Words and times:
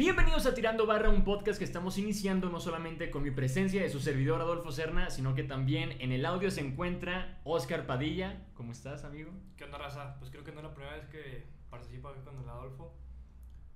Bienvenidos 0.00 0.46
a 0.46 0.54
Tirando 0.54 0.86
Barra, 0.86 1.10
un 1.10 1.24
podcast 1.24 1.58
que 1.58 1.64
estamos 1.66 1.98
iniciando 1.98 2.48
no 2.48 2.58
solamente 2.58 3.10
con 3.10 3.22
mi 3.22 3.30
presencia 3.30 3.82
de 3.82 3.90
su 3.90 4.00
servidor 4.00 4.40
Adolfo 4.40 4.72
Serna, 4.72 5.10
sino 5.10 5.34
que 5.34 5.42
también 5.42 5.94
en 6.00 6.10
el 6.10 6.24
audio 6.24 6.50
se 6.50 6.62
encuentra 6.62 7.38
Oscar 7.44 7.84
Padilla. 7.84 8.46
¿Cómo 8.54 8.72
estás, 8.72 9.04
amigo? 9.04 9.30
¿Qué 9.58 9.64
onda, 9.64 9.76
raza? 9.76 10.16
Pues 10.18 10.30
creo 10.30 10.42
que 10.42 10.52
no 10.52 10.60
es 10.60 10.64
la 10.64 10.72
primera 10.72 10.96
vez 10.96 11.04
que 11.08 11.44
participo 11.68 12.08
aquí 12.08 12.22
con 12.22 12.38
el 12.38 12.48
Adolfo. 12.48 12.94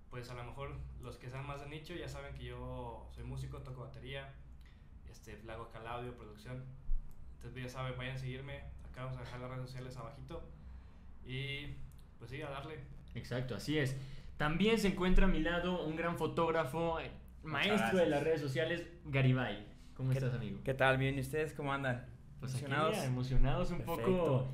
Pues 0.09 0.31
a 0.31 0.35
lo 0.35 0.45
mejor 0.45 0.71
los 1.03 1.19
que 1.19 1.29
sean 1.29 1.47
más 1.47 1.61
de 1.61 1.69
nicho 1.69 1.95
ya 1.95 2.09
saben 2.09 2.35
que 2.35 2.45
yo 2.45 3.07
soy 3.15 3.25
músico, 3.25 3.59
toco 3.59 3.83
batería, 3.83 4.33
este, 5.11 5.39
hago 5.47 5.65
acá 5.65 5.81
el 5.81 5.89
audio, 5.89 6.17
producción. 6.17 6.65
Entonces 7.35 7.65
ya 7.65 7.69
saben, 7.69 7.99
vayan 7.99 8.17
a 8.17 8.19
seguirme. 8.19 8.63
Acá 8.91 9.05
vamos 9.05 9.19
a 9.19 9.21
dejar 9.21 9.41
las 9.41 9.51
redes 9.51 9.67
sociales 9.67 9.95
abajito. 9.99 10.43
Y 11.27 11.75
pues 12.19 12.31
sí, 12.31 12.41
a 12.41 12.49
darle. 12.49 12.79
Exacto, 13.15 13.55
así 13.55 13.79
es. 13.79 13.95
También 14.37 14.79
se 14.79 14.89
encuentra 14.89 15.27
a 15.27 15.29
mi 15.29 15.41
lado 15.41 15.85
un 15.87 15.97
gran 15.97 16.17
fotógrafo, 16.17 16.99
eh, 17.01 17.11
maestro 17.43 17.99
de 17.99 18.07
las 18.07 18.23
redes 18.23 18.41
sociales, 18.41 18.87
Garibay. 19.05 19.67
¿Cómo 19.95 20.11
¿Qué- 20.11 20.19
estás, 20.19 20.35
amigo? 20.35 20.59
¿Qué 20.65 20.75
tal? 20.75 20.99
Bien, 20.99 21.17
¿y 21.17 21.21
ustedes 21.21 21.53
cómo 21.55 21.73
andan? 21.73 22.07
Pues 22.41 22.53
aquí, 22.55 22.65
¿Emocionados? 22.65 22.93
mira, 22.97 23.05
emocionados 23.07 23.71
un 23.71 23.79
Perfecto. 23.79 24.05
poco. 24.05 24.49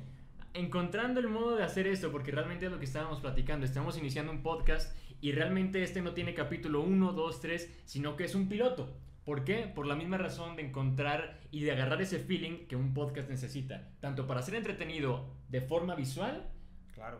Encontrando 0.53 1.19
el 1.19 1.27
modo 1.29 1.55
de 1.55 1.63
hacer 1.63 1.87
esto, 1.87 2.11
porque 2.11 2.31
realmente 2.31 2.65
es 2.65 2.71
lo 2.71 2.77
que 2.77 2.85
estábamos 2.85 3.21
platicando. 3.21 3.65
Estamos 3.65 3.97
iniciando 3.97 4.31
un 4.31 4.43
podcast 4.43 4.95
y 5.21 5.31
realmente 5.31 5.81
este 5.81 6.01
no 6.01 6.13
tiene 6.13 6.33
capítulo 6.33 6.81
1, 6.81 7.13
2, 7.13 7.39
3, 7.39 7.81
sino 7.85 8.15
que 8.17 8.25
es 8.25 8.35
un 8.35 8.49
piloto. 8.49 8.93
¿Por 9.23 9.43
qué? 9.45 9.71
Por 9.73 9.85
la 9.87 9.95
misma 9.95 10.17
razón 10.17 10.55
de 10.55 10.63
encontrar 10.63 11.39
y 11.51 11.61
de 11.61 11.71
agarrar 11.71 12.01
ese 12.01 12.19
feeling 12.19 12.65
que 12.67 12.75
un 12.75 12.93
podcast 12.93 13.29
necesita, 13.29 13.89
tanto 13.99 14.27
para 14.27 14.41
ser 14.41 14.55
entretenido 14.55 15.25
de 15.49 15.61
forma 15.61 15.95
visual 15.95 16.49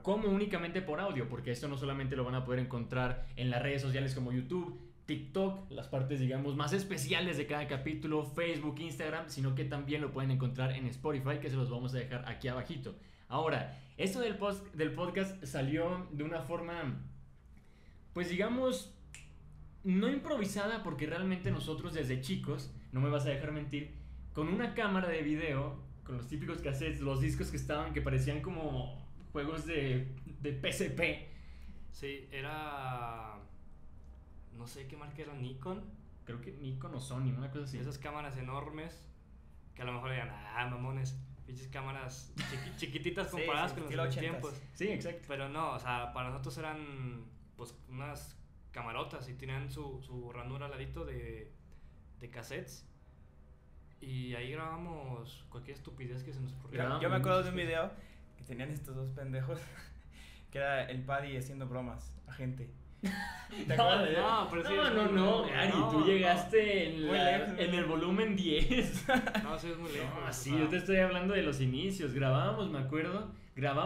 Como 0.02 0.30
únicamente 0.30 0.82
por 0.82 1.00
audio, 1.00 1.28
porque 1.28 1.52
esto 1.52 1.68
no 1.68 1.78
solamente 1.78 2.16
lo 2.16 2.24
van 2.24 2.36
a 2.36 2.46
poder 2.46 2.60
encontrar 2.60 3.28
en 3.36 3.50
las 3.50 3.62
redes 3.62 3.82
sociales 3.82 4.16
como 4.16 4.32
YouTube, 4.32 4.80
TikTok, 5.06 5.72
las 5.72 5.88
partes 5.88 6.20
digamos 6.20 6.56
más 6.56 6.74
especiales 6.74 7.38
de 7.38 7.48
cada 7.48 7.68
capítulo, 7.68 8.26
Facebook, 8.26 8.80
Instagram, 8.80 9.26
sino 9.28 9.56
que 9.56 9.66
también 9.66 10.02
lo 10.02 10.12
pueden 10.12 10.32
encontrar 10.32 10.72
en 10.72 10.88
Spotify, 10.88 11.40
que 11.42 11.50
se 11.50 11.56
los 11.56 11.70
vamos 11.70 11.94
a 11.94 11.98
dejar 11.98 12.28
aquí 12.28 12.48
abajito. 12.48 12.96
Ahora, 13.28 13.80
esto 13.98 14.20
del, 14.20 14.38
post, 14.38 14.74
del 14.74 14.94
podcast 14.94 15.44
salió 15.44 16.08
de 16.12 16.24
una 16.24 16.42
forma, 16.42 17.02
pues 18.14 18.30
digamos, 18.30 18.94
no 19.84 20.10
improvisada, 20.10 20.84
porque 20.84 21.08
realmente 21.08 21.52
nosotros 21.52 21.94
desde 21.94 22.22
chicos, 22.22 22.74
no 22.92 23.02
me 23.02 23.10
vas 23.10 23.26
a 23.26 23.30
dejar 23.30 23.52
mentir, 23.52 23.96
con 24.34 24.48
una 24.48 24.74
cámara 24.74 25.10
de 25.10 25.22
video, 25.24 25.82
con 26.04 26.18
los 26.18 26.28
típicos 26.28 26.60
cassettes, 26.60 27.02
los 27.02 27.22
discos 27.22 27.52
que 27.52 27.58
estaban, 27.58 27.94
que 27.94 28.02
parecían 28.02 28.42
como 28.42 29.01
juegos 29.32 29.66
de, 29.66 30.16
de 30.42 30.52
PSP. 30.72 31.28
Sí, 31.92 32.28
era. 32.32 33.36
No 34.54 34.68
sé 34.68 34.88
qué 34.88 34.98
marca 34.98 35.22
era 35.22 35.34
Nikon. 35.34 35.84
Creo 36.26 36.42
que 36.42 36.52
Nikon 36.54 36.94
o 36.96 37.00
Sony, 37.00 37.34
una 37.38 37.50
cosa 37.52 37.66
así. 37.66 37.78
Esas 37.78 37.98
cámaras 37.98 38.38
enormes 38.38 39.04
que 39.76 39.82
a 39.82 39.86
lo 39.86 39.94
mejor 39.94 40.12
digan, 40.12 40.30
ah, 40.30 40.68
mamones. 40.70 41.18
Pinches 41.46 41.68
cámaras 41.70 42.34
chiqui- 42.38 42.76
chiquititas 42.78 43.28
comparadas 43.30 43.72
sí, 43.72 43.76
con 43.82 43.84
los 43.84 43.92
estilo 43.92 44.04
de 44.04 44.10
mis 44.10 44.18
80s. 44.18 44.20
tiempos. 44.22 44.62
Sí, 44.74 44.88
exacto. 44.90 45.26
Pero 45.28 45.50
no, 45.50 45.72
o 45.74 45.80
sea, 45.80 46.14
para 46.14 46.30
nosotros 46.30 46.58
eran 46.60 47.26
pues 47.58 47.76
unas 47.90 48.38
camarotas 48.72 49.28
y 49.28 49.34
tenían 49.34 49.70
su, 49.72 50.02
su 50.02 50.32
ranura 50.32 50.66
al 50.68 50.72
ladito 50.72 51.04
de, 51.04 51.52
de 52.20 52.30
cassettes. 52.30 52.88
Y 54.00 54.34
ahí 54.36 54.52
grabamos 54.52 55.46
cualquier 55.50 55.78
estupidez 55.78 56.24
que 56.24 56.32
se 56.34 56.40
nos 56.40 56.54
ocurriera. 56.54 57.00
Yo 57.02 57.10
me 57.10 57.18
acuerdo 57.18 57.44
de 57.44 57.50
un 57.50 57.56
video 57.56 57.92
que 58.42 58.48
tenían 58.48 58.72
estos 58.72 58.96
dos 58.96 59.10
pendejos, 59.12 59.60
que 60.52 60.58
era 60.58 60.84
el 60.90 61.04
Paddy 61.04 61.38
haciendo 61.38 61.68
bromas 61.68 62.18
a 62.28 62.34
gente. 62.34 62.70
¿Te 63.02 63.76
No, 63.76 63.84
acuerdas? 63.84 64.18
no, 64.18 64.48
pero 64.52 64.64
sí 64.70 64.74
no, 64.76 64.90
no, 64.92 65.08
no, 65.12 65.26
lejos. 65.46 65.52
Gary, 65.52 65.70
No, 65.70 65.90
tú 65.90 66.00
no. 66.02 66.06
llegaste 66.06 66.90
en, 66.96 67.08
Muy 67.08 67.18
la- 67.18 67.38
lejos, 67.38 67.54
muy 67.56 67.64
en 67.66 67.74
el 67.74 67.86
volumen 67.86 68.36
10. 68.36 69.06
No, 69.44 69.58
sí 69.60 69.68
es 69.72 69.78
muy 69.78 69.92
lejos. 69.92 70.10
No, 70.26 70.34
sí, 70.34 70.56
yo 70.58 70.68
te 70.70 70.78
estoy 70.78 70.98
hablando 70.98 71.34
de 71.34 71.42
los 71.42 71.62
inicios. 71.62 72.14
Grabábamos, 72.14 72.70
me 72.70 72.80
acuerdo, 72.80 73.32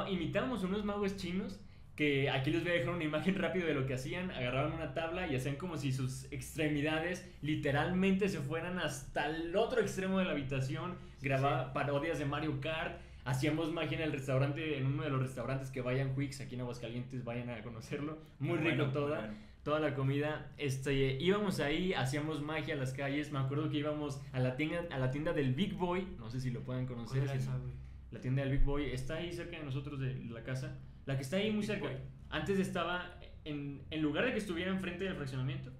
imitábamos 0.09 0.63
unos 0.63 0.83
magos 0.83 1.15
chinos 1.17 1.59
que 1.95 2.29
aquí 2.29 2.51
les 2.51 2.61
voy 2.63 2.71
a 2.71 2.75
dejar 2.75 2.93
una 2.93 3.05
imagen 3.05 3.35
rápido 3.35 3.67
de 3.67 3.73
lo 3.73 3.85
que 3.85 3.93
hacían. 3.93 4.29
Agarraban 4.31 4.73
una 4.73 4.93
tabla 4.93 5.27
y 5.27 5.35
hacían 5.37 5.55
como 5.55 5.77
si 5.77 5.93
sus 5.93 6.25
extremidades 6.31 7.25
literalmente 7.41 8.27
se 8.27 8.41
fueran 8.41 8.79
hasta 8.79 9.27
el 9.27 9.55
otro 9.55 9.79
extremo 9.79 10.19
de 10.19 10.25
la 10.25 10.31
habitación. 10.31 10.95
Grababa 11.21 11.71
parodias 11.71 12.19
de 12.19 12.25
Mario 12.25 12.59
Kart. 12.59 12.99
Hacíamos 13.25 13.73
magia 13.73 13.97
en 13.97 14.03
el 14.03 14.11
restaurante, 14.11 14.77
en 14.77 14.85
uno 14.85 15.03
de 15.03 15.09
los 15.09 15.19
restaurantes 15.19 15.71
que 15.71 15.81
vayan 15.81 16.13
Wix 16.15 16.41
aquí 16.41 16.55
en 16.55 16.61
Aguascalientes, 16.61 17.23
vayan 17.23 17.49
a 17.49 17.61
conocerlo. 17.63 18.19
Muy 18.39 18.57
rico 18.59 18.75
bueno, 18.77 18.91
toda 18.91 19.19
bueno. 19.19 19.33
toda 19.63 19.79
la 19.79 19.95
comida. 19.95 20.51
Este, 20.57 21.17
íbamos 21.19 21.59
ahí, 21.59 21.93
hacíamos 21.93 22.41
magia 22.43 22.75
en 22.75 22.79
las 22.79 22.93
calles. 22.93 23.31
Me 23.31 23.39
acuerdo 23.39 23.67
que 23.69 23.77
íbamos 23.77 24.21
a 24.31 24.39
la 24.39 24.55
tienda, 24.55 24.83
a 24.91 24.99
la 24.99 25.09
tienda 25.09 25.33
del 25.33 25.53
Big 25.55 25.73
Boy. 25.73 26.07
No 26.19 26.29
sé 26.29 26.39
si 26.39 26.51
lo 26.51 26.61
pueden 26.63 26.85
¿cuál 26.85 26.97
conocer. 26.99 27.23
era 27.23 27.31
si- 27.31 27.39
esa, 27.39 27.57
güey? 27.57 27.73
La 28.11 28.21
tienda 28.21 28.43
del 28.43 28.51
Big 28.51 28.63
Boy 28.63 28.91
está 28.91 29.15
ahí 29.15 29.33
cerca 29.33 29.57
de 29.57 29.63
nosotros 29.63 29.99
de 29.99 30.13
la 30.25 30.43
casa. 30.43 30.77
La 31.07 31.15
que 31.15 31.23
está 31.23 31.37
ahí 31.37 31.49
muy 31.49 31.61
Big 31.61 31.65
cerca. 31.67 31.87
Boy. 31.87 31.97
Antes 32.29 32.59
estaba, 32.59 33.19
en, 33.43 33.81
en 33.89 34.01
lugar 34.03 34.25
de 34.25 34.33
que 34.33 34.37
estuviera 34.37 34.69
enfrente 34.71 35.03
del 35.03 35.15
fraccionamiento, 35.15 35.71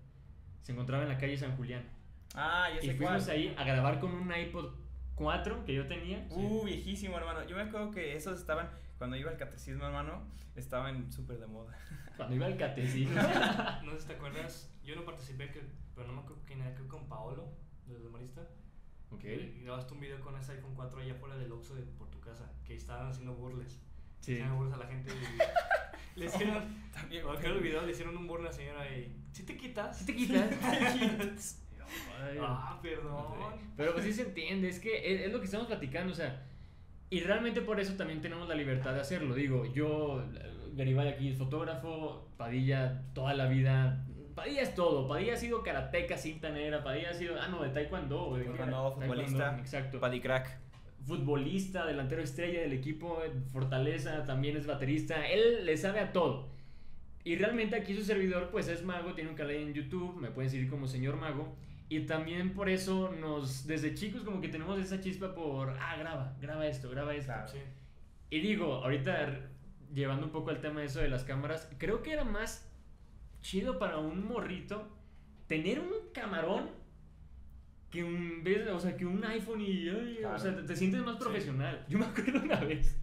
se 0.64 0.72
encontraba 0.72 1.04
en 1.04 1.10
la 1.10 1.18
calle 1.20 1.38
San 1.38 1.56
Julián. 1.56 1.84
Ah, 2.34 2.68
ya 2.76 2.82
Y 2.84 2.88
sé 2.88 2.94
fuimos 2.96 3.24
cuál. 3.26 3.38
ahí 3.38 3.54
a 3.56 3.64
grabar 3.64 4.00
con 4.00 4.12
un 4.14 4.32
iPod 4.36 4.74
4 5.16 5.66
que 5.66 5.74
yo 5.74 5.88
tenía. 5.88 6.26
Uh, 6.32 6.64
viejísimo, 6.66 7.18
hermano. 7.18 7.44
Yo 7.48 7.56
me 7.56 7.64
acuerdo 7.64 7.92
que 7.92 8.16
esos 8.16 8.40
estaban, 8.40 8.70
cuando 8.98 9.16
iba 9.16 9.32
al 9.32 9.38
catecismo, 9.38 9.86
hermano, 9.86 10.24
estaban 10.56 11.12
súper 11.12 11.40
de 11.40 11.48
moda. 11.48 11.78
Cuando 12.18 12.36
iba 12.36 12.46
al 12.46 12.56
catecismo. 12.58 13.16
No 13.84 13.92
sé 13.94 14.00
si 14.02 14.08
te 14.08 14.14
acuerdas, 14.14 14.72
yo 14.84 14.96
no 14.96 15.04
participé, 15.04 15.52
que- 15.52 15.64
pero 15.94 16.08
no 16.08 16.14
me 16.14 16.20
acuerdo 16.22 16.42
quién 16.46 16.62
era, 16.62 16.74
creo 16.74 16.86
que 16.86 16.90
con 16.98 17.08
Paolo, 17.10 17.50
del 17.88 18.06
humorista. 18.06 18.42
ok. 19.12 19.24
Y 19.24 19.62
grabaste 19.64 19.94
un 19.94 20.00
video 20.00 20.20
con 20.22 20.36
ese 20.38 20.54
iPhone 20.54 20.76
4 20.76 21.02
allá 21.02 21.14
afuera 21.14 21.36
del 21.38 21.52
Oxxo 21.52 21.76
de, 21.76 21.82
por 21.84 22.10
tu 22.10 22.20
casa, 22.22 22.50
que 22.66 22.76
estaban 22.76 23.08
haciendo 23.08 23.34
burles. 23.36 23.82
Sí. 24.22 24.34
Hacían 24.36 24.56
burles 24.56 24.74
a 24.74 24.78
la 24.78 24.88
gente 24.88 25.12
y 25.14 26.20
le 26.20 26.26
hicieron, 26.26 26.64
También. 26.94 27.26
aquel 27.30 27.60
video 27.60 27.82
le 27.86 27.92
hicieron 27.92 28.16
un 28.18 28.28
burle 28.28 28.48
a 28.48 28.52
la 28.52 28.56
señora 28.58 28.90
y, 28.98 29.14
¿sí 29.34 29.44
te 29.44 29.56
quitas? 29.58 29.98
¿Sí 30.00 30.06
te 30.06 30.16
quitas? 30.16 31.62
Ay, 32.22 32.38
ah, 32.42 32.80
perdón. 32.82 33.54
Pero 33.78 33.94
pues 33.94 34.06
sí 34.06 34.14
se 34.14 34.24
entiende, 34.24 34.70
es 34.70 34.80
que 34.80 35.14
es, 35.14 35.22
es 35.22 35.32
lo 35.34 35.40
que 35.40 35.46
estamos 35.46 35.68
platicando, 35.68 36.12
o 36.12 36.16
sea, 36.16 36.44
y 37.10 37.20
realmente 37.22 37.62
por 37.62 37.80
eso 37.80 37.94
también 37.94 38.22
tenemos 38.22 38.48
la 38.50 38.56
libertad 38.56 38.94
de 38.94 39.02
hacerlo. 39.02 39.36
Digo, 39.36 39.66
yo, 39.74 40.24
Garibay 40.74 41.08
aquí 41.10 41.30
es 41.30 41.38
fotógrafo, 41.38 42.28
Padilla 42.38 43.04
toda 43.14 43.34
la 43.34 43.46
vida, 43.46 44.06
Padilla 44.36 44.64
es 44.64 44.76
todo, 44.76 45.08
Padilla 45.08 45.34
ha 45.34 45.38
sido 45.38 45.64
karateca, 45.64 46.18
cinta 46.18 46.50
negra, 46.50 46.84
Padilla 46.84 47.12
ha 47.12 47.14
sido, 47.14 47.40
ah 47.40 47.48
no, 47.48 47.64
de 47.64 47.70
taekwondo, 47.70 48.26
güey, 48.26 48.44
Taekwondo, 48.44 48.96
taekwondo, 48.98 49.02
futbolista. 49.02 49.58
exacto. 49.60 50.00
Paddy 50.00 50.20
Crack. 50.20 50.58
Futbolista, 51.06 51.86
delantero 51.86 52.22
estrella 52.22 52.62
del 52.62 52.74
equipo, 52.74 53.20
Fortaleza, 53.54 54.26
también 54.26 54.58
es 54.58 54.66
baterista, 54.66 55.28
él 55.28 55.66
le 55.66 55.78
sabe 55.78 56.00
a 56.00 56.12
todo. 56.12 56.50
Y 57.24 57.38
realmente 57.38 57.76
aquí 57.76 57.96
su 57.96 58.04
servidor 58.04 58.50
pues 58.52 58.68
es 58.68 58.84
mago, 58.84 59.14
tiene 59.14 59.30
un 59.30 59.36
canal 59.36 59.56
en 59.56 59.74
YouTube, 59.74 60.16
me 60.20 60.32
pueden 60.32 60.50
seguir 60.50 60.70
como 60.70 60.88
señor 60.88 61.16
mago. 61.16 61.56
Y 61.88 62.02
también 62.02 62.54
por 62.54 62.68
eso 62.70 63.12
nos, 63.20 63.68
desde 63.68 63.94
chicos 63.94 64.24
como 64.24 64.42
que 64.42 64.48
tenemos 64.50 64.80
esa 64.80 65.00
chispa 65.02 65.36
por, 65.36 65.70
ah, 65.80 65.96
graba, 65.98 66.36
graba 66.42 66.66
esto, 66.68 66.90
graba 66.90 67.14
esto. 67.14 67.32
Claro. 67.32 67.48
Sí. 67.48 67.60
Y 68.32 68.40
digo, 68.40 68.74
ahorita 68.76 69.40
llevando 69.94 70.26
un 70.26 70.32
poco 70.32 70.50
al 70.50 70.60
tema 70.62 70.80
de 70.80 70.88
eso 70.88 71.00
de 71.00 71.10
las 71.10 71.24
cámaras, 71.24 71.70
creo 71.78 72.02
que 72.02 72.12
era 72.14 72.24
más 72.24 72.68
chido 73.42 73.78
para 73.78 73.98
un 74.00 74.28
morrito 74.28 74.88
tener 75.48 75.80
un 75.80 75.92
camarón 76.12 76.70
que 77.92 78.04
un, 78.04 78.44
o 78.74 78.80
sea, 78.80 78.98
que 78.98 79.06
un 79.06 79.24
iPhone 79.24 79.62
y, 79.62 79.88
ay, 79.88 80.24
o 80.26 80.38
sea, 80.40 80.56
te, 80.56 80.64
te 80.64 80.76
sientes 80.76 81.02
más 81.04 81.16
Sí. 81.16 81.22
profesional. 81.24 81.86
Yo 81.88 82.00
me 82.00 82.06
acuerdo 82.06 82.42
una 82.42 82.60
vez. 82.62 83.00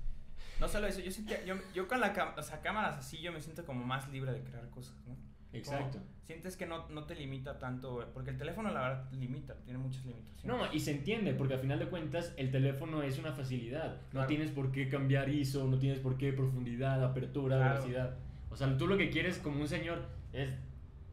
No 0.60 0.68
solo 0.68 0.86
eso, 0.88 1.00
yo 1.00 1.10
sentía, 1.10 1.44
yo, 1.44 1.54
yo 1.72 1.88
con 1.88 1.98
la 2.00 2.14
cam- 2.14 2.34
o 2.36 2.42
sea, 2.42 2.60
cámaras 2.60 2.98
así, 2.98 3.18
yo 3.20 3.32
me 3.32 3.40
siento 3.40 3.64
como 3.64 3.84
más 3.84 4.08
libre 4.10 4.32
de 4.32 4.42
crear 4.42 4.68
cosas, 4.70 4.96
¿no? 5.06 5.16
Exacto. 5.52 5.98
Como 5.98 6.10
sientes 6.26 6.56
que 6.56 6.66
no, 6.66 6.88
no 6.88 7.04
te 7.04 7.14
limita 7.14 7.58
tanto, 7.58 8.08
porque 8.14 8.30
el 8.30 8.38
teléfono 8.38 8.70
la 8.70 8.80
verdad 8.80 9.12
limita, 9.12 9.54
tiene 9.64 9.78
muchas 9.78 10.04
limitaciones. 10.06 10.44
No, 10.44 10.72
y 10.72 10.80
se 10.80 10.92
entiende, 10.92 11.34
porque 11.34 11.54
al 11.54 11.60
final 11.60 11.78
de 11.78 11.86
cuentas 11.88 12.32
el 12.36 12.50
teléfono 12.50 13.02
es 13.02 13.18
una 13.18 13.32
facilidad. 13.32 13.96
No 14.04 14.10
Claro. 14.10 14.28
tienes 14.28 14.50
por 14.50 14.72
qué 14.72 14.88
cambiar 14.88 15.28
ISO, 15.28 15.66
no 15.66 15.78
tienes 15.78 15.98
por 15.98 16.16
qué 16.16 16.32
profundidad, 16.32 17.04
apertura, 17.04 17.56
Claro. 17.58 17.74
velocidad. 17.74 18.14
O 18.50 18.56
sea, 18.56 18.76
tú 18.78 18.86
lo 18.86 18.96
que 18.96 19.10
quieres 19.10 19.38
como 19.38 19.60
un 19.60 19.68
señor 19.68 20.02
es... 20.32 20.54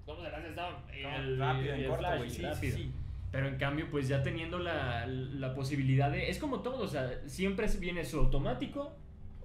¿Cómo 0.05 0.21
se 0.23 0.29
Como 0.31 1.15
el- 1.15 1.37
rápido, 1.37 1.75
y 1.75 1.83
en 1.83 1.89
corto, 1.89 2.07
güey, 2.17 2.29
sí, 2.29 2.41
rápido. 2.41 2.77
sí, 2.77 2.83
sí. 2.83 2.91
Pero 3.31 3.47
en 3.47 3.57
cambio, 3.57 3.87
pues 3.91 4.07
ya 4.07 4.23
teniendo 4.23 4.57
la, 4.57 5.05
la 5.05 5.53
posibilidad 5.53 6.09
de... 6.11 6.29
Es 6.29 6.39
como 6.39 6.61
todo, 6.61 6.79
o 6.83 6.87
sea, 6.87 7.21
siempre 7.27 7.67
viene 7.79 8.03
su 8.03 8.17
automático 8.19 8.95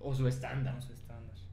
o 0.00 0.14
su 0.14 0.26
estándar. 0.26 0.72
Vamos 0.74 0.88
a 0.88 0.92
estándar. 0.94 1.03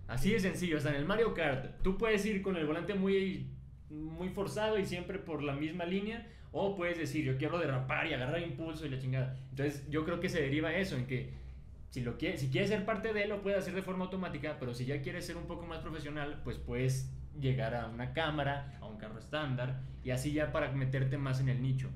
Así 0.08 0.32
de 0.32 0.40
sencillo, 0.40 0.78
o 0.78 0.80
sea, 0.80 0.92
en 0.92 0.98
el 0.98 1.06
Mario 1.06 1.34
Kart, 1.34 1.82
tú 1.82 1.98
puedes 1.98 2.26
ir 2.26 2.42
con 2.42 2.58
el 2.58 2.66
volante 2.66 2.94
muy, 2.94 3.48
muy 3.90 4.30
forzado 4.30 4.78
y 4.78 4.86
siempre 4.86 5.20
por 5.20 5.42
la 5.42 5.54
misma 5.54 5.86
línea, 5.86 6.28
o 6.52 6.76
puedes 6.76 6.98
decir, 6.98 7.24
yo 7.24 7.38
quiero 7.38 7.60
derrapar 7.60 8.08
y 8.08 8.14
agarrar 8.14 8.42
impulso 8.42 8.86
y 8.86 8.90
la 8.90 9.00
chingada. 9.00 9.38
Entonces, 9.52 9.90
yo 9.90 10.04
creo 10.04 10.20
que 10.20 10.30
se 10.30 10.42
deriva 10.42 10.74
eso, 10.74 10.98
en 10.98 11.08
que 11.08 11.34
si, 11.90 12.02
lo 12.02 12.18
quiere, 12.18 12.38
si 12.38 12.50
quieres 12.50 12.70
ser 12.70 12.86
parte 12.86 13.14
de 13.14 13.24
él, 13.24 13.30
lo 13.30 13.42
puedes 13.42 13.60
hacer 13.60 13.74
de 13.74 13.82
forma 13.82 14.06
automática, 14.06 14.58
pero 14.60 14.74
si 14.74 14.86
ya 14.86 15.02
quieres 15.02 15.26
ser 15.26 15.38
un 15.38 15.46
poco 15.46 15.66
más 15.66 15.80
profesional, 15.80 16.42
pues 16.44 16.58
puedes 16.58 17.10
llegar 17.40 17.76
a 17.76 17.88
una 17.88 18.14
cámara, 18.14 18.78
a 18.82 18.86
un 18.86 18.98
carro 18.98 19.20
estándar, 19.20 19.82
y 20.04 20.12
así 20.12 20.32
ya 20.34 20.52
para 20.52 20.72
meterte 20.72 21.18
más 21.18 21.40
en 21.40 21.50
el 21.50 21.62
nicho. 21.62 21.90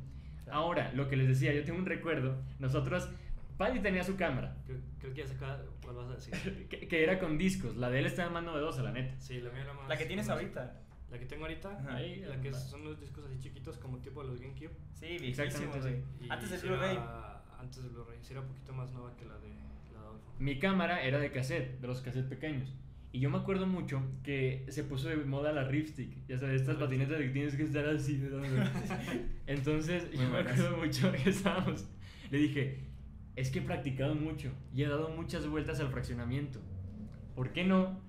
Ahora, 0.51 0.91
lo 0.93 1.07
que 1.07 1.15
les 1.15 1.27
decía, 1.27 1.53
yo 1.53 1.63
tengo 1.63 1.79
un 1.79 1.85
recuerdo, 1.85 2.41
nosotros, 2.59 3.09
Paddy 3.57 3.79
tenía 3.79 4.03
su 4.03 4.15
cámara, 4.17 4.57
Creo, 4.65 4.79
creo 4.99 5.13
que 5.13 5.23
ya 5.25 5.33
acaba. 5.33 5.63
¿Cuál 5.83 5.95
vas 5.95 6.09
a 6.09 6.15
decir? 6.15 6.67
que, 6.69 6.87
que 6.87 7.03
era 7.03 7.19
con 7.19 7.37
discos, 7.37 7.75
la 7.77 7.89
de 7.89 7.99
él 7.99 8.05
estaba 8.07 8.29
más 8.29 8.43
novedosa, 8.43 8.83
la 8.83 8.91
neta. 8.91 9.19
Sí, 9.19 9.39
la 9.39 9.51
mía 9.51 9.61
era 9.63 9.73
más. 9.73 9.87
La 9.87 9.97
que 9.97 10.05
tienes 10.05 10.27
más- 10.27 10.37
ahorita. 10.37 10.81
La 11.11 11.19
que 11.19 11.25
tengo 11.25 11.43
ahorita. 11.45 11.69
Ajá. 11.71 11.95
Ahí, 11.95 12.21
La 12.27 12.41
que 12.41 12.49
va. 12.51 12.57
son 12.57 12.83
los 12.83 12.99
discos 12.99 13.23
así 13.25 13.37
chiquitos, 13.39 13.77
como 13.77 13.99
tipo 13.99 14.21
de 14.23 14.29
los 14.29 14.41
GameCube. 14.41 14.71
Sí, 14.93 15.05
viejísimo, 15.05 15.43
Exactamente, 15.45 15.79
güey. 15.79 15.95
Y 16.21 16.29
Antes 16.31 16.49
del 16.49 16.61
Blu-ray. 16.61 16.99
Antes 17.59 17.83
del 17.83 17.91
Blu-ray. 17.91 18.17
Sí, 18.21 18.33
era 18.33 18.41
un 18.41 18.47
poquito 18.47 18.73
más 18.73 18.91
nueva 18.91 19.15
que 19.15 19.23
la 19.25 19.35
de, 19.37 19.49
la 19.93 19.99
de 20.01 20.05
Adolfo. 20.07 20.33
Mi 20.39 20.59
cámara 20.59 21.03
era 21.03 21.19
de 21.19 21.31
cassette, 21.31 21.79
de 21.79 21.87
los 21.87 22.01
cassettes 22.01 22.27
pequeños. 22.29 22.75
Y 23.13 23.19
yo 23.19 23.29
me 23.29 23.37
acuerdo 23.37 23.65
mucho 23.67 24.01
que 24.23 24.65
se 24.67 24.83
puso 24.83 25.07
de 25.07 25.15
moda 25.17 25.53
la 25.53 25.63
ripstick. 25.63 26.25
Ya 26.27 26.37
sabes, 26.37 26.59
estas 26.61 26.75
La 26.79 26.85
patinetas 26.85 27.17
que 27.19 27.29
tienes 27.29 27.55
que 27.55 27.63
estar 27.63 27.85
así. 27.87 28.21
Entonces, 29.47 30.07
Muy 30.07 30.17
yo 30.17 30.23
me 30.23 30.29
buenas. 30.31 30.59
acuerdo 30.59 30.77
mucho 30.77 31.11
que 31.11 31.29
estábamos. 31.29 31.85
Le 32.31 32.37
dije, 32.39 32.83
es 33.35 33.49
que 33.51 33.59
he 33.59 33.61
practicado 33.61 34.15
mucho 34.15 34.51
y 34.73 34.83
he 34.83 34.87
dado 34.87 35.09
muchas 35.09 35.47
vueltas 35.47 35.79
al 35.79 35.89
fraccionamiento. 35.89 36.59
¿Por 37.35 37.51
qué 37.51 37.63
no? 37.63 37.99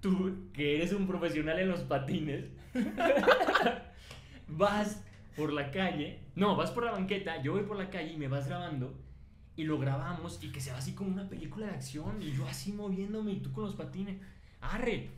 Tú, 0.00 0.48
que 0.52 0.76
eres 0.76 0.92
un 0.92 1.06
profesional 1.06 1.58
en 1.60 1.68
los 1.68 1.80
patines, 1.80 2.46
vas 4.48 5.02
por 5.36 5.52
la 5.52 5.70
calle. 5.70 6.20
No, 6.34 6.56
vas 6.56 6.70
por 6.70 6.84
la 6.84 6.92
banqueta, 6.92 7.42
yo 7.42 7.52
voy 7.52 7.62
por 7.62 7.76
la 7.76 7.90
calle 7.90 8.12
y 8.12 8.16
me 8.16 8.28
vas 8.28 8.48
grabando 8.48 8.94
y 9.54 9.64
lo 9.64 9.78
grabamos 9.78 10.42
y 10.42 10.50
que 10.50 10.60
se 10.60 10.72
va 10.72 10.78
así 10.78 10.94
como 10.94 11.10
una 11.10 11.28
película 11.28 11.66
de 11.66 11.72
acción 11.72 12.22
y 12.22 12.32
yo 12.32 12.46
así 12.46 12.72
moviéndome 12.72 13.32
y 13.32 13.40
tú 13.40 13.52
con 13.52 13.64
los 13.64 13.74
patines. 13.74 14.18
Arre, 14.60 15.10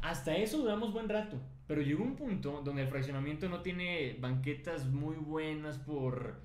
hasta 0.00 0.34
eso 0.36 0.58
duramos 0.58 0.92
buen 0.92 1.08
rato, 1.08 1.38
pero 1.66 1.82
llegó 1.82 2.02
un 2.02 2.16
punto 2.16 2.62
donde 2.64 2.82
el 2.82 2.88
fraccionamiento 2.88 3.48
no 3.48 3.60
tiene 3.60 4.16
banquetas 4.20 4.86
muy 4.86 5.16
buenas 5.16 5.78
por, 5.78 6.40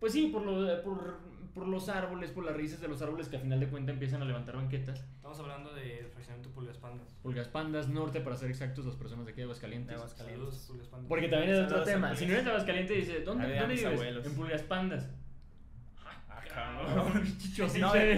pues 0.00 0.12
sí, 0.12 0.28
por, 0.32 0.42
lo- 0.42 0.82
por, 0.82 1.20
por 1.54 1.66
los 1.66 1.88
árboles, 1.88 2.30
por 2.30 2.44
las 2.44 2.54
raíces 2.54 2.80
de 2.80 2.88
los 2.88 3.02
árboles 3.02 3.28
que 3.28 3.36
a 3.36 3.40
final 3.40 3.60
de 3.60 3.68
cuentas 3.68 3.92
empiezan 3.94 4.22
a 4.22 4.24
levantar 4.24 4.56
banquetas. 4.56 5.04
Estamos 5.16 5.38
hablando 5.40 5.74
de 5.74 6.08
fraccionamiento 6.12 6.50
Pulgas 6.54 6.76
Pandas. 6.78 7.14
Pulgas 7.22 7.48
Pandas 7.48 7.88
Norte, 7.88 8.20
para 8.20 8.36
ser 8.36 8.50
exactos, 8.50 8.86
las 8.86 8.96
personas 8.96 9.26
de 9.26 9.32
aquí 9.32 9.38
de 9.38 9.44
Aguascalientes. 9.44 9.88
De 9.88 9.94
Aguascalientes. 9.94 10.40
Saludos, 10.40 10.66
Pulgas 10.68 10.88
Pandas. 10.88 11.08
Porque 11.08 11.28
también 11.28 11.52
es 11.52 11.60
otro 11.60 11.82
tema. 11.84 12.14
Si 12.14 12.26
no 12.26 12.32
eres 12.32 12.44
de 12.44 12.50
Aguascalientes, 12.50 12.96
dice, 12.96 13.20
¿dónde, 13.20 13.44
Había 13.44 13.60
¿dónde 13.60 13.74
vives? 13.74 13.92
abuelos. 13.92 14.26
En 14.26 14.34
Pulgas 14.34 14.62
Pandas. 14.62 15.08
Ah, 16.28 16.42
cabrón. 16.48 17.24
Chicho, 17.38 17.68
sí, 17.68 17.80
No, 17.80 17.92
sí. 17.92 17.98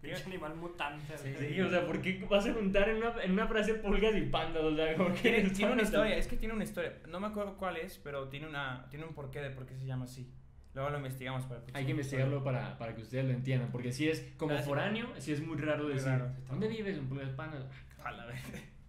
Pinche 0.00 0.22
animal 0.26 0.54
mutante. 0.54 1.18
Sí, 1.18 1.60
o 1.60 1.68
sea, 1.68 1.84
¿por 1.84 2.00
qué 2.00 2.24
vas 2.30 2.46
a 2.46 2.52
juntar 2.52 2.88
en 2.88 2.98
una, 2.98 3.20
en 3.20 3.32
una 3.32 3.48
frase 3.48 3.74
pulgas 3.74 4.14
y 4.14 4.20
pandas? 4.22 4.62
O 4.62 4.76
sea, 4.76 4.96
como 4.96 5.12
que 5.12 5.20
Tiene, 5.22 5.50
tiene 5.50 5.72
una 5.72 5.82
historia, 5.82 6.16
es 6.16 6.28
que 6.28 6.36
tiene 6.36 6.54
una 6.54 6.62
historia. 6.62 6.94
No 7.08 7.18
me 7.18 7.26
acuerdo 7.26 7.56
cuál 7.56 7.76
es, 7.78 7.98
pero 7.98 8.28
tiene, 8.28 8.46
una, 8.46 8.86
tiene 8.90 9.04
un 9.04 9.12
porqué 9.12 9.40
de 9.40 9.50
por 9.50 9.66
qué 9.66 9.74
se 9.74 9.86
llama 9.86 10.04
así. 10.04 10.32
Luego 10.78 10.92
lo 10.92 10.98
investigamos 10.98 11.44
para 11.46 11.60
el 11.60 11.66
Hay 11.74 11.84
que 11.86 11.90
investigarlo 11.90 12.44
para, 12.44 12.78
para 12.78 12.94
que 12.94 13.02
ustedes 13.02 13.24
lo 13.24 13.32
entiendan, 13.32 13.72
porque 13.72 13.90
si 13.90 14.08
es 14.08 14.20
como 14.36 14.50
Gracias. 14.50 14.68
foráneo, 14.68 15.08
si 15.18 15.32
es 15.32 15.44
muy 15.44 15.56
raro 15.56 15.82
Muy 15.82 15.94
decir, 15.94 16.06
raro. 16.08 16.30
¿dónde 16.48 16.68
vives? 16.68 16.96
En 16.96 17.04
episodio. 17.06 17.66
A 18.04 18.12
la 18.12 18.26
vez. 18.26 18.40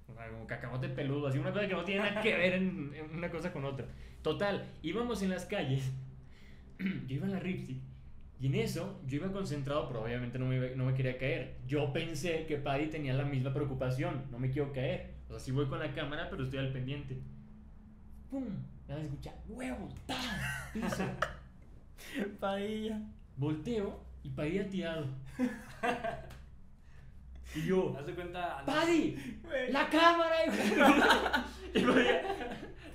O 0.08 0.14
sea, 0.14 0.30
como 0.30 0.46
cacamote 0.46 0.88
peludo, 0.90 1.26
así 1.26 1.40
una 1.40 1.52
cosa 1.52 1.68
que 1.68 1.74
no 1.74 1.84
tiene 1.84 2.04
nada 2.04 2.22
que 2.22 2.38
ver 2.38 2.54
en, 2.54 2.94
en 2.94 3.18
una 3.18 3.32
cosa 3.32 3.52
con 3.52 3.66
otra. 3.66 3.88
Total, 4.22 4.68
íbamos 4.84 5.24
en 5.24 5.32
las 5.32 5.48
calles, 5.48 5.92
yo 6.80 7.16
iba 7.16 7.26
en 7.26 7.32
la 7.32 7.40
Ripstick, 7.40 7.82
y 8.40 8.46
en 8.46 8.54
eso 8.54 9.02
yo 9.08 9.16
iba 9.16 9.32
concentrado, 9.32 9.88
pero 9.88 10.04
obviamente 10.04 10.38
no 10.38 10.46
me, 10.46 10.76
no 10.76 10.86
me 10.86 10.94
quería 10.94 11.18
caer. 11.18 11.58
Yo 11.66 11.92
pensé 11.92 12.46
que 12.46 12.58
Paddy 12.58 12.86
tenía 12.90 13.16
la 13.16 13.26
misma 13.26 13.52
preocupación, 13.52 14.26
no 14.30 14.38
me 14.38 14.52
quiero 14.52 14.72
caer. 14.72 15.16
O 15.28 15.32
sea, 15.32 15.40
sí 15.40 15.52
voy 15.52 15.66
con 15.66 15.80
la 15.80 15.92
cámara, 15.92 16.28
pero 16.30 16.44
estoy 16.44 16.60
al 16.60 16.72
pendiente. 16.72 17.20
¡Pum! 18.30 18.46
Nada 18.88 19.02
más 19.02 19.10
escucha, 19.10 19.34
¡huevo! 19.48 19.90
¡Ta! 20.06 20.70
Piso. 20.72 21.04
Padilla. 22.40 23.02
Volteo 23.38 24.00
y 24.24 24.30
Paddy 24.30 24.60
tirado. 24.70 25.06
Y 27.56 27.66
yo, 27.66 27.96
Haz 27.98 28.06
de 28.06 28.14
cuenta. 28.14 28.64
¡Paddy! 28.64 29.40
¡La 29.72 29.90
cámara! 29.90 30.36
Y 31.74 31.82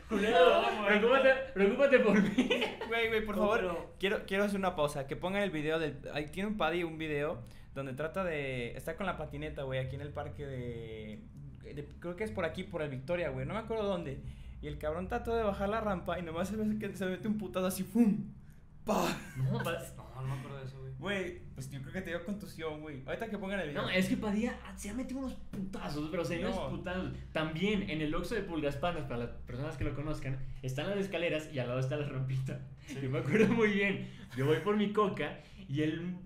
Culero, 0.09 0.63
güey. 0.63 0.87
preocúpate, 0.87 1.31
preocúpate 1.55 1.99
por 2.01 2.23
mí. 2.23 2.49
Güey, 2.87 3.09
güey, 3.09 3.25
por 3.27 3.35
No, 3.37 3.43
favor, 3.43 3.59
pero- 3.61 3.95
quiero, 3.99 4.27
quiero 4.27 4.45
hacer 4.45 4.59
una 4.59 4.77
pausa. 4.77 5.07
Que 5.09 5.17
pongan 5.17 5.43
el 5.43 5.51
video 5.51 5.79
del. 5.79 5.97
Ahí 6.13 6.27
tiene 6.27 6.51
un 6.51 6.57
Paddy 6.57 6.85
un 6.85 6.99
video 6.99 7.43
donde 7.75 7.95
trata 7.95 8.23
de. 8.23 8.77
Está 8.77 8.97
con 8.97 9.07
la 9.07 9.17
patineta, 9.17 9.63
güey, 9.65 9.81
aquí 9.81 9.97
en 9.97 10.03
el 10.03 10.11
parque 10.13 10.47
de, 10.47 11.21
de- 11.75 11.89
Creo 11.99 12.15
que 12.17 12.23
es 12.25 12.31
por 12.31 12.45
aquí, 12.45 12.63
por 12.63 12.83
el 12.83 12.91
Victoria, 12.91 13.31
güey. 13.31 13.47
No 13.47 13.55
me 13.55 13.61
acuerdo 13.61 13.85
dónde. 13.85 14.21
Y 14.63 14.69
el 14.69 14.79
cabrón 14.79 15.09
trató 15.09 15.35
de 15.35 15.43
bajar 15.43 15.69
la 15.69 15.81
rampa 15.81 16.19
y 16.19 16.23
nomás 16.23 16.49
se 16.49 16.57
ve 16.57 16.79
que 16.79 16.95
se 16.97 17.07
mete 17.07 17.27
un 17.27 17.39
putazo 17.39 17.67
así, 17.67 17.83
¡pum! 17.83 18.31
¡Pa! 18.85 19.17
No, 19.37 19.45
No, 19.53 20.23
no 20.23 20.27
me 20.27 20.33
acuerdo 20.41 20.59
de 20.59 20.65
eso, 20.65 20.79
güey. 20.81 20.93
Güey, 20.99 21.39
pues 21.55 21.71
yo 21.71 21.81
creo 21.83 21.93
que 21.93 22.01
te 22.03 22.11
dio 22.11 22.25
contusión, 22.25 22.81
güey. 22.81 23.03
Ahorita 23.07 23.29
que 23.29 23.37
pongan 23.39 23.61
el 23.61 23.69
video. 23.71 23.83
no, 23.83 23.91
es 23.91 24.09
que 24.09 24.17
Padilla 24.17 24.59
se 24.77 24.91
ha 24.91 24.95
metido 24.95 25.21
unos 25.21 25.35
putazos, 25.35 26.09
pero 26.11 26.25
señores 26.25 26.55
No. 26.57 26.71
putazos. 26.71 27.13
También 27.33 27.91
en 27.91 28.01
el 28.01 28.15
Oxxo 28.15 28.35
de 28.35 28.43
Pulgas 28.43 28.77
Panas, 28.77 29.03
para 29.05 29.19
las 29.19 29.31
personas 29.47 29.77
que 29.77 29.85
lo 29.85 29.95
conozcan, 29.95 30.39
están 30.63 30.89
las 30.89 30.99
escaleras 30.99 31.51
y 31.53 31.59
al 31.59 31.69
lado 31.69 31.81
está 31.81 31.97
la 31.97 32.09
rampita. 32.09 32.61
Sí. 32.87 32.99
Yo 33.03 33.11
me 33.11 33.19
acuerdo 33.19 33.53
muy 33.53 33.69
bien. 33.69 34.11
Yo 34.37 34.47
voy 34.47 34.59
por 34.61 34.77
mi 34.77 34.93
coca 34.93 35.41
y 35.69 35.83
el. 35.83 36.17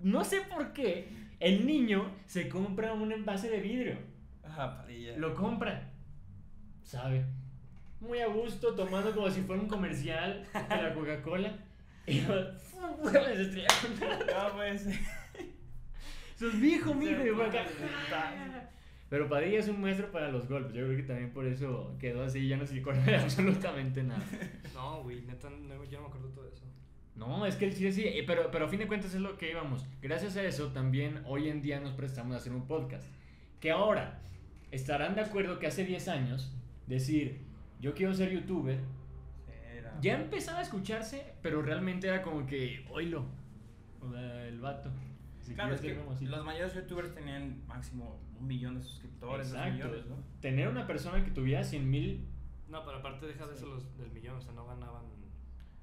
No 0.00 0.24
sé 0.24 0.40
por 0.42 0.72
qué, 0.72 1.08
el 1.40 1.66
niño 1.66 2.10
se 2.26 2.48
compra 2.48 2.92
un 2.92 3.12
envase 3.12 3.48
de 3.50 3.60
vidrio. 3.60 3.98
Ajá, 4.42 4.76
Padilla. 4.78 5.16
Lo 5.16 5.34
compra. 5.34 5.90
¿Sabe? 6.82 7.24
Muy 8.00 8.18
a 8.20 8.26
gusto, 8.26 8.74
tomando 8.74 9.14
como 9.14 9.30
si 9.30 9.40
fuera 9.42 9.62
un 9.62 9.68
comercial 9.68 10.44
de 10.52 10.82
la 10.82 10.92
Coca-Cola. 10.92 11.56
Y 12.06 12.20
¡fum! 12.20 12.36
se 13.10 13.42
estrella 13.42 13.68
contra 13.80 14.18
No, 14.18 14.56
pues. 14.56 14.86
mijo. 16.54 17.02
Y 17.02 17.26
yo 17.26 17.36
por 17.36 17.46
acá. 17.46 17.64
Sí. 17.66 17.84
Pero 19.08 19.28
Padilla 19.28 19.60
es 19.60 19.68
un 19.68 19.80
maestro 19.80 20.10
para 20.10 20.28
los 20.30 20.48
golpes. 20.48 20.74
Yo 20.74 20.84
creo 20.84 20.96
que 20.96 21.02
también 21.04 21.30
por 21.30 21.46
eso 21.46 21.96
quedó 21.98 22.24
así. 22.24 22.48
Ya 22.48 22.56
no 22.56 22.66
se 22.66 22.78
acuerda 22.80 23.04
de 23.04 23.16
absolutamente 23.16 24.02
nada. 24.02 24.22
No, 24.74 25.04
güey, 25.04 25.22
neta, 25.22 25.48
no, 25.48 25.84
yo 25.84 25.98
no 25.98 26.02
me 26.02 26.08
acuerdo 26.08 26.28
de 26.28 26.34
todo 26.34 26.48
eso. 26.48 26.64
No, 27.14 27.46
es 27.46 27.54
que 27.54 27.70
sí, 27.70 27.92
sí, 27.92 28.02
eh, 28.08 28.24
pero, 28.26 28.50
pero 28.50 28.64
a 28.64 28.68
fin 28.68 28.80
de 28.80 28.88
cuentas 28.88 29.14
es 29.14 29.20
lo 29.20 29.38
que 29.38 29.52
íbamos. 29.52 29.86
Gracias 30.02 30.36
a 30.36 30.42
eso 30.42 30.72
también 30.72 31.22
hoy 31.26 31.48
en 31.48 31.62
día 31.62 31.78
nos 31.78 31.92
prestamos 31.92 32.34
a 32.34 32.38
hacer 32.38 32.52
un 32.52 32.66
podcast. 32.66 33.06
Que 33.60 33.70
ahora 33.70 34.20
estarán 34.72 35.14
de 35.14 35.20
acuerdo 35.20 35.60
que 35.60 35.68
hace 35.68 35.84
10 35.84 36.08
años 36.08 36.52
decir, 36.88 37.42
yo 37.80 37.94
quiero 37.94 38.12
ser 38.14 38.32
youtuber. 38.32 38.80
Ya 40.00 40.20
empezaba 40.20 40.58
a 40.58 40.62
escucharse, 40.62 41.34
pero 41.42 41.62
realmente 41.62 42.06
era 42.08 42.22
como 42.22 42.46
que, 42.46 42.84
oílo, 42.90 43.24
o 44.00 44.10
sea, 44.10 44.46
el 44.46 44.60
vato. 44.60 44.90
Si 45.40 45.54
Claro, 45.54 45.74
es 45.74 45.80
quieres 45.80 45.98
que 45.98 46.02
ser 46.02 46.08
famosito. 46.08 46.30
los 46.36 46.44
mayores 46.44 46.74
youtubers 46.74 47.14
tenían 47.14 47.62
máximo 47.66 48.18
un 48.38 48.46
millón 48.46 48.76
de 48.76 48.82
suscriptores, 48.82 49.48
dos 49.50 49.56
Exacto. 49.58 49.74
millones, 49.86 50.06
¿no? 50.06 50.16
Tener 50.40 50.68
una 50.68 50.86
persona 50.86 51.22
que 51.24 51.30
tuviera 51.30 51.62
100 51.62 51.90
mil, 51.90 52.26
No, 52.68 52.84
pero 52.84 52.98
aparte 52.98 53.26
deja 53.26 53.46
de 53.46 53.54
eso 53.54 53.66
los, 53.66 53.96
del 53.98 54.10
millón, 54.10 54.36
o 54.36 54.40
sea, 54.40 54.52
no 54.54 54.66
ganaban 54.66 55.04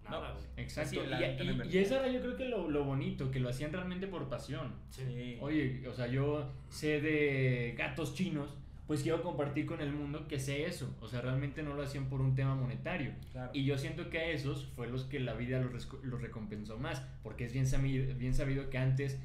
nada, 0.03 0.30
No. 0.30 0.34
güey. 0.34 0.46
exacto. 0.58 0.89
Sí, 1.01 1.08
la 1.08 1.22
y, 1.22 1.68
y- 1.72 1.77
eso 1.77 1.96
era 1.96 2.08
yo 2.08 2.20
creo 2.22 2.36
que 2.36 2.46
lo, 2.46 2.70
lo 2.70 2.84
bonito, 2.84 3.30
que 3.30 3.39
lo 3.39 3.50
hacían 3.50 3.72
realmente 3.72 4.08
por 4.08 4.27
pasión. 4.27 4.74
Sí. 4.89 5.38
Oye, 5.39 5.88
o 5.88 5.94
sea, 5.94 6.08
yo 6.08 6.51
sé 6.70 7.00
de 7.00 7.75
gatos 7.77 8.15
chinos, 8.15 8.58
pues 8.92 9.04
quiero 9.04 9.24
compartir 9.24 9.66
con 9.66 9.80
el 9.80 9.94
mundo 9.94 10.28
que 10.28 10.38
sé 10.38 10.66
eso. 10.66 10.94
O 11.00 11.08
sea, 11.08 11.22
realmente 11.22 11.64
no 11.64 11.74
lo 11.76 11.82
hacían 11.82 12.10
por 12.10 12.20
un 12.20 12.36
tema 12.36 12.56
monetario. 12.56 13.14
claro. 13.32 13.50
Y 13.54 13.64
yo 13.64 13.78
siento 13.78 14.10
que 14.10 14.20
a 14.20 14.26
esos 14.32 14.66
fue 14.76 14.88
los 14.90 15.06
que 15.06 15.22
la 15.22 15.34
vida 15.34 15.62
los, 15.62 15.88
los 16.04 16.22
recompensó 16.22 16.78
más, 16.78 17.02
porque 17.24 17.46
es 17.46 17.54
bien 17.54 17.66
sabido, 17.68 18.14
bien 18.18 18.34
sabido 18.34 18.70
que 18.70 18.78
antes 18.78 19.18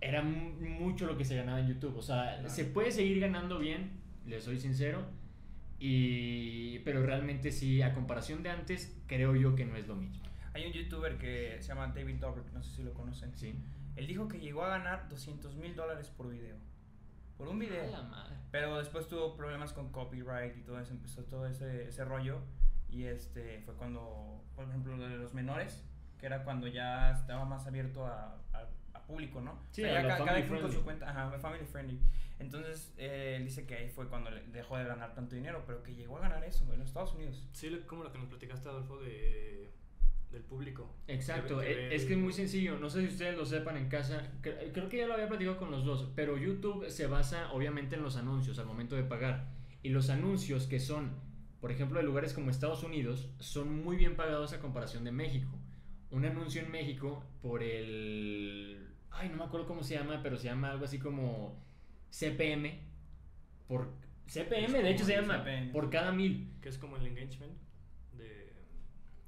era 0.00 0.22
mu- 0.22 0.52
mucho 0.60 1.06
lo 1.06 1.16
que 1.18 1.24
se 1.24 1.34
ganaba 1.34 1.58
en 1.58 1.66
YouTube. 1.74 1.96
O 1.96 2.02
sea, 2.02 2.34
Claro. 2.38 2.48
se 2.50 2.64
puede 2.66 2.92
seguir 2.92 3.18
ganando 3.18 3.58
bien, 3.58 3.90
le 4.26 4.40
soy 4.40 4.60
sincero, 4.60 5.02
y, 5.80 6.78
pero 6.84 7.04
realmente 7.04 7.50
sí, 7.50 7.82
a 7.82 7.92
comparación 7.94 8.44
de 8.44 8.50
antes, 8.50 8.96
creo 9.08 9.34
yo 9.34 9.56
que 9.56 9.64
no 9.64 9.74
es 9.76 9.88
lo 9.88 9.96
mismo. 9.96 10.22
Hay 10.54 10.66
un 10.66 10.72
youtuber 10.72 11.18
que 11.18 11.56
se 11.60 11.68
llama 11.68 11.88
David 11.88 12.16
Dobrik, 12.20 12.52
no 12.52 12.62
sé 12.62 12.76
si 12.76 12.82
lo 12.84 12.92
conocen. 12.94 13.32
¿Sí? 13.36 13.54
Él 13.96 14.06
dijo 14.06 14.28
que 14.28 14.38
llegó 14.38 14.62
a 14.62 14.68
ganar 14.68 15.08
200 15.08 15.56
mil 15.56 15.74
dólares 15.74 16.08
por 16.16 16.30
video. 16.30 16.54
Por 17.42 17.48
un 17.52 17.58
video. 17.58 17.82
A 17.88 17.90
la 17.90 18.02
madre. 18.02 18.36
Pero 18.52 18.78
después 18.78 19.08
tuvo 19.08 19.34
problemas 19.36 19.72
con 19.72 19.90
copyright 19.90 20.56
y 20.56 20.60
todo 20.62 20.78
eso, 20.78 20.92
empezó 20.92 21.24
todo 21.24 21.46
ese, 21.46 21.88
ese 21.88 22.04
rollo. 22.04 22.38
Y 22.88 23.04
este 23.04 23.60
fue 23.62 23.74
cuando, 23.74 24.44
por 24.54 24.68
ejemplo, 24.68 24.96
lo 24.96 25.08
de 25.08 25.16
los 25.16 25.34
menores, 25.34 25.82
que 26.18 26.26
era 26.26 26.44
cuando 26.44 26.66
ya 26.68 27.10
estaba 27.12 27.44
más 27.44 27.66
abierto 27.66 28.06
a, 28.06 28.36
a- 28.52 28.68
a 28.94 29.02
público, 29.06 29.40
¿no? 29.40 29.58
Sí, 29.72 29.82
o 29.82 29.86
sea, 29.86 30.02
ya 30.02 30.08
ca- 30.08 30.24
cada 30.24 30.40
quien 30.46 30.60
con 30.60 30.70
su 30.72 30.84
cuenta, 30.84 31.10
ajá, 31.10 31.36
family 31.40 31.64
friendly. 31.64 31.98
Entonces, 32.38 32.92
eh, 32.98 33.34
él 33.38 33.44
dice 33.44 33.66
que 33.66 33.74
ahí 33.74 33.88
fue 33.88 34.06
cuando 34.08 34.30
le- 34.30 34.42
dejó 34.48 34.76
de 34.76 34.84
ganar 34.84 35.14
tanto 35.14 35.34
dinero, 35.34 35.64
pero 35.66 35.82
que 35.82 35.94
llegó 35.94 36.18
a 36.18 36.20
ganar 36.20 36.44
eso 36.44 36.70
en 36.72 36.78
los 36.78 36.88
Estados 36.88 37.14
Unidos. 37.14 37.48
Sí, 37.52 37.76
como 37.88 38.04
lo 38.04 38.12
que 38.12 38.18
nos 38.18 38.28
platicaste, 38.28 38.68
Adolfo, 38.68 38.98
de, 38.98 39.72
del 40.32 40.42
público. 40.42 40.94
Exacto, 41.08 41.58
Que 41.60 41.66
ve- 41.68 41.74
que 41.74 41.88
e- 41.88 41.94
es 41.94 42.04
que 42.06 42.14
es 42.14 42.18
muy 42.18 42.32
sencillo, 42.32 42.78
no 42.78 42.88
sé 42.90 43.02
si 43.02 43.08
ustedes 43.08 43.36
lo 43.36 43.44
sepan 43.46 43.76
en 43.76 43.88
casa, 43.88 44.32
cre- 44.42 44.72
creo 44.72 44.88
que 44.88 44.96
ya 44.98 45.06
lo 45.06 45.14
había 45.14 45.28
platicado 45.28 45.58
con 45.58 45.70
los 45.70 45.84
dos, 45.84 46.10
pero 46.16 46.38
YouTube 46.38 46.88
se 46.90 47.06
basa 47.06 47.52
obviamente 47.52 47.96
en 47.96 48.02
los 48.02 48.16
anuncios 48.16 48.58
al 48.58 48.66
momento 48.66 48.96
de 48.96 49.04
pagar. 49.04 49.50
Y 49.82 49.90
los 49.90 50.10
anuncios 50.10 50.66
que 50.66 50.80
son, 50.80 51.10
por 51.60 51.70
ejemplo, 51.70 51.98
de 51.98 52.04
lugares 52.04 52.32
como 52.32 52.50
Estados 52.50 52.82
Unidos, 52.82 53.28
son 53.40 53.82
muy 53.84 53.96
bien 53.96 54.16
pagados 54.16 54.52
a 54.52 54.60
comparación 54.60 55.04
de 55.04 55.12
México. 55.12 55.50
Un 56.10 56.24
anuncio 56.24 56.62
en 56.62 56.70
México 56.70 57.24
por 57.40 57.62
el... 57.62 58.86
Ay, 59.10 59.28
no 59.28 59.36
me 59.36 59.44
acuerdo 59.44 59.66
cómo 59.66 59.82
se 59.82 59.94
llama, 59.94 60.20
pero 60.22 60.36
se 60.38 60.44
llama 60.48 60.70
algo 60.70 60.84
así 60.84 60.98
como 60.98 61.62
CPM. 62.10 62.80
Por... 63.66 63.88
CPM, 64.26 64.82
de 64.82 64.90
hecho 64.90 65.04
se 65.04 65.16
llama 65.16 65.38
CPM. 65.42 65.72
por 65.72 65.90
cada 65.90 66.12
mil. 66.12 66.52
Que 66.60 66.68
es 66.68 66.78
como 66.78 66.96
el 66.96 67.06
engagement. 67.06 67.52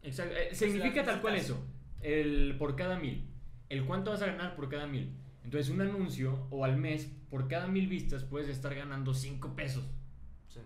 Exacto. 0.04 0.34
eh, 0.36 0.46
Pues 0.48 0.58
significa 0.58 1.04
tal 1.04 1.20
cual 1.20 1.36
eso. 1.36 1.64
El 2.00 2.56
por 2.58 2.76
cada 2.76 2.98
mil. 2.98 3.24
El 3.68 3.84
cuánto 3.84 4.10
vas 4.10 4.22
a 4.22 4.26
ganar 4.26 4.54
por 4.54 4.68
cada 4.68 4.86
mil. 4.86 5.10
Entonces, 5.42 5.70
un 5.70 5.80
anuncio 5.80 6.46
o 6.50 6.64
al 6.64 6.76
mes, 6.76 7.10
por 7.28 7.48
cada 7.48 7.66
mil 7.66 7.86
vistas, 7.86 8.24
puedes 8.24 8.48
estar 8.48 8.74
ganando 8.74 9.12
5 9.12 9.54
pesos. 9.54 9.84
Sí. 10.48 10.60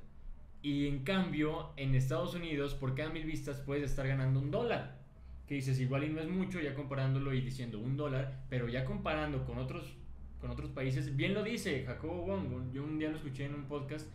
Y 0.63 0.87
en 0.87 1.03
cambio, 1.05 1.73
en 1.77 1.95
Estados 1.95 2.35
Unidos, 2.35 2.75
por 2.75 2.95
cada 2.95 3.11
mil 3.11 3.25
vistas, 3.25 3.61
puedes 3.61 3.91
estar 3.91 4.07
ganando 4.07 4.41
un 4.41 4.51
dólar. 4.51 4.99
Que 5.47 5.55
dices, 5.55 5.81
igual 5.81 6.05
y 6.05 6.11
no 6.11 6.21
es 6.21 6.29
mucho, 6.29 6.61
ya 6.61 6.75
comparándolo 6.75 7.33
y 7.33 7.41
diciendo 7.41 7.79
un 7.81 7.97
dólar, 7.97 8.45
pero 8.51 8.69
ya 8.69 8.85
comparando 8.85 9.45
con 9.47 9.59
otros, 9.59 9.97
con 10.41 10.51
otros 10.51 10.71
países, 10.71 11.17
bien 11.17 11.35
lo 11.35 11.43
dice 11.43 11.85
Jacobo 11.87 12.27
Wong. 12.27 12.71
Yo 12.73 12.85
un 12.85 12.99
día 12.99 13.09
lo 13.09 13.17
escuché 13.17 13.47
en 13.47 13.55
un 13.55 13.65
podcast 13.65 14.07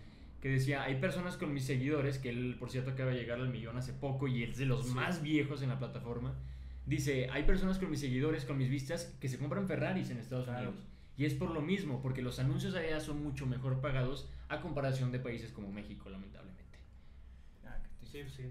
que 0.43 0.49
decía, 0.49 0.83
hay 0.83 0.99
personas 0.99 1.37
con 1.37 1.53
mis 1.53 1.63
seguidores, 1.63 2.19
que 2.19 2.27
él, 2.27 2.57
por 2.59 2.69
cierto, 2.69 2.89
acaba 2.91 3.11
de 3.11 3.17
llegar 3.17 3.39
al 3.39 3.47
millón 3.47 3.77
hace 3.77 3.93
poco 3.93 4.27
y 4.27 4.43
es 4.43 4.57
de 4.57 4.65
los 4.65 4.87
Sí. 4.89 4.93
más 4.93 5.21
viejos 5.23 5.61
en 5.61 5.69
la 5.69 5.79
plataforma. 5.79 6.35
Dice, 6.85 7.29
hay 7.31 7.43
personas 7.43 7.79
con 7.79 7.89
mis 7.89 8.01
seguidores, 8.01 8.43
con 8.43 8.57
mis 8.57 8.69
vistas, 8.69 9.15
que 9.21 9.29
se 9.29 9.39
compran 9.39 9.67
Ferraris 9.69 10.09
en 10.09 10.17
Estados 10.17 10.43
Claro. 10.43 10.71
Unidos. 10.71 10.85
Y 11.15 11.23
es 11.23 11.33
por 11.33 11.49
lo 11.51 11.61
mismo, 11.61 12.01
porque 12.01 12.21
los 12.21 12.39
anuncios 12.39 12.75
allá 12.75 12.99
son 12.99 13.23
mucho 13.23 13.45
mejor 13.45 13.79
pagados 13.79 14.29
a 14.49 14.59
comparación 14.59 15.13
de 15.13 15.19
países 15.19 15.53
como 15.53 15.71
México, 15.71 16.09
lamentablemente. 16.09 16.77
Ah, 17.65 17.77
Sí, 18.01 18.23
sí. 18.27 18.43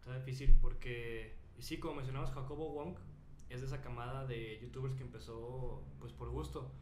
Está 0.00 0.16
difícil 0.18 0.56
porque, 0.60 1.36
y 1.56 1.62
sí, 1.62 1.76
como 1.78 1.94
mencionamos, 1.94 2.32
Jacobo 2.32 2.72
Wong 2.72 2.96
es 3.50 3.60
de 3.60 3.66
esa 3.68 3.80
camada 3.82 4.26
de 4.26 4.58
youtubers 4.60 4.94
que 4.96 5.04
empezó 5.04 5.84
pues 6.00 6.12
por 6.12 6.28
gusto. 6.30 6.72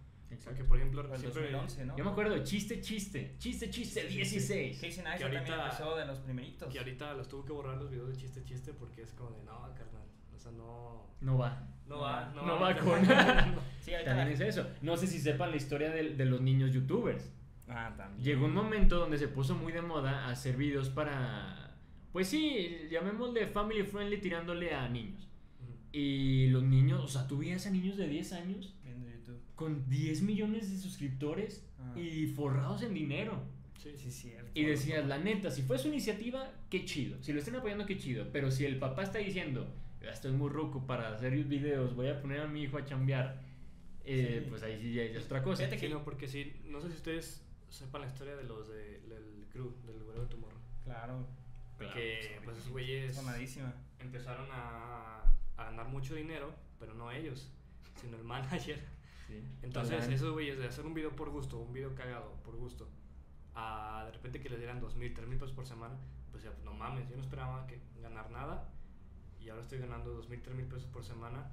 Porque, 0.44 0.64
por 0.64 0.76
ejemplo, 0.76 1.00
el 1.02 1.18
siempre... 1.18 1.42
2011, 1.52 1.84
¿no? 1.86 1.96
Yo 1.96 2.04
me 2.04 2.10
acuerdo, 2.10 2.38
chiste, 2.44 2.80
chiste, 2.80 3.36
chiste, 3.38 3.70
chiste, 3.70 4.00
Sí, 4.08 4.24
sí, 4.24 4.40
sí. 4.40 4.54
16. 4.54 4.76
Casey 4.80 4.90
Que 4.96 5.02
también 5.02 5.36
ahorita- 5.36 5.64
empezó 5.64 5.96
de 5.96 6.06
los 6.06 6.18
primeritos. 6.20 6.72
Que 6.72 6.78
ahorita 6.78 7.14
los 7.14 7.28
tuvo 7.28 7.44
que 7.44 7.52
borrar 7.52 7.76
los 7.78 7.90
videos 7.90 8.08
de 8.08 8.16
chiste, 8.16 8.44
chiste 8.44 8.72
porque 8.72 9.02
es 9.02 9.12
como 9.12 9.30
de, 9.30 9.42
no, 9.44 9.60
carnal, 9.74 10.02
o 10.34 10.38
sea, 10.38 10.52
no... 10.52 11.06
No 11.20 11.38
va. 11.38 11.68
No 11.86 12.00
va, 12.00 12.32
no, 12.34 12.44
No 12.44 12.60
va. 12.60 12.72
va 12.72 12.76
con- 12.78 13.04
Sí, 13.80 13.92
También 14.04 14.28
es 14.28 14.40
eso. 14.40 14.66
No 14.82 14.96
sé 14.96 15.06
si 15.06 15.20
sepan 15.20 15.50
la 15.52 15.56
historia 15.56 15.90
de, 15.90 16.14
de 16.14 16.24
los 16.26 16.40
niños 16.40 16.72
youtubers. 16.72 17.32
Ah, 17.68 17.94
también. 17.96 18.22
Llegó 18.24 18.46
un 18.46 18.54
momento 18.54 18.98
donde 18.98 19.18
se 19.18 19.28
puso 19.28 19.54
muy 19.54 19.72
de 19.72 19.82
moda 19.82 20.26
hacer 20.28 20.56
videos 20.56 20.88
para, 20.90 21.76
pues 22.12 22.28
sí, 22.28 22.88
llamémosle 22.90 23.46
family 23.46 23.84
friendly 23.84 24.18
tirándole 24.20 24.74
a 24.74 24.88
niños. 24.88 25.28
Y 25.92 26.48
los 26.48 26.62
niños, 26.64 27.02
o 27.02 27.08
sea, 27.08 27.26
tú 27.26 27.38
veías 27.38 27.66
a 27.66 27.70
niños 27.70 27.96
de 27.96 28.06
10 28.08 28.32
años. 28.34 28.75
Con 29.56 29.88
10 29.88 30.22
millones 30.22 30.70
de 30.70 30.76
suscriptores 30.78 31.64
Ah. 31.80 31.98
y 31.98 32.26
forrados 32.28 32.82
en 32.82 32.94
dinero. 32.94 33.42
Sí, 33.78 33.92
Sí, 33.96 34.10
cierto. 34.10 34.50
Y 34.54 34.64
decías, 34.64 35.06
la 35.06 35.18
neta, 35.18 35.50
si 35.50 35.62
fue 35.62 35.78
su 35.78 35.88
iniciativa, 35.88 36.50
qué 36.70 36.84
chido. 36.84 37.22
Si 37.22 37.32
lo 37.32 37.38
están 37.38 37.56
apoyando, 37.56 37.86
qué 37.86 37.96
chido. 37.98 38.26
Pero 38.32 38.50
si 38.50 38.64
el 38.64 38.78
papá 38.78 39.02
está 39.04 39.18
diciendo, 39.18 39.66
"Ya 40.02 40.10
estoy 40.10 40.32
muy 40.32 40.48
ruco 40.50 40.86
para 40.86 41.14
hacer 41.14 41.32
videos, 41.44 41.94
voy 41.94 42.08
a 42.08 42.20
poner 42.20 42.40
a 42.40 42.46
mi 42.48 42.62
hijo 42.62 42.78
a 42.78 42.84
chambear, 42.84 43.40
eh, 44.04 44.40
Sí. 44.42 44.50
pues 44.50 44.62
ahí 44.62 44.78
sí 44.80 44.92
ya 44.94 45.02
es 45.02 45.24
otra 45.24 45.42
cosa. 45.42 45.58
Fíjate 45.58 45.78
Sí, 45.78 45.86
que- 45.86 45.92
no, 45.92 46.04
porque 46.04 46.26
sí, 46.28 46.52
no 46.64 46.80
sé 46.80 46.88
si 46.88 46.94
ustedes 46.96 47.42
sepan 47.70 48.02
la 48.02 48.06
historia 48.08 48.34
de 48.36 48.44
los 48.44 48.68
de, 48.68 49.00
del 49.08 49.46
crew, 49.52 49.72
del 49.86 50.02
güero 50.04 50.22
de 50.22 50.28
Tomorrow. 50.28 50.58
Claro. 50.84 51.26
Claro, 51.78 51.94
que 51.94 52.40
pues 52.44 52.56
esos 52.56 52.70
güeyes 52.70 53.16
empezaron 54.00 54.46
a, 54.50 55.22
a 55.58 55.64
ganar 55.64 55.88
mucho 55.88 56.14
dinero, 56.14 56.52
pero 56.80 56.94
no 56.94 57.10
ellos, 57.12 57.52
sino 58.00 58.16
el 58.16 58.24
manager. 58.72 58.80
Sí. 59.26 59.42
Entonces, 59.62 60.08
esos 60.08 60.32
güeyes 60.32 60.58
de 60.58 60.66
hacer 60.66 60.84
un 60.86 60.94
video 60.94 61.14
por 61.14 61.30
gusto, 61.30 61.58
un 61.58 61.72
video 61.72 61.94
cagado 61.94 62.32
por 62.44 62.56
gusto, 62.56 62.88
a 63.54 64.02
de 64.06 64.12
repente 64.12 64.40
que 64.40 64.48
les 64.50 64.58
dieran 64.58 64.80
dos 64.80 64.96
mil, 64.96 65.12
tres 65.14 65.26
mil 65.28 65.38
pesos 65.38 65.54
por 65.54 65.66
semana, 65.66 65.96
pues 66.30 66.42
ya, 66.44 66.52
no 66.64 66.72
mames, 66.74 67.08
yo 67.08 67.16
no 67.16 67.22
esperaba 67.22 67.66
que 67.66 67.80
ganar 68.02 68.30
nada 68.30 68.68
y 69.40 69.48
ahora 69.48 69.62
estoy 69.62 69.78
ganando 69.78 70.12
dos 70.12 70.28
mil, 70.28 70.42
tres 70.42 70.54
mil 70.56 70.66
pesos 70.66 70.86
por 70.86 71.04
semana, 71.04 71.50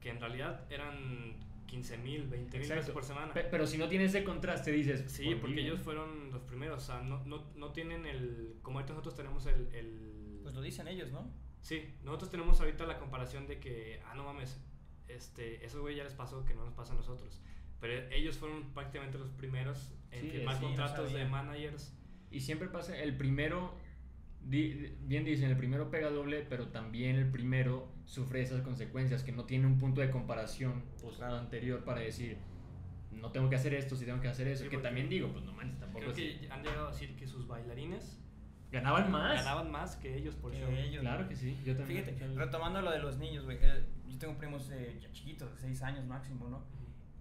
que 0.00 0.10
en 0.10 0.20
realidad 0.20 0.64
eran 0.70 1.34
15 1.66 1.98
mil, 1.98 2.28
20 2.28 2.58
mil 2.58 2.68
pesos 2.68 2.90
por 2.90 3.04
semana. 3.04 3.32
Pe- 3.34 3.44
Pero 3.50 3.66
si 3.66 3.78
no 3.78 3.88
tienes 3.88 4.14
ese 4.14 4.24
contraste, 4.24 4.70
dices. 4.70 5.10
Sí, 5.10 5.24
"Por 5.32 5.40
porque 5.40 5.56
mí". 5.56 5.62
ellos 5.62 5.80
fueron 5.80 6.30
los 6.30 6.42
primeros, 6.42 6.82
o 6.82 6.86
sea, 6.86 7.00
no, 7.02 7.24
no, 7.24 7.50
no 7.56 7.72
tienen 7.72 8.06
el, 8.06 8.58
como 8.62 8.78
ahorita 8.78 8.92
nosotros 8.92 9.14
tenemos 9.16 9.46
el, 9.46 9.72
el 9.74 10.40
Pues 10.42 10.54
lo 10.54 10.60
dicen 10.62 10.86
ellos, 10.88 11.10
¿no? 11.10 11.30
Sí, 11.60 11.94
nosotros 12.04 12.30
tenemos 12.30 12.60
ahorita 12.60 12.84
la 12.86 12.98
comparación 12.98 13.46
de 13.46 13.58
que, 13.58 14.00
ah, 14.06 14.14
no 14.14 14.24
mames, 14.24 14.60
este, 15.08 15.64
eso 15.64 15.80
güey 15.82 15.96
ya 15.96 16.04
les 16.04 16.14
pasó 16.14 16.44
que 16.44 16.54
no 16.54 16.64
nos 16.64 16.74
pasa 16.74 16.92
a 16.92 16.96
nosotros. 16.96 17.40
Pero 17.80 17.92
ellos 18.10 18.38
fueron 18.38 18.72
prácticamente 18.72 19.18
los 19.18 19.30
primeros 19.30 19.92
en 20.10 20.22
Sí, 20.22 20.30
firmar 20.30 20.56
sí, 20.56 20.62
no 20.62 20.68
contratos 20.68 21.12
de 21.12 21.24
managers. 21.26 21.96
Y 22.30 22.40
siempre 22.40 22.68
pasa, 22.68 22.96
el 22.98 23.16
primero, 23.16 23.74
di- 24.40 24.96
bien 25.02 25.24
dicen, 25.24 25.50
el 25.50 25.56
primero 25.56 25.90
pega 25.90 26.10
doble, 26.10 26.46
pero 26.48 26.68
también 26.68 27.16
el 27.16 27.30
primero 27.30 27.92
sufre 28.04 28.40
esas 28.42 28.62
consecuencias, 28.62 29.22
que 29.22 29.32
no 29.32 29.44
tiene 29.44 29.66
un 29.66 29.78
punto 29.78 30.00
de 30.00 30.10
comparación 30.10 30.82
pues, 31.00 31.16
Claro. 31.16 31.36
anterior 31.36 31.84
para 31.84 32.00
decir, 32.00 32.38
no 33.12 33.30
tengo 33.30 33.48
que 33.50 33.56
hacer 33.56 33.74
esto, 33.74 33.96
si 33.96 34.04
tengo 34.06 34.20
que 34.20 34.28
hacer 34.28 34.48
eso. 34.48 34.64
Sí, 34.64 34.70
que 34.70 34.78
también 34.78 35.08
digo, 35.08 35.30
pues 35.32 35.44
no 35.44 35.52
manches, 35.52 35.78
tampoco 35.78 36.00
Creo 36.00 36.10
es- 36.12 36.16
que 36.40 36.48
han 36.50 36.62
llegado 36.62 36.88
a 36.88 36.90
decir 36.90 37.14
que 37.16 37.26
sus 37.26 37.46
bailarines 37.46 38.18
Ganaban 38.72 39.10
más. 39.12 39.36
ganaban 39.36 39.70
más 39.70 39.94
que 39.96 40.16
ellos 40.16 40.34
por 40.34 40.50
Que 40.50 40.82
ellos. 40.86 41.00
Claro 41.02 41.28
que 41.28 41.36
sí, 41.36 41.56
yo 41.64 41.76
también. 41.76 42.04
Fíjate, 42.04 42.26
retomando 42.34 42.80
lo 42.82 42.90
de 42.90 42.98
los 42.98 43.18
niños, 43.18 43.44
güey. 43.44 43.58
eh, 43.60 43.84
yo 44.14 44.18
tengo 44.18 44.36
primos 44.38 44.70
eh, 44.70 44.98
ya 45.00 45.10
chiquitos, 45.12 45.50
de 45.52 45.58
6 45.60 45.82
años 45.82 46.04
máximo, 46.06 46.48
¿no? 46.48 46.64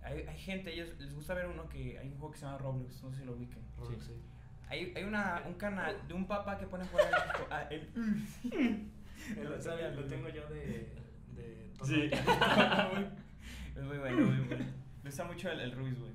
Hay, 0.04 0.22
hay 0.28 0.38
gente, 0.38 0.74
ellos 0.74 0.90
les 1.00 1.14
gusta 1.14 1.34
ver 1.34 1.48
uno 1.48 1.68
que 1.70 1.98
hay 1.98 2.08
un 2.08 2.16
juego 2.18 2.32
que 2.32 2.38
se 2.40 2.46
llama 2.46 2.58
Roblox, 2.60 3.02
no 3.04 3.12
sé 3.12 3.20
si 3.20 3.26
lo 3.26 3.34
ubiquen. 3.34 3.64
Roblox, 3.78 4.06
sí. 4.06 4.14
Hay, 4.68 4.94
hay 4.96 5.04
una, 5.04 5.44
un 5.48 5.54
canal 5.56 5.96
de 6.08 6.14
un 6.14 6.26
papá 6.28 6.58
que 6.58 6.66
pone 6.68 6.84
a 6.84 6.88
jugar 6.88 7.08
el, 7.08 7.50
ah, 7.52 7.68
el- 7.70 8.92
Lo, 9.44 9.50
lo 9.52 9.62
sabía, 9.62 9.90
lo 9.92 10.04
tengo 10.06 10.28
yo 10.30 10.48
de, 10.50 10.94
de 11.36 11.72
todo 11.78 11.88
Sí. 11.88 12.10
es 13.76 13.84
muy 13.84 13.98
bueno, 13.98 14.26
muy 14.26 14.40
bueno. 14.46 14.66
Me 15.04 15.10
gusta 15.10 15.24
mucho 15.26 15.50
el, 15.52 15.60
el 15.62 15.72
Ruiz, 15.72 15.98
güey. 16.00 16.12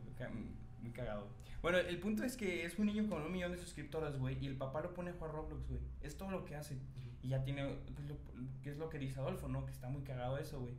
Muy 0.83 0.91
cagado. 0.93 1.29
Bueno, 1.63 1.79
el 1.79 1.99
punto 1.99 2.25
es 2.25 2.37
que 2.37 2.65
es 2.65 2.79
un 2.79 2.87
niño 2.87 3.09
con 3.09 3.23
un 3.23 3.33
millón 3.33 3.53
de 3.53 3.59
suscriptores, 3.59 4.17
güey, 4.19 4.39
y 4.43 4.47
el 4.47 4.57
papá 4.57 4.81
lo 4.81 4.95
pone 4.95 5.11
a 5.11 5.15
jugar 5.15 5.33
Roblox, 5.33 5.67
güey. 5.69 5.81
Es 6.03 6.17
todo 6.17 6.31
lo 6.31 6.45
que 6.45 6.55
hace. 6.57 6.75
Ujú. 6.75 7.08
Y 7.29 7.33
ya 7.33 7.45
tiene, 7.45 7.63
que 7.95 8.01
es, 8.01 8.09
lo, 8.09 8.17
que 8.63 8.71
es 8.71 8.79
lo 8.79 8.89
que 8.89 8.99
dice 8.99 9.21
Adolfo, 9.21 9.49
¿no? 9.49 9.67
Que 9.67 9.73
está 9.73 9.91
muy 9.91 10.03
cagado 10.03 10.39
eso, 10.39 10.61
güey. 10.61 10.73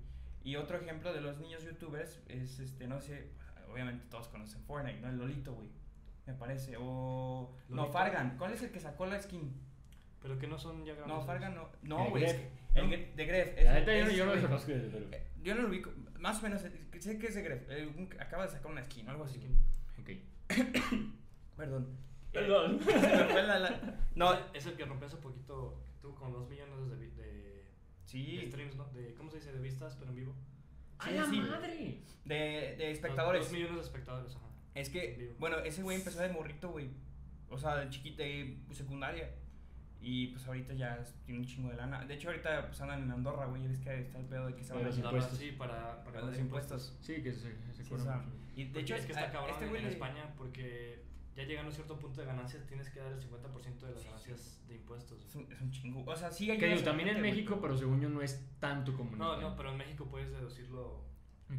Y 0.43 0.55
otro 0.55 0.77
ejemplo 0.77 1.13
de 1.13 1.21
los 1.21 1.37
niños 1.37 1.63
youtubers 1.63 2.19
es, 2.27 2.59
este, 2.59 2.87
no 2.87 2.99
sé, 2.99 3.29
obviamente 3.71 4.03
todos 4.09 4.29
conocen 4.29 4.63
Fortnite, 4.63 4.99
¿no? 4.99 5.09
El 5.09 5.17
Lolito, 5.19 5.53
güey. 5.53 5.67
Me 6.25 6.33
parece. 6.33 6.75
O... 6.79 7.53
No, 7.69 7.75
¿Lolito? 7.75 7.93
Fargan. 7.93 8.35
¿Cuál 8.39 8.53
es 8.53 8.63
el 8.63 8.71
que 8.71 8.79
sacó 8.79 9.05
la 9.05 9.21
skin? 9.21 9.53
Pero 10.23 10.39
que 10.39 10.47
no 10.47 10.57
son 10.57 10.83
ya 10.85 10.95
grandes. 10.95 11.15
No, 11.17 11.21
Fargan 11.23 11.53
no. 11.53 11.69
No, 11.83 12.09
güey. 12.09 12.23
El 12.25 12.89
¿No? 12.89 12.89
De 13.15 13.25
Gref. 13.25 13.63
La 13.63 14.09
yo, 14.11 14.25
no- 14.25 14.33
no 14.33 14.41
lo 14.41 14.47
conozco, 14.47 14.71
pero. 14.71 15.05
Eh, 15.11 15.27
Yo 15.43 15.53
no 15.53 15.61
lo 15.61 15.69
ubico. 15.69 15.91
Más 16.17 16.39
o 16.39 16.41
menos, 16.43 16.63
eh, 16.65 16.71
sé 16.99 17.19
que 17.19 17.27
es 17.27 17.35
de 17.35 17.43
Gref. 17.43 17.69
eh, 17.69 18.09
acaba 18.19 18.47
de 18.47 18.51
sacar 18.51 18.71
una 18.71 18.83
skin 18.83 19.07
o 19.07 19.11
algo 19.11 19.25
así. 19.25 19.39
Ok. 19.99 20.09
Perdón. 21.57 21.87
Perdón. 22.31 22.79
Se 22.83 22.93
me 22.93 23.25
fue 23.25 23.43
la- 23.43 23.59
la- 23.59 23.95
No, 24.15 24.33
Es- 24.33 24.39
Es 24.53 24.65
el 24.67 24.73
que 24.75 24.85
rompió 24.85 25.07
hace 25.07 25.17
poquito, 25.17 25.79
tuvo 26.01 26.15
como 26.15 26.37
2 26.39 26.49
millones 26.49 26.89
de, 26.89 26.97
de, 26.97 27.07
de 27.09 27.65
sí. 28.05 28.43
streams, 28.47 28.75
¿no? 28.75 28.85
De, 28.89 29.13
¿Cómo 29.15 29.29
se 29.29 29.37
dice? 29.37 29.51
De 29.53 29.59
vistas, 29.59 29.95
pero 29.97 30.09
en 30.11 30.15
vivo. 30.17 30.35
¡A 30.99 31.05
Sí, 31.09 31.13
la 31.15 31.25
sí. 31.25 31.39
madre! 31.41 32.01
De, 32.25 32.35
de 32.35 32.75
Dos 32.77 32.93
espectadores. 32.93 33.51
millones 33.51 33.75
de 33.75 33.81
espectadores, 33.81 34.35
ajá. 34.35 34.45
Es 34.75 34.89
que, 34.89 35.15
Vivo. 35.17 35.33
bueno, 35.39 35.57
ese 35.59 35.81
güey 35.81 35.97
empezó 35.97 36.21
de 36.21 36.29
morrito, 36.29 36.69
güey. 36.69 36.89
O 37.49 37.57
sea, 37.57 37.75
de 37.77 37.89
chiquita 37.89 38.23
y 38.25 38.61
secundaria. 38.71 39.29
Y 40.01 40.27
pues 40.27 40.45
ahorita 40.47 40.73
ya 40.75 41.03
tiene 41.25 41.41
un 41.41 41.45
chingo 41.45 41.69
de 41.69 41.75
lana. 41.75 42.05
De 42.05 42.13
hecho, 42.13 42.29
ahorita 42.29 42.67
pues 42.67 42.79
andan 42.79 43.03
en 43.03 43.11
Andorra, 43.11 43.47
güey. 43.47 43.65
Es 43.65 43.79
que 43.79 43.99
está 43.99 44.19
el 44.19 44.25
pedo 44.27 44.45
de 44.47 44.55
que 44.55 44.63
se 44.63 44.73
van 44.73 44.85
los 44.85 44.97
No, 44.97 45.05
impuestos. 45.05 45.37
Sí, 45.37 45.51
para, 45.53 46.03
para 46.03 46.03
Para 46.03 46.21
los 46.27 46.37
impuestos. 46.39 46.89
impuestos. 46.89 47.05
Sí, 47.05 47.21
que 47.23 47.33
se, 47.33 47.73
se 47.73 47.83
Sí. 47.83 47.93
Y 48.55 48.63
de 48.65 48.69
Porque 48.69 48.79
hecho, 48.81 48.95
es 48.95 49.05
que 49.05 49.11
está 49.11 49.31
cabrón 49.31 49.51
este 49.51 49.63
en, 49.65 49.69
güey 49.71 49.81
en 49.83 49.87
España 49.89 50.33
porque 50.37 51.03
ya 51.39 51.45
llegando 51.45 51.71
a 51.71 51.73
cierto 51.73 51.97
punto 51.97 52.19
de 52.21 52.27
ganancias 52.27 52.65
tienes 52.67 52.89
que 52.89 52.99
dar 52.99 53.11
el 53.13 53.19
50% 53.19 53.79
de 53.79 53.91
las 53.91 54.01
Sí, 54.01 54.07
ganancias 54.07 54.67
de 54.67 54.75
impuestos. 54.75 55.23
Es 55.23 55.35
un, 55.35 55.51
es 55.51 55.61
un 55.61 55.71
chingo. 55.71 56.03
O 56.05 56.15
sea, 56.15 56.31
sí 56.31 56.45
Que 56.47 56.53
ayuda 56.53 56.67
digo, 56.67 56.83
también 56.83 57.09
en. 57.09 57.21
México, 57.21 57.59
pero 57.61 57.77
según 57.77 58.01
yo 58.01 58.09
no 58.09 58.21
es 58.21 58.45
tanto 58.59 58.95
como 58.95 59.13
en 59.13 59.19
No, 59.19 59.33
España. 59.33 59.49
no, 59.49 59.55
pero 59.55 59.71
en 59.71 59.77
México 59.77 60.05
puedes 60.09 60.31
deducirlo, 60.31 61.05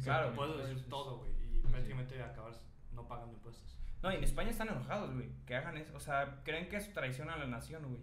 Claro. 0.03 0.33
puedes 0.35 0.55
deducir 0.57 0.77
es- 0.77 0.87
todo, 0.89 1.17
güey, 1.17 1.31
y 1.55 1.59
prácticamente 1.67 2.21
acabar 2.21 2.53
no 2.93 3.07
pagando 3.07 3.33
impuestos. 3.33 3.77
No, 4.03 4.11
y 4.11 4.15
en 4.15 4.23
España 4.23 4.49
están 4.49 4.67
enojados, 4.69 5.13
güey. 5.13 5.29
Que 5.45 5.55
hagan 5.55 5.77
eso. 5.77 5.95
O 5.95 5.99
sea, 5.99 6.41
creen 6.43 6.69
que 6.69 6.77
es 6.77 6.91
traición 6.93 7.29
a 7.29 7.37
la 7.37 7.45
nación, 7.47 7.83
güey. 7.87 8.01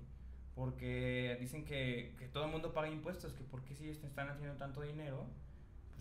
Porque 0.54 1.36
dicen 1.40 1.64
que, 1.64 2.14
que 2.18 2.26
todo 2.28 2.44
el 2.46 2.50
mundo 2.50 2.72
paga 2.72 2.88
impuestos. 2.88 3.32
Que 3.32 3.44
porque 3.44 3.74
si 3.74 3.84
ellos 3.84 4.00
te 4.00 4.06
están 4.06 4.28
haciendo 4.28 4.56
tanto 4.56 4.80
dinero, 4.82 5.26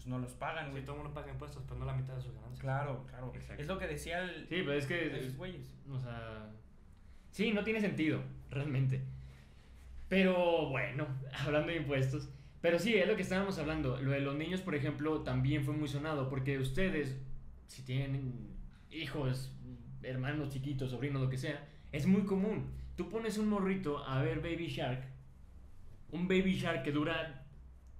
no 0.08 0.20
los 0.20 0.34
pagan, 0.34 0.66
Si 0.66 0.72
güey. 0.72 0.84
todo 0.84 0.96
el 0.96 1.04
mundo 1.04 1.14
paga 1.14 1.32
impuestos, 1.32 1.64
pero 1.68 1.80
no 1.80 1.86
la 1.86 1.94
mitad 1.94 2.16
de 2.16 2.22
sus 2.22 2.34
ganancias. 2.34 2.60
Claro, 2.62 3.06
claro. 3.08 3.32
Exacto. 3.36 3.62
Es 3.62 3.68
lo 3.68 3.78
que 3.78 3.88
decía 3.88 4.24
el. 4.24 4.48
Sí, 4.48 4.56
pero 4.64 4.74
es 4.74 4.86
que. 4.86 5.18
esos 5.18 5.36
güeyes. 5.36 5.74
O 5.90 6.00
sea. 6.00 6.50
Sí, 7.32 7.52
no 7.52 7.64
tiene 7.64 7.82
sentido, 7.82 8.22
realmente. 8.50 9.04
Pero 10.08 10.70
bueno, 10.70 11.08
hablando 11.46 11.72
de 11.72 11.78
impuestos. 11.78 12.30
Pero 12.62 12.80
sí, 12.80 12.96
es 12.96 13.08
lo 13.08 13.16
que 13.16 13.22
estábamos 13.22 13.60
hablando. 13.60 14.02
Lo 14.02 14.12
de 14.12 14.22
los 14.22 14.36
niños, 14.36 14.62
por 14.62 14.76
ejemplo, 14.76 15.22
también 15.22 15.64
fue 15.64 15.74
muy 15.74 15.88
sonado. 15.88 16.30
Porque 16.30 16.58
ustedes, 16.58 17.20
si 17.68 17.84
tienen 17.84 18.50
hijos, 18.90 19.54
hermanos 20.02 20.50
chiquitos, 20.50 20.92
sobrinos, 20.92 21.22
lo 21.22 21.30
que 21.30 21.38
sea, 21.38 21.68
es 21.92 22.08
muy 22.08 22.24
común. 22.24 22.72
Tú 22.96 23.10
pones 23.10 23.38
un 23.38 23.48
morrito 23.50 24.04
a 24.06 24.22
ver 24.24 24.40
Baby 24.40 24.68
Shark. 24.68 25.04
Un 26.12 26.28
Baby 26.28 26.56
Shark 26.56 26.84
que 26.84 26.92
dura 26.92 27.46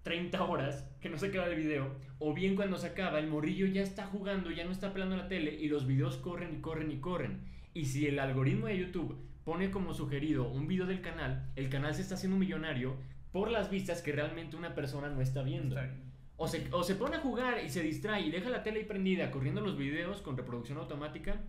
30 0.04 0.42
horas, 0.44 0.90
que 1.08 1.14
no 1.14 1.18
se 1.18 1.28
acaba 1.28 1.48
el 1.48 1.56
video. 1.56 1.96
O 2.20 2.34
bien 2.34 2.56
cuando 2.56 2.78
se 2.78 2.88
acaba, 2.88 3.20
el 3.20 3.28
morrillo 3.28 3.66
ya 3.66 3.82
está 3.82 4.06
jugando, 4.08 4.52
ya 4.52 4.66
no 4.66 4.72
está 4.72 4.92
pelando 4.92 5.16
la 5.16 5.30
tele 5.30 5.54
y 5.54 5.70
los 5.70 5.88
videos 5.88 6.18
corren 6.18 6.54
y 6.58 6.62
corren 6.62 6.92
y 6.92 7.00
corren. 7.00 7.46
Y 7.74 7.86
si 7.86 8.08
el 8.08 8.20
algoritmo 8.20 8.68
de 8.68 8.78
YouTube 8.78 9.18
pone 9.46 9.72
como 9.72 9.94
sugerido 9.94 10.50
un 10.50 10.68
video 10.68 10.86
del 10.86 11.00
canal, 11.00 11.50
el 11.56 11.70
canal 11.70 11.96
se 11.96 12.02
está 12.02 12.16
haciendo 12.16 12.38
millonario 12.38 12.98
por 13.32 13.50
las 13.50 13.70
vistas 13.70 14.02
que 14.02 14.12
realmente 14.12 14.58
una 14.58 14.76
persona 14.76 15.10
no 15.10 15.22
está 15.22 15.44
viendo. 15.44 15.80
Está. 15.80 15.96
O 16.36 16.48
se, 16.50 16.68
o 16.72 16.84
se 16.84 16.96
pone 16.96 17.16
a 17.16 17.22
jugar 17.22 17.64
y 17.66 17.70
se 17.70 17.82
distrae 17.82 18.24
y 18.24 18.30
deja 18.30 18.50
la 18.50 18.64
tele 18.64 18.80
ahí 18.80 18.86
prendida 18.86 19.32
corriendo 19.32 19.62
los 19.62 19.78
videos 19.78 20.22
con 20.22 20.36
reproducción 20.36 20.78
automática. 20.78 21.42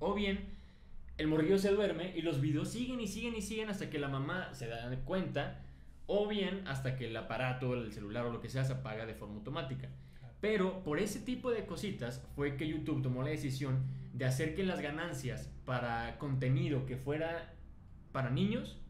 O 0.00 0.12
bien 0.12 0.50
el 1.16 1.28
morrillo 1.28 1.56
se 1.56 1.70
duerme 1.70 2.12
y 2.14 2.20
los 2.20 2.42
videos 2.42 2.70
siguen 2.70 3.00
y 3.00 3.06
siguen 3.06 3.36
y 3.36 3.40
siguen 3.40 3.70
hasta 3.70 3.88
que 3.88 3.98
la 3.98 4.08
mamá 4.08 4.52
se 4.52 4.66
da 4.66 4.94
cuenta. 5.04 5.62
O 6.06 6.28
bien 6.28 6.66
hasta 6.66 6.96
que 6.96 7.06
el 7.06 7.16
aparato, 7.16 7.74
el 7.74 7.92
celular 7.92 8.26
o 8.26 8.32
lo 8.32 8.40
que 8.40 8.48
sea 8.48 8.64
se 8.64 8.72
apaga 8.72 9.06
de 9.06 9.14
forma 9.14 9.36
automática. 9.36 9.88
Pero 10.40 10.82
por 10.82 10.98
ese 10.98 11.20
tipo 11.20 11.50
de 11.50 11.66
cositas 11.66 12.26
fue 12.34 12.56
que 12.56 12.66
YouTube 12.66 13.02
tomó 13.02 13.22
la 13.22 13.30
decisión 13.30 13.84
de 14.12 14.24
hacer 14.24 14.54
que 14.54 14.64
las 14.64 14.80
ganancias 14.80 15.50
para 15.64 16.18
contenido 16.18 16.84
que 16.84 16.96
fuera 16.96 17.54
para 18.10 18.30
niños 18.30 18.80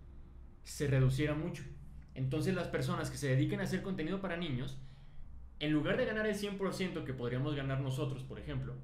se 0.64 0.86
reduciera 0.86 1.34
mucho. 1.34 1.62
Entonces 2.14 2.54
las 2.54 2.68
personas 2.68 3.10
que 3.10 3.16
se 3.16 3.28
dediquen 3.28 3.60
a 3.60 3.64
hacer 3.64 3.82
contenido 3.82 4.20
para 4.20 4.36
niños, 4.36 4.78
en 5.60 5.72
lugar 5.72 5.96
de 5.96 6.06
ganar 6.06 6.26
el 6.26 6.34
100% 6.34 7.04
que 7.04 7.14
podríamos 7.14 7.54
ganar 7.54 7.80
nosotros, 7.80 8.22
por 8.24 8.38
ejemplo, 8.38 8.74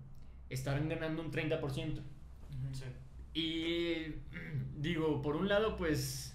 estarán 0.49 0.88
ganando 0.88 1.23
un 1.23 1.30
30%. 1.30 1.61
Ujú. 1.61 2.02
Sí. 2.73 2.85
Y 3.35 4.14
digo, 4.76 5.23
por 5.23 5.37
un 5.37 5.49
lado, 5.49 5.76
pues... 5.76 6.35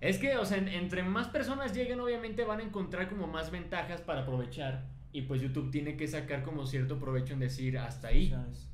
Es 0.00 0.18
que, 0.18 0.36
o 0.36 0.44
sea, 0.44 0.58
en- 0.58 0.68
entre 0.68 1.02
más 1.02 1.28
personas 1.28 1.74
lleguen, 1.74 2.00
obviamente 2.00 2.44
van 2.44 2.60
a 2.60 2.62
encontrar 2.62 3.08
como 3.08 3.26
más 3.26 3.50
ventajas 3.50 4.00
para 4.02 4.22
aprovechar. 4.22 4.86
Y 5.12 5.22
pues 5.22 5.40
YouTube 5.40 5.70
tiene 5.70 5.96
que 5.96 6.06
sacar 6.06 6.42
como 6.42 6.66
cierto 6.66 6.98
provecho 6.98 7.32
en 7.32 7.40
decir 7.40 7.78
hasta 7.78 8.08
ahí. 8.08 8.24
Opciones. 8.26 8.68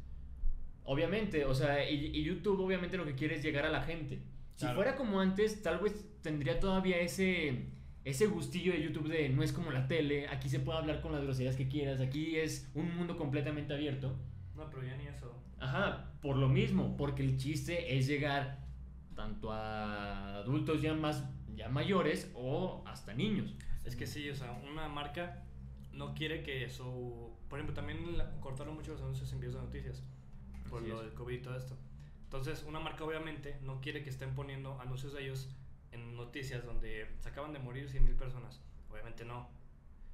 Obviamente, 0.85 1.45
o 1.45 1.55
sea, 1.55 1.89
y, 1.89 2.07
y 2.07 2.25
YouTube 2.25 2.59
obviamente 2.61 2.97
lo 2.97 3.05
que 3.05 3.15
quiere 3.15 3.37
es 3.37 3.43
llegar 3.43 3.65
a 3.65 3.71
la 3.71 3.83
gente. 3.83 4.17
Si 4.57 4.65
Claro. 4.65 4.75
fuera 4.77 4.97
como 4.97 5.21
antes, 5.21 5.63
tal 5.63 5.79
vez 5.79 6.05
tendría 6.23 6.59
todavía 6.59 6.99
ese, 6.99 7.67
ese 8.05 8.27
gustillo 8.27 8.73
de 8.73 8.83
YouTube 8.83 9.09
de 9.09 9.29
no 9.29 9.43
es 9.45 9.53
como 9.53 9.71
la 9.71 9.87
tele, 9.87 10.27
aquí 10.29 10.49
se 10.49 10.59
puede 10.59 10.79
hablar 10.79 11.01
con 11.01 11.13
las 11.13 11.23
groserías 11.23 11.55
que 11.57 11.69
quieras, 11.69 12.01
aquí 12.01 12.37
es 12.37 12.69
un 12.75 12.95
mundo 12.97 13.17
completamente 13.17 13.73
abierto. 13.73 14.17
No, 14.57 14.69
pero 14.71 14.83
ya 14.85 14.97
ni 14.97 15.07
eso. 15.07 15.33
Ajá, 15.61 16.13
por 16.21 16.37
lo 16.37 16.49
mismo, 16.49 16.97
porque 16.97 17.23
el 17.23 17.37
chiste 17.37 17.97
es 17.97 18.09
llegar 18.09 18.62
tanto 19.15 19.53
a 19.53 20.37
adultos 20.37 20.83
ya 20.83 20.95
más 20.95 21.25
ya 21.55 21.69
mayores 21.69 22.31
o 22.35 22.83
hasta 22.87 23.13
niños. 23.15 23.55
Es 23.85 23.97
que 23.97 24.07
sí, 24.07 24.29
o 24.31 24.35
sea, 24.35 24.53
una 24.71 24.89
marca 24.89 25.45
no 25.93 26.15
quiere 26.15 26.43
que 26.43 26.69
su... 26.71 27.37
Por 27.49 27.59
ejemplo, 27.59 27.75
también 27.75 28.17
la- 28.17 28.31
cortaron 28.41 28.75
mucho 28.75 28.93
los 28.93 29.01
anuncios 29.03 29.31
en 29.33 29.41
videos 29.41 29.57
de 29.57 29.61
noticias 29.63 30.03
por 30.71 30.81
Así 30.81 30.89
lo 30.89 31.01
es. 31.01 31.07
del 31.07 31.15
COVID 31.15 31.35
y 31.35 31.43
todo 31.43 31.57
esto. 31.57 31.77
Entonces, 32.25 32.65
una 32.67 32.81
marca 32.81 33.05
obviamente 33.05 33.59
no 33.63 33.81
quiere 33.83 34.03
que 34.03 34.09
estén 34.09 34.35
poniendo 34.35 34.81
anuncios 34.81 35.13
de 35.13 35.23
ellos 35.25 35.51
en 35.91 36.17
noticias 36.17 36.65
donde 36.65 37.07
se 37.21 37.29
acaban 37.29 37.53
de 37.53 37.59
morir 37.59 37.91
100.000 37.91 38.17
personas. 38.17 38.63
Obviamente 38.91 39.25
no. 39.27 39.51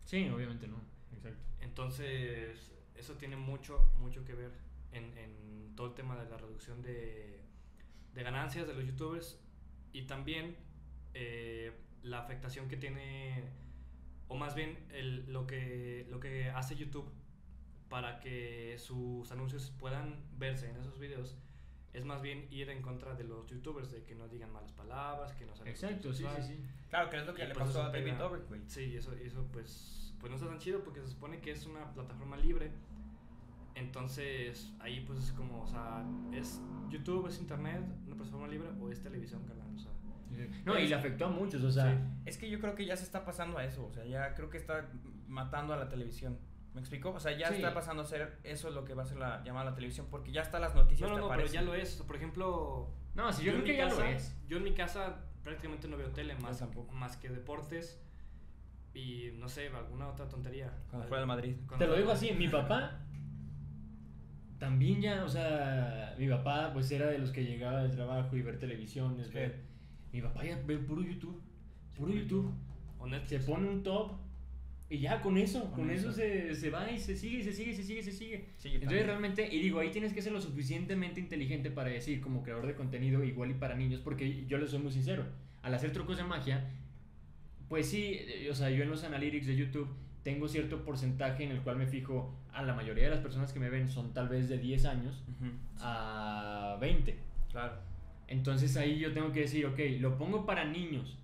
Sí, 0.05 0.29
obviamente 0.29 0.67
no. 0.67 0.81
Exacto. 1.15 1.39
Entonces, 1.61 2.73
eso 2.97 3.15
tiene 3.15 3.37
mucho, 3.37 3.89
mucho 4.01 4.25
que 4.25 4.35
ver 4.35 4.51
en, 4.91 5.17
en 5.17 5.73
todo 5.77 5.87
el 5.89 5.95
tema 5.95 6.17
de 6.17 6.29
la 6.29 6.37
reducción 6.39 6.83
de, 6.83 7.38
de 8.19 8.25
ganancias 8.25 8.67
de 8.67 8.75
los 8.75 8.85
youtubers 8.85 9.39
y 9.93 10.03
también 10.03 10.57
eh, 11.15 11.73
la 12.03 12.19
afectación 12.19 12.69
que 12.69 12.77
tiene, 12.77 13.45
o 14.27 14.35
más 14.37 14.55
bien 14.57 14.77
el- 14.91 15.33
lo, 15.33 15.47
que, 15.47 16.05
lo 16.11 16.19
que 16.19 16.51
hace 16.51 16.75
YouTube 16.75 17.09
para 17.89 18.19
que 18.19 18.75
sus 18.79 19.31
anuncios 19.31 19.71
puedan 19.79 20.17
verse 20.37 20.69
en 20.69 20.77
esos 20.77 20.99
videos 20.99 21.37
es 21.95 22.05
más 22.05 22.21
bien 22.21 22.47
ir 22.51 22.69
en 22.71 22.83
contra 22.83 23.15
de 23.15 23.23
los 23.25 23.47
youtubers, 23.51 23.91
de 23.91 24.03
que 24.03 24.15
no 24.17 24.29
digan 24.29 24.53
malas 24.53 24.73
palabras, 24.73 25.33
que 25.35 25.47
no 25.47 25.55
salgan 25.55 25.73
Exacto, 25.73 26.13
sí, 26.13 26.25
sí, 26.37 26.43
sí. 26.43 26.61
Claro, 26.91 27.09
que 27.11 27.19
es 27.19 27.27
lo 27.27 27.35
que 27.35 27.45
Y 27.45 27.47
le 27.47 27.55
pues 27.55 27.67
pasó 27.69 27.83
a 27.85 27.91
David 27.91 28.15
Dobrik, 28.15 28.49
güey. 28.49 28.61
Sí, 28.67 28.97
eso, 28.97 29.13
eso 29.15 29.47
pues, 29.53 30.13
pues 30.21 30.29
no 30.31 30.37
está 30.37 30.49
tan 30.49 30.59
chido 30.59 30.83
porque 30.83 31.01
se 31.01 31.09
supone 31.09 31.41
que 31.41 31.53
es 31.53 31.65
una 31.67 31.93
plataforma 31.95 32.37
libre. 32.37 32.71
Entonces, 33.79 34.73
ahí 34.81 35.01
pues 35.07 35.19
es 35.21 35.33
como, 35.33 35.63
o 35.63 35.67
sea, 35.67 36.05
es 36.33 36.61
YouTube, 36.89 37.27
es 37.29 37.39
internet, 37.39 37.83
una 38.07 38.17
plataforma 38.17 38.49
libre 38.49 38.69
o 38.81 38.91
es 38.91 39.03
televisión, 39.03 39.43
carnal. 39.45 39.69
O 39.75 39.79
sea, 39.79 39.91
No, 40.65 40.79
y 40.79 40.89
le 40.89 40.95
afectó 40.95 41.27
a 41.27 41.31
muchos, 41.31 41.63
o 41.63 41.71
sea, 41.71 41.93
Sí. 41.93 41.99
Es 42.27 42.39
que 42.39 42.51
yo 42.51 42.61
creo 42.61 42.75
que 42.75 42.85
ya 42.85 42.97
se 42.97 43.05
está 43.05 43.25
pasando 43.25 43.59
a 43.59 43.65
eso, 43.65 43.87
o 43.87 43.91
sea, 43.93 44.05
ya 44.05 44.35
creo 44.35 44.51
que 44.51 44.59
está 44.59 44.89
matando 45.27 45.73
a 45.73 45.77
la 45.77 45.89
televisión. 45.89 46.39
¿Me 46.75 46.81
explico? 46.81 47.11
O 47.11 47.21
sea, 47.21 47.37
ya 47.37 47.49
Sí. 47.49 47.55
está 47.57 47.73
pasando 47.73 48.03
a 48.03 48.07
ser 48.07 48.39
eso 48.45 48.71
lo 48.71 48.85
que 48.85 48.95
va 48.95 49.03
a 49.03 49.07
ser 49.07 49.19
la 49.19 49.43
llamada 49.43 49.71
la 49.71 49.75
televisión, 49.75 50.07
porque 50.11 50.31
ya 50.33 50.43
está 50.43 50.59
las 50.61 50.75
noticias 50.75 51.09
no, 51.11 51.17
no, 51.17 51.29
no, 51.29 51.35
pero 51.35 51.47
ya 51.47 51.63
lo 51.63 51.75
es. 51.75 52.03
Por 52.07 52.17
ejemplo, 52.17 52.91
no, 53.15 53.33
sí, 53.33 53.45
yo, 53.45 53.53
creo 53.53 53.65
que 53.65 53.73
mi 53.73 53.79
ya 53.79 53.89
casa, 53.89 54.01
lo 54.01 54.05
es. 54.07 54.37
Yo 54.49 54.59
en 54.59 54.65
mi 54.65 54.75
casa 54.75 55.25
prácticamente 55.43 55.89
no 55.89 55.97
veo 55.97 56.11
tele 56.11 56.35
más, 56.37 56.59
tampoco. 56.59 56.93
más 56.95 57.17
que 57.17 57.31
deportes 57.31 58.01
y 58.95 59.31
no 59.39 59.49
sé, 59.49 59.69
alguna 59.69 60.09
otra 60.09 60.29
tontería. 60.29 60.73
Cuando 60.91 61.09
juega 61.09 61.23
el 61.23 61.27
Madrid. 61.29 61.57
Cuando 61.67 61.85
Te 61.85 61.91
lo 61.91 61.97
digo 61.97 62.11
así, 62.13 62.33
mi 62.33 62.49
papá 62.49 63.01
también 64.59 65.01
ya, 65.01 65.25
o 65.25 65.29
sea, 65.29 66.15
mi 66.19 66.29
papá 66.29 66.71
pues 66.73 66.91
era 66.91 67.07
de 67.09 67.19
los 67.19 67.31
que 67.31 67.45
llegaba 67.45 67.83
del 67.83 67.93
trabajo 67.93 68.37
y 68.37 68.43
ver 68.43 68.59
televisión, 68.59 69.19
es 69.21 69.29
Sí. 69.29 69.35
ver. 69.35 69.61
Mi 70.13 70.21
papá 70.23 70.45
ya 70.45 70.61
ve 70.67 70.79
puro 70.79 71.03
YouTube, 71.03 71.41
puro 71.97 72.13
puro 72.13 72.15
YouTube. 72.15 72.53
Se 73.27 73.39
pone 73.41 73.69
un 73.69 73.83
top 73.83 74.13
y 74.91 74.99
ya 75.01 75.21
con 75.21 75.37
eso, 75.37 75.65
Con 75.67 75.73
con, 75.73 75.91
eso, 75.91 76.09
eso. 76.11 76.17
se, 76.19 76.55
se 76.55 76.71
va 76.71 76.91
y 76.91 76.99
se 76.99 77.15
sigue, 77.15 77.43
se 77.45 77.53
sigue, 77.53 77.75
se 77.75 77.83
sigue, 77.85 78.03
se 78.03 78.11
sigue. 78.13 78.37
Sí, 78.57 78.69
Entonces 78.69 78.81
también. 78.87 79.07
realmente, 79.07 79.49
y 79.55 79.61
digo, 79.61 79.81
ahí 79.81 79.91
tienes 79.91 80.13
que 80.15 80.23
ser 80.23 80.33
lo 80.33 80.41
suficientemente 80.41 81.21
inteligente 81.21 81.71
para 81.71 81.91
decir, 81.91 82.21
como 82.23 82.43
creador 82.43 82.67
de 82.67 82.75
contenido, 82.75 83.23
igual 83.23 83.51
y 83.51 83.55
para 83.55 83.75
niños, 83.77 84.01
porque 84.01 84.47
yo 84.47 84.57
les 84.59 84.71
soy 84.71 84.81
muy 84.81 84.91
sincero, 84.93 85.25
al 85.63 85.75
hacer 85.75 85.93
trucos 85.93 86.17
de 86.17 86.25
magia, 86.25 86.71
pues 87.69 87.87
sí, 87.91 88.17
eh, 88.19 88.49
o 88.51 88.55
sea, 88.55 88.71
yo 88.71 88.83
en 88.83 88.89
los 88.89 89.05
analytics 89.05 89.47
de 89.47 89.57
YouTube 89.57 89.89
tengo 90.23 90.49
cierto 90.49 90.85
porcentaje 90.85 91.45
en 91.45 91.53
el 91.53 91.61
cual 91.63 91.77
me 91.77 91.87
fijo, 91.87 92.35
a 92.53 92.63
la 92.63 92.75
mayoría 92.75 93.05
de 93.05 93.11
las 93.11 93.21
personas 93.21 93.53
que 93.53 93.61
me 93.61 93.71
ven 93.71 93.89
son 93.89 94.13
tal 94.13 94.29
vez 94.29 94.49
de 94.49 94.59
10 94.59 94.85
años 94.87 95.23
a 95.81 96.77
20. 96.81 97.19
Claro. 97.51 97.75
Entonces 98.27 98.77
ahí 98.77 98.99
yo 98.99 99.13
tengo 99.13 99.33
que 99.33 99.41
decir, 99.41 99.65
ok, 99.67 99.79
lo 100.01 100.19
pongo 100.19 100.45
para 100.45 100.65
niños, 100.65 101.19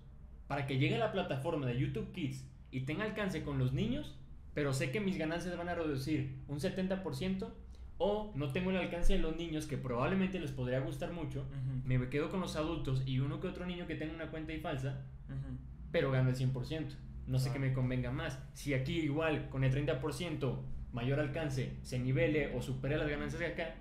para 0.47 0.65
que 0.65 0.77
llegue 0.77 0.95
a 0.95 0.99
la 0.99 1.11
plataforma 1.11 1.67
de 1.67 1.79
YouTube 1.79 2.11
Kids 2.11 2.45
y 2.71 2.81
tenga 2.81 3.03
alcance 3.03 3.43
con 3.43 3.59
los 3.59 3.73
niños, 3.73 4.15
pero 4.53 4.73
sé 4.73 4.91
que 4.91 4.99
mis 4.99 5.17
ganancias 5.17 5.55
van 5.57 5.69
a 5.69 5.75
reducir 5.75 6.35
un 6.47 6.59
70%, 6.59 7.49
o 7.97 8.33
no 8.35 8.51
tengo 8.51 8.71
el 8.71 8.77
alcance 8.77 9.13
de 9.13 9.19
los 9.19 9.37
niños 9.37 9.67
que 9.67 9.77
probablemente 9.77 10.39
les 10.39 10.51
podría 10.51 10.79
gustar 10.79 11.13
mucho, 11.13 11.45
me 11.85 12.09
quedo 12.09 12.29
con 12.29 12.41
los 12.41 12.55
adultos 12.55 13.03
y 13.05 13.19
uno 13.19 13.39
que 13.39 13.47
otro 13.47 13.65
niño 13.65 13.87
que 13.87 13.95
tenga 13.95 14.13
una 14.13 14.31
cuenta 14.31 14.53
y 14.53 14.59
falsa, 14.59 15.01
pero 15.91 16.11
gano 16.11 16.29
el 16.29 16.35
100%. 16.35 16.87
No 17.27 17.39
sé 17.39 17.49
Ah. 17.49 17.53
qué 17.53 17.59
me 17.59 17.73
convenga 17.73 18.11
más. 18.11 18.39
Si 18.53 18.73
aquí 18.73 18.99
igual 18.99 19.49
con 19.49 19.63
el 19.63 19.71
30% 19.71 20.63
mayor 20.93 21.19
alcance 21.19 21.77
se 21.81 21.99
nivele 21.99 22.55
o 22.55 22.61
supere 22.61 22.97
las 22.97 23.07
ganancias 23.09 23.39
de 23.39 23.47
acá. 23.47 23.75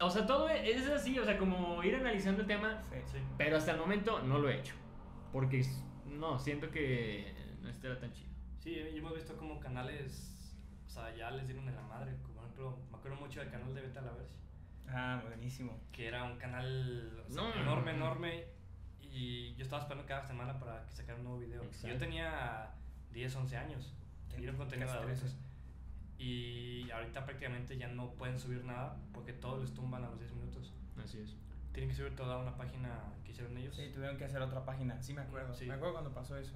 O 0.00 0.08
sea, 0.08 0.26
todo 0.26 0.48
es 0.48 0.86
así, 0.88 1.18
o 1.18 1.24
sea, 1.24 1.36
como 1.38 1.82
ir 1.82 1.96
analizando 1.96 2.42
el 2.42 2.46
tema, 2.46 2.80
Sí. 2.84 2.96
Sí. 3.06 3.18
pero 3.36 3.56
hasta 3.56 3.72
el 3.72 3.78
momento 3.78 4.22
no 4.22 4.38
lo 4.38 4.48
he 4.48 4.58
hecho. 4.58 4.74
Porque 5.32 5.62
no, 6.06 6.38
siento 6.38 6.70
que 6.70 7.34
no 7.60 7.68
estará 7.68 7.98
tan 7.98 8.12
chido. 8.12 8.30
Sí, 8.60 8.70
y 8.70 8.98
hemos 8.98 9.14
visto 9.14 9.36
como 9.36 9.58
canales, 9.60 10.56
o 10.86 10.88
sea, 10.90 11.14
ya 11.16 11.30
les 11.32 11.46
dieron 11.46 11.68
en 11.68 11.74
la 11.74 11.82
madre. 11.82 12.16
Como 12.22 12.34
por 12.34 12.44
ejemplo, 12.44 12.78
me 12.90 12.96
acuerdo 12.96 13.16
mucho 13.18 13.40
del 13.40 13.50
canal 13.50 13.74
de 13.74 13.80
Beta 13.82 14.00
la 14.02 14.12
Verge, 14.12 14.32
Ah, 14.88 15.20
buenísimo. 15.26 15.80
que 15.92 16.06
era 16.06 16.24
un 16.24 16.38
canal 16.38 17.24
o 17.26 17.30
sea, 17.30 17.42
No. 17.42 17.54
enorme, 17.60 17.90
enorme. 17.90 18.44
Y 19.18 19.52
yo 19.56 19.64
estaba 19.64 19.82
esperando 19.82 20.06
cada 20.06 20.22
semana 20.24 20.60
para 20.60 20.86
que 20.86 20.92
sacara 20.92 21.18
un 21.18 21.24
nuevo 21.24 21.40
video. 21.40 21.60
Exacto. 21.64 21.88
Yo 21.88 21.98
tenía 21.98 22.70
10, 23.12 23.34
11 23.34 23.56
años. 23.56 23.92
Y 24.38 24.42
era 24.44 24.52
un 24.52 24.58
contenido 24.58 24.88
de 24.92 24.96
adultos. 24.96 25.20
13. 25.20 25.36
Y 26.18 26.90
ahorita 26.92 27.24
prácticamente 27.24 27.76
ya 27.76 27.88
no 27.88 28.12
pueden 28.14 28.38
subir 28.38 28.64
nada 28.64 28.96
porque 29.12 29.32
todo 29.32 29.60
les 29.60 29.74
tumban 29.74 30.04
a 30.04 30.10
los 30.10 30.20
10 30.20 30.32
minutos. 30.34 30.72
Así 31.02 31.18
es. 31.18 31.34
Tienen 31.72 31.90
que 31.90 31.96
subir 31.96 32.14
toda 32.14 32.38
una 32.38 32.56
página 32.56 33.12
que 33.24 33.32
hicieron 33.32 33.56
ellos. 33.56 33.74
Sí, 33.74 33.90
tuvieron 33.92 34.16
que 34.16 34.24
hacer 34.24 34.40
otra 34.40 34.64
página. 34.64 35.02
Sí, 35.02 35.14
me 35.14 35.22
acuerdo. 35.22 35.52
Sí. 35.52 35.66
Me 35.66 35.74
acuerdo 35.74 35.94
cuando 35.94 36.14
pasó 36.14 36.36
eso. 36.36 36.54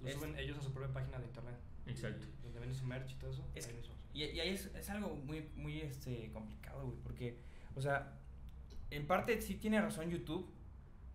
Lo 0.00 0.08
Es- 0.08 0.14
suben 0.16 0.36
ellos 0.36 0.58
a 0.58 0.62
su 0.62 0.72
propia 0.72 0.92
página 0.92 1.18
de 1.20 1.26
internet. 1.26 1.56
Exacto. 1.86 2.26
Y 2.40 2.42
donde 2.42 2.58
venden 2.58 2.76
su 2.76 2.86
merch 2.86 3.12
y 3.12 3.14
todo 3.14 3.30
eso. 3.30 3.48
Es 3.54 3.68
ahí 3.68 3.74
que-. 3.74 4.18
Y, 4.18 4.24
y 4.24 4.40
ahí 4.40 4.50
es, 4.50 4.66
es 4.66 4.90
algo 4.90 5.14
muy, 5.14 5.48
muy 5.54 5.80
este, 5.80 6.30
complicado, 6.32 6.86
güey, 6.86 6.98
porque, 7.04 7.38
o 7.76 7.80
sea, 7.80 8.16
en 8.90 9.06
parte 9.06 9.40
sí 9.40 9.56
tiene 9.56 9.80
razón 9.80 10.08
YouTube 10.10 10.52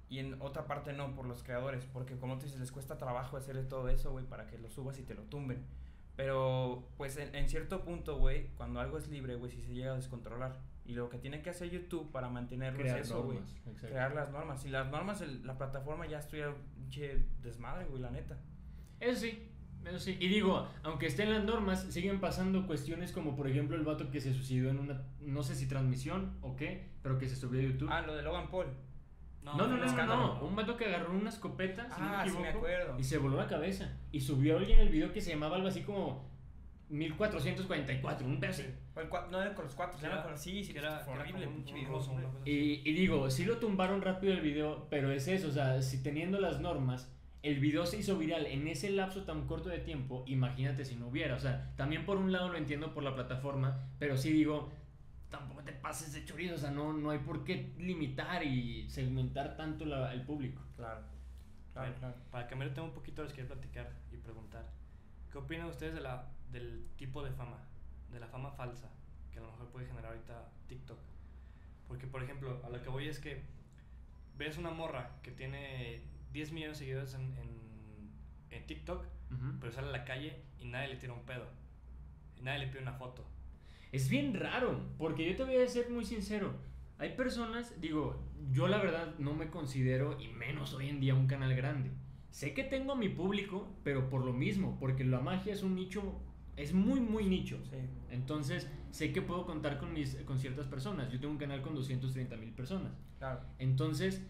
y 0.10 0.20
en 0.20 0.42
otra 0.42 0.66
parte 0.66 0.92
no 0.94 1.14
por 1.16 1.26
los 1.26 1.44
creadores, 1.44 1.86
porque 1.94 2.18
como 2.18 2.38
tú 2.38 2.46
dices, 2.46 2.60
les 2.60 2.72
cuesta 2.72 2.98
trabajo 2.98 3.38
hacer 3.38 3.68
todo 3.68 3.90
eso, 3.90 4.12
güey, 4.12 4.26
para 4.26 4.48
que 4.48 4.58
lo 4.58 4.70
subas 4.70 4.98
y 5.00 5.04
te 5.04 5.14
lo 5.14 5.22
tumben. 5.24 5.64
Pero, 6.16 6.88
pues, 6.98 7.16
en, 7.18 7.34
en 7.34 7.48
cierto 7.48 7.84
punto, 7.84 8.18
güey, 8.18 8.48
cuando 8.58 8.80
algo 8.82 8.98
es 8.98 9.08
libre, 9.08 9.36
güey, 9.36 9.52
sí 9.52 9.62
se 9.62 9.74
llega 9.74 9.94
a 9.94 9.96
descontrolar. 9.96 10.58
Y 10.86 10.94
lo 10.94 11.08
que 11.10 11.18
tiene 11.18 11.42
que 11.42 11.52
hacer 11.52 11.70
YouTube 11.70 12.12
para 12.12 12.30
mantenerlo 12.30 12.80
Crear 12.80 13.00
es 13.00 13.06
eso, 13.06 13.24
güey. 13.24 13.38
Crear 13.80 14.14
las 14.16 14.32
normas. 14.32 14.66
Y 14.66 14.70
las 14.70 14.90
normas, 14.92 15.22
el- 15.22 15.46
la 15.46 15.58
plataforma 15.58 16.08
ya 16.08 16.20
estuviera 16.20 16.50
un 16.50 16.90
che 16.90 17.24
desmadre, 17.44 17.86
güey, 17.86 18.02
la 18.02 18.10
neta. 18.10 18.38
Eso 19.00 19.22
sí, 19.22 19.48
eso 19.86 20.00
sí. 20.00 20.18
Y 20.20 20.28
digo, 20.28 20.68
aunque 20.84 21.06
estén 21.06 21.30
las 21.32 21.44
normas, 21.46 21.84
siguen 21.84 22.20
pasando 22.20 22.66
cuestiones 22.68 23.12
como 23.14 23.36
por 23.38 23.48
ejemplo 23.48 23.78
el 23.78 23.84
vato 23.84 24.10
que 24.10 24.20
se 24.20 24.34
suicidó 24.34 24.72
en 24.72 24.80
una, 24.80 25.04
no 25.22 25.44
sé 25.44 25.56
si 25.56 25.68
transmisión 25.68 26.38
o 26.42 26.56
qué, 26.56 26.90
pero 27.04 27.18
que 27.20 27.30
se 27.30 27.36
subió 27.36 27.62
a 27.62 27.64
YouTube. 27.64 27.90
Ah, 27.92 28.02
lo 28.02 28.16
de 28.16 28.24
Logan 28.24 28.50
Paul. 28.50 28.66
No, 29.58 29.68
no, 29.68 29.78
no, 29.78 29.86
no, 30.06 30.06
no, 30.40 30.46
Un 30.46 30.56
vato 30.56 30.76
que 30.78 30.86
agarró 30.86 31.12
una 31.12 31.30
escopeta, 31.30 31.84
si 31.94 32.02
no 32.02 32.08
Ah, 32.08 32.24
me 32.24 32.32
sí 32.32 32.38
me 32.38 32.50
equivoco, 32.50 32.68
acuerdo. 32.68 33.00
y 33.00 33.04
se 33.04 33.18
voló 33.18 33.38
la 33.38 33.48
cabeza. 33.48 33.98
Y 34.12 34.22
subió 34.22 34.58
alguien 34.58 34.80
el 34.80 34.90
video 34.90 35.12
que 35.14 35.22
se 35.22 35.32
llamaba 35.32 35.56
algo 35.56 35.68
así 35.68 35.82
como 35.82 36.30
1444, 36.90 38.26
un 38.28 38.40
pedazo. 38.40 38.64
cua- 39.10 39.30
no 39.30 39.42
era 39.42 39.54
con 39.56 39.66
los 39.66 39.76
cuatro, 39.76 39.98
era 40.00 40.14
era- 40.16 40.24
con 40.24 40.38
sí, 40.38 40.64
sí, 40.64 40.74
era, 40.76 41.06
horrible, 41.08 41.48
pinche 41.48 41.74
un 41.74 41.80
video, 41.80 41.88
y 42.84 42.94
digo, 42.94 43.30
sí 43.30 43.46
lo 43.46 43.58
tumbaron 43.58 44.02
rápido 44.02 44.34
el 44.34 44.42
video, 44.42 44.88
pero 44.90 45.12
es 45.12 45.28
eso, 45.30 45.48
o 45.48 45.52
sea, 45.52 45.82
si 45.82 46.04
teniendo 46.04 46.40
las 46.42 46.60
normas, 46.60 47.10
el 47.42 47.60
video 47.60 47.86
se 47.86 47.98
hizo 48.00 48.18
viral 48.18 48.46
en 48.48 48.68
ese 48.68 48.90
lapso 48.90 49.24
tan 49.24 49.48
corto 49.48 49.70
de 49.70 49.80
tiempo, 49.80 50.24
imagínate 50.28 50.84
si 50.84 50.98
no 50.98 51.08
hubiera, 51.08 51.36
o 51.36 51.40
sea, 51.40 51.72
también 51.78 52.06
por 52.06 52.18
un 52.18 52.34
lado 52.34 52.50
lo 52.50 52.58
entiendo 52.58 52.94
por 52.94 53.04
la 53.04 53.16
plataforma, 53.16 53.88
pero 54.00 54.18
sí 54.18 54.34
digo, 54.34 54.70
tampoco 55.30 55.62
te 55.64 55.74
pases 55.74 56.14
de 56.14 56.26
chorizo, 56.26 56.56
o 56.56 56.58
sea, 56.58 56.72
no, 56.72 56.94
no 56.94 57.10
hay 57.12 57.20
por 57.20 57.44
qué 57.44 57.74
limitar 57.78 58.44
y 58.44 58.90
segmentar 58.90 59.56
tanto 59.58 59.86
la- 59.86 60.14
el 60.14 60.24
público. 60.24 60.62
Claro. 60.76 61.02
Claro, 61.74 61.90
ver, 61.92 62.00
claro. 62.00 62.16
Para 62.32 62.48
cambiar 62.48 62.70
el 62.70 62.74
tema 62.74 62.88
un 62.88 62.94
poquito, 62.94 63.24
les 63.24 63.34
quiero 63.34 63.48
platicar 63.50 63.92
y 64.12 64.18
preguntar. 64.18 64.66
¿Qué 65.32 65.38
opinan 65.38 65.68
ustedes 65.68 65.94
de 65.94 66.02
la, 66.02 66.28
del 66.52 66.88
tipo 66.98 67.24
de 67.24 67.32
fama? 67.32 67.58
De 68.12 68.20
la 68.20 68.28
fama 68.28 68.52
falsa 68.52 68.90
que 69.32 69.38
a 69.38 69.42
lo 69.44 69.52
mejor 69.52 69.68
puede 69.70 69.86
generar 69.86 70.12
ahorita 70.14 70.50
TikTok. 70.68 70.98
Porque, 71.88 72.08
por 72.08 72.24
ejemplo, 72.24 72.60
a 72.66 72.70
lo 72.70 72.82
que 72.82 72.90
voy 72.90 73.08
es 73.08 73.20
que 73.20 73.44
ves 74.38 74.58
una 74.58 74.72
morra 74.72 75.12
que 75.22 75.32
tiene 75.32 76.02
10 76.32 76.52
millones 76.52 76.80
de 76.80 76.86
seguidores 76.86 77.14
en, 77.14 77.22
en, 77.38 78.12
en 78.50 78.66
TikTok, 78.68 79.06
pero 79.60 79.72
sale 79.72 79.90
a 79.90 79.92
la 79.92 80.06
calle 80.06 80.42
y 80.58 80.66
nadie 80.66 80.88
le 80.90 80.96
tira 80.96 81.14
un 81.14 81.22
pedo. 81.24 81.46
Y 82.36 82.42
nadie 82.42 82.60
le 82.66 82.68
pide 82.68 82.82
una 82.82 82.94
foto. 82.94 83.24
Es 83.92 84.10
bien 84.10 84.34
raro, 84.34 84.80
porque 84.98 85.30
yo 85.30 85.36
te 85.36 85.44
voy 85.44 85.58
a 85.58 85.68
ser 85.68 85.90
muy 85.90 86.06
sincero. 86.06 86.54
Hay 86.98 87.16
personas, 87.16 87.80
digo, 87.80 88.22
yo 88.52 88.68
la 88.68 88.78
verdad 88.78 89.16
no 89.18 89.34
me 89.34 89.50
considero, 89.50 90.20
y 90.20 90.28
menos 90.28 90.74
hoy 90.74 90.90
en 90.90 91.00
día, 91.00 91.16
un 91.16 91.28
canal 91.28 91.56
grande. 91.56 91.92
Sé 92.30 92.54
que 92.54 92.64
tengo 92.64 92.94
a 92.94 92.96
mi 92.96 93.10
público, 93.10 93.68
pero 93.84 94.10
por 94.10 94.24
lo 94.24 94.34
mismo, 94.34 94.78
porque 94.80 95.04
la 95.04 95.20
magia 95.20 95.54
es 95.54 95.64
un 95.64 95.76
nicho, 95.76 96.20
es 96.56 96.74
muy, 96.74 97.00
muy 97.00 97.26
nicho. 97.26 97.58
Sí. 97.70 97.78
Entonces, 98.12 98.70
sé 98.92 99.12
que 99.12 99.22
puedo 99.22 99.46
contar 99.46 99.80
con, 99.80 99.94
mis, 99.94 100.16
con 100.26 100.38
ciertas 100.38 100.68
personas. 100.68 101.12
Yo 101.12 101.20
tengo 101.20 101.34
un 101.34 101.40
canal 101.40 101.62
con 101.62 101.74
230 101.74 102.36
mil 102.38 102.52
personas. 102.52 102.92
Claro. 103.18 103.42
Entonces, 103.58 104.22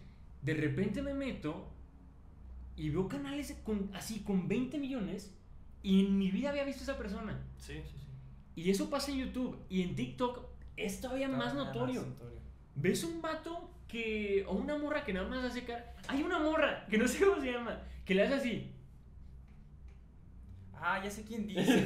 de 0.42 0.54
repente 0.54 1.02
me 1.02 1.12
meto 1.12 1.70
y 2.76 2.88
veo 2.88 3.08
canales 3.08 3.60
con, 3.64 3.90
así 3.94 4.20
con 4.20 4.48
20 4.48 4.78
millones 4.78 5.36
y 5.82 6.06
en 6.06 6.18
mi 6.18 6.30
vida 6.30 6.50
había 6.50 6.64
visto 6.64 6.80
a 6.80 6.84
esa 6.84 6.98
persona. 6.98 7.38
Sí, 7.58 7.74
sí, 7.84 7.96
sí. 7.98 8.09
Y 8.54 8.70
eso 8.70 8.90
pasa 8.90 9.10
en 9.12 9.18
YouTube. 9.18 9.58
Y 9.68 9.82
en 9.82 9.94
TikTok 9.94 10.44
es 10.76 11.00
todavía 11.00 11.28
más 11.28 11.54
notorio. 11.54 12.04
¿Ves 12.74 13.04
un 13.04 13.20
vato 13.22 13.70
que. 13.88 14.44
o 14.48 14.54
una 14.54 14.76
morra 14.78 15.04
que 15.04 15.12
nada 15.12 15.28
más 15.28 15.44
hace 15.44 15.64
cara. 15.64 15.94
Hay 16.08 16.22
una 16.22 16.38
morra 16.38 16.86
que 16.88 16.98
no 16.98 17.06
sé 17.08 17.24
cómo 17.24 17.40
se 17.40 17.52
llama. 17.52 17.80
Que 18.04 18.14
le 18.14 18.24
hace 18.24 18.34
así. 18.34 18.72
Ah, 20.82 20.98
ya 21.04 21.10
sé 21.10 21.24
quién 21.24 21.46
dice. 21.46 21.84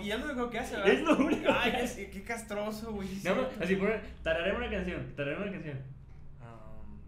y 0.00 0.10
es 0.10 0.18
lo 0.18 0.24
único 0.26 0.48
que 0.50 0.58
hace, 0.58 0.76
¿verdad? 0.76 0.92
Es 0.92 1.02
lo 1.02 1.18
único 1.18 1.50
Ay, 1.52 1.72
ya 1.72 1.86
sé, 1.86 2.08
qué 2.10 2.22
castroso, 2.22 2.92
güey. 2.92 3.08
cierto. 3.08 3.50
así 3.62 3.76
por. 3.76 4.00
Tararé 4.22 4.56
una 4.56 4.70
canción. 4.70 5.12
Tararé 5.14 5.36
una 5.36 5.52
canción. 5.52 5.78
Um, 6.40 6.98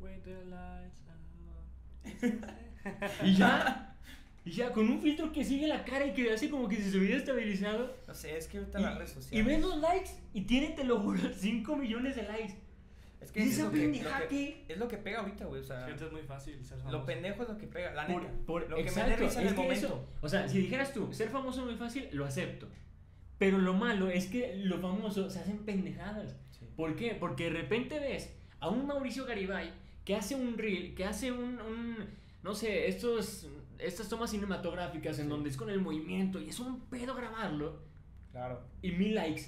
wait 0.00 0.22
the 0.24 0.44
lights 0.46 1.02
out. 1.08 2.52
Y 3.24 3.34
ya. 3.36 3.88
Y 4.44 4.50
ya, 4.50 4.72
con 4.72 4.88
un 4.90 5.00
filtro 5.00 5.30
que 5.32 5.44
sigue 5.44 5.68
la 5.68 5.84
cara 5.84 6.04
y 6.06 6.12
que 6.14 6.32
hace 6.32 6.50
como 6.50 6.68
que 6.68 6.76
si 6.76 6.90
se 6.90 6.98
hubiera 6.98 7.16
estabilizado. 7.16 7.94
No 8.08 8.14
sé, 8.14 8.36
es 8.36 8.48
que 8.48 8.58
ahorita 8.58 8.80
Y, 8.80 8.82
las 8.82 8.94
redes 8.98 9.10
y 9.10 9.14
sociales. 9.14 9.46
ves 9.46 9.60
los 9.60 9.76
likes 9.78 10.10
y 10.34 10.40
tiene, 10.42 10.70
te 10.70 10.82
lo 10.84 10.98
juro, 11.00 11.20
5 11.36 11.76
millones 11.76 12.16
de 12.16 12.22
likes. 12.24 12.54
Es 13.20 13.30
¿Y 13.30 13.32
que 13.34 13.42
es 13.44 13.52
esa 13.54 13.64
lo 13.66 13.70
que, 13.70 13.86
lo 13.86 14.28
que- 14.28 14.64
es 14.68 14.78
lo 14.78 14.88
que 14.88 14.96
pega 14.96 15.20
ahorita, 15.20 15.44
güey. 15.44 15.60
O 15.60 15.64
sea, 15.64 15.88
Es 15.88 16.02
es 16.02 16.10
muy 16.10 16.22
fácil 16.22 16.54
ser 16.64 16.78
famoso. 16.78 16.98
lo 16.98 17.06
pendejo 17.06 17.44
es 17.44 17.48
lo 17.50 17.56
que 17.56 17.68
pega, 17.68 17.92
la 17.92 18.06
Por- 18.08 18.22
neta. 18.22 18.34
por- 18.44 18.62
lo 18.68 18.76
que 18.76 18.82
me 18.82 18.88
exacto, 18.88 19.24
risa 19.24 19.40
en 19.40 19.46
es 19.46 19.52
el 19.52 19.56
que 19.56 19.62
momento. 19.62 19.86
eso- 19.86 20.08
o 20.22 20.28
sea, 20.28 20.48
si 20.48 20.58
dijeras 20.58 20.92
tú, 20.92 21.12
ser 21.12 21.28
famoso 21.28 21.60
es 21.60 21.66
muy 21.66 21.76
fácil, 21.76 22.08
lo 22.10 22.24
acepto. 22.26 22.66
Pero 23.38 23.58
lo 23.58 23.74
malo 23.74 24.08
es 24.10 24.26
que 24.26 24.56
los 24.56 24.80
famosos 24.80 25.32
se 25.32 25.38
hacen 25.38 25.58
pendejadas. 25.58 26.34
Sí. 26.50 26.66
¿Por 26.76 26.96
qué? 26.96 27.14
Porque 27.14 27.44
de 27.44 27.50
repente 27.50 28.00
ves 28.00 28.32
a 28.58 28.68
un 28.68 28.86
Mauricio 28.88 29.24
Garibay 29.24 29.70
que 30.04 30.16
hace 30.16 30.34
un 30.34 30.58
reel, 30.58 30.96
que 30.96 31.04
hace 31.04 31.30
un, 31.30 31.60
un, 31.60 31.96
no 32.42 32.54
sé, 32.54 32.88
estos, 32.88 33.46
estas 33.78 34.08
tomas 34.08 34.30
cinematográficas 34.30 35.18
en 35.18 35.24
Sí. 35.26 35.30
donde 35.30 35.48
es 35.50 35.56
con 35.56 35.70
el 35.70 35.80
movimiento 35.80 36.40
y 36.40 36.48
es 36.50 36.58
un 36.60 36.80
pedo 36.88 37.14
grabarlo 37.14 37.82
Claro. 38.32 38.62
y 38.82 38.92
mil 38.92 39.14
likes. 39.14 39.42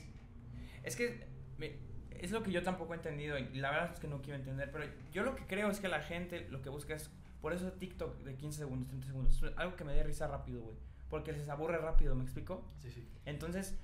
Es 0.83 0.97
que 0.97 1.27
me- 1.59 1.77
es 2.11 2.31
lo 2.31 2.43
que 2.43 2.51
yo 2.53 2.63
tampoco 2.63 2.95
he 2.95 2.97
entendido 2.97 3.39
y 3.39 3.49
la 3.59 3.71
verdad 3.71 3.91
es 3.93 3.99
que 4.01 4.07
no 4.09 4.21
quiero 4.23 4.39
entender, 4.39 4.71
pero 4.71 4.85
yo 5.13 5.23
lo 5.25 5.35
que 5.37 5.45
creo 5.47 5.71
es 5.71 5.81
que 5.81 5.89
la 5.89 6.01
gente 6.01 6.47
lo 6.51 6.63
que 6.63 6.69
busca 6.71 6.95
es, 6.95 7.11
por 7.41 7.53
eso 7.53 7.73
TikTok 7.73 8.23
de 8.23 8.37
15 8.37 8.59
segundos, 8.59 8.89
30 8.89 9.07
segundos, 9.07 9.45
algo 9.57 9.77
que 9.77 9.85
me 9.85 9.93
dé 9.93 10.03
risa 10.03 10.27
rápido, 10.27 10.63
güey, 10.63 10.77
porque 11.11 11.35
se 11.35 11.51
aburre 11.51 11.79
rápido, 11.79 12.15
¿me 12.15 12.23
explico? 12.23 12.65
Sí, 12.79 12.91
sí. 12.91 13.07
Entonces, 13.27 13.77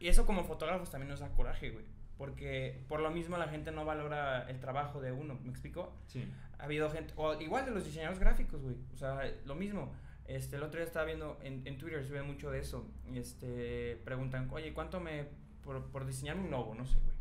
y 0.00 0.08
eso 0.08 0.26
como 0.26 0.44
fotógrafos 0.44 0.90
también 0.90 1.08
nos 1.10 1.20
da 1.20 1.28
coraje, 1.34 1.70
güey, 1.70 1.84
porque 2.18 2.84
por 2.88 3.00
lo 3.00 3.10
mismo 3.10 3.36
la 3.38 3.48
gente 3.48 3.70
no 3.72 3.84
valora 3.84 4.48
el 4.50 4.60
trabajo 4.60 5.00
de 5.00 5.12
uno, 5.12 5.38
¿me 5.42 5.50
explico? 5.50 5.94
Sí. 6.06 6.26
Ha 6.58 6.64
habido 6.64 6.90
gente, 6.90 7.12
o 7.16 7.40
igual 7.40 7.64
de 7.64 7.70
los 7.70 7.84
diseñadores 7.84 8.18
gráficos, 8.18 8.60
güey. 8.62 8.76
O 8.94 8.96
sea, 8.96 9.20
lo 9.44 9.54
mismo. 9.54 9.92
Este, 10.26 10.56
el 10.56 10.62
otro 10.62 10.78
día 10.78 10.86
estaba 10.86 11.06
viendo 11.06 11.38
en, 11.42 11.66
en 11.66 11.78
Twitter, 11.78 12.04
se 12.04 12.12
ve 12.12 12.22
mucho 12.22 12.50
de 12.50 12.58
eso. 12.60 12.86
y, 13.12 13.18
Este, 13.18 13.96
preguntan, 14.04 14.48
oye, 14.50 14.72
¿cuánto 14.74 15.00
me. 15.00 15.26
por, 15.62 15.84
por 15.90 16.04
diseñarme 16.06 16.44
un 16.44 16.50
logo? 16.50 16.74
No 16.74 16.84
sé, 16.84 16.94
güey. 17.04 17.16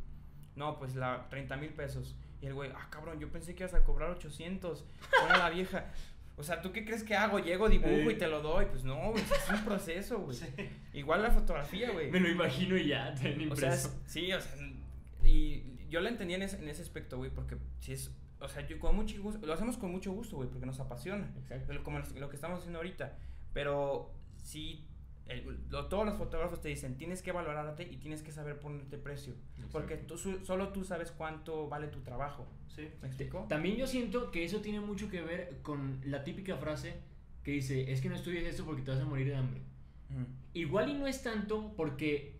No, 0.56 0.78
pues 0.80 0.96
la 0.96 1.28
30 1.30 1.56
mil 1.58 1.70
pesos. 1.70 2.16
Y 2.42 2.48
el 2.48 2.54
güey, 2.56 2.72
ah, 2.76 2.88
cabrón, 2.90 3.20
yo 3.20 3.32
pensé 3.32 3.54
que 3.56 3.64
ibas 3.64 3.74
a 3.76 3.84
cobrar 3.84 4.10
800. 4.10 4.84
Pone 5.22 5.38
la 5.38 5.50
vieja. 5.50 5.86
O 6.36 6.44
sea, 6.44 6.62
¿tú 6.62 6.72
qué 6.72 6.84
crees 6.86 7.04
que 7.04 7.16
hago? 7.16 7.40
Llego, 7.40 7.68
dibujo 7.70 7.90
Eh. 7.92 8.12
y 8.14 8.16
te 8.18 8.28
lo 8.28 8.42
doy. 8.42 8.66
Pues 8.66 8.84
no, 8.84 9.12
güey, 9.12 9.24
es 9.24 9.50
un 9.52 9.64
proceso, 9.66 10.20
güey. 10.20 10.36
Sí. 10.36 10.46
Igual 10.94 11.22
la 11.24 11.32
fotografía, 11.32 11.92
güey. 11.92 12.12
Me 12.12 12.20
lo 12.20 12.30
imagino 12.30 12.76
y 12.78 12.88
ya, 12.90 13.14
ten 13.16 13.34
O 13.52 13.56
sea, 13.56 13.70
impreso. 13.70 14.02
sí, 14.06 14.34
o 14.34 14.42
sea, 14.42 14.52
y 15.24 15.64
yo 15.90 16.00
la 16.02 16.10
entendí 16.10 16.34
en 16.36 16.42
ese, 16.44 16.58
en 16.58 16.68
ese 16.70 16.82
aspecto, 16.82 17.18
güey, 17.18 17.32
porque 17.32 17.58
si 17.80 17.94
es, 17.94 18.12
o 18.40 18.48
sea, 18.48 18.68
yo 18.68 18.80
con 18.80 18.96
mucho 18.96 19.22
gusto, 19.22 19.46
lo 19.46 19.54
hacemos 19.54 19.78
con 19.78 19.92
mucho 19.92 20.12
gusto, 20.12 20.36
güey, 20.38 20.50
porque 20.50 20.66
nos 20.66 20.80
apasiona, 20.80 21.32
Exacto. 21.38 21.74
lo- 21.74 21.84
como 21.84 22.00
lo 22.00 22.30
que 22.30 22.36
estamos 22.36 22.60
haciendo 22.60 22.80
ahorita, 22.80 23.18
pero 23.54 24.12
sí, 24.38 24.86
el- 25.26 25.60
lo- 25.70 25.88
todos 25.88 26.06
los 26.06 26.16
fotógrafos 26.16 26.62
te 26.62 26.70
dicen, 26.70 26.98
tienes 26.98 27.22
que 27.22 27.32
valorarte 27.32 27.84
y 27.92 27.98
tienes 27.98 28.22
que 28.22 28.32
saber 28.32 28.60
ponerte 28.60 28.98
precio, 28.98 29.34
porque 29.72 29.96
Exacto. 29.96 30.14
tú, 30.16 30.20
su- 30.20 30.46
solo 30.46 30.70
tú 30.70 30.84
sabes 30.84 31.12
cuánto 31.12 31.68
vale 31.68 31.88
tu 31.88 32.00
trabajo, 32.02 32.48
Sí. 32.68 32.88
¿me 33.02 33.08
explico? 33.08 33.46
También 33.50 33.76
yo 33.76 33.88
siento 33.88 34.32
que 34.32 34.46
eso 34.46 34.62
tiene 34.62 34.80
mucho 34.80 35.10
que 35.10 35.22
ver 35.22 35.60
con 35.64 36.00
la 36.06 36.24
típica 36.24 36.58
frase 36.58 36.96
que 37.44 37.52
dice, 37.52 37.92
es 37.92 38.02
que 38.02 38.10
no 38.10 38.16
estudies 38.16 38.46
esto 38.46 38.66
porque 38.66 38.82
te 38.84 38.92
vas 38.92 39.00
a 39.02 39.06
morir 39.06 39.28
de 39.28 39.36
hambre. 39.36 39.62
Ujú. 40.12 40.26
Igual 40.54 40.90
y 40.90 40.94
no 40.94 41.08
es 41.08 41.24
tanto 41.24 41.74
porque 41.76 42.36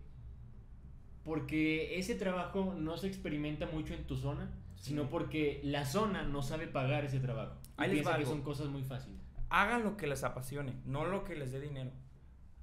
porque 1.24 1.98
ese 1.98 2.14
trabajo 2.14 2.74
no 2.74 2.96
se 2.96 3.06
experimenta 3.06 3.66
mucho 3.66 3.92
en 3.94 4.04
tu 4.06 4.16
zona. 4.16 4.50
Sino 4.80 5.08
porque 5.08 5.60
la 5.64 5.84
zona 5.84 6.22
no 6.22 6.42
sabe 6.42 6.66
pagar 6.66 7.04
ese 7.04 7.20
trabajo. 7.20 7.56
Y 7.78 7.82
Ahí 7.82 7.90
les 7.90 8.02
piensa 8.02 8.18
que 8.18 8.26
son 8.26 8.42
cosas 8.42 8.68
muy 8.68 8.82
fáciles. 8.82 9.20
Hagan 9.50 9.84
lo 9.84 9.96
que 9.96 10.06
les 10.06 10.24
apasione, 10.24 10.74
no 10.84 11.04
lo 11.04 11.24
que 11.24 11.34
les 11.34 11.52
dé 11.52 11.60
dinero. 11.60 11.90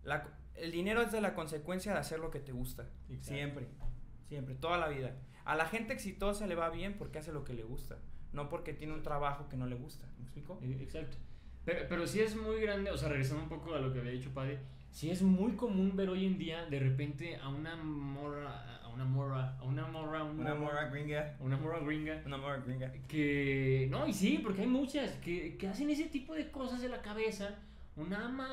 La 0.04 0.24
el 0.56 0.72
dinero 0.72 1.02
es 1.02 1.12
de 1.12 1.22
la 1.22 1.34
consecuencia 1.34 1.94
de 1.94 2.00
hacer 2.00 2.20
lo 2.20 2.32
que 2.32 2.40
te 2.40 2.52
gusta. 2.52 2.84
Exacto. 3.10 3.34
Siempre, 3.34 3.68
siempre, 4.28 4.56
toda 4.56 4.78
la 4.78 4.88
vida. 4.88 5.16
A 5.44 5.56
la 5.56 5.66
gente 5.66 5.94
exitosa 5.94 6.48
le 6.48 6.56
va 6.56 6.70
bien 6.70 6.96
porque 6.98 7.20
hace 7.20 7.32
lo 7.32 7.44
que 7.44 7.54
le 7.54 7.64
gusta, 7.64 7.98
no 8.34 8.50
porque 8.50 8.74
tiene 8.74 8.94
un 8.94 9.04
trabajo 9.04 9.48
que 9.50 9.58
no 9.58 9.68
le 9.68 9.76
gusta. 9.76 10.08
¿Me 10.18 10.24
explico? 10.24 10.60
Eh, 10.62 10.78
Exacto. 10.82 11.18
Pero, 11.66 11.86
pero 11.90 12.08
sí 12.08 12.22
es 12.22 12.36
muy 12.36 12.62
grande, 12.62 12.92
o 12.92 12.98
sea, 12.98 13.10
regresando 13.10 13.44
un 13.44 13.50
poco 13.50 13.74
a 13.74 13.80
lo 13.80 13.92
que 13.92 14.00
había 14.00 14.12
dicho 14.12 14.32
Padre, 14.34 14.60
sí 14.92 15.10
es 15.10 15.24
muy 15.24 15.54
común 15.54 15.96
ver 15.96 16.10
hoy 16.10 16.26
en 16.26 16.38
día 16.38 16.66
de 16.66 16.80
repente 16.80 17.38
a 17.38 17.50
una 17.50 17.76
morra, 17.76 18.85
una 18.96 19.06
morra, 19.06 19.56
a 19.60 19.64
una 19.64 19.86
morra, 19.88 20.20
a 20.20 20.24
un 20.24 20.38
morro, 20.38 20.90
gringa. 20.92 21.36
una 21.40 21.58
morra 21.58 21.80
gringa 21.80 22.22
Una 22.26 22.38
morra 22.38 22.58
gringa. 22.58 22.92
que 23.08 23.88
no 23.92 24.08
y 24.08 24.14
sí 24.14 24.40
porque 24.44 24.62
hay 24.62 24.68
muchas 24.68 25.12
que, 25.18 25.58
que 25.58 25.68
hacen 25.68 25.90
ese 25.90 26.06
tipo 26.06 26.34
de 26.34 26.50
cosas 26.50 26.82
en 26.84 26.92
la 26.92 27.02
cabeza 27.02 27.56
una 27.96 28.26
ama 28.26 28.50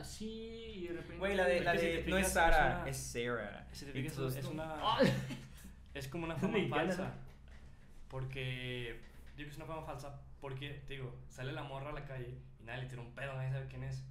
así 0.00 0.26
y 0.74 0.86
de 0.88 0.94
repente 0.94 1.18
Güey, 1.18 1.34
la 1.36 1.46
de, 1.46 1.58
Es 1.58 1.64
la 1.64 1.72
que 1.72 1.78
si 1.80 1.86
de, 1.86 1.98
te 1.98 2.10
no 2.10 2.18
es 2.18 2.28
Sara, 2.32 2.56
es 2.56 2.74
una- 2.80 2.90
es 2.90 2.96
Sarah. 2.96 3.66
Si 3.72 3.84
te 3.86 3.92
fijas, 3.92 4.12
Entonces, 4.12 4.44
es, 4.44 4.50
una, 4.50 4.64
Ah, 4.78 4.98
es 5.94 6.08
como 6.08 6.24
una 6.24 6.36
fama 6.36 6.58
falsa. 6.68 7.12
Porque 8.08 9.00
digo 9.36 9.46
que 9.48 9.50
es 9.52 9.56
una 9.56 9.66
fama 9.66 9.82
falsa 9.82 10.20
porque, 10.40 10.82
te 10.86 10.94
digo, 10.94 11.14
sale 11.28 11.52
la 11.52 11.62
morra 11.62 11.90
a 11.90 11.92
la 11.92 12.04
calle 12.04 12.34
y 12.60 12.64
nadie 12.64 12.82
le 12.82 12.88
tira 12.88 13.00
un 13.02 13.12
pedo, 13.14 13.34
nadie 13.34 13.50
sabe 13.50 13.66
quién 13.66 13.82
es. 13.84 14.04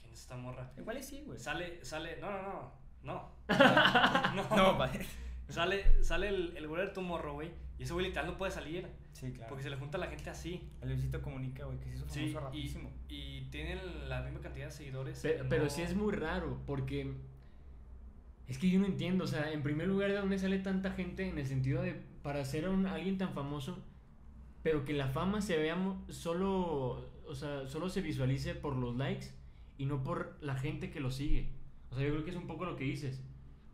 ¿Quién 0.00 0.12
es 0.12 0.20
esta 0.20 0.36
morra? 0.36 0.70
Igual 0.78 0.98
y 0.98 1.02
sí, 1.02 1.22
güey. 1.26 1.38
Sale, 1.38 1.84
sale, 1.84 2.16
no, 2.20 2.30
no, 2.30 2.42
no, 2.42 2.72
no. 3.02 3.30
no, 4.36 4.56
No, 4.56 4.78
vale. 4.78 5.04
Sale, 5.50 6.02
sale 6.02 6.28
el, 6.28 6.56
el 6.56 6.68
güey 6.68 6.86
de 6.86 6.92
tu 6.92 7.00
morro, 7.02 7.34
güey, 7.34 7.50
y 7.78 7.82
ese 7.82 7.92
güey 7.92 8.06
literal 8.06 8.26
no 8.30 8.36
puede 8.38 8.52
salir. 8.52 8.86
Sí, 9.12 9.32
claro. 9.32 9.48
Porque 9.48 9.64
se 9.64 9.70
le 9.70 9.76
junta 9.76 9.98
a 9.98 10.00
la 10.00 10.06
gente 10.06 10.30
así. 10.30 10.70
El 10.80 10.90
Luisito 10.90 11.20
comunica, 11.20 11.64
güey, 11.64 11.78
que 11.78 11.86
se 11.86 11.94
hizo 11.96 12.06
famoso 12.06 12.14
Sí, 12.20 12.26
y, 12.30 12.32
rapidísimo. 12.34 12.90
y 13.08 13.40
tienen 13.50 14.08
la 14.08 14.22
misma 14.22 14.40
cantidad 14.40 14.66
de 14.66 14.72
seguidores. 14.72 15.18
Pero, 15.22 15.44
y 15.44 15.48
pero 15.48 15.64
no- 15.64 15.70
sí 15.70 15.82
es 15.82 15.94
muy 15.96 16.12
raro, 16.12 16.60
porque 16.66 17.12
es 18.48 18.58
que 18.58 18.68
yo 18.70 18.80
no 18.80 18.86
entiendo, 18.86 19.24
o 19.24 19.26
sea, 19.26 19.52
en 19.52 19.62
primer 19.62 19.86
lugar, 19.88 20.10
¿de 20.10 20.16
dónde 20.18 20.38
sale 20.38 20.58
tanta 20.58 20.90
gente 20.92 21.28
en 21.28 21.38
el 21.38 21.46
sentido 21.46 21.82
de 21.82 21.94
para 22.22 22.44
ser 22.44 22.68
un, 22.68 22.86
alguien 22.86 23.16
tan 23.18 23.32
famoso, 23.32 23.78
pero 24.62 24.84
que 24.84 24.92
la 24.92 25.08
fama 25.08 25.40
se 25.40 25.56
vea 25.56 25.76
solo, 26.08 27.10
o 27.26 27.34
sea, 27.34 27.66
solo 27.66 27.88
se 27.88 28.02
visualice 28.02 28.54
por 28.54 28.76
los 28.76 28.96
likes 28.96 29.28
y 29.78 29.86
no 29.86 30.02
por 30.02 30.36
la 30.40 30.54
gente 30.56 30.90
que 30.90 31.00
lo 31.00 31.10
sigue? 31.10 31.50
O 31.90 31.94
sea, 31.96 32.04
yo 32.04 32.12
creo 32.12 32.24
que 32.24 32.30
es 32.30 32.36
un 32.36 32.46
poco 32.46 32.64
lo 32.64 32.76
que 32.76 32.84
dices. 32.84 33.22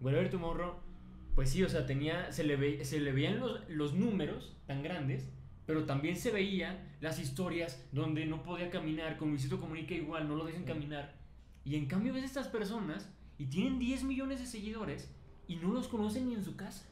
Whatever 0.01 0.31
Tomorrow, 0.31 0.75
pues 1.37 1.51
sí, 1.51 1.63
o 1.63 1.69
sea, 1.69 1.85
tenía, 1.85 2.33
se 2.33 2.45
le, 2.45 2.57
ve, 2.57 2.83
se 2.87 2.99
le 2.99 3.13
veían 3.13 3.39
los, 3.39 3.61
los 3.69 3.93
números 3.93 4.57
tan 4.67 4.83
grandes, 4.83 5.29
pero 5.67 5.85
también 5.85 6.17
se 6.17 6.31
veían 6.31 6.79
las 7.03 7.21
historias 7.21 7.85
donde 7.93 8.25
no 8.25 8.43
podía 8.43 8.71
caminar, 8.71 9.19
con 9.19 9.29
Luisito 9.29 9.61
Comunica 9.61 9.95
igual, 9.95 10.29
no 10.29 10.35
lo 10.35 10.47
dejan 10.47 10.65
caminar. 10.65 11.15
Y 11.63 11.77
en 11.77 11.87
cambio 11.87 12.15
ves 12.15 12.23
a 12.23 12.27
estas 12.27 12.49
personas 12.49 13.13
y 13.37 13.47
tienen 13.47 13.79
10 13.79 14.05
millones 14.05 14.41
de 14.41 14.47
seguidores 14.47 15.11
y 15.47 15.57
no 15.57 15.73
los 15.73 15.89
conocen 15.89 16.27
ni 16.27 16.35
en 16.37 16.43
su 16.43 16.57
casa. 16.57 16.87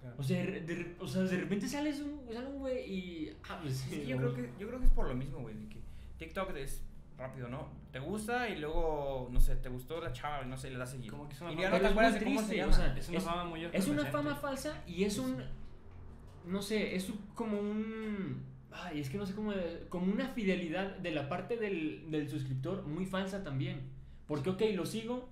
Claro. 0.00 0.16
O 0.18 0.22
sea, 0.24 0.44
de, 0.44 0.96
o 0.98 1.06
sea, 1.06 1.22
de 1.22 1.36
repente 1.36 1.68
sales 1.68 2.00
un, 2.00 2.22
sale 2.26 2.48
un 2.48 2.58
güey 2.58 2.92
y... 2.92 3.36
Ah, 3.48 3.60
pues, 3.62 3.84
Es 3.84 4.00
que 4.00 4.06
yo 4.06 4.16
creo 4.16 4.34
que, 4.34 4.50
yo 4.58 4.66
creo 4.66 4.80
que 4.80 4.86
es 4.86 4.92
por 4.92 5.06
lo 5.06 5.14
mismo, 5.14 5.38
güey, 5.38 5.54
de 5.54 5.68
que 5.68 5.80
TikTok 6.18 6.56
es 6.56 6.82
rápido, 7.16 7.48
¿no? 7.48 7.68
Te 7.92 7.98
gusta 7.98 8.48
y 8.48 8.58
luego, 8.58 9.28
no 9.32 9.40
sé, 9.40 9.56
te 9.56 9.68
gustó 9.68 10.00
la 10.00 10.12
chava, 10.12 10.44
y 10.44 10.48
no 10.48 10.56
sé, 10.56 10.70
le 10.70 10.78
das 10.78 10.90
seguir. 10.90 11.10
Como 11.10 11.28
que 11.28 11.34
es 11.34 11.40
una 11.40 11.52
y 11.52 11.54
fama- 11.56 11.62
ya 11.62 11.70
no 11.70 11.80
te 11.80 11.86
acuerdas 11.86 12.12
muy 12.12 12.20
de 12.20 12.24
cómo 12.26 12.40
se 12.40 12.46
triste, 12.46 12.56
llama. 12.60 12.72
o 12.72 12.76
sea, 12.76 12.96
Es 12.96 13.08
una 13.08 13.18
es- 13.18 13.24
fama 13.24 13.44
muy 13.44 13.64
Es 13.64 13.88
una 13.88 14.04
fama 14.06 14.34
falsa 14.36 14.82
y 14.86 15.04
es 15.04 15.18
un... 15.18 15.42
No 16.44 16.62
sé, 16.62 16.94
es 16.94 17.10
como 17.34 17.58
un... 17.58 18.44
Ay, 18.70 19.00
es 19.00 19.08
que 19.10 19.16
no 19.18 19.24
sé 19.26 19.34
cómo... 19.34 19.52
Como 19.88 20.12
una 20.12 20.28
fidelidad 20.28 20.96
de 20.98 21.10
la 21.10 21.28
parte 21.28 21.56
del, 21.56 22.10
del 22.10 22.28
suscriptor 22.28 22.82
muy 22.86 23.06
falsa 23.06 23.42
también. 23.42 23.90
Porque, 24.26 24.50
ok, 24.50 24.62
lo 24.74 24.84
sigo, 24.84 25.28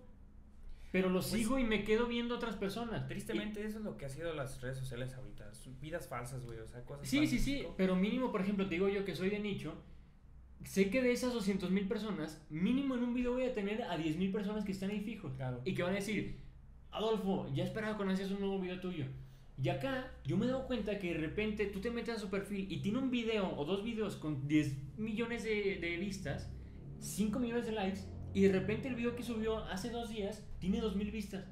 pero 0.90 1.08
lo 1.10 1.20
Pues- 1.20 1.26
sigo 1.32 1.58
y 1.58 1.64
me 1.64 1.84
quedo 1.84 2.06
viendo 2.06 2.34
otras 2.36 2.56
personas. 2.56 3.06
Tristemente 3.08 3.64
eso 3.64 3.78
es 3.78 3.84
lo 3.84 3.96
que 3.98 4.06
ha 4.06 4.08
sido 4.08 4.32
las 4.32 4.60
redes 4.62 4.78
sociales 4.78 5.12
ahorita, 5.14 5.50
vidas 5.80 6.08
falsas, 6.08 6.42
güey, 6.44 6.58
o 6.60 6.66
sea, 6.66 6.82
cosas 6.84 7.06
Sí, 7.08 7.26
sí, 7.26 7.38
sí, 7.38 7.62
¿no? 7.64 7.74
pero 7.76 7.94
mínimo, 7.96 8.32
por 8.32 8.40
ejemplo, 8.40 8.64
te 8.66 8.74
digo 8.76 8.88
yo 8.88 9.04
que 9.04 9.14
soy 9.14 9.28
de 9.30 9.38
nicho, 9.40 9.74
sé 10.64 10.90
que 10.90 11.02
de 11.02 11.12
esas 11.12 11.32
200 11.32 11.70
mil 11.70 11.86
personas, 11.86 12.44
mínimo 12.50 12.94
en 12.94 13.02
un 13.04 13.14
video 13.14 13.32
voy 13.34 13.44
a 13.44 13.54
tener 13.54 13.82
a 13.82 13.96
10 13.96 14.16
mil 14.16 14.32
personas 14.32 14.64
que 14.64 14.72
están 14.72 14.90
ahí 14.90 15.00
fijos. 15.00 15.32
Claro. 15.36 15.60
Y 15.64 15.74
que 15.74 15.82
van 15.82 15.92
a 15.92 15.96
decir, 15.96 16.38
Adolfo, 16.90 17.48
ya 17.54 17.64
esperaba 17.64 17.96
cuando 17.96 18.14
hacías 18.14 18.30
un 18.30 18.40
nuevo 18.40 18.60
video 18.60 18.80
tuyo. 18.80 19.06
Y 19.62 19.68
acá 19.68 20.10
yo 20.24 20.36
me 20.36 20.46
he 20.46 20.48
dado 20.48 20.66
cuenta 20.66 20.98
que 20.98 21.14
de 21.14 21.20
repente 21.20 21.66
tú 21.66 21.80
te 21.80 21.90
metes 21.90 22.16
a 22.16 22.18
su 22.18 22.28
perfil 22.28 22.66
y 22.70 22.80
tiene 22.82 22.98
un 22.98 23.10
video 23.10 23.56
o 23.56 23.64
dos 23.64 23.84
videos 23.84 24.16
con 24.16 24.48
10 24.48 24.98
millones 24.98 25.44
de, 25.44 25.76
de 25.80 25.96
vistas, 25.96 26.50
5 26.98 27.38
millones 27.38 27.66
de 27.66 27.72
likes, 27.72 28.00
y 28.32 28.42
de 28.42 28.52
repente 28.52 28.88
el 28.88 28.96
video 28.96 29.14
que 29.14 29.22
subió 29.22 29.58
hace 29.66 29.90
dos 29.90 30.08
días 30.08 30.44
tiene 30.58 30.80
2 30.80 30.96
mil 30.96 31.10
vistas. 31.12 31.44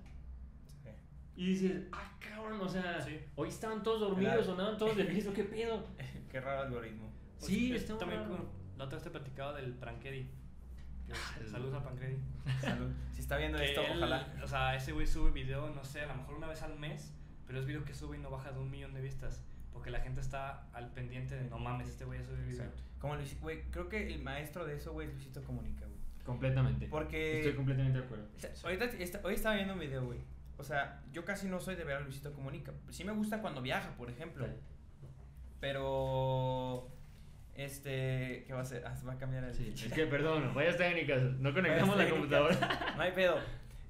Sí. 0.83 0.89
Y 1.37 1.47
dices, 1.47 1.83
ah, 1.93 2.19
cabrón, 2.19 2.61
o 2.61 2.69
sea, 2.69 3.01
Sí. 3.03 3.17
hoy 3.37 3.49
estaban 3.49 3.83
todos 3.85 4.01
dormidos 4.01 4.49
andaban 4.49 4.77
todos 4.79 4.97
de 4.97 5.05
fiesta, 5.05 5.33
¿qué 5.33 5.45
pedo? 5.45 5.87
Qué 6.31 6.41
raro 6.41 6.63
algoritmo. 6.63 7.13
Sí, 7.39 7.73
es 7.73 7.83
está 7.83 7.99
también 7.99 8.23
raro. 8.23 8.37
con- 8.37 8.62
La 8.83 8.87
otra 8.87 8.97
vez 8.97 9.05
te 9.05 9.11
platicaba 9.11 9.53
del 9.53 9.75
Prankedy. 9.75 10.25
que- 11.07 11.13
Ah, 11.13 11.39
Saludos 11.49 11.75
a 11.75 11.83
Prankedy. 11.85 12.19
Salud. 12.61 12.91
Si 13.13 13.21
está 13.21 13.37
viendo 13.37 13.57
Que 13.59 13.67
esto, 13.67 13.81
él- 13.83 13.99
ojalá. 13.99 14.27
O 14.43 14.47
sea, 14.49 14.75
ese 14.75 14.91
güey 14.91 15.07
sube 15.07 15.31
video, 15.31 15.71
no 15.71 15.85
sé, 15.85 16.01
a 16.01 16.07
lo 16.07 16.15
mejor 16.17 16.35
una 16.35 16.49
vez 16.49 16.63
al 16.63 16.77
mes, 16.81 17.15
pero 17.47 17.61
es 17.61 17.67
video 17.67 17.85
que 17.85 17.95
sube 17.95 18.17
y 18.17 18.21
no 18.21 18.29
baja 18.31 18.51
de 18.51 18.59
un 18.59 18.69
millón 18.73 18.93
de 18.93 19.01
vistas. 19.01 19.41
Porque 19.73 19.91
la 19.91 20.01
gente 20.01 20.21
está 20.21 20.67
al 20.73 20.91
pendiente 20.91 21.37
de 21.37 21.49
no 21.49 21.59
mames, 21.61 21.87
este 21.89 22.05
güey 22.05 22.19
ya 22.19 22.25
sube 22.27 22.39
video. 22.43 22.51
Exacto. 22.65 22.83
Como 22.99 23.15
Luis, 23.15 23.41
güey, 23.41 23.63
creo 23.71 23.89
que 23.89 24.05
el 24.13 24.21
maestro 24.21 24.65
de 24.67 24.75
eso, 24.75 24.93
güey, 24.93 25.07
es 25.07 25.15
Luisito 25.15 25.45
Comunica, 25.45 25.87
güey. 25.87 25.99
Completamente. 26.25 26.89
Porque 26.89 27.39
Estoy 27.39 27.55
completamente 27.55 27.99
de 28.01 28.05
acuerdo. 28.05 28.27
O 28.37 28.39
sea, 28.41 28.51
ahorita 28.65 28.85
está- 28.87 29.21
hoy 29.23 29.35
estaba 29.35 29.55
viendo 29.55 29.75
un 29.75 29.81
video, 29.81 30.05
güey. 30.05 30.19
O 30.59 30.65
sea, 30.65 31.01
yo 31.13 31.25
casi 31.25 31.47
no 31.47 31.61
soy 31.61 31.77
de 31.77 31.85
ver 31.85 31.99
a 31.99 32.01
Luisito 32.01 32.33
Comunica. 32.33 32.73
Sí 32.91 33.05
me 33.05 33.13
gusta 33.13 33.41
cuando 33.41 33.63
viaja, 33.63 33.91
por 33.97 34.11
ejemplo. 34.11 34.45
Pero. 35.61 36.89
Este. 37.57 38.45
¿Qué 38.47 38.53
va 38.53 38.61
a 38.61 38.63
hacer? 38.63 38.83
Ah, 38.87 38.97
se 38.97 39.05
va 39.07 39.13
a 39.15 39.19
cambiar 39.19 39.45
el. 39.45 39.55
Sí, 39.55 39.73
es 39.75 39.93
que 39.93 40.07
perdón, 40.07 40.53
fallas 40.55 40.77
técnicas, 40.77 41.23
no 41.39 41.53
conectamos 41.53 41.97
la 41.97 42.09
computadora. 42.09 42.95
No 42.97 43.03
hay 43.03 43.13
pedo. 43.13 43.39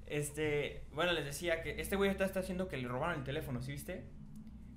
Este. 0.06 0.82
Bueno, 0.92 1.12
les 1.12 1.24
decía 1.24 1.62
que 1.62 1.80
este 1.80 1.96
güey 1.96 2.10
está, 2.10 2.24
está 2.24 2.40
haciendo 2.40 2.68
que 2.68 2.76
le 2.76 2.88
robaron 2.88 3.18
el 3.18 3.24
teléfono, 3.24 3.62
¿sí 3.62 3.72
viste? 3.72 4.04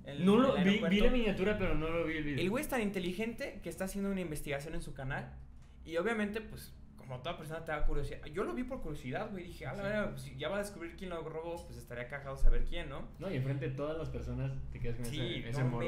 El- 0.04 0.24
No 0.24 0.36
lo 0.38 0.54
vi, 0.56 0.78
vi 0.88 1.00
la 1.00 1.10
miniatura, 1.10 1.58
pero 1.58 1.74
no 1.74 1.90
lo 1.90 2.04
vi 2.06 2.18
el 2.18 2.24
video. 2.24 2.40
El 2.44 2.50
güey 2.50 2.62
es 2.62 2.68
tan 2.68 2.80
inteligente 2.80 3.58
que 3.62 3.68
está 3.68 3.84
haciendo 3.86 4.10
una 4.10 4.20
investigación 4.20 4.74
en 4.74 4.82
su 4.82 4.94
canal. 4.94 5.32
Y 5.84 5.96
obviamente, 5.96 6.40
pues, 6.40 6.72
como 7.06 7.20
toda 7.20 7.36
persona 7.36 7.64
te 7.64 7.72
da 7.72 7.86
curiosidad. 7.86 8.24
Yo 8.26 8.44
lo 8.44 8.54
vi 8.54 8.64
por 8.64 8.80
curiosidad, 8.80 9.30
güey. 9.30 9.44
Dije, 9.44 9.66
a 9.66 9.74
la 9.74 10.04
Sí. 10.04 10.08
pues, 10.10 10.22
si 10.22 10.36
ya 10.36 10.48
va 10.48 10.56
a 10.56 10.58
descubrir 10.58 10.96
quién 10.96 11.10
lo 11.10 11.22
robó, 11.22 11.64
pues 11.64 11.78
estaría 11.78 12.08
cagado 12.08 12.36
saber 12.36 12.64
quién, 12.64 12.88
¿no? 12.88 13.08
No, 13.18 13.30
y 13.30 13.36
enfrente 13.36 13.70
de 13.70 13.74
todas 13.76 13.96
las 13.96 14.08
personas 14.10 14.52
te 14.72 14.80
quedas 14.80 14.96
con 14.96 15.06
Sí, 15.06 15.20
ese, 15.20 15.50
ese 15.50 15.64
no. 15.64 15.80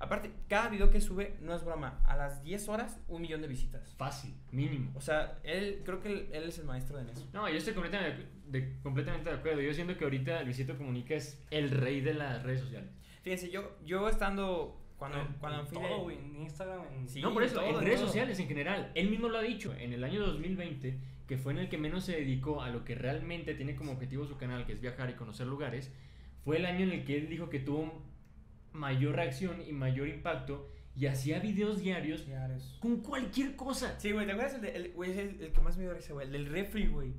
Aparte, 0.00 0.32
cada 0.48 0.68
video 0.68 0.90
que 0.90 1.00
sube, 1.00 1.36
no 1.40 1.54
es 1.54 1.64
broma, 1.64 2.00
a 2.06 2.16
las 2.16 2.42
10 2.42 2.68
horas, 2.68 3.00
un 3.08 3.22
millón 3.22 3.42
de 3.42 3.48
visitas. 3.48 3.94
Fácil, 3.96 4.34
mínimo. 4.50 4.92
O 4.94 5.00
sea, 5.00 5.38
él, 5.42 5.82
creo 5.84 6.00
que 6.00 6.12
él, 6.12 6.28
él 6.32 6.44
es 6.48 6.58
el 6.58 6.64
maestro 6.66 6.98
en 6.98 7.08
eso. 7.08 7.28
No, 7.32 7.48
yo 7.48 7.56
estoy 7.56 7.74
completamente 7.74 8.26
de, 8.46 8.78
completamente 8.82 9.30
de 9.30 9.36
acuerdo. 9.36 9.60
Yo 9.60 9.72
siento 9.72 9.96
que 9.96 10.04
ahorita 10.04 10.42
Luisito 10.42 10.76
Comunica 10.76 11.14
es 11.14 11.42
el 11.50 11.70
rey 11.70 12.00
de 12.00 12.14
las 12.14 12.42
redes 12.42 12.60
sociales. 12.60 12.90
Fíjense, 13.22 13.50
yo, 13.50 13.76
yo 13.84 14.08
estando, 14.08 14.80
cuando, 14.98 15.20
En- 15.20 15.26
cuando 15.40 15.60
en 15.60 15.66
todo, 15.68 16.00
güey, 16.02 16.16
en 16.18 16.36
Instagram, 16.42 16.82
en... 16.92 17.08
Sí, 17.08 17.20
no, 17.20 17.32
por 17.34 17.42
eso, 17.42 17.56
todo, 17.60 17.66
en 17.66 17.80
redes 17.84 17.96
todo. 18.00 18.06
sociales 18.08 18.38
en 18.40 18.48
general. 18.48 18.92
Él 18.94 19.10
mismo 19.10 19.28
lo 19.28 19.38
ha 19.38 19.42
dicho. 19.42 19.74
En 19.74 19.92
el 19.92 20.02
año 20.04 20.24
2020, 20.26 20.98
que 21.26 21.36
fue 21.38 21.52
en 21.52 21.58
el 21.58 21.68
que 21.68 21.76
menos 21.78 22.04
se 22.04 22.12
dedicó 22.12 22.62
a 22.62 22.70
lo 22.70 22.84
que 22.84 22.94
realmente 22.94 23.54
tiene 23.54 23.76
como 23.76 23.92
objetivo 23.92 24.26
su 24.26 24.36
canal, 24.36 24.64
que 24.66 24.72
es 24.72 24.80
viajar 24.80 25.10
y 25.10 25.14
conocer 25.14 25.46
lugares, 25.46 25.92
fue 26.44 26.56
el 26.58 26.66
año 26.66 26.84
en 26.84 26.92
el 26.92 27.04
que 27.04 27.16
él 27.18 27.28
dijo 27.28 27.50
que 27.50 27.58
tuvo 27.60 28.02
mayor 28.72 29.16
reacción 29.16 29.60
y 29.66 29.72
mayor 29.72 30.08
impacto 30.08 30.68
y 30.94 31.06
hacía 31.06 31.40
videos 31.40 31.78
diarios 31.80 32.24
Diarios. 32.26 32.78
con 32.80 33.00
cualquier 33.02 33.54
cosa. 33.56 33.98
Sí, 34.00 34.12
güey, 34.12 34.24
¿te 34.26 34.32
acuerdas 34.32 34.54
el, 34.54 34.60
de, 34.62 34.76
el, 34.76 34.92
güey, 34.92 35.18
el, 35.18 35.40
el 35.42 35.52
que 35.52 35.60
más 35.60 35.76
me 35.76 35.82
dio 35.84 35.92
risa, 35.94 36.12
güey? 36.14 36.26
El 36.26 36.32
del 36.32 36.46
refri, 36.46 36.86
güey. 36.86 37.12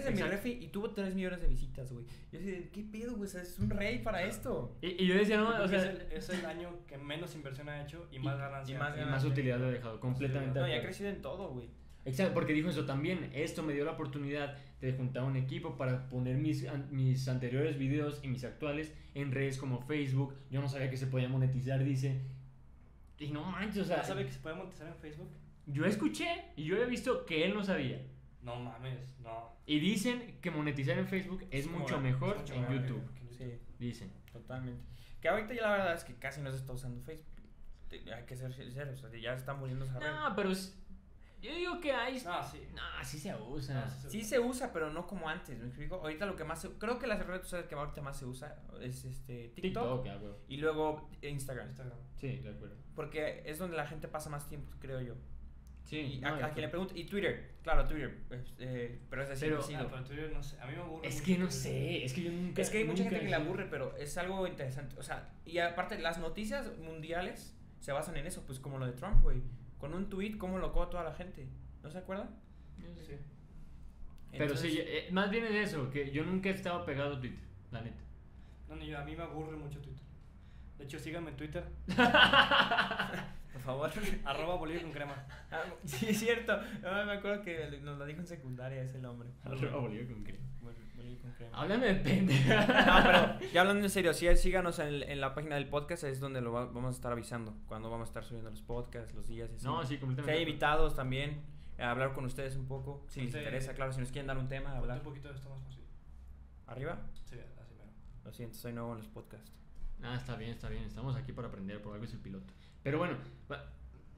Es 0.00 0.04
de 0.04 0.10
mi 0.10 0.16
refri 0.30 0.52
y 0.64 0.68
tuvo 0.68 0.90
3 0.90 1.14
millones 1.14 1.40
de 1.40 1.48
visitas, 1.48 1.92
güey. 1.92 2.04
Yo 2.32 2.38
así, 2.40 2.70
¿qué 2.72 2.82
pedo, 2.82 3.12
güey? 3.16 3.24
O 3.28 3.30
sea, 3.30 3.42
es 3.42 3.58
un 3.58 3.70
rey 3.70 4.00
para 4.00 4.22
esto. 4.24 4.76
Y, 4.82 5.04
y 5.04 5.06
yo 5.06 5.14
decía, 5.14 5.36
no, 5.36 5.50
o 5.62 5.68
sea, 5.68 5.78
es, 5.78 5.84
el, 5.84 6.12
es 6.12 6.28
el 6.30 6.44
año 6.44 6.70
que 6.86 6.98
menos 6.98 7.34
inversión 7.36 7.68
ha 7.68 7.82
hecho 7.82 8.08
y 8.10 8.18
más 8.18 8.36
ganancia. 8.38 8.74
y 8.74 8.78
más 8.78 8.96
y 8.98 9.00
más 9.04 9.24
utilidad 9.24 9.58
lo 9.60 9.68
he 9.68 9.72
dejado, 9.72 10.00
completamente. 10.00 10.58
No, 10.58 10.66
y 10.68 10.72
ha 10.72 10.82
crecido 10.82 11.08
en 11.10 11.22
todo, 11.22 11.50
güey. 11.50 11.68
Exacto, 12.04 12.32
porque 12.34 12.52
dijo 12.54 12.68
eso 12.70 12.84
también. 12.86 13.30
Esto 13.34 13.62
me 13.62 13.74
dio 13.74 13.84
la 13.84 13.92
oportunidad 13.92 14.56
de 14.80 14.92
juntar 14.94 15.24
un 15.24 15.36
equipo 15.36 15.76
para 15.76 16.08
poner 16.08 16.36
mis, 16.36 16.66
an- 16.66 16.88
mis 16.90 17.28
anteriores 17.28 17.76
videos 17.78 18.20
y 18.24 18.28
mis 18.28 18.44
actuales 18.44 18.92
en 19.14 19.30
redes 19.30 19.58
como 19.58 19.80
Facebook. 19.82 20.34
Yo 20.50 20.60
no 20.60 20.68
sabía 20.68 20.88
que 20.90 20.96
se 20.96 21.06
podía 21.06 21.28
monetizar, 21.28 21.84
dice. 21.84 22.22
Y 23.18 23.28
no 23.30 23.44
manches, 23.44 23.82
o 23.82 23.84
sea, 23.84 23.98
¿No 23.98 24.04
sabe 24.04 24.24
que 24.24 24.32
se 24.32 24.38
puede 24.38 24.56
monetizar 24.56 24.86
en 24.88 24.94
Facebook? 24.94 25.28
yo 25.66 25.84
escuché 25.84 26.26
y 26.56 26.64
yo 26.64 26.76
he 26.78 26.86
visto 26.86 27.26
que 27.26 27.44
él 27.44 27.52
no 27.52 27.62
sabía. 27.62 28.00
No 28.42 28.56
mames, 28.56 28.98
no. 29.20 29.52
Y 29.66 29.78
dicen 29.80 30.38
que 30.40 30.50
monetizar 30.50 30.98
en 30.98 31.06
Facebook 31.08 31.46
es, 31.50 31.66
mucho 31.66 32.00
mejor 32.00 32.36
Es 32.36 32.40
mucho 32.42 32.54
en 32.54 32.60
mejor 32.62 32.76
YouTube. 32.80 33.02
Sí, 33.36 33.58
Dicen. 33.78 34.12
totalmente. 34.32 34.82
Que 35.20 35.28
ahorita 35.28 35.54
ya 35.54 35.62
la 35.62 35.70
verdad 35.72 35.94
es 35.94 36.04
que 36.04 36.14
casi 36.14 36.40
no 36.40 36.50
se 36.50 36.56
está 36.58 36.72
usando 36.72 37.00
Facebook. 37.02 37.26
Hay 38.14 38.24
que 38.24 38.36
ser 38.36 38.52
sinceros, 38.52 39.02
o 39.02 39.10
sea, 39.10 39.18
ya 39.20 39.32
está 39.34 39.54
muriendo 39.54 39.84
esa 39.84 39.98
red. 39.98 40.10
No, 40.12 40.36
pero 40.36 40.50
es- 40.50 40.76
yo 41.40 41.54
digo 41.54 41.80
que 41.80 41.92
hay... 41.92 42.14
No, 42.24 42.42
sí. 42.42 42.60
No, 42.74 42.82
sí 43.04 43.18
se 43.18 43.34
usa. 43.34 43.84
No, 43.84 43.90
sí 43.90 44.00
se 44.02 44.10
Sí 44.10 44.22
se 44.24 44.38
usa, 44.40 44.72
pero 44.72 44.90
no 44.90 45.06
como 45.06 45.28
antes, 45.28 45.58
¿me 45.58 45.66
explico? 45.66 45.96
Ahorita 45.96 46.26
lo 46.26 46.34
que 46.36 46.44
más 46.44 46.60
se, 46.60 46.70
creo 46.78 46.98
que 46.98 47.06
las 47.06 47.24
redes 47.24 47.42
sociales 47.42 47.68
que 47.68 47.74
ahorita 47.76 48.02
más 48.02 48.18
se 48.18 48.24
usa 48.26 48.60
es 48.80 49.04
este 49.04 49.48
TikTok, 49.54 50.02
TikTok, 50.04 50.20
güey. 50.20 50.34
y 50.48 50.56
luego 50.58 51.08
Instagram, 51.22 51.68
Instagram. 51.68 51.98
Sí, 52.16 52.38
de 52.38 52.50
acuerdo. 52.50 52.76
porque 52.94 53.42
es 53.46 53.58
donde 53.58 53.76
la 53.76 53.86
gente 53.86 54.08
pasa 54.08 54.30
más 54.30 54.48
tiempo, 54.48 54.72
creo 54.80 55.00
yo. 55.00 55.14
Sí, 55.88 55.96
Y 55.96 56.20
no, 56.20 56.34
a, 56.34 56.50
quien 56.50 56.66
le 56.66 56.68
pregunto, 56.68 56.92
y 56.94 57.04
Twitter, 57.04 57.54
claro, 57.62 57.82
Twitter, 57.88 58.14
eh, 58.58 59.00
pero 59.08 59.22
es 59.22 59.30
de 59.30 59.36
siempre 59.36 59.58
Pero-. 59.66 59.80
Ah, 59.80 59.88
pero 59.90 60.04
Twitter 60.04 60.30
no 60.34 60.42
sé. 60.42 60.60
A 60.60 60.66
mí 60.66 60.74
me 60.74 60.82
aburre. 60.82 61.08
Es 61.08 61.22
que 61.22 61.38
no 61.38 61.50
sé, 61.50 62.04
es 62.04 62.12
que 62.12 62.24
yo 62.24 62.30
nunca... 62.30 62.60
Es 62.60 62.68
que 62.68 62.76
hay 62.78 62.84
mucha 62.84 63.04
gente 63.04 63.20
que 63.20 63.28
le 63.28 63.34
aburre, 63.34 63.66
pero 63.70 63.96
es 63.96 64.18
algo 64.18 64.46
interesante. 64.46 64.96
O 64.98 65.02
sea, 65.02 65.30
y 65.46 65.56
aparte, 65.60 65.98
las 65.98 66.18
noticias 66.18 66.76
mundiales 66.76 67.56
se 67.80 67.92
basan 67.92 68.18
en 68.18 68.26
eso, 68.26 68.44
pues 68.44 68.60
como 68.60 68.78
lo 68.78 68.84
de 68.84 68.92
Trump, 68.92 69.22
güey. 69.22 69.40
Con 69.78 69.94
un 69.94 70.10
tweet, 70.10 70.36
cómo 70.36 70.58
locó 70.58 70.82
a 70.82 70.90
toda 70.90 71.04
la 71.04 71.14
gente. 71.14 71.48
¿No 71.82 71.90
se 71.90 71.96
acuerdan? 71.96 72.28
Sí. 72.78 73.14
Pero 74.30 74.44
Entonces, 74.44 74.70
sí, 74.70 74.78
eh, 74.82 75.08
más 75.10 75.30
bien 75.30 75.46
es 75.46 75.70
eso, 75.70 75.90
que 75.90 76.10
yo 76.10 76.22
nunca 76.22 76.50
he 76.50 76.52
estado 76.52 76.84
pegado 76.84 77.16
a 77.16 77.20
Twitter, 77.20 77.40
la 77.70 77.80
neta. 77.80 78.02
No, 78.68 78.76
ni 78.76 78.88
yo, 78.88 78.98
a 78.98 79.04
mí 79.04 79.16
me 79.16 79.22
aburre 79.22 79.56
mucho 79.56 79.80
Twitter. 79.80 80.04
De 80.76 80.84
hecho, 80.84 80.98
síganme 80.98 81.30
en 81.30 81.36
Twitter, 81.36 81.64
Por 83.52 83.62
favor. 83.62 83.90
arroba 84.24 84.56
bolillo 84.56 84.82
con 84.82 84.92
crema. 84.92 85.26
Ah, 85.50 85.62
sí, 85.84 86.06
es 86.10 86.18
cierto. 86.20 86.56
No, 86.82 87.04
me 87.06 87.12
acuerdo 87.12 87.42
que 87.42 87.80
nos 87.82 87.98
lo 87.98 88.04
dijo 88.06 88.20
en 88.20 88.26
secundaria 88.26 88.82
ese 88.82 88.98
nombre. 88.98 89.30
Arroba 89.44 89.78
Bolillo 89.78 90.06
con 90.12 90.22
crema. 90.22 90.44
Bol- 90.60 90.74
bolillo 90.96 91.20
con 91.22 91.32
crema. 91.32 91.58
Háblame 91.58 91.86
de 91.86 91.94
pendeja. 91.96 92.66
No, 92.66 93.38
pero 93.40 93.52
ya 93.52 93.60
hablando 93.62 93.84
en 93.84 93.90
serio, 93.90 94.12
sí, 94.14 94.26
síganos 94.36 94.78
en, 94.78 95.02
en 95.02 95.20
la 95.20 95.34
página 95.34 95.54
del 95.56 95.68
podcast, 95.68 96.04
es 96.04 96.20
donde 96.20 96.40
lo 96.40 96.52
va- 96.52 96.66
vamos 96.66 96.94
a 96.94 96.96
estar 96.96 97.12
avisando, 97.12 97.54
cuando 97.66 97.90
vamos 97.90 98.08
a 98.08 98.10
estar 98.10 98.24
subiendo 98.24 98.50
los 98.50 98.62
podcasts, 98.62 99.14
los 99.14 99.26
días. 99.26 99.50
y 99.52 99.56
así. 99.56 99.64
No, 99.64 99.82
sí, 99.82 99.94
Si 99.94 99.98
completamente. 100.00 100.32
hay 100.38 100.42
invitados 100.46 100.94
también, 100.94 101.42
a 101.78 101.90
hablar 101.90 102.12
con 102.12 102.24
ustedes 102.26 102.56
un 102.56 102.66
poco, 102.68 103.04
si 103.08 103.22
les 103.22 103.32
Sí. 103.32 103.38
interesa, 103.38 103.72
claro, 103.74 103.92
si 103.92 104.00
nos 104.00 104.10
quieren 104.12 104.26
dar 104.26 104.36
un 104.38 104.48
tema, 104.48 104.76
hablar. 104.76 104.98
un 104.98 105.04
poquito 105.04 105.28
de 105.28 105.34
esto 105.36 105.48
más 105.48 105.60
fácil. 105.62 105.84
¿Arriba? 106.66 106.98
Sí, 107.24 107.36
así 107.60 107.74
mero. 107.74 107.90
Lo 108.24 108.32
siento, 108.32 108.58
soy 108.58 108.72
nuevo 108.74 108.92
en 108.92 108.98
los 108.98 109.08
podcasts. 109.08 109.52
Ah, 110.02 110.14
está 110.16 110.36
bien, 110.36 110.50
está 110.50 110.68
bien. 110.68 110.84
Estamos 110.84 111.16
aquí 111.16 111.32
para 111.32 111.48
aprender, 111.48 111.80
por 111.82 111.92
algo 111.94 112.04
es 112.04 112.12
el 112.12 112.20
piloto. 112.20 112.52
Pero 112.88 112.98
bueno, 112.98 113.16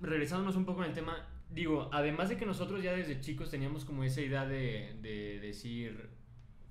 regresándonos 0.01 0.57
un 0.57 0.65
poco 0.65 0.83
en 0.85 0.91
el 0.91 0.95
tema, 0.95 1.27
digo, 1.51 1.91
además 1.93 2.29
de 2.29 2.37
que 2.37 2.47
nosotros 2.47 2.83
ya 2.83 2.93
desde 2.93 3.21
chicos 3.21 3.51
teníamos 3.51 3.85
como 3.85 4.05
esa 4.05 4.21
idea 4.21 4.47
de, 4.47 4.97
de 5.03 5.41
decir, 5.41 6.09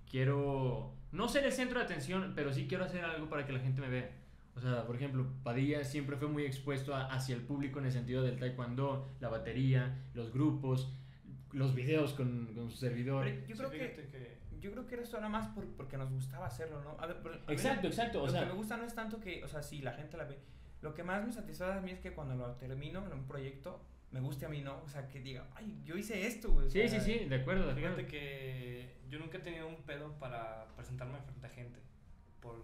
quiero, 0.10 0.94
no 1.12 1.28
ser 1.28 1.46
el 1.46 1.52
centro 1.52 1.80
de 1.80 1.86
atención, 1.86 2.34
pero 2.36 2.54
sí 2.54 2.68
quiero 2.68 2.86
hacer 2.86 3.04
algo 3.04 3.30
para 3.30 3.46
que 3.46 3.54
la 3.54 3.60
gente 3.60 3.82
me 3.82 3.90
vea. 3.90 4.10
O 4.56 4.62
sea, 4.62 4.86
por 4.86 4.96
ejemplo, 4.96 5.26
Padilla 5.44 5.84
siempre 5.84 6.18
fue 6.18 6.28
muy 6.28 6.44
expuesto 6.44 6.94
a- 6.94 7.06
hacia 7.06 7.36
el 7.36 7.42
público 7.42 7.80
en 7.80 7.86
el 7.86 7.92
sentido 7.92 8.24
del 8.24 8.38
taekwondo, 8.40 9.08
la 9.22 9.30
batería, 9.30 9.98
los 10.14 10.34
grupos, 10.34 10.92
los 11.52 11.74
videos 11.76 12.14
con, 12.14 12.54
con 12.56 12.70
su 12.70 12.78
servidor. 12.78 13.26
Pero 13.26 13.40
yo 13.42 13.46
Sí, 13.48 13.54
creo 13.54 13.70
que, 13.72 13.78
fíjate 13.80 14.08
que 14.08 14.40
yo 14.60 14.72
creo 14.72 14.86
que 14.88 14.96
eso 14.96 15.18
era 15.18 15.30
más 15.30 15.48
por- 15.50 15.66
porque 15.78 15.98
nos 15.98 16.12
gustaba 16.12 16.48
hacerlo, 16.48 16.82
¿no? 16.84 16.98
A 17.00 17.06
ver, 17.08 17.18
a 17.48 17.52
Exacto, 17.54 17.84
lo- 17.84 17.90
exacto. 17.90 18.24
O 18.24 18.26
lo 18.26 18.32
sea, 18.32 18.42
que 18.42 18.48
me 18.48 18.54
gusta 18.54 18.76
no 18.76 18.84
es 18.84 18.94
tanto 18.96 19.20
que, 19.22 19.44
o 19.44 19.48
sea, 19.48 19.62
sí, 19.62 19.82
la 19.82 19.94
gente 19.94 20.18
la 20.18 20.26
ve. 20.26 20.38
Lo 20.82 20.94
que 20.94 21.04
más 21.04 21.26
me 21.26 21.32
satisface 21.32 21.78
a 21.78 21.82
mí 21.82 21.92
es 21.92 22.00
que 22.00 22.14
cuando 22.14 22.36
lo 22.36 22.56
termino 22.56 23.06
en 23.06 23.14
un 23.14 23.28
proyecto, 23.28 23.82
me 24.12 24.20
guste 24.22 24.46
a 24.46 24.50
mí, 24.50 24.62
¿no? 24.62 24.82
O 24.84 24.88
sea, 24.88 25.08
que 25.08 25.20
diga, 25.20 25.46
ay, 25.56 25.82
yo 25.84 25.98
hice 25.98 26.26
esto, 26.26 26.52
güey. 26.52 26.68
o 26.68 26.70
sí, 26.70 26.82
sí, 26.84 26.90
sea, 26.90 27.02
sí, 27.02 27.26
de 27.26 27.36
acuerdo, 27.36 27.66
de 27.66 27.72
acuerdo. 27.72 27.96
Fíjate 27.98 28.08
que 28.08 28.96
yo 29.10 29.20
nunca 29.20 29.38
he 29.38 29.42
tenido 29.42 29.68
un 29.68 29.82
pedo 29.84 30.14
para 30.20 30.68
presentarme 30.76 31.20
frente 31.22 31.46
a 31.46 31.50
gente. 31.50 31.80
Por, 32.40 32.64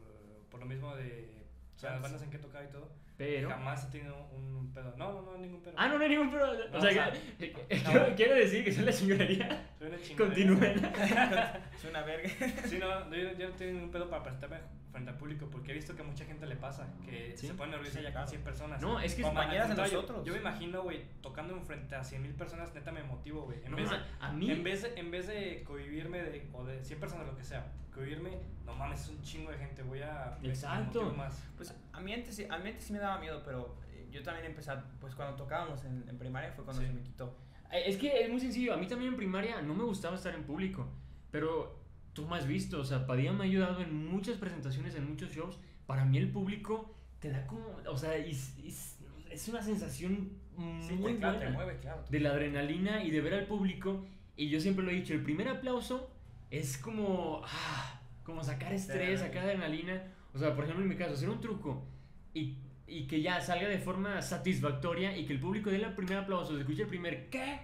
por 0.50 0.60
lo 0.60 0.66
mismo 0.66 0.96
de 0.96 1.46
o 1.76 1.80
sea, 1.80 1.92
las 1.92 2.02
bandas 2.02 2.22
en 2.24 2.30
que 2.30 2.38
he 2.38 2.40
tocado 2.40 2.64
y 2.64 2.70
todo. 2.70 2.90
Pero... 3.18 3.50
Jamás 3.50 3.86
he 3.86 3.92
tenido 3.92 4.16
un 4.28 4.72
pedo. 4.74 4.94
No, 4.98 5.14
no, 5.14 5.22
no, 5.22 5.38
ningún 5.38 5.62
pedo. 5.62 5.74
Ah, 5.78 5.88
no, 5.88 5.98
no 5.98 6.04
hay 6.04 6.10
ningún. 6.10 6.32
No, 6.32 6.38
o 6.38 6.56
sea, 6.56 6.78
o 6.78 6.82
sea, 6.82 7.12
que- 7.12 7.54
no. 7.54 7.60
quiero, 7.92 8.16
quiero 8.16 8.36
decir 8.36 8.64
que 8.64 8.72
son 8.72 8.86
la 8.86 8.94
chingonería. 8.94 9.70
Soy 9.78 9.88
una 9.88 9.98
chingadera. 10.02 10.36
Continúen. 10.36 10.86
Es 11.78 11.86
una 11.86 12.02
verga. 12.04 12.30
Sí, 12.66 12.78
no, 12.78 13.14
yo, 13.14 13.34
yo 13.38 13.50
no 13.50 13.56
tengo 13.56 13.74
ningún 13.74 13.92
pedo 13.92 14.10
para 14.10 14.24
presentarme 14.24 14.58
frente 14.96 15.12
al 15.12 15.18
público 15.18 15.48
porque 15.52 15.72
he 15.72 15.76
visto 15.76 15.96
que 15.96 16.02
a 16.02 16.06
mucha 16.06 16.26
gente 16.26 16.46
le 16.46 16.56
pasa, 16.56 16.88
que 17.06 17.36
Sí. 17.38 17.48
se 17.48 17.54
pone 17.54 17.72
nerviosa 17.72 18.00
Sí, 18.00 18.04
ya 18.04 18.12
claro. 18.12 18.26
con 18.26 18.30
100 18.32 18.44
personas. 18.44 18.82
No, 18.82 19.00
es 19.00 19.14
que 19.16 19.22
compañeras 19.22 19.70
de 19.70 19.76
nosotros. 19.76 20.26
Yo 20.26 20.34
me 20.34 20.40
imagino, 20.40 20.82
güey, 20.84 21.04
tocando 21.22 21.54
en 21.56 21.64
frente 21.66 21.96
a 21.96 22.04
100 22.04 22.22
mil 22.22 22.34
personas, 22.34 22.74
neta 22.74 22.92
me 22.92 23.04
motivo, 23.04 23.44
güey. 23.44 23.60
En, 23.64 23.72
No, 23.72 23.78
vez 23.78 23.90
de, 23.90 23.98
a 24.20 24.32
mí... 24.32 24.50
en, 24.52 24.64
vez 24.64 24.84
en 24.96 25.12
vez 25.12 25.28
de 25.28 25.64
cohibirme 25.64 26.24
de, 26.24 26.50
o 26.54 26.64
de 26.64 26.84
100 26.84 27.00
personas, 27.00 27.28
lo 27.28 27.36
que 27.36 27.44
sea, 27.44 27.72
cohibirme, 27.94 28.32
no 28.66 28.74
mames, 28.74 29.02
es 29.02 29.10
un 29.10 29.22
chingo 29.22 29.52
de 29.52 29.58
gente, 29.58 29.84
voy 29.84 30.02
a... 30.02 30.38
Exacto. 30.44 31.12
más. 31.14 31.44
Pues 31.58 31.74
a 31.94 32.00
mí 32.00 32.14
antes, 32.14 32.36
sí- 32.36 32.48
a 32.50 32.58
mí 32.58 32.70
antes 32.70 32.84
sí 32.86 32.94
me 32.94 33.00
daba 33.00 33.20
miedo, 33.20 33.42
pero 33.46 33.78
eh, 33.92 34.08
yo 34.12 34.24
también 34.24 34.46
empecé, 34.48 34.72
pues 35.00 35.14
cuando 35.16 35.36
tocábamos 35.36 35.84
en, 35.86 36.04
en 36.08 36.18
primaria 36.18 36.52
fue 36.54 36.64
cuando 36.64 36.82
Sí. 36.82 36.88
se 36.88 36.94
me 36.94 37.02
quitó. 37.04 37.38
Eh, 37.72 37.84
Es 37.88 37.98
que 37.98 38.22
es 38.24 38.30
muy 38.30 38.40
sencillo. 38.40 38.74
A 38.74 38.78
mí 38.78 38.88
también 38.88 39.12
en 39.12 39.18
primaria 39.18 39.62
no 39.62 39.74
me 39.74 39.84
gustaba 39.84 40.16
estar 40.16 40.34
en 40.34 40.44
público. 40.44 40.88
Pero 41.32 41.85
tú 42.16 42.28
me 42.28 42.38
has 42.38 42.48
visto. 42.48 42.80
O 42.80 42.84
sea, 42.84 43.06
Padilla 43.06 43.32
me 43.32 43.44
ha 43.44 43.48
ayudado 43.48 43.82
en 43.82 44.08
muchas 44.08 44.38
presentaciones, 44.38 44.96
en 44.96 45.08
muchos 45.08 45.32
shows. 45.32 45.60
Para 45.86 46.04
mí 46.04 46.18
el 46.18 46.32
público 46.32 46.96
te 47.20 47.30
da 47.30 47.46
como... 47.46 47.78
O 47.88 47.98
sea, 47.98 48.16
es, 48.16 48.58
es, 48.66 48.98
es 49.30 49.48
una 49.50 49.62
sensación 49.62 50.32
Sí, 50.80 50.94
muy 50.94 51.14
te, 51.14 51.20
claro, 51.20 51.40
te 51.40 51.46
buena. 51.46 51.58
mueve, 51.58 51.80
claro. 51.80 52.04
de 52.10 52.20
la 52.20 52.32
adrenalina 52.32 53.04
y 53.04 53.12
de 53.12 53.22
ver 53.22 53.34
al 53.34 53.46
público. 53.46 54.06
Y 54.38 54.50
yo 54.50 54.60
siempre 54.60 54.84
lo 54.86 54.92
he 54.92 54.96
dicho, 54.96 55.14
el 55.14 55.22
primer 55.22 55.48
aplauso 55.50 56.10
es 56.50 56.78
como, 56.78 57.42
ah, 57.46 58.02
como 58.24 58.44
sacar 58.44 58.74
estrés, 58.74 59.20
sacar 59.20 59.44
adrenalina. 59.44 60.02
O 60.34 60.38
sea, 60.40 60.56
por 60.56 60.64
ejemplo, 60.64 60.84
en 60.84 60.90
mi 60.90 60.96
caso, 60.96 61.14
hacer 61.14 61.30
un 61.30 61.42
truco 61.42 61.86
y, 62.34 62.58
y 62.88 63.08
que 63.08 63.22
ya 63.22 63.42
salga 63.42 63.68
de 63.68 63.80
forma 63.80 64.22
satisfactoria 64.22 65.18
y 65.18 65.26
que 65.26 65.34
el 65.34 65.40
público 65.40 65.70
dé 65.70 65.78
el 65.78 65.94
primer 65.94 66.20
aplauso, 66.20 66.54
se 66.54 66.62
escuche 66.62 66.84
el 66.84 66.90
primer 66.90 67.30
¿qué? 67.30 67.60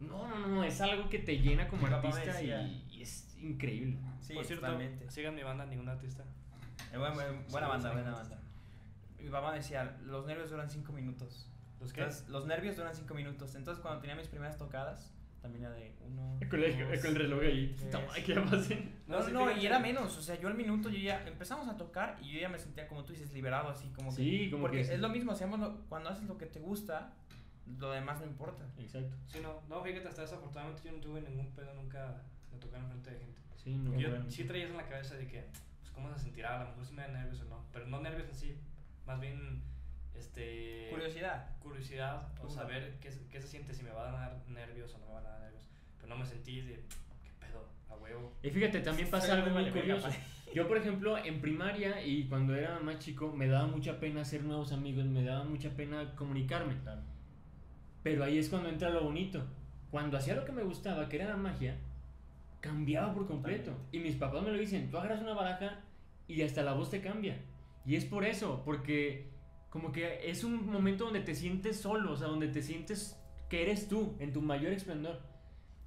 No, 0.00 0.28
no, 0.28 0.48
no, 0.48 0.64
es 0.64 0.80
algo 0.80 1.08
que 1.08 1.20
te 1.20 1.38
llena 1.38 1.68
como 1.68 1.86
Mi 1.86 1.94
artista 1.94 2.42
y, 2.42 2.81
increíble. 3.42 3.98
Sí, 4.20 4.34
Por 4.34 4.44
cierto, 4.44 4.64
totalmente. 4.66 5.10
sigan 5.10 5.34
mi 5.34 5.42
banda, 5.42 5.66
ningún 5.66 5.88
artista. 5.88 6.24
Eh, 6.92 6.98
buena, 6.98 7.14
buena- 7.50 7.68
banda, 7.68 7.90
a 7.90 7.92
buena 7.92 8.10
banda. 8.12 8.38
Mi 9.18 9.28
papá 9.28 9.50
me 9.50 9.58
decía, 9.58 9.96
los 10.04 10.26
nervios 10.26 10.50
duran 10.50 10.68
5 10.70 10.92
minutos. 10.92 11.48
¿Los 11.80 11.92
qué? 11.92 12.00
Entonces, 12.02 12.28
los 12.28 12.46
nervios 12.46 12.76
duran 12.76 12.94
5 12.94 13.14
minutos. 13.14 13.54
Entonces, 13.54 13.80
cuando 13.82 14.00
tenía 14.00 14.16
mis 14.16 14.28
primeras 14.28 14.56
tocadas, 14.56 15.12
también 15.40 15.64
era 15.64 15.74
de 15.74 15.92
uno. 16.00 16.38
Con 16.48 16.62
el, 16.62 16.78
dos, 16.78 17.00
con 17.00 17.10
el 17.10 17.16
reloj 17.16 17.40
ahí. 17.42 17.76
pasen. 18.50 18.94
No, 19.08 19.20
no, 19.28 19.46
no, 19.46 19.56
y 19.56 19.66
era 19.66 19.78
menos. 19.80 20.16
O 20.16 20.22
sea, 20.22 20.38
yo 20.38 20.48
al 20.48 20.54
minuto 20.54 20.88
yo 20.88 20.98
ya 20.98 21.26
empezamos 21.26 21.68
a 21.68 21.76
tocar 21.76 22.18
y 22.22 22.32
yo 22.34 22.40
ya 22.40 22.48
me 22.48 22.58
sentía, 22.58 22.86
como 22.86 23.04
tú 23.04 23.12
dices, 23.12 23.32
liberado, 23.32 23.68
así 23.68 23.88
como 23.88 24.10
que. 24.10 24.16
Sí, 24.16 24.50
como 24.50 24.62
Porque 24.62 24.78
que 24.78 24.84
sí. 24.84 24.92
es 24.94 25.00
lo 25.00 25.08
mismo, 25.08 25.32
hacemos 25.32 25.58
lo- 25.58 25.80
cuando 25.88 26.10
haces 26.10 26.24
lo 26.28 26.38
que 26.38 26.46
te 26.46 26.60
gusta, 26.60 27.12
lo 27.78 27.90
demás 27.90 28.20
no 28.20 28.26
importa. 28.26 28.64
Exacto. 28.78 29.16
Sí, 29.26 29.38
no, 29.40 29.60
no, 29.68 29.82
fíjate, 29.82 30.06
hasta 30.08 30.22
desafortunadamente 30.22 30.82
yo 30.84 30.92
no 30.92 30.98
tuve 31.00 31.20
ningún 31.22 31.50
pedo 31.52 31.74
nunca 31.74 32.22
de 32.52 32.58
tocar 32.58 32.80
en 32.80 32.88
frente 32.88 33.10
de 33.10 33.18
gente. 33.18 33.40
Sí, 33.56 33.76
no, 33.76 33.98
yo 33.98 34.10
bueno. 34.10 34.30
sí 34.30 34.44
traía 34.44 34.64
eso 34.64 34.72
en 34.72 34.78
la 34.78 34.86
cabeza 34.88 35.14
de 35.16 35.26
que, 35.26 35.44
pues, 35.80 35.90
¿cómo 35.92 36.12
se 36.14 36.20
sentirá? 36.24 36.60
A 36.60 36.64
lo 36.64 36.70
mejor 36.70 36.84
sí 36.86 36.94
me 36.94 37.02
da 37.02 37.08
nervios 37.08 37.40
o 37.42 37.44
no. 37.46 37.64
Pero 37.72 37.86
no 37.86 38.00
nervios 38.00 38.28
en 38.28 38.34
sí, 38.34 38.56
más 39.06 39.20
bien, 39.20 39.62
este... 40.14 40.88
Curiosidad. 40.90 41.50
Curiosidad 41.60 42.28
o 42.42 42.46
Uh. 42.46 42.50
saber 42.50 42.98
qué, 43.00 43.10
se- 43.10 43.26
qué 43.28 43.40
se 43.40 43.48
siente, 43.48 43.72
si 43.74 43.82
me 43.82 43.90
va 43.90 44.08
a 44.08 44.12
dar 44.12 44.48
nervios 44.48 44.94
o 44.94 44.98
no 44.98 45.06
me 45.06 45.12
van 45.14 45.26
a 45.26 45.30
dar 45.30 45.40
nervios. 45.42 45.68
Pero 45.96 46.08
no 46.08 46.16
me 46.16 46.26
sentí 46.26 46.60
de, 46.60 46.74
¿qué 47.24 47.30
pedo? 47.40 47.68
A 47.88 47.96
huevo. 47.96 48.32
Y 48.42 48.50
fíjate, 48.50 48.80
también 48.80 49.08
pasa 49.10 49.28
Soy 49.28 49.36
algo 49.36 49.50
muy 49.50 49.62
vale 49.62 49.70
curioso. 49.72 50.08
Yo, 50.54 50.68
por 50.68 50.76
ejemplo, 50.76 51.16
en 51.16 51.40
primaria 51.40 52.04
y 52.04 52.28
cuando 52.28 52.54
era 52.54 52.78
más 52.80 52.98
chico, 52.98 53.32
me 53.32 53.46
daba 53.46 53.66
mucha 53.68 53.98
pena 54.00 54.20
hacer 54.20 54.42
nuevos 54.44 54.72
amigos, 54.72 55.06
me 55.06 55.24
daba 55.24 55.44
mucha 55.44 55.70
pena 55.70 56.14
comunicarme. 56.14 56.74
Pero 58.02 58.24
ahí 58.24 58.36
es 58.38 58.48
cuando 58.50 58.68
entra 58.68 58.90
lo 58.90 59.04
bonito. 59.04 59.46
Cuando 59.90 60.16
hacía 60.18 60.34
lo 60.34 60.44
que 60.44 60.52
me 60.52 60.62
gustaba, 60.62 61.08
que 61.08 61.16
era 61.16 61.28
la 61.28 61.36
magia, 61.36 61.76
cambiaba 62.62 63.12
por 63.12 63.26
completo. 63.26 63.72
Totalmente. 63.72 63.96
Y 63.98 64.00
mis 64.00 64.16
papás 64.16 64.42
me 64.42 64.50
lo 64.50 64.56
dicen, 64.56 64.90
tú 64.90 64.96
agarras 64.96 65.20
una 65.20 65.34
baraja 65.34 65.80
y 66.26 66.40
hasta 66.40 66.62
la 66.62 66.72
voz 66.72 66.88
te 66.88 67.02
cambia. 67.02 67.36
Y 67.84 67.96
es 67.96 68.06
por 68.06 68.24
eso, 68.24 68.62
porque 68.64 69.30
como 69.68 69.92
que 69.92 70.30
es 70.30 70.44
un 70.44 70.70
momento 70.70 71.04
donde 71.04 71.20
te 71.20 71.34
sientes 71.34 71.78
solo, 71.78 72.12
o 72.12 72.16
sea, 72.16 72.28
donde 72.28 72.48
te 72.48 72.62
sientes 72.62 73.18
que 73.50 73.62
eres 73.62 73.88
tú, 73.88 74.16
en 74.18 74.32
tu 74.32 74.40
mayor 74.40 74.72
esplendor. 74.72 75.20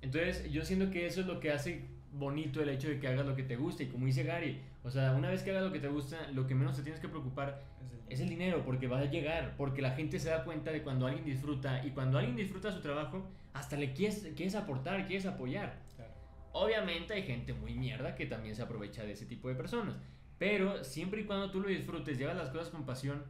Entonces, 0.01 0.51
yo 0.51 0.63
siento 0.63 0.91
que 0.91 1.07
eso 1.07 1.21
es 1.21 1.27
lo 1.27 1.39
que 1.39 1.51
hace 1.51 1.87
bonito 2.11 2.61
el 2.61 2.69
hecho 2.69 2.89
de 2.89 2.99
que 2.99 3.07
hagas 3.07 3.25
lo 3.25 3.35
que 3.35 3.43
te 3.43 3.55
gusta. 3.55 3.83
Y 3.83 3.87
como 3.87 4.05
dice 4.05 4.23
Gary, 4.23 4.61
o 4.83 4.91
sea, 4.91 5.13
una 5.13 5.29
vez 5.29 5.41
que 5.41 5.51
hagas 5.51 5.63
lo 5.63 5.71
que 5.71 5.79
te 5.79 5.87
gusta, 5.87 6.29
lo 6.31 6.45
que 6.45 6.55
menos 6.55 6.75
te 6.75 6.83
tienes 6.83 7.01
que 7.01 7.07
preocupar 7.07 7.63
es 8.09 8.19
el 8.19 8.29
dinero, 8.29 8.63
porque 8.63 8.87
va 8.87 8.99
a 8.99 9.05
llegar, 9.05 9.55
porque 9.57 9.81
la 9.81 9.91
gente 9.91 10.19
se 10.19 10.29
da 10.29 10.43
cuenta 10.43 10.71
de 10.71 10.83
cuando 10.83 11.07
alguien 11.07 11.25
disfruta 11.25 11.83
y 11.85 11.91
cuando 11.91 12.17
alguien 12.17 12.35
disfruta 12.35 12.71
su 12.71 12.81
trabajo, 12.81 13.27
hasta 13.53 13.77
le 13.77 13.93
quieres, 13.93 14.27
quieres 14.35 14.55
aportar, 14.55 15.07
quieres 15.07 15.25
apoyar. 15.25 15.84
Obviamente 16.57 17.13
hay 17.13 17.23
gente 17.23 17.53
muy 17.53 17.73
mierda 17.75 18.15
que 18.15 18.25
también 18.27 18.55
se 18.55 18.61
aprovecha 18.61 19.03
de 19.03 19.11
ese 19.11 19.25
tipo 19.25 19.49
de 19.49 19.55
personas, 19.55 19.97
pero 20.37 20.83
siempre 20.85 21.19
y 21.21 21.25
cuando 21.25 21.51
tú 21.51 21.59
lo 21.59 21.67
disfrutes, 21.67 22.17
llevas 22.17 22.37
las 22.37 22.49
cosas 22.49 22.69
con 22.69 22.85
pasión 22.85 23.23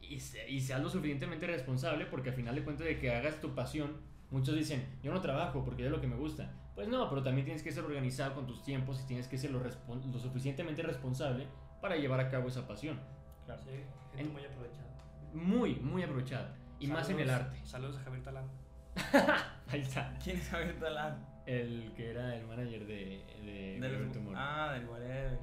y, 0.00 0.18
se- 0.18 0.50
y 0.50 0.60
seas 0.60 0.82
lo 0.82 0.88
suficientemente 0.88 1.46
responsable, 1.46 2.06
porque 2.06 2.30
al 2.30 2.34
final 2.34 2.56
de 2.56 2.64
cuentas 2.64 2.86
de 2.86 2.98
que 2.98 3.14
hagas 3.14 3.40
tu 3.40 3.54
pasión, 3.54 3.96
muchos 4.32 4.56
dicen, 4.56 4.84
yo 5.00 5.12
no 5.12 5.20
trabajo 5.20 5.64
porque 5.64 5.84
es 5.84 5.90
lo 5.92 6.00
que 6.00 6.08
me 6.08 6.16
gusta. 6.16 6.52
Pues 6.74 6.88
no, 6.88 7.08
pero 7.08 7.22
también 7.22 7.44
tienes 7.44 7.62
que 7.62 7.70
ser 7.70 7.84
organizado 7.84 8.34
con 8.34 8.46
tus 8.48 8.64
tiempos 8.64 9.00
y 9.00 9.06
tienes 9.06 9.28
que 9.28 9.38
ser 9.38 9.52
lo, 9.52 9.62
respon- 9.62 10.04
lo 10.12 10.18
suficientemente 10.18 10.82
responsable 10.82 11.46
para 11.80 11.94
llevar 11.96 12.18
a 12.18 12.28
cabo 12.28 12.48
esa 12.48 12.66
pasión. 12.66 13.00
Claro. 13.44 13.62
Sí, 13.62 13.70
gente 14.16 14.24
En- 14.24 14.32
muy 14.32 14.44
aprovechada. 14.44 15.30
Muy, 15.32 15.74
muy 15.76 16.02
aprovechada. 16.02 16.52
Y 16.80 16.88
más 16.88 17.08
en 17.10 17.20
el 17.20 17.30
arte. 17.30 17.60
Saludos 17.64 17.96
a 17.98 18.00
Javier 18.00 18.22
Talán. 18.24 18.50
Ahí 19.68 19.80
está. 19.82 20.18
¿Quién 20.22 20.36
es 20.38 20.48
Javier 20.48 20.78
Talán? 20.80 21.24
El 21.46 21.92
que 21.96 22.10
era 22.10 22.36
el 22.36 22.46
manager 22.46 22.86
de, 22.86 23.22
de, 23.44 23.78
Del- 23.80 23.82
Whatever 23.82 24.12
Tomorrow. 24.12 24.34
Ah, 24.38 24.72
del 24.74 24.88
whatever. 24.88 25.38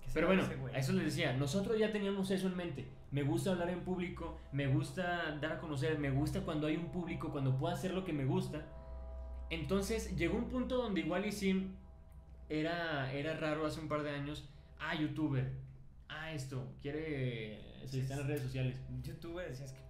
¿Qué 0.00 0.08
Pero 0.14 0.26
bueno, 0.28 0.44
a 0.72 0.78
eso 0.78 0.92
les 0.92 1.04
decía, 1.06 1.32
nosotros 1.34 1.78
ya 1.78 1.90
teníamos 1.92 2.30
eso 2.30 2.46
en 2.46 2.56
mente. 2.56 2.86
Me 3.10 3.22
gusta 3.24 3.50
hablar 3.50 3.70
en 3.70 3.80
público, 3.80 4.38
me 4.52 4.68
gusta 4.68 5.36
dar 5.40 5.52
a 5.52 5.58
conocer, 5.58 5.98
me 5.98 6.10
gusta 6.10 6.40
cuando 6.42 6.68
hay 6.68 6.76
un 6.76 6.92
público, 6.92 7.30
cuando 7.32 7.58
puedo 7.58 7.74
hacer 7.74 7.92
lo 7.92 8.04
que 8.04 8.12
me 8.12 8.24
gusta. 8.24 8.64
Entonces 9.50 10.16
llegó 10.16 10.36
un 10.38 10.48
punto 10.48 10.76
donde 10.76 11.00
igual 11.00 11.26
y 11.26 11.32
sí 11.32 11.70
era, 12.48 13.12
era 13.12 13.36
raro 13.36 13.66
hace 13.66 13.80
un 13.80 13.88
par 13.88 14.02
de 14.04 14.10
años. 14.10 14.48
Ah, 14.78 14.94
youtuber. 14.94 15.50
Ah, 16.08 16.32
esto, 16.32 16.72
quiere... 16.80 17.60
Se 17.86 18.00
está 18.00 18.14
en 18.14 18.20
las 18.20 18.28
redes 18.28 18.42
sociales. 18.42 18.80
YouTube 19.02 19.40
decías 19.40 19.72
que. 19.72 19.80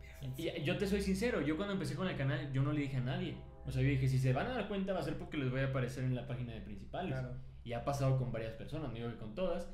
Y 0.42 0.62
yo 0.64 0.76
te 0.78 0.86
soy 0.86 1.02
sincero, 1.02 1.40
yo 1.42 1.56
cuando 1.56 1.74
empecé 1.74 1.94
con 1.94 2.08
el 2.08 2.16
canal, 2.16 2.50
yo 2.52 2.62
no 2.62 2.72
le 2.72 2.80
dije 2.80 2.96
a 2.98 3.00
nadie. 3.00 3.36
O 3.66 3.70
sea, 3.70 3.82
yo 3.82 3.88
dije, 3.88 4.08
si 4.08 4.18
se 4.18 4.32
van 4.32 4.46
a 4.46 4.54
dar 4.54 4.68
cuenta 4.68 4.92
va 4.92 5.00
a 5.00 5.02
ser 5.02 5.16
porque 5.18 5.36
les 5.36 5.50
voy 5.50 5.60
a 5.60 5.66
aparecer 5.66 6.04
en 6.04 6.14
la 6.14 6.26
página 6.26 6.52
de 6.54 6.60
principales. 6.60 7.12
Claro. 7.12 7.34
Y 7.64 7.72
ha 7.74 7.84
pasado 7.84 8.18
con 8.18 8.32
varias 8.32 8.52
personas, 8.54 8.88
no 8.88 8.94
digo 8.94 9.10
que 9.10 9.16
con 9.18 9.34
todas. 9.34 9.68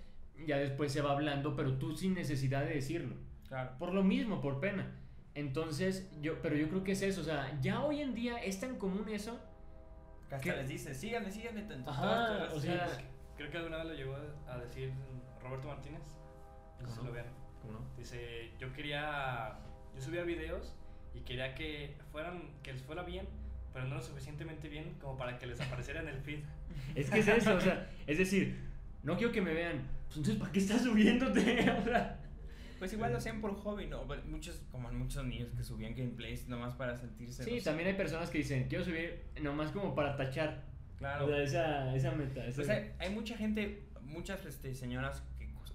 Ya 0.46 0.58
después 0.58 0.92
se 0.92 1.00
va 1.00 1.12
hablando, 1.12 1.54
pero 1.56 1.78
tú 1.78 1.96
sin 1.96 2.14
necesidad 2.14 2.64
de 2.64 2.74
decirlo. 2.74 3.16
Claro. 3.48 3.70
Por 3.78 3.94
lo 3.94 4.02
mismo, 4.02 4.40
por 4.40 4.60
pena. 4.60 4.92
Entonces, 5.34 6.10
yo, 6.20 6.40
pero 6.42 6.56
yo 6.56 6.68
creo 6.68 6.82
que 6.82 6.92
es 6.92 7.02
eso, 7.02 7.20
o 7.20 7.24
sea, 7.24 7.58
ya 7.60 7.82
hoy 7.84 8.00
en 8.00 8.14
día 8.14 8.38
es 8.38 8.58
tan 8.58 8.76
común 8.76 9.08
eso. 9.08 9.38
Que 10.28 10.34
hasta 10.34 10.50
¿Qué? 10.50 10.56
les 10.56 10.68
dice, 10.68 10.94
síganme, 10.94 11.30
síganme. 11.30 11.62
todas 11.62 11.86
Ajá, 11.86 12.32
o 12.34 12.36
sea, 12.38 12.50
sociales". 12.50 13.00
Creo 13.36 13.50
que 13.50 13.56
alguna 13.58 13.76
vez 13.78 13.86
lo 13.86 13.94
llegó 13.94 14.16
a- 14.16 14.54
a 14.54 14.58
decir 14.58 14.92
Roberto 15.42 15.68
Martínez. 15.68 16.00
No 16.80 16.86
sé 16.88 16.92
si 16.92 16.98
¿Cómo? 16.98 17.08
lo 17.10 17.14
vean. 17.14 17.26
¿Cómo 17.62 17.72
no? 17.74 17.80
Dice, 17.96 18.50
yo 18.58 18.72
quería, 18.72 19.58
yo 19.94 20.00
subía 20.02 20.22
videos 20.24 20.74
y 21.14 21.20
quería 21.20 21.54
que 21.54 21.96
fueran, 22.10 22.50
que 22.62 22.72
les 22.72 22.82
fuera 22.82 23.02
bien, 23.02 23.28
pero 23.76 23.88
no 23.88 23.96
lo 23.96 24.00
suficientemente 24.02 24.70
bien 24.70 24.94
como 25.02 25.18
para 25.18 25.38
que 25.38 25.46
les 25.46 25.60
apareciera 25.60 26.00
en 26.00 26.08
el 26.08 26.18
feed. 26.18 26.38
Es 26.94 27.10
que 27.10 27.18
es 27.18 27.28
eso, 27.28 27.54
o 27.56 27.60
sea, 27.60 27.90
es 28.06 28.16
decir, 28.16 28.56
no 29.02 29.18
quiero 29.18 29.30
que 29.34 29.42
me 29.42 29.52
vean. 29.52 29.82
Pues 30.06 30.16
entonces, 30.16 30.36
¿para 30.40 30.50
qué 30.50 30.58
estás 30.60 30.82
subiéndote? 30.82 31.40
O 31.78 31.84
sea, 31.84 32.18
Pues 32.78 32.94
igual 32.94 33.12
lo 33.12 33.18
hacían 33.18 33.42
por 33.42 33.54
hobby, 33.54 33.86
¿no? 33.86 34.08
Pero 34.08 34.22
Muchos, 34.24 34.62
como 34.72 34.90
muchos 34.92 35.22
niños 35.26 35.50
que 35.54 35.62
subían 35.62 35.94
gameplays 35.94 36.48
nomás 36.48 36.72
para 36.72 36.96
sentirse. 36.96 37.44
sí, 37.44 37.60
también 37.62 37.88
hay 37.88 37.94
personas 37.96 38.30
que 38.30 38.38
dicen, 38.38 38.66
quiero 38.66 38.82
subir 38.82 39.24
nomás 39.42 39.70
como 39.72 39.94
para 39.94 40.16
tachar. 40.16 40.64
Claro. 40.96 41.26
O 41.26 41.28
sea, 41.28 41.42
esa, 41.42 41.94
esa 41.94 42.12
meta. 42.12 42.46
esa- 42.46 42.56
Pues 42.56 42.70
hay, 42.70 42.92
hay 42.98 43.10
mucha 43.14 43.36
gente, 43.36 43.82
muchas 44.00 44.42
este, 44.46 44.74
señoras 44.74 45.22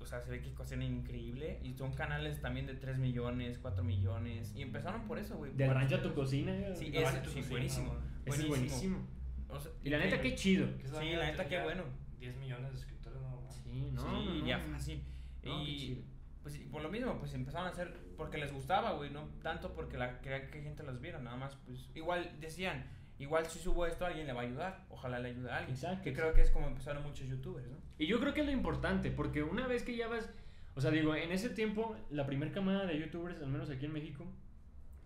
o 0.01 0.05
sea, 0.05 0.21
se 0.21 0.31
ve 0.31 0.41
que 0.41 0.53
cocinan 0.53 0.87
increíble 0.87 1.59
y 1.63 1.73
son 1.73 1.93
canales 1.93 2.41
también 2.41 2.65
de 2.65 2.75
3 2.75 2.97
millones, 2.97 3.59
4 3.59 3.83
millones 3.83 4.53
y 4.55 4.61
empezaron 4.61 5.07
por 5.07 5.19
eso, 5.19 5.37
güey. 5.37 5.53
Del 5.53 5.73
rancho 5.73 5.97
a 5.97 6.01
tu 6.01 6.13
cocina. 6.13 6.53
Sí, 6.75 6.91
cocina, 6.91 7.47
buenísimo. 7.49 7.95
es 8.25 8.47
buenísimo. 8.47 9.07
O 9.49 9.59
sea, 9.59 9.71
Y 9.83 9.89
la 9.89 9.99
neta, 9.99 10.21
qué 10.21 10.35
chido. 10.35 10.77
Que 10.77 10.87
Sí, 10.87 11.11
la 11.13 11.31
neta, 11.31 11.47
qué 11.47 11.61
bueno. 11.61 11.83
10 12.19 12.37
millones 12.37 12.71
de 12.71 12.77
suscriptores, 12.77 13.21
no. 13.21 13.41
Sí, 13.49 13.91
no, 13.93 14.01
sí, 14.01 14.07
no, 14.07 14.33
no. 14.35 14.45
ya 14.45 14.59
fácil. 14.59 15.03
No, 15.43 15.63
qué 15.63 15.71
y 15.71 15.77
chido. 15.77 16.01
pues 16.41 16.55
y 16.55 16.65
por 16.65 16.81
lo 16.81 16.89
mismo, 16.89 17.17
pues 17.19 17.33
empezaron 17.33 17.67
a 17.67 17.71
hacer 17.71 17.93
porque 18.17 18.37
les 18.37 18.53
gustaba, 18.53 18.93
güey, 18.93 19.09
no 19.09 19.25
tanto 19.41 19.73
porque 19.73 19.97
la, 19.97 20.21
querían 20.21 20.49
que 20.51 20.61
gente 20.61 20.83
los 20.83 21.01
viera, 21.01 21.19
nada 21.19 21.37
más, 21.37 21.55
pues 21.65 21.89
igual 21.95 22.37
decían, 22.39 22.85
igual 23.21 23.45
si 23.45 23.59
subo 23.59 23.85
esto 23.85 24.05
alguien 24.05 24.25
le 24.27 24.33
va 24.33 24.41
a 24.41 24.43
ayudar, 24.43 24.85
ojalá 24.89 25.19
le 25.19 25.29
ayude 25.29 25.51
a 25.51 25.57
alguien. 25.57 25.75
Exacto, 25.75 26.03
Que 26.03 26.09
exacto. 26.09 26.31
creo 26.31 26.35
que 26.35 26.41
es 26.41 26.51
como 26.51 26.67
empezaron 26.67 27.03
muchos 27.03 27.27
youtubers, 27.27 27.67
¿no? 27.67 27.77
Y 27.97 28.07
yo 28.07 28.19
creo 28.19 28.33
que 28.33 28.41
es 28.41 28.45
lo 28.47 28.51
importante, 28.51 29.11
porque 29.11 29.43
una 29.43 29.67
vez 29.67 29.83
que 29.83 29.95
ya 29.95 30.07
vas, 30.07 30.29
o 30.75 30.81
sea, 30.81 30.91
digo, 30.91 31.15
en 31.15 31.31
ese 31.31 31.49
tiempo, 31.49 31.95
la 32.09 32.25
primera 32.25 32.51
camada 32.51 32.85
de 32.85 32.99
youtubers, 32.99 33.39
al 33.41 33.47
menos 33.47 33.69
aquí 33.69 33.85
en 33.85 33.93
México, 33.93 34.25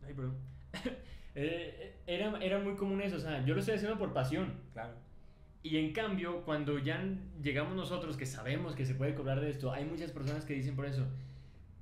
ay, 0.05 0.13
bro, 0.13 0.34
eh, 1.36 1.97
era, 2.07 2.38
era 2.41 2.59
muy 2.59 2.76
común 2.76 3.01
eso, 3.01 3.18
o 3.18 3.20
sea, 3.20 3.43
yo 3.45 3.53
lo 3.53 3.59
estoy 3.59 3.76
haciendo 3.76 3.97
por 3.97 4.13
pasión. 4.13 4.53
Claro. 4.74 4.93
Y 5.61 5.78
en 5.78 5.93
cambio, 5.93 6.43
cuando 6.45 6.78
ya 6.80 7.03
llegamos 7.41 7.76
nosotros 7.76 8.16
que 8.18 8.26
sabemos 8.26 8.76
que 8.76 8.86
se 8.86 8.93
puede 8.93 9.16
cobrar 9.16 9.41
de 9.41 9.49
esto, 9.49 9.74
hay 9.74 9.84
muchas 9.84 10.11
personas 10.11 10.45
que 10.45 10.53
dicen 10.53 10.76
por 10.76 10.86
eso, 10.86 11.05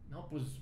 no, 0.10 0.28
pues, 0.30 0.62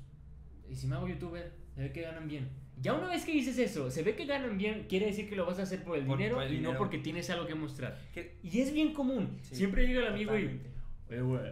y 0.67 0.75
si 0.75 0.87
me 0.87 0.95
hago 0.95 1.07
youtuber, 1.07 1.53
se 1.75 1.81
ve 1.83 1.91
que 1.91 2.01
ganan 2.01 2.27
bien. 2.27 2.49
Ya 2.79 2.93
una 2.93 3.07
vez 3.09 3.25
que 3.25 3.31
dices 3.31 3.57
eso, 3.59 3.91
se 3.91 4.01
ve 4.03 4.15
que 4.15 4.25
ganan 4.25 4.57
bien, 4.57 4.85
quiere 4.89 5.07
decir 5.07 5.29
que 5.29 5.35
lo 5.35 5.45
vas 5.45 5.59
a 5.59 5.63
hacer 5.63 5.83
por 5.83 5.97
el 5.97 6.05
Por- 6.05 6.17
dinero 6.17 6.35
por 6.37 6.43
el 6.45 6.53
y 6.55 6.59
no 6.61 6.75
porque 6.77 6.97
tienes 6.97 7.29
algo 7.29 7.45
que 7.45 7.53
mostrar. 7.55 7.97
Y 8.43 8.59
es 8.59 8.73
bien 8.73 8.93
común. 8.93 9.37
Sí, 9.43 9.55
Siempre 9.55 9.85
llega 9.85 10.01
el 10.01 10.07
amigo 10.07 10.37
y. 10.37 10.59
Oye, 11.09 11.21
güey, 11.21 11.51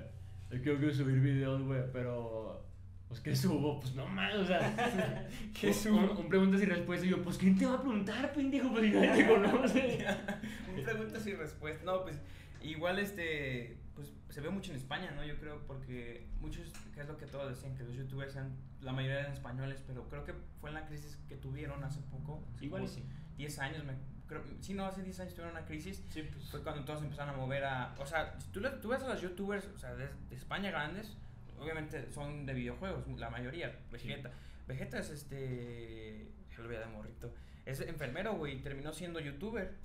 yo 0.51 0.61
quiero 0.63 0.80
que 0.80 0.91
subir 0.93 1.20
videos, 1.20 1.61
güey, 1.63 1.82
pero. 1.93 2.63
Pues, 3.07 3.22
¿qué 3.22 3.36
subo? 3.36 3.80
Pues 3.80 3.95
no 3.95 4.07
más, 4.07 4.36
o 4.36 4.45
sea. 4.45 5.28
¿Qué 5.59 5.74
subo? 5.74 5.97
Un, 5.97 6.09
un 6.17 6.30
preguntas 6.30 6.61
y 6.61 6.65
respuestas. 6.65 7.07
Y 7.07 7.11
yo, 7.11 7.22
pues, 7.24 7.38
¿quién 7.39 7.57
te 7.57 7.65
va 7.65 7.74
a 7.74 7.82
preguntar, 7.82 8.32
pendejo? 8.34 8.72
Pues, 8.72 8.84
nadie 8.93 9.24
te 9.24 9.28
conoce. 9.28 10.05
Un 10.78 10.84
preguntas 10.84 11.26
y 11.28 11.34
respuestas. 11.34 11.84
No, 11.86 12.03
pues 12.03 12.20
igual 12.63 12.99
este 12.99 13.78
pues 13.99 14.13
se 14.29 14.39
ve 14.41 14.49
mucho 14.49 14.71
en 14.71 14.77
España, 14.77 15.11
¿no? 15.11 15.23
Yo 15.25 15.35
creo 15.37 15.59
porque 15.67 16.25
muchos 16.39 16.71
que 16.93 17.01
es 17.01 17.07
lo 17.07 17.17
que 17.17 17.25
todos 17.25 17.49
decían 17.49 17.75
que 17.75 17.83
los 17.83 17.93
youtubers 17.95 18.33
eran 18.35 18.55
la 18.81 18.93
mayoría 18.93 19.19
eran 19.19 19.33
españoles, 19.33 19.83
pero 19.85 20.07
creo 20.07 20.23
que 20.23 20.33
fue 20.61 20.69
en 20.69 20.75
la 20.75 20.85
crisis 20.85 21.17
que 21.27 21.35
tuvieron 21.35 21.83
hace 21.83 21.99
poco, 22.03 22.41
Igual 22.61 22.87
sí. 22.87 23.03
10 23.37 23.59
años, 23.59 23.83
me 23.83 23.93
creo, 24.27 24.41
sí, 24.61 24.73
no, 24.73 24.85
hace 24.85 25.03
10 25.03 25.19
años 25.19 25.33
tuvieron 25.33 25.57
una 25.57 25.65
crisis. 25.65 26.01
Sí, 26.09 26.21
pues. 26.23 26.49
Fue 26.49 26.63
cuando 26.63 26.85
todos 26.85 27.01
empezaron 27.01 27.33
a 27.33 27.37
mover 27.37 27.65
a, 27.65 27.93
o 27.99 28.05
sea, 28.05 28.37
tú, 28.53 28.61
tú 28.81 28.87
ves 28.89 29.01
a 29.03 29.07
los 29.09 29.21
youtubers, 29.21 29.65
o 29.75 29.77
sea, 29.77 29.93
de, 29.95 30.07
de 30.29 30.35
España 30.35 30.71
grandes, 30.71 31.17
obviamente 31.59 32.09
son 32.11 32.45
de 32.45 32.53
videojuegos, 32.53 33.05
la 33.19 33.29
mayoría, 33.29 33.77
Vegeta. 33.91 34.31
Vegeta 34.67 34.99
es 34.99 35.09
este, 35.09 36.31
ya 36.51 36.59
lo 36.63 36.69
veía 36.69 36.81
de 36.81 36.85
morrito, 36.87 37.33
es 37.65 37.81
enfermero, 37.81 38.35
güey, 38.35 38.61
terminó 38.61 38.93
siendo 38.93 39.19
youtuber. 39.19 39.75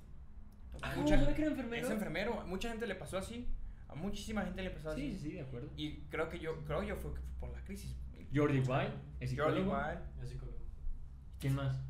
Ah, 0.82 0.92
Mucha- 0.96 1.16
¿no 1.16 1.20
sabía 1.22 1.34
que 1.36 1.42
era 1.42 1.50
enfermero? 1.52 1.86
es 1.86 1.92
enfermero. 1.92 2.40
A 2.40 2.44
mucha 2.46 2.68
gente 2.68 2.86
le 2.86 2.94
pasó 2.96 3.16
así. 3.18 3.46
A 3.94 3.96
muchísima 3.96 4.42
gente 4.42 4.62
le 4.62 4.70
pasó 4.70 4.92
Sí, 4.94 5.08
así. 5.08 5.12
sí, 5.18 5.18
sí, 5.30 5.32
de 5.34 5.40
acuerdo. 5.42 5.70
Y 5.76 6.00
creo 6.10 6.28
que 6.28 6.38
yo, 6.40 6.64
creo 6.64 6.82
yo 6.82 6.96
fue 6.96 7.12
por 7.38 7.50
la 7.52 7.62
crisis. 7.62 7.96
Jordi 8.34 8.58
Wild, 8.58 8.68
es 9.20 9.30
Jordi 9.36 9.60
psicólogo. 9.60 9.72
Wild. 9.72 9.98
Yo 10.20 10.26
psicólogo. 10.26 10.58
¿Quién 11.38 11.54
más? 11.54 11.80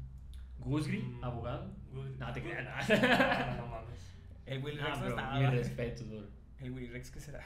Gusgri, 0.58 0.98
Mm, 1.02 1.24
abogado. 1.24 1.70
Good- 1.92 2.16
No, 2.18 2.32
te 2.32 2.42
creas, 2.42 2.88
No, 2.88 3.56
no 3.56 3.66
mames. 3.68 4.14
El 4.46 4.62
Willy 4.62 4.78
Ah, 4.80 4.84
Rex 4.86 4.98
no 4.98 5.04
bro, 5.06 5.16
estaba. 5.16 5.38
mi 5.40 5.46
respeto, 5.46 6.04
bro. 6.06 6.26
El 6.60 6.70
Willy 6.72 6.88
Rex, 6.88 7.10
¿qué 7.10 7.20
será? 7.20 7.40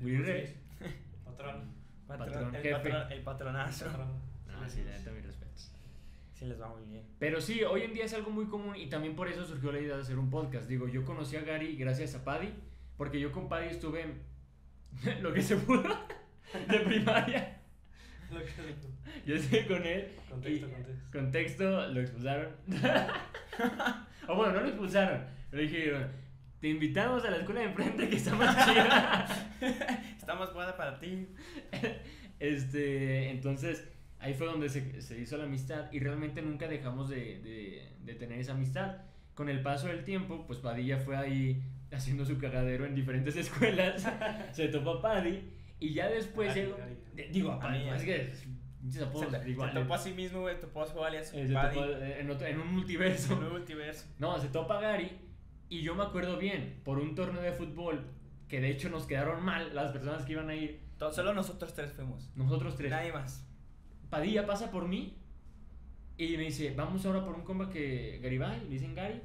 Willy 0.00 0.18
Rex. 0.18 0.54
Patrón. 1.24 1.72
Patrón, 2.06 2.54
el, 2.54 2.62
jefe. 2.62 2.72
patrón- 2.90 3.12
el 3.12 3.22
patronazo. 3.22 3.86
Patrón. 3.86 4.08
Ah, 4.48 4.68
sí, 4.68 4.84
la 4.84 4.96
neta, 4.96 5.10
mis 5.10 5.24
respetos. 5.26 5.72
Sí, 6.34 6.44
les 6.46 6.60
va 6.60 6.68
muy 6.68 6.84
bien. 6.84 7.04
Pero 7.18 7.40
sí, 7.40 7.62
hoy 7.64 7.82
en 7.82 7.94
día 7.94 8.04
es 8.04 8.14
algo 8.14 8.30
muy 8.30 8.46
común 8.46 8.76
y 8.76 8.88
también 8.88 9.16
por 9.16 9.28
eso 9.28 9.44
surgió 9.44 9.72
la 9.72 9.80
idea 9.80 9.96
de 9.96 10.02
hacer 10.02 10.18
un 10.18 10.30
podcast. 10.30 10.68
Digo, 10.68 10.86
yo 10.88 11.04
conocí 11.04 11.36
a 11.36 11.42
Gary 11.42 11.76
gracias 11.76 12.14
a 12.14 12.24
Paddy, 12.24 12.52
porque 12.96 13.20
yo 13.20 13.32
con 13.32 13.48
Paddy 13.48 13.68
estuve 13.68 14.04
lo 15.22 15.32
que 15.32 15.42
se 15.42 15.56
pudo 15.56 15.82
de 16.68 16.78
primaria. 16.80 17.58
Lo 18.30 18.38
que- 18.40 18.74
Yo 19.26 19.36
estuve 19.36 19.66
con 19.66 19.84
él. 19.86 20.08
Contexto, 20.28 20.66
y- 20.66 20.70
contexto. 20.72 21.04
Contexto, 21.12 21.86
lo 21.88 22.00
expulsaron. 22.00 22.48
o 24.28 24.34
bueno, 24.36 24.54
no 24.54 24.60
lo 24.62 24.68
expulsaron. 24.68 25.24
Le 25.52 25.62
dijeron, 25.62 26.08
te 26.60 26.68
invitamos 26.68 27.24
a 27.24 27.30
la 27.30 27.36
escuela 27.38 27.60
de 27.60 27.66
enfrente 27.66 28.08
que 28.08 28.16
está 28.16 28.34
más 28.34 28.66
chida. 28.66 29.26
Está 30.18 30.34
más 30.34 30.52
buena 30.52 30.76
para 30.76 30.98
ti. 30.98 31.28
Este, 32.40 33.30
entonces, 33.30 33.86
ahí 34.18 34.34
fue 34.34 34.46
donde 34.46 34.68
se, 34.68 35.00
se 35.02 35.18
hizo 35.20 35.36
la 35.36 35.44
amistad 35.44 35.90
y 35.92 36.00
realmente 36.00 36.42
nunca 36.42 36.66
dejamos 36.68 37.08
de, 37.08 37.40
de- 37.40 37.92
de 38.00 38.14
tener 38.14 38.38
esa 38.40 38.52
amistad. 38.52 38.96
Con 39.34 39.48
el 39.48 39.62
paso 39.62 39.88
del 39.88 40.04
tiempo, 40.04 40.44
pues 40.46 40.58
Padilla 40.60 40.98
fue 40.98 41.16
ahí 41.16 41.62
haciendo 41.92 42.24
su 42.24 42.38
cagadero 42.38 42.86
en 42.86 42.94
diferentes 42.94 43.36
escuelas, 43.44 44.06
se 44.52 44.68
topó 44.68 44.90
a 44.98 45.02
Paddy 45.02 45.50
y 45.80 45.94
ya 45.94 46.08
después 46.08 46.54
Gary. 46.54 46.72
de- 47.14 47.28
digo 47.28 47.52
a 47.52 47.60
Paddy, 47.60 47.88
es 47.88 48.02
que 48.02 48.32
pinches 48.80 49.00
Se, 49.00 49.54
topó 49.74 49.94
a 49.94 49.98
sí 49.98 50.12
mismo, 50.12 50.40
güey. 50.42 50.58
Topó 50.60 50.82
a 50.82 50.86
su 50.86 51.02
alias. 51.04 51.32
eh, 51.34 51.48
Paddy, 51.52 51.74
topó 51.76 51.90
en, 51.92 52.30
otro- 52.30 52.46
en 52.46 52.60
un 52.60 52.72
multiverso. 52.74 53.32
en 53.34 53.44
un 53.44 53.52
multiverso. 53.52 54.06
No, 54.18 54.38
se 54.40 54.48
topa 54.48 54.78
a 54.78 54.80
Gary 54.80 55.10
y 55.68 55.82
yo 55.82 55.94
me 55.94 56.02
acuerdo 56.04 56.36
bien, 56.38 56.80
por 56.84 56.98
un 56.98 57.14
torneo 57.14 57.42
de 57.42 57.52
fútbol 57.52 58.04
que 58.48 58.60
de 58.60 58.70
hecho 58.70 58.90
nos 58.90 59.06
quedaron 59.06 59.42
mal 59.42 59.74
las 59.74 59.90
personas 59.92 60.24
que 60.24 60.32
iban 60.32 60.48
a 60.50 60.54
ir, 60.54 60.80
Solo 61.12 61.34
nosotros 61.34 61.74
tres 61.74 61.92
fuimos. 61.92 62.30
nosotros 62.36 62.76
tres. 62.76 62.90
Nadie 62.90 63.12
más. 63.12 63.46
Padilla 64.10 64.46
pasa 64.46 64.70
por 64.70 64.86
mí 64.88 65.18
y 66.16 66.36
me 66.36 66.44
dice, 66.44 66.72
vamos 66.76 67.04
ahora 67.04 67.24
por 67.24 67.34
un 67.34 67.42
compa 67.42 67.68
que 67.68 68.20
Garibay, 68.22 68.60
le 68.64 68.68
dicen 68.70 68.94
Gary, 68.94 69.20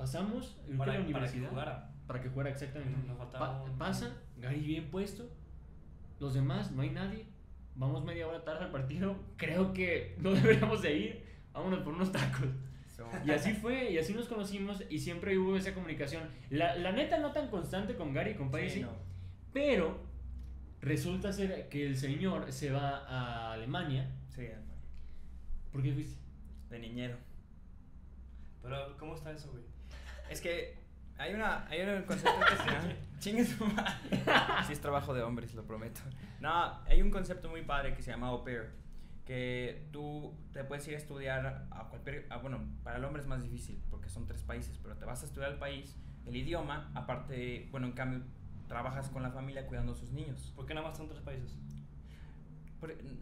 pasamos, 0.00 0.56
creo 0.64 0.72
que 0.72 0.76
Para, 0.78 0.98
la 0.98 1.12
para 1.12 1.30
que 1.30 1.40
jugara. 1.46 1.90
Para 2.06 2.20
que 2.22 2.30
fuera 2.30 2.50
exactamente. 2.50 3.06
Nos 3.06 3.18
faltaba 3.18 3.58
Pa- 3.58 3.62
un- 3.70 3.76
pasa, 3.78 4.16
Gary 4.38 4.60
bien 4.60 4.90
puesto, 4.90 5.28
los 6.18 6.32
demás, 6.34 6.72
no 6.72 6.80
hay 6.82 6.90
nadie, 6.90 7.26
vamos 7.76 8.02
media 8.04 8.26
hora 8.26 8.42
tarde 8.42 8.64
al 8.64 8.70
partido, 8.70 9.14
creo 9.36 9.72
que 9.74 10.16
no 10.18 10.30
deberíamos 10.34 10.80
de 10.82 10.96
ir, 10.96 11.24
vámonos 11.52 11.80
por 11.80 11.92
unos 11.92 12.10
tacos. 12.10 12.48
So- 12.96 13.06
Y 13.26 13.30
así 13.30 13.52
fue, 13.52 13.90
y 13.92 13.98
así 13.98 14.14
nos 14.14 14.26
conocimos 14.26 14.82
y 14.90 14.98
siempre 14.98 15.36
hubo 15.38 15.54
esa 15.56 15.74
comunicación. 15.74 16.22
La, 16.48 16.74
la 16.76 16.92
neta 16.92 17.18
no 17.18 17.32
tan 17.32 17.48
constante 17.48 17.94
con 17.94 18.12
Gary 18.14 18.30
y 18.32 18.34
con 18.34 18.50
Paddy, 18.50 18.70
Sí, 18.70 18.80
no. 18.80 18.88
pero 19.52 20.00
resulta 20.80 21.30
ser 21.32 21.68
que 21.68 21.86
el 21.86 21.96
señor 21.96 22.50
se 22.52 22.70
va 22.72 22.98
a 23.06 23.52
Alemania. 23.52 24.10
Sí, 24.28 24.46
¿Por 25.70 25.82
qué 25.82 25.92
fuiste? 25.92 26.18
de 26.70 26.78
niñero. 26.78 27.16
Pero, 28.62 28.96
¿cómo 28.98 29.14
está 29.14 29.30
eso, 29.32 29.50
güey? 29.50 29.62
Es 30.30 30.40
que 30.40 30.78
hay 31.18 31.34
una 31.34 31.66
hay 31.68 31.82
un 31.82 32.02
concepto 32.04 32.40
que 32.48 32.56
se 32.56 32.64
llama 32.70 32.92
chingue 33.18 33.44
su 33.44 33.66
madre. 33.66 34.22
Sí 34.66 34.72
es 34.72 34.80
trabajo 34.80 35.12
de 35.12 35.22
hombres, 35.22 35.54
lo 35.54 35.64
prometo. 35.66 36.00
No, 36.40 36.78
hay 36.86 37.02
un 37.02 37.10
concepto 37.10 37.48
muy 37.50 37.62
padre 37.62 37.94
que 37.94 38.00
se 38.02 38.10
llama 38.10 38.28
au 38.28 38.42
pair, 38.44 38.70
que 39.26 39.88
tú 39.92 40.34
te 40.52 40.64
puedes 40.64 40.86
ir 40.88 40.94
a 40.94 40.98
estudiar 40.98 41.66
a 41.70 41.84
cualquier 41.90 42.26
a- 42.30 42.38
bueno, 42.38 42.60
para 42.82 42.96
el 42.96 43.04
hombre 43.04 43.20
es 43.20 43.28
más 43.28 43.42
difícil 43.42 43.82
porque 43.90 44.08
son 44.08 44.26
tres 44.26 44.42
países, 44.42 44.78
pero 44.82 44.96
te 44.96 45.04
vas 45.04 45.22
a 45.22 45.26
estudiar 45.26 45.50
al 45.50 45.58
país, 45.58 45.98
el 46.24 46.34
idioma, 46.36 46.90
aparte, 46.94 47.68
bueno, 47.70 47.86
en 47.88 47.92
cambio 47.92 48.22
trabajas 48.68 49.08
con 49.10 49.22
la 49.22 49.30
familia 49.30 49.66
cuidando 49.66 49.92
a 49.92 49.96
sus 49.96 50.10
niños. 50.12 50.52
¿Por 50.56 50.64
qué 50.64 50.74
nada 50.74 50.86
más 50.88 50.96
son 50.96 51.08
tres 51.08 51.20
países? 51.20 51.58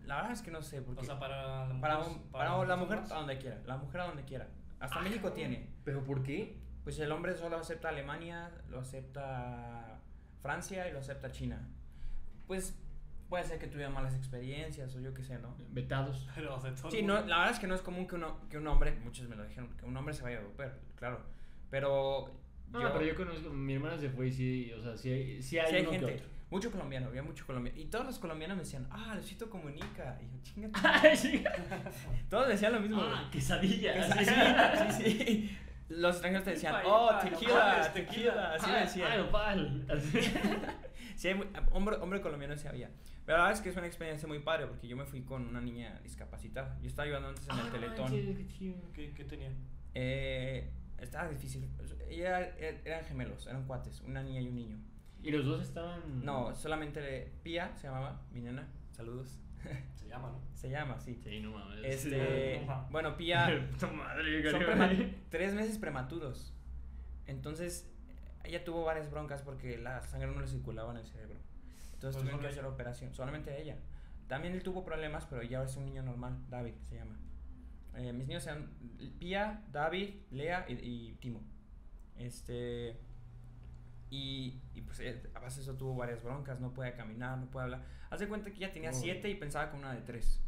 La 0.06 0.16
verdad 0.16 0.32
es 0.32 0.42
que 0.42 0.52
no 0.52 0.62
sé, 0.62 0.82
porque 0.82 1.00
O 1.00 1.04
sea, 1.04 1.18
para 1.18 1.66
la 1.66 1.74
mujer. 1.74 1.80
para, 1.80 1.98
un- 1.98 2.22
para 2.30 2.64
la 2.64 2.76
mujer 2.76 3.00
más. 3.00 3.10
a 3.10 3.14
donde 3.16 3.38
quiera, 3.38 3.60
la 3.66 3.76
mujer 3.76 4.00
a 4.02 4.04
donde 4.06 4.24
quiera. 4.24 4.46
Hasta 4.78 5.00
Ah, 5.00 5.02
México 5.02 5.32
tiene. 5.32 5.68
¿Pero 5.84 6.04
por 6.04 6.22
qué? 6.22 6.56
Pues 6.84 6.98
el 6.98 7.12
hombre 7.12 7.36
solo 7.36 7.58
acepta 7.58 7.90
Alemania, 7.90 8.50
lo 8.70 8.80
acepta 8.80 10.00
Francia 10.40 10.88
y 10.88 10.92
lo 10.92 11.00
acepta 11.00 11.30
China. 11.30 11.68
Pues 12.46 12.78
puede 13.28 13.44
ser 13.44 13.58
que 13.58 13.66
tuvieran 13.66 13.92
malas 13.92 14.14
experiencias 14.14 14.94
o 14.94 15.00
yo 15.00 15.12
qué 15.12 15.22
sé, 15.22 15.38
¿no? 15.38 15.54
Vetados. 15.70 16.28
Pero, 16.34 16.60
sea, 16.60 16.74
todo 16.74 16.90
Sí, 16.90 17.02
no, 17.02 17.14
la 17.26 17.38
verdad 17.38 17.50
es 17.50 17.58
que 17.58 17.66
no 17.66 17.74
es 17.74 17.82
común 17.82 18.06
que, 18.06 18.14
uno, 18.14 18.40
que 18.48 18.58
un 18.58 18.66
hombre, 18.66 18.92
muchos 19.04 19.28
me 19.28 19.36
lo 19.36 19.44
dijeron, 19.44 19.68
que 19.76 19.84
un 19.84 19.96
hombre 19.96 20.14
se 20.14 20.22
vaya 20.22 20.38
a 20.38 20.40
europeer, 20.40 20.78
claro. 20.96 21.20
Pero. 21.70 22.34
No, 22.70 22.92
pero 22.92 23.02
yo 23.02 23.14
conozco, 23.14 23.50
mi 23.50 23.74
hermana 23.74 23.96
se 23.96 24.10
fue 24.10 24.28
y 24.28 24.32
sí, 24.32 24.72
o 24.74 24.82
sea, 24.82 24.94
sí 24.94 25.10
hay, 25.10 25.42
sí 25.42 25.58
hay, 25.58 25.70
sí 25.70 25.76
hay 25.76 25.82
uno 25.82 25.90
que 25.90 25.98
gente, 25.98 26.14
otro. 26.16 26.26
mucho 26.50 26.70
colombiano, 26.70 27.06
había 27.06 27.22
mucho 27.22 27.46
colombiano. 27.46 27.80
Y 27.80 27.86
todos 27.86 28.04
los 28.04 28.18
colombianos 28.18 28.58
me 28.58 28.62
decían, 28.62 28.86
ah, 28.90 29.14
Luisito 29.14 29.48
comunica. 29.48 30.18
Y 30.20 30.60
yo, 30.60 30.68
sí. 31.16 31.42
todos 32.28 32.48
decían 32.48 32.74
lo 32.74 32.80
mismo. 32.80 33.00
Ah, 33.00 33.26
quesadilla. 33.32 33.94
Que 33.94 34.02
sí, 34.02 34.24
sí, 34.26 35.02
sí. 35.02 35.58
Los 35.88 36.12
extranjeros 36.16 36.44
te 36.44 36.50
decían, 36.50 36.74
oh, 36.84 37.10
tequila, 37.22 37.90
tequila, 37.94 38.54
así 38.54 38.66
me 38.70 38.76
Ah, 38.76 38.80
decían. 38.80 39.28
ah. 39.32 39.56
Sí, 41.16 41.34
muy- 41.34 41.48
hombre, 41.72 41.96
hombre 41.96 42.20
colombiano 42.20 42.56
sí 42.56 42.68
había. 42.68 42.90
Pero 43.26 43.38
la 43.38 43.44
verdad 43.44 43.58
es 43.58 43.60
que 43.62 43.70
es 43.70 43.76
una 43.76 43.86
experiencia 43.86 44.28
muy 44.28 44.38
padre 44.38 44.66
porque 44.66 44.86
yo 44.86 44.96
me 44.96 45.04
fui 45.04 45.22
con 45.22 45.46
una 45.48 45.60
niña 45.60 45.98
discapacitada. 46.02 46.78
Yo 46.80 46.86
estaba 46.88 47.06
ayudando 47.06 47.28
antes 47.30 47.44
en 47.44 47.52
Ah, 47.52 47.58
el 47.58 47.64
no 47.66 47.72
Teletón. 47.72 48.10
qué. 48.94 49.12
¿Qué, 49.14 49.24
tenía? 49.24 49.50
Eh, 49.94 50.70
estaba 50.98 51.28
difícil. 51.28 51.68
Ella, 52.08 52.40
er- 52.58 52.82
eran 52.84 53.04
gemelos, 53.04 53.46
eran 53.46 53.66
cuates, 53.66 54.00
una 54.02 54.22
niña 54.22 54.40
y 54.40 54.48
un 54.48 54.54
niño. 54.54 54.78
Y 55.22 55.30
los 55.32 55.44
dos 55.44 55.62
estaban. 55.62 56.24
No, 56.24 56.54
solamente 56.54 57.32
Pía 57.42 57.74
se 57.76 57.88
llamaba, 57.88 58.22
mi 58.30 58.40
nena, 58.40 58.68
saludos. 58.92 59.40
Se 59.96 60.08
llama, 60.08 60.30
¿no? 60.30 60.40
Se 60.54 60.70
llama, 60.70 60.98
sí. 61.00 61.20
Sí, 61.22 61.40
no 61.40 61.52
mames. 61.52 61.84
Este, 61.84 62.66
bueno, 62.90 63.16
Pía 63.16 63.68
Puta 63.70 63.86
madre, 63.92 64.50
son 64.50 65.14
tres 65.30 65.54
meses 65.54 65.78
prematuros. 65.78 66.54
Entonces, 67.26 67.90
ella 68.44 68.64
tuvo 68.64 68.84
varias 68.84 69.10
broncas 69.10 69.42
porque 69.42 69.76
la 69.78 70.02
sangre 70.02 70.28
no 70.30 70.40
le 70.40 70.46
circulaba 70.48 70.92
en 70.92 70.98
el 70.98 71.06
cerebro. 71.06 71.36
Entonces 71.94 72.14
Pues 72.16 72.22
tuvieron 72.22 72.40
que 72.40 72.46
hacer 72.46 72.60
ella. 72.64 72.68
operación, 72.72 73.14
solamente 73.14 73.60
ella. 73.60 73.76
También 74.28 74.54
él 74.54 74.62
tuvo 74.62 74.84
problemas, 74.84 75.26
pero 75.26 75.42
ya 75.42 75.62
es 75.62 75.76
un 75.76 75.86
niño 75.86 76.02
normal, 76.02 76.38
David 76.48 76.74
se 76.82 76.96
llama. 76.96 77.16
Eh, 77.96 78.12
mis 78.12 78.26
niños 78.28 78.46
eran 78.46 78.70
Pía, 79.18 79.62
David, 79.72 80.10
Lea 80.30 80.64
y, 80.68 80.72
y 80.74 81.12
Timo. 81.20 81.40
Este. 82.16 82.96
Y, 84.10 84.60
y 84.74 84.80
pues 84.82 85.00
eh, 85.00 85.22
a 85.34 85.40
base 85.40 85.56
de 85.56 85.62
eso 85.64 85.74
tuvo 85.76 85.94
varias 85.94 86.22
broncas, 86.22 86.60
no 86.60 86.72
podía 86.72 86.94
caminar, 86.94 87.36
no 87.38 87.50
puede 87.50 87.64
hablar. 87.64 87.82
Haz 88.10 88.20
de 88.20 88.28
cuenta 88.28 88.50
que 88.50 88.58
ya 88.58 88.72
tenía 88.72 88.90
Uy. 88.90 88.96
siete 88.98 89.28
y 89.28 89.34
pensaba 89.34 89.70
con 89.70 89.80
una 89.80 89.92
de 89.94 90.00
tres. 90.02 90.40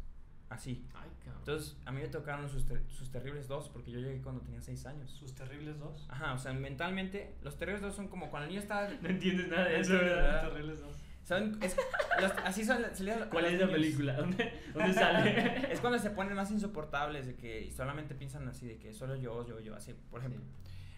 Así. 0.49 0.85
Ay, 0.95 1.09
cabrón. 1.19 1.39
Entonces, 1.39 1.77
a 1.85 1.91
mí 1.91 2.01
me 2.01 2.07
tocaron 2.09 2.49
sus, 2.49 2.65
ter- 2.65 2.83
sus 2.89 3.09
terribles 3.11 3.47
dos, 3.47 3.69
porque 3.69 3.89
yo 3.91 3.99
llegué 3.99 4.21
cuando 4.21 4.41
tenía 4.41 4.59
seis 4.61 4.85
años. 4.85 5.09
Sus 5.11 5.33
terribles 5.33 5.79
dos. 5.79 6.07
Ajá, 6.09 6.33
o 6.33 6.37
sea, 6.37 6.51
mentalmente, 6.53 7.35
los 7.41 7.55
terribles 7.57 7.81
dos 7.81 7.95
son 7.95 8.07
como 8.09 8.29
cuando 8.29 8.45
el 8.45 8.49
niño 8.49 8.61
está. 8.61 8.89
no 9.01 9.07
entiendes 9.09 9.47
nada 9.47 9.65
de 9.65 9.79
eso, 9.79 9.91
Sí, 9.91 9.97
¿verdad? 10.03 10.15
¿verdad? 10.23 10.49
Terribles 10.49 10.79
dos. 10.81 10.91
Son, 11.23 11.63
es- 11.63 11.77
los- 12.19 12.31
así 12.43 12.65
son. 12.65 12.83
se 12.93 13.03
le- 13.03 13.13
a 13.13 13.29
¿Cuál 13.29 13.43
los 13.45 13.53
es 13.53 13.59
la 13.61 13.71
película? 13.71 14.13
¿Dónde, 14.13 14.51
dónde 14.73 14.93
sale? 14.93 15.67
Es 15.71 15.79
cuando 15.79 15.99
se 15.99 16.09
ponen 16.09 16.33
más 16.35 16.51
insoportables, 16.51 17.27
de 17.27 17.35
que 17.35 17.71
solamente 17.71 18.15
piensan 18.15 18.45
así, 18.49 18.67
de 18.67 18.77
que 18.79 18.91
solo 18.93 19.15
yo, 19.15 19.47
yo, 19.47 19.59
yo, 19.61 19.75
así, 19.75 19.93
por 20.09 20.19
ejemplo. 20.19 20.41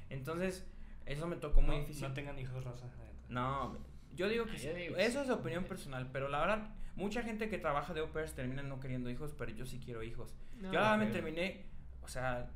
Entonces, 0.09 0.65
eso 1.05 1.27
me 1.27 1.35
tocó 1.37 1.61
muy 1.61 1.75
no, 1.75 1.81
difícil. 1.81 2.07
No 2.07 2.13
tengan 2.13 2.37
hijos 2.39 2.63
rosa. 2.63 2.85
la 2.87 3.03
neta. 3.05 3.25
No, 3.29 3.77
yo 4.15 4.29
digo 4.29 4.45
que 4.45 4.53
Ah, 4.53 4.57
sí. 4.59 4.69
digo 4.69 4.95
Eso 4.97 5.19
sí. 5.23 5.25
es 5.25 5.29
opinión 5.31 5.63
personal, 5.65 6.09
pero 6.11 6.27
la 6.29 6.39
verdad, 6.39 6.75
mucha 6.95 7.23
gente 7.23 7.49
que 7.49 7.57
trabaja 7.57 7.93
de 7.93 8.01
au 8.01 8.11
pairs 8.11 8.33
termina 8.33 8.61
no 8.63 8.79
queriendo 8.79 9.09
hijos, 9.09 9.33
pero 9.37 9.51
yo 9.51 9.65
sí 9.65 9.79
quiero 9.83 10.03
hijos. 10.03 10.35
No, 10.57 10.71
yo 10.71 10.79
ahora 10.79 10.97
me 10.97 11.05
creo. 11.09 11.15
terminé, 11.23 11.65
o 12.01 12.07
sea, 12.07 12.51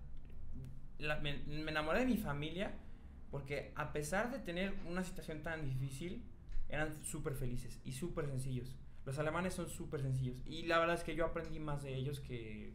la- 1.00 1.20
me, 1.20 1.38
me 1.46 1.72
enamoré 1.72 2.00
de 2.00 2.06
mi 2.06 2.18
familia 2.18 2.74
porque 3.32 3.72
a 3.76 3.92
pesar 3.92 4.32
de 4.32 4.40
tener 4.40 4.74
una 4.88 5.04
situación 5.04 5.44
tan 5.44 5.66
difícil, 5.66 6.24
eran 6.70 6.94
súper 7.04 7.34
felices 7.36 7.80
y 7.84 7.92
súper 7.94 8.26
sencillos. 8.28 8.76
Los 9.06 9.18
alemanes 9.20 9.54
son 9.54 9.70
súper 9.70 10.02
sencillos 10.02 10.38
y 10.46 10.64
la 10.66 10.80
verdad 10.80 10.96
es 10.96 11.04
que 11.04 11.16
yo 11.16 11.26
aprendí 11.26 11.60
más 11.60 11.82
de 11.84 11.96
ellos 11.96 12.20
que... 12.20 12.74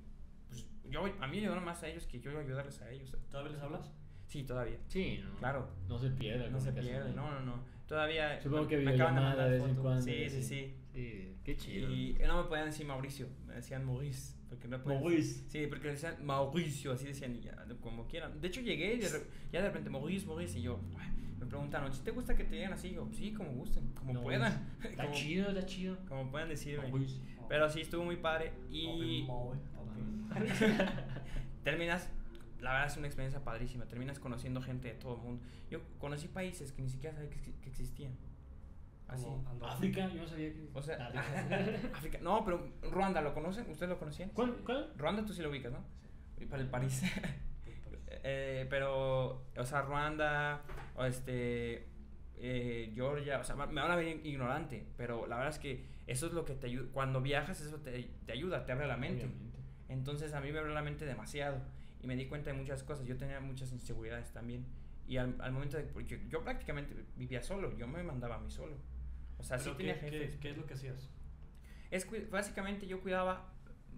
Pues, 0.48 0.66
yo, 0.90 1.04
a 1.20 1.26
mí 1.26 1.36
me 1.36 1.38
ayudaron 1.38 1.64
más 1.64 1.82
a 1.82 1.88
ellos 1.88 2.06
que 2.06 2.20
yo 2.20 2.38
ayudarles 2.38 2.80
a 2.82 2.90
ellos. 2.90 3.14
¿Todavía 3.30 3.52
les 3.52 3.60
hablas? 3.62 3.90
Sí, 4.32 4.44
todavía. 4.44 4.78
Sí, 4.88 5.20
no. 5.22 5.36
Claro. 5.36 5.68
No 5.90 5.98
se 5.98 6.08
pierde. 6.08 6.48
No 6.50 6.58
se 6.58 6.72
pierde, 6.72 7.12
no, 7.12 7.30
no, 7.30 7.40
no. 7.40 7.62
Todavía... 7.86 8.40
Supongo 8.40 8.66
que 8.66 8.78
me 8.78 8.94
acaban 8.94 9.14
de 9.16 9.20
mandar 9.20 9.50
de 9.50 9.58
vez 9.58 9.68
en 9.68 9.74
cuando. 9.76 10.00
Sí, 10.02 10.30
sí, 10.30 10.42
sí. 10.42 10.74
Sí, 10.94 11.34
qué 11.44 11.54
chido. 11.54 11.92
Y 11.92 12.16
no 12.26 12.42
me 12.42 12.48
podían 12.48 12.64
decir 12.66 12.86
Mauricio, 12.86 13.26
me 13.46 13.56
decían 13.56 13.84
Maurice. 13.84 14.34
Porque 14.48 14.68
no 14.68 14.82
podían- 14.82 15.02
Maurice. 15.02 15.44
Sí, 15.50 15.66
porque 15.66 15.88
decían 15.88 16.24
Mauricio, 16.24 16.92
así 16.92 17.04
decían, 17.04 17.38
ya, 17.42 17.62
como 17.82 18.06
quieran. 18.06 18.40
De 18.40 18.48
hecho, 18.48 18.62
llegué 18.62 18.94
y 18.94 19.00
de 19.00 19.08
ya 19.52 19.60
de 19.60 19.66
repente 19.68 19.90
Maurice, 19.90 20.24
Maurice, 20.26 20.58
y 20.58 20.62
yo, 20.62 20.80
me 21.38 21.44
preguntaron, 21.44 21.92
¿si 21.92 22.02
te 22.02 22.10
gusta 22.10 22.34
que 22.34 22.44
te 22.44 22.54
digan 22.56 22.72
así? 22.72 22.88
Y 22.88 22.94
yo, 22.94 23.06
sí, 23.12 23.34
como 23.34 23.52
gusten, 23.52 23.92
como 23.92 24.14
No, 24.14 24.22
puedan. 24.22 24.70
Está 24.82 25.04
como, 25.04 25.14
chido, 25.14 25.50
está 25.50 25.66
chido. 25.66 25.98
como 26.08 26.30
puedan 26.30 26.48
decirme. 26.48 26.88
Maurice. 26.88 27.20
Pero 27.50 27.68
sí, 27.68 27.82
estuvo 27.82 28.02
muy 28.04 28.16
padre. 28.16 28.52
Y 28.70 29.26
terminas, 31.64 32.10
la 32.62 32.72
verdad 32.72 32.86
es 32.88 32.96
una 32.96 33.06
experiencia 33.08 33.44
padrísima. 33.44 33.86
Terminas 33.86 34.18
conociendo 34.18 34.62
gente 34.62 34.88
de 34.88 34.94
todo 34.94 35.16
el 35.16 35.20
mundo. 35.22 35.44
Yo 35.70 35.80
conocí 35.98 36.28
países 36.28 36.72
que 36.72 36.80
ni 36.82 36.88
siquiera 36.88 37.14
sabía 37.14 37.28
que, 37.30 37.38
exi- 37.40 37.60
que 37.60 37.68
existían. 37.68 38.12
Así. 39.08 39.26
África, 39.62 40.08
yo 40.08 40.22
no 40.22 40.26
sabía 40.28 40.52
que. 40.54 40.68
O 40.72 40.80
sea, 40.80 41.08
África. 41.94 42.18
No, 42.22 42.44
pero 42.44 42.72
Ruanda, 42.90 43.20
¿lo 43.20 43.34
conocen? 43.34 43.68
¿Ustedes 43.70 43.90
lo 43.90 43.98
conocían? 43.98 44.30
¿Cuál? 44.30 44.54
¿Cuál? 44.64 44.92
Ruanda 44.96 45.24
tú 45.26 45.34
sí 45.34 45.42
lo 45.42 45.50
ubicas, 45.50 45.70
¿no? 45.72 45.84
Y 46.40 46.46
Para 46.46 46.62
el 46.62 46.68
París. 46.70 47.02
Eh, 48.24 48.66
pero, 48.70 49.44
o 49.56 49.64
sea, 49.64 49.82
Ruanda, 49.82 50.62
o 50.94 51.04
este, 51.04 51.88
eh, 52.36 52.92
Georgia, 52.94 53.38
o 53.40 53.44
sea, 53.44 53.56
me 53.56 53.80
van 53.80 53.90
a 53.90 53.96
ver 53.96 54.24
ignorante, 54.24 54.86
pero 54.96 55.26
la 55.26 55.36
verdad 55.36 55.52
es 55.52 55.58
que 55.58 55.84
eso 56.06 56.26
es 56.26 56.32
lo 56.32 56.44
que 56.44 56.54
te 56.54 56.66
ayuda. 56.68 56.88
Cuando 56.92 57.20
viajas, 57.20 57.60
eso 57.60 57.78
te, 57.80 58.10
te 58.26 58.32
ayuda, 58.32 58.64
te 58.64 58.72
abre 58.72 58.86
la 58.86 58.96
mente. 58.96 59.24
Obviamente. 59.24 59.58
Entonces, 59.88 60.32
a 60.34 60.40
mí 60.40 60.52
me 60.52 60.58
abrió 60.58 60.72
la 60.74 60.82
mente 60.82 61.04
demasiado 61.04 61.58
y 62.02 62.06
me 62.06 62.16
di 62.16 62.26
cuenta 62.26 62.50
de 62.50 62.56
muchas 62.56 62.82
cosas. 62.82 63.06
Yo 63.06 63.16
tenía 63.16 63.40
muchas 63.40 63.72
inseguridades 63.72 64.30
también. 64.32 64.66
Y 65.06 65.16
al, 65.16 65.36
al 65.40 65.52
momento 65.52 65.76
de. 65.76 65.84
Porque 65.84 66.20
yo 66.28 66.42
prácticamente 66.42 66.94
vivía 67.16 67.42
solo, 67.42 67.76
yo 67.76 67.86
me 67.86 68.02
mandaba 68.02 68.36
a 68.36 68.38
mí 68.40 68.50
solo. 68.50 68.76
O 69.38 69.42
sea, 69.44 69.58
sí 69.58 69.64
Pero 69.64 69.76
tenía 69.76 69.94
¿qué, 70.00 70.10
jefes. 70.10 70.34
qué, 70.36 70.40
qué 70.40 70.50
es 70.50 70.56
lo 70.56 70.66
que 70.66 70.74
hacías? 70.74 71.08
Es 71.90 72.06
básicamente 72.30 72.86
yo 72.86 73.00
cuidaba 73.00 73.48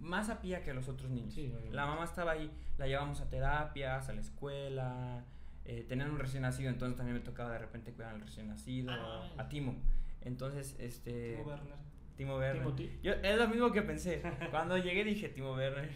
más 0.01 0.29
a 0.29 0.41
Pía 0.41 0.63
que 0.63 0.71
a 0.71 0.75
los 0.75 0.89
otros 0.89 1.11
niños. 1.11 1.35
Sí, 1.35 1.53
la 1.71 1.87
mamá 1.87 2.05
estaba 2.05 2.33
ahí, 2.33 2.51
la 2.79 2.87
llevábamos 2.87 3.21
a 3.21 3.29
terapias, 3.29 4.09
a 4.09 4.13
la 4.13 4.21
escuela, 4.21 5.25
eh, 5.65 5.85
tenían 5.89 6.11
un 6.11 6.19
recién 6.19 6.43
nacido, 6.43 6.71
entonces 6.71 6.97
también 6.97 7.17
me 7.17 7.23
tocaba 7.23 7.53
de 7.53 7.59
repente 7.59 7.93
cuidar 7.93 8.15
al 8.15 8.21
recién 8.21 8.49
nacido, 8.49 8.91
Ah. 8.93 9.31
a 9.39 9.49
Timo. 9.49 9.77
Entonces, 10.23 10.75
este... 10.81 11.37
Timo 11.37 11.49
Werner. 11.49 11.75
Timo 12.17 12.37
Werner. 12.39 12.63
Timothy. 12.63 12.99
Yo, 13.03 13.13
es 13.13 13.37
lo 13.37 13.49
mismo 13.49 13.73
que 13.73 13.83
pensé. 13.83 14.23
Cuando 14.51 14.77
llegué 14.79 15.05
dije 15.05 15.29
Timo 15.29 15.55
Werner. 15.55 15.91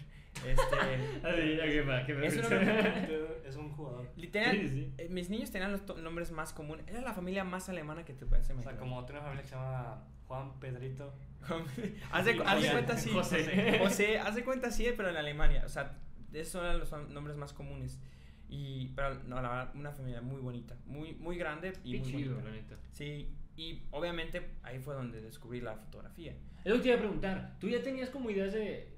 Este... 0.47 0.59
Es 2.27 2.37
gusta. 2.37 2.61
Es 3.45 3.57
un 3.57 3.71
jugador. 3.73 4.09
Literal, 4.17 4.57
Sí, 4.57 4.69
sí. 4.69 4.93
eh, 4.99 5.09
mis 5.11 5.31
niños 5.31 5.51
tenían 5.51 5.73
los 5.73 5.85
nombres 5.99 6.31
más 6.31 6.53
comunes. 6.53 6.87
Era 6.89 7.01
la 7.01 7.13
familia 7.15 7.45
más 7.45 7.69
alemana 7.69 8.05
que 8.05 8.15
te 8.15 8.27
puedes 8.27 8.45
O 8.45 8.47
sea, 8.47 8.55
imaginar. 8.55 8.77
como 8.79 9.05
tiene 9.05 9.21
una 9.21 9.29
familia 9.29 9.43
que 9.43 9.49
se 9.49 9.55
llama 9.57 10.05
Juan 10.27 10.61
Pedrito. 10.61 11.13
haz 12.13 12.25
de, 12.27 12.37
Y 12.37 12.41
haz 12.45 12.55
de 12.63 12.69
José. 12.69 12.73
cuenta 12.73 12.93
así. 12.95 13.11
José. 13.11 13.79
José, 13.79 14.19
haz 14.19 14.35
de 14.35 14.45
cuenta 14.45 14.69
así, 14.69 14.87
pero 14.97 15.09
en 15.11 15.17
Alemania. 15.17 15.63
O 15.65 15.69
sea, 15.69 15.97
esos 16.33 16.53
son 16.53 16.79
los 17.05 17.11
nombres 17.11 17.37
más 17.37 17.53
comunes. 17.53 17.99
Y, 18.51 18.89
pero 18.95 19.15
no, 19.25 19.43
la 19.43 19.49
verdad, 19.49 19.71
una 19.75 19.93
familia 19.93 20.21
muy 20.23 20.41
bonita. 20.41 20.77
Muy, 20.87 21.15
muy 21.15 21.37
grande 21.37 21.73
y 21.85 21.93
Qué 21.95 21.99
muy 22.01 22.11
chido, 22.11 22.37
la 22.37 22.43
bonita. 22.43 22.75
neta. 22.77 22.83
Sí, 22.93 23.29
y 23.59 23.83
obviamente 23.91 24.41
ahí 24.63 24.79
fue 24.79 24.95
donde 24.95 25.21
descubrí 25.21 25.61
la 25.61 25.75
fotografía. 25.77 26.33
Es 26.65 26.71
lo 26.71 26.77
que 26.77 26.83
te 26.83 26.89
iba 26.89 26.97
a 26.97 27.01
preguntar. 27.01 27.57
¿Tú 27.61 27.69
ya 27.69 27.83
tenías 27.83 28.09
como 28.11 28.31
ideas 28.31 28.53
de. 28.55 28.97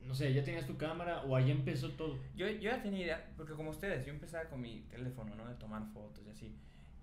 No 0.00 0.14
sé, 0.14 0.32
ya 0.32 0.42
tenías 0.42 0.66
tu 0.66 0.76
cámara 0.78 1.22
o 1.24 1.36
ahí 1.36 1.50
empezó 1.50 1.90
todo? 1.90 2.18
Yo, 2.34 2.48
yo 2.48 2.70
ya 2.70 2.80
tenía 2.82 3.00
idea, 3.04 3.30
porque 3.36 3.52
como 3.52 3.70
ustedes, 3.70 4.06
yo 4.06 4.12
empezaba 4.12 4.48
con 4.48 4.60
mi 4.60 4.80
teléfono, 4.88 5.34
¿no? 5.34 5.46
De 5.46 5.54
tomar 5.56 5.82
fotos 5.92 6.24
y 6.26 6.30
así. 6.30 6.56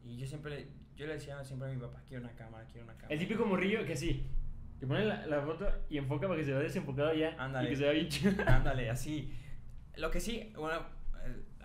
Y 0.04 0.18
yo 0.18 0.26
siempre, 0.26 0.52
le- 0.56 0.68
yo 0.96 1.06
le 1.06 1.14
decía 1.14 1.44
siempre 1.44 1.70
a 1.70 1.74
mi 1.74 1.80
papá, 1.80 2.02
quiero 2.08 2.24
una 2.24 2.34
cámara, 2.34 2.66
quiero 2.66 2.86
una 2.86 2.94
cámara. 2.94 3.14
El 3.14 3.20
típico 3.20 3.46
morrillo 3.46 3.86
que 3.86 3.96
sí. 3.96 4.26
Que 4.80 4.88
pone 4.88 5.06
la, 5.06 5.26
la 5.28 5.42
foto 5.42 5.68
y 5.90 5.98
enfoca 5.98 6.28
para 6.28 6.40
que 6.40 6.46
se 6.46 6.52
vea 6.52 6.62
desenfocado 6.62 7.14
ya. 7.14 7.36
Ándale. 7.38 7.68
Y 7.68 7.72
que 7.72 7.76
se 7.78 7.84
vea 7.84 7.92
bien. 7.94 8.10
Ándale, 8.48 8.90
así. 8.90 9.34
Lo 9.98 10.10
que 10.12 10.20
sí, 10.20 10.52
bueno, 10.58 10.86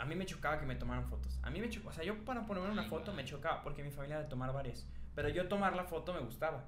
a 0.00 0.04
mí 0.06 0.14
me 0.16 0.26
chocaba 0.26 0.58
que 0.58 0.66
me 0.66 0.74
tomaran 0.76 1.04
fotos. 1.06 1.38
A 1.42 1.50
mí 1.50 1.60
me 1.60 1.68
chocaba, 1.68 1.90
o 1.90 1.94
sea, 1.94 2.04
yo 2.04 2.24
para 2.24 2.46
ponerme 2.46 2.70
una 2.70 2.82
foto 2.84 3.12
me 3.12 3.24
chocaba 3.24 3.62
porque 3.62 3.82
mi 3.82 3.90
familia 3.90 4.18
de 4.18 4.24
tomar 4.28 4.52
varias. 4.52 4.88
Pero 5.14 5.28
yo 5.28 5.46
tomar 5.48 5.76
la 5.76 5.84
foto 5.84 6.12
me 6.14 6.20
gustaba. 6.20 6.64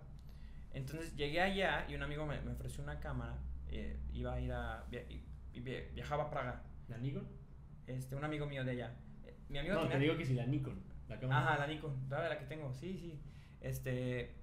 Entonces 0.72 1.14
llegué 1.16 1.41
allá 1.41 1.87
y 1.89 1.95
un 1.95 2.03
amigo 2.03 2.26
me, 2.26 2.41
me 2.43 2.53
ofreció 2.53 2.83
una 2.83 2.99
cámara. 3.01 3.39
eh, 3.68 3.99
iba 4.12 4.35
a 4.35 4.41
ir 4.41 4.53
a. 4.53 4.85
via- 4.91 5.05
viajaba 5.95 6.24
a 6.24 6.30
Praga. 6.30 6.62
¿La 6.89 6.99
Nikon? 6.99 7.26
Este, 7.87 8.14
un 8.16 8.24
amigo 8.24 8.47
mío 8.47 8.64
de 8.64 8.72
allá. 8.72 8.95
Eh, 9.24 9.35
Mi 9.49 9.59
amigo 9.59 9.74
No, 9.74 9.89
te 9.89 9.99
digo 9.99 10.16
que 10.16 10.24
sí, 10.26 10.35
la 10.35 10.47
Nikon. 10.47 10.78
La 11.09 11.18
cámara. 11.18 11.41
Ajá, 11.53 11.59
la 11.59 11.66
Nikon, 11.66 11.95
la, 12.09 12.28
la 12.28 12.39
que 12.39 12.45
tengo, 12.47 12.72
sí, 12.74 12.97
sí. 12.99 13.20
Este, 13.61 14.35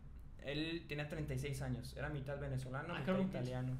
él 0.44 0.86
tenía 0.88 1.08
36 1.08 1.62
años, 1.62 1.96
era 1.98 2.10
mitad 2.10 2.40
venezolano, 2.40 2.94
Ah, 2.96 3.00
mitad 3.00 3.20
italiano. 3.20 3.78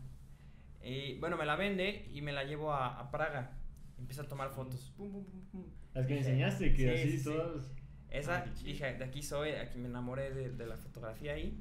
Y 0.84 1.18
bueno, 1.20 1.38
me 1.38 1.46
la 1.46 1.56
vende 1.56 2.08
y 2.12 2.22
me 2.22 2.32
la 2.32 2.44
llevo 2.44 2.74
a, 2.74 3.00
a 3.00 3.12
Praga. 3.12 3.52
Empieza 4.00 4.24
a 4.24 4.28
tomar 4.28 4.50
fotos. 4.50 4.92
Pum, 4.98 5.12
pum, 5.12 5.24
pum, 5.26 5.42
pum. 5.52 5.64
Las 5.94 6.06
que 6.08 6.14
me 6.14 6.20
Dije, 6.20 6.30
enseñaste, 6.32 6.72
que 6.74 6.78
sí, 6.78 6.90
así 6.90 7.12
sí, 7.12 7.18
sí. 7.20 7.24
todas. 7.26 7.72
Esa, 8.10 8.38
Ah, 8.38 8.44
qué 8.46 8.54
chido. 8.54 8.68
dije, 8.68 8.94
de 8.96 9.04
aquí 9.04 9.22
soy, 9.22 9.52
aquí 9.52 9.78
me 9.78 9.88
enamoré 9.88 10.34
de, 10.34 10.50
de 10.52 10.66
la 10.66 10.78
fotografía 10.78 11.34
ahí. 11.34 11.58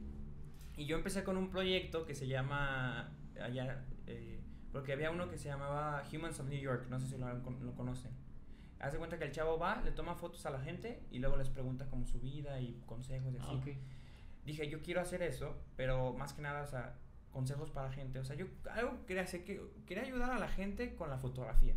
Y 0.77 0.87
yo 0.87 0.97
empecé 0.97 1.25
con 1.25 1.37
un 1.37 1.51
proyecto 1.51 2.07
que 2.07 2.15
se 2.15 2.27
llama, 2.29 3.13
allá, 3.41 3.85
eh, 4.07 4.41
porque 4.73 4.93
había 4.93 5.11
uno 5.11 5.29
que 5.29 5.37
se 5.37 5.49
llamaba 5.49 6.03
Humans 6.13 6.39
of 6.41 6.49
New 6.49 6.61
York, 6.61 6.87
no 6.89 6.99
sé 7.01 7.07
si 7.09 7.19
lo, 7.19 7.33
lo 7.35 7.75
conocen. 7.75 8.13
Haz 8.79 8.93
de 8.93 8.99
cuenta 8.99 9.19
que 9.19 9.25
el 9.25 9.33
chavo 9.33 9.59
va, 9.59 9.83
le 9.83 9.91
toma 9.91 10.15
fotos 10.15 10.47
a 10.47 10.51
la 10.51 10.61
gente 10.61 11.03
y 11.11 11.19
luego 11.19 11.37
les 11.37 11.49
pregunta 11.51 11.87
como 11.91 12.07
su 12.07 12.21
vida 12.21 12.61
y 12.61 12.81
consejos 12.87 13.35
y 13.35 13.39
así. 13.39 13.49
Ah, 13.51 13.55
ok. 13.55 13.69
Dije, 14.47 14.71
yo 14.71 14.81
quiero 14.81 15.01
hacer 15.01 15.21
eso, 15.23 15.57
pero 15.77 16.13
más 16.15 16.33
que 16.33 16.43
nada, 16.43 16.63
o 16.63 16.67
sea, 16.67 16.97
consejos 17.33 17.71
para 17.71 17.89
la 17.89 17.93
gente. 17.93 18.21
O 18.21 18.25
sea, 18.25 18.37
yo 18.37 18.47
algo 18.71 19.05
quería 19.05 19.25
hacer, 19.25 19.45
que 19.45 19.61
quería 19.85 20.05
ayudar 20.05 20.31
a 20.31 20.39
la 20.39 20.49
gente 20.49 20.95
con 20.95 21.11
la 21.11 21.19
fotografía. 21.19 21.75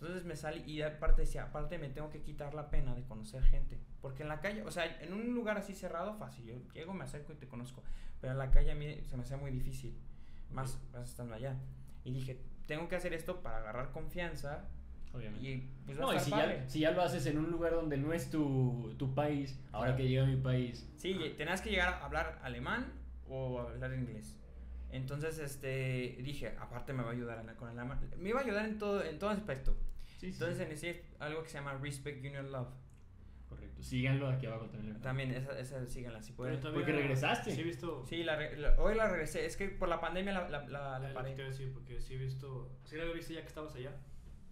Entonces 0.00 0.24
me 0.24 0.34
salí 0.34 0.62
y 0.62 0.80
aparte 0.80 1.22
decía, 1.22 1.44
aparte 1.44 1.76
me 1.76 1.90
tengo 1.90 2.08
que 2.08 2.22
quitar 2.22 2.54
la 2.54 2.70
pena 2.70 2.94
de 2.94 3.02
conocer 3.04 3.42
gente. 3.44 3.78
Porque 4.00 4.22
en 4.22 4.30
la 4.30 4.40
calle, 4.40 4.62
o 4.62 4.70
sea, 4.70 4.86
en 5.02 5.12
un 5.12 5.34
lugar 5.34 5.58
así 5.58 5.74
cerrado, 5.74 6.14
fácil. 6.14 6.46
Yo 6.46 6.54
llego, 6.72 6.94
me 6.94 7.04
acerco 7.04 7.34
y 7.34 7.36
te 7.36 7.46
conozco. 7.46 7.82
Pero 8.18 8.32
en 8.32 8.38
la 8.38 8.50
calle 8.50 8.70
a 8.70 8.74
mí 8.74 9.02
se 9.04 9.16
me 9.18 9.24
hacía 9.24 9.36
muy 9.36 9.50
difícil. 9.50 9.94
Más, 10.50 10.80
más 10.92 11.10
estando 11.10 11.34
allá. 11.34 11.54
Y 12.02 12.12
dije, 12.12 12.40
tengo 12.66 12.88
que 12.88 12.96
hacer 12.96 13.12
esto 13.12 13.42
para 13.42 13.58
agarrar 13.58 13.92
confianza. 13.92 14.70
Obviamente. 15.12 15.46
Y 15.46 15.70
pues 15.84 15.98
No, 15.98 16.14
y 16.14 16.18
si 16.18 16.30
ya, 16.30 16.64
si 16.66 16.80
ya 16.80 16.92
lo 16.92 17.02
haces 17.02 17.26
en 17.26 17.36
un 17.36 17.50
lugar 17.50 17.72
donde 17.72 17.98
no 17.98 18.14
es 18.14 18.30
tu, 18.30 18.94
tu 18.96 19.14
país, 19.14 19.60
ahora 19.70 19.96
que 19.96 20.08
llega 20.08 20.22
a 20.22 20.26
mi 20.26 20.36
país. 20.36 20.88
Sí, 20.96 21.34
tenías 21.36 21.60
que 21.60 21.68
llegar 21.68 21.88
a 21.92 22.04
hablar 22.06 22.38
alemán 22.42 22.90
o 23.28 23.60
hablar 23.60 23.92
inglés. 23.92 24.38
Entonces, 24.92 25.38
este, 25.38 26.16
dije, 26.22 26.56
aparte 26.58 26.94
me 26.94 27.02
va 27.02 27.10
a 27.10 27.12
ayudar 27.12 27.44
con 27.56 27.68
el 27.68 27.78
alemán. 27.78 28.00
Me 28.16 28.30
iba 28.30 28.40
a 28.40 28.44
ayudar 28.44 28.64
en 28.64 28.78
todo, 28.78 29.04
en 29.04 29.18
todo 29.18 29.28
aspecto. 29.28 29.76
Sí, 30.20 30.26
sí, 30.32 30.32
Entonces, 30.34 30.58
sí. 30.58 30.64
inicié 30.64 31.04
algo 31.18 31.42
que 31.42 31.48
se 31.48 31.58
llama 31.58 31.74
Respect 31.74 32.18
Union 32.24 32.52
Love. 32.52 32.68
Correcto. 33.48 33.82
Síganlo 33.82 34.28
aquí 34.28 34.46
abajo 34.46 34.66
también. 34.66 35.00
También, 35.00 35.30
esa, 35.32 35.58
esa 35.58 35.84
síganla 35.86 36.22
si 36.22 36.32
Pero 36.34 36.60
pueden. 36.60 36.74
Porque 36.74 36.92
regresaste. 36.92 37.50
Sí, 37.52 37.60
he 37.62 37.64
visto. 37.64 38.04
Sí, 38.06 38.22
la 38.22 38.36
la- 38.52 38.74
hoy 38.78 38.94
la 38.94 39.08
regresé. 39.08 39.44
Es 39.46 39.56
que 39.56 39.68
por 39.70 39.88
la 39.88 40.00
pandemia 40.00 40.32
la, 40.32 40.48
la, 40.48 40.68
la, 40.68 40.98
la 40.98 41.08
que 41.08 41.14
paré. 41.14 41.30
te 41.34 41.40
iba 41.40 41.46
a 41.48 41.50
decir, 41.50 41.72
porque 41.72 42.00
sí 42.00 42.14
he 42.14 42.18
visto. 42.18 42.70
Sí, 42.84 42.96
la 42.96 43.04
viste 43.06 43.34
ya 43.34 43.40
que 43.40 43.48
estabas 43.48 43.74
allá. 43.74 43.92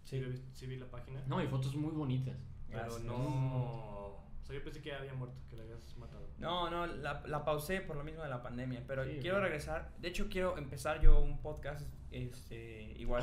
Sí, 0.05 0.17
Sí. 0.17 0.21
lo 0.23 0.31
vi, 0.31 0.43
sí 0.53 0.67
vi 0.67 0.77
la 0.79 0.91
página. 0.91 1.23
No, 1.27 1.39
hay 1.39 1.47
fotos 1.47 1.77
muy 1.77 1.93
bonitas. 1.93 2.37
pero 2.71 2.99
no. 3.01 3.17
O 3.19 4.43
sea, 4.43 4.55
yo 4.57 4.65
pensé 4.65 4.81
que 4.81 4.89
ya 4.89 4.99
había 4.99 5.13
muerto, 5.13 5.37
que 5.51 5.57
la 5.57 5.63
habías 5.65 5.95
matado. 5.99 6.27
No, 6.39 6.71
no, 6.71 6.87
la, 6.87 7.23
la 7.27 7.45
pausé 7.45 7.83
por 7.83 7.97
lo 7.97 8.03
mismo 8.05 8.23
de 8.23 8.31
la 8.31 8.43
pandemia, 8.43 8.83
pero 8.87 9.05
Sí, 9.05 9.19
quiero 9.21 9.41
regresar. 9.41 9.93
De 9.99 10.09
hecho, 10.09 10.29
quiero 10.31 10.57
empezar 10.57 11.01
yo 11.03 11.21
un 11.21 11.41
podcast, 11.43 11.87
este, 12.11 12.95
igual. 12.97 13.23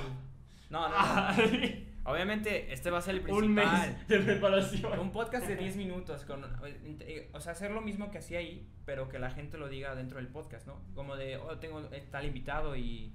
No, 0.69 0.87
no. 0.89 0.95
Obviamente, 2.07 2.71
este 2.71 2.91
va 2.91 2.99
a 2.99 3.01
ser 3.01 3.15
el 3.15 3.31
Un 3.31 3.53
mes 3.53 3.65
principal. 3.67 4.07
de 4.07 4.19
preparación. 4.19 4.99
Un 4.99 5.11
podcast 5.11 5.47
de 5.47 5.55
10 5.55 5.75
minutos, 5.77 6.23
con, 6.25 6.43
eh, 6.99 7.29
o 7.33 7.39
sea, 7.39 7.53
hacer 7.53 7.71
lo 7.71 7.81
mismo 7.81 8.11
que 8.11 8.19
hacía 8.19 8.39
ahí, 8.39 8.69
pero 8.85 9.09
que 9.09 9.17
la 9.17 9.31
gente 9.31 9.57
lo 9.57 9.69
diga 9.69 9.95
dentro 9.95 10.17
del 10.19 10.27
podcast, 10.27 10.67
¿no? 10.67 10.79
Como 10.93 11.15
de, 11.15 11.37
oh, 11.37 11.57
tengo 11.57 11.81
tal 12.11 12.25
invitado 12.25 12.75
y 12.75 13.11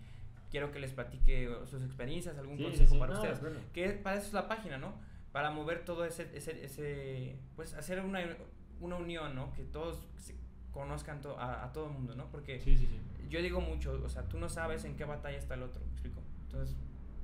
quiero 0.50 0.72
que 0.72 0.80
les 0.80 0.90
platique 0.92 1.48
sus 1.66 1.84
experiencias, 1.84 2.36
algún 2.36 2.56
Sí, 2.56 2.64
consejo 2.64 2.94
sí. 2.94 2.98
para 2.98 3.12
No, 3.14 3.20
ustedes. 3.20 3.40
bueno. 3.40 3.60
Que 3.72 3.90
para 3.90 4.16
eso 4.16 4.26
es 4.26 4.32
la 4.32 4.48
página, 4.48 4.76
¿no? 4.78 4.92
Para 5.30 5.52
mover 5.52 5.84
todo 5.84 6.04
ese, 6.04 6.28
ese, 6.34 6.64
ese 6.64 7.38
pues 7.54 7.74
hacer 7.74 8.00
una, 8.00 8.20
una 8.80 8.96
unión, 8.96 9.36
¿no? 9.36 9.52
Que 9.52 9.62
todos 9.62 10.04
se 10.16 10.34
conozcan 10.72 11.20
to- 11.20 11.38
a, 11.38 11.64
a 11.64 11.72
todo 11.72 11.86
el 11.86 11.92
mundo, 11.92 12.16
¿no? 12.16 12.28
Porque 12.32 12.58
sí. 12.58 12.88
yo 13.28 13.40
digo 13.40 13.60
mucho, 13.60 14.00
o 14.04 14.08
sea, 14.08 14.24
tú 14.28 14.36
no 14.40 14.48
sabes 14.48 14.84
en 14.84 14.96
qué 14.96 15.04
batalla 15.04 15.38
está 15.38 15.54
el 15.54 15.62
otro, 15.62 15.80
¿me 15.86 15.92
explico? 15.92 16.20
Entonces, 16.46 16.76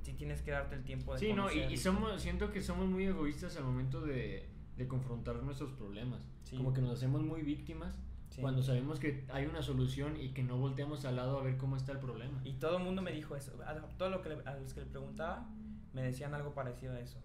sí 0.07 0.13
tienes 0.13 0.41
que 0.41 0.51
darte 0.51 0.73
el 0.75 0.83
tiempo 0.85 1.13
de 1.13 1.19
Sí, 1.19 1.33
no, 1.33 1.51
y, 1.51 1.59
y 1.73 1.75
somos, 1.77 2.21
siento 2.21 2.49
que 2.51 2.61
somos 2.61 2.87
muy 2.87 3.03
egoístas 3.05 3.57
al 3.57 3.65
momento 3.65 3.99
de, 3.99 4.47
de 4.77 4.87
confrontar 4.87 5.35
nuestros 5.43 5.71
problemas. 5.73 6.21
Sí. 6.43 6.55
Como 6.55 6.73
que 6.73 6.79
nos 6.81 6.91
hacemos 6.93 7.21
muy 7.23 7.41
víctimas 7.41 7.99
Sí. 8.29 8.41
cuando 8.41 8.61
sabemos 8.61 8.99
que 8.99 9.25
hay 9.29 9.45
una 9.47 9.61
solución 9.61 10.15
y 10.19 10.29
que 10.29 10.43
no 10.43 10.57
volteamos 10.57 11.03
al 11.05 11.15
lado 11.17 11.39
a 11.39 11.43
ver 11.43 11.57
cómo 11.57 11.75
está 11.75 11.91
el 11.91 11.99
problema. 11.99 12.39
Y 12.45 12.53
todo 12.53 12.77
el 12.77 12.83
mundo 12.83 13.01
me 13.01 13.11
dijo 13.11 13.35
eso. 13.35 13.51
A 13.65 13.73
todo 13.97 14.09
lo 14.09 14.21
que 14.21 14.29
le- 14.29 14.43
a 14.45 14.55
los 14.57 14.73
que 14.73 14.81
le 14.81 14.85
preguntaba 14.85 15.49
me 15.93 16.03
decían 16.03 16.33
algo 16.33 16.53
parecido 16.53 16.93
a 16.93 16.99
eso. 16.99 17.19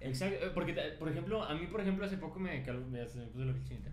Exacto, 0.00 0.44
eh, 0.46 0.50
porque 0.54 0.72
por 0.98 1.08
ejemplo, 1.08 1.42
a 1.44 1.54
mí 1.54 1.66
por 1.66 1.80
ejemplo 1.82 2.04
hace 2.04 2.16
poco 2.18 2.38
me, 2.40 2.60
me, 2.64 2.72
me 2.90 3.04
puso 3.26 3.44
la 3.44 3.62
chinita, 3.64 3.90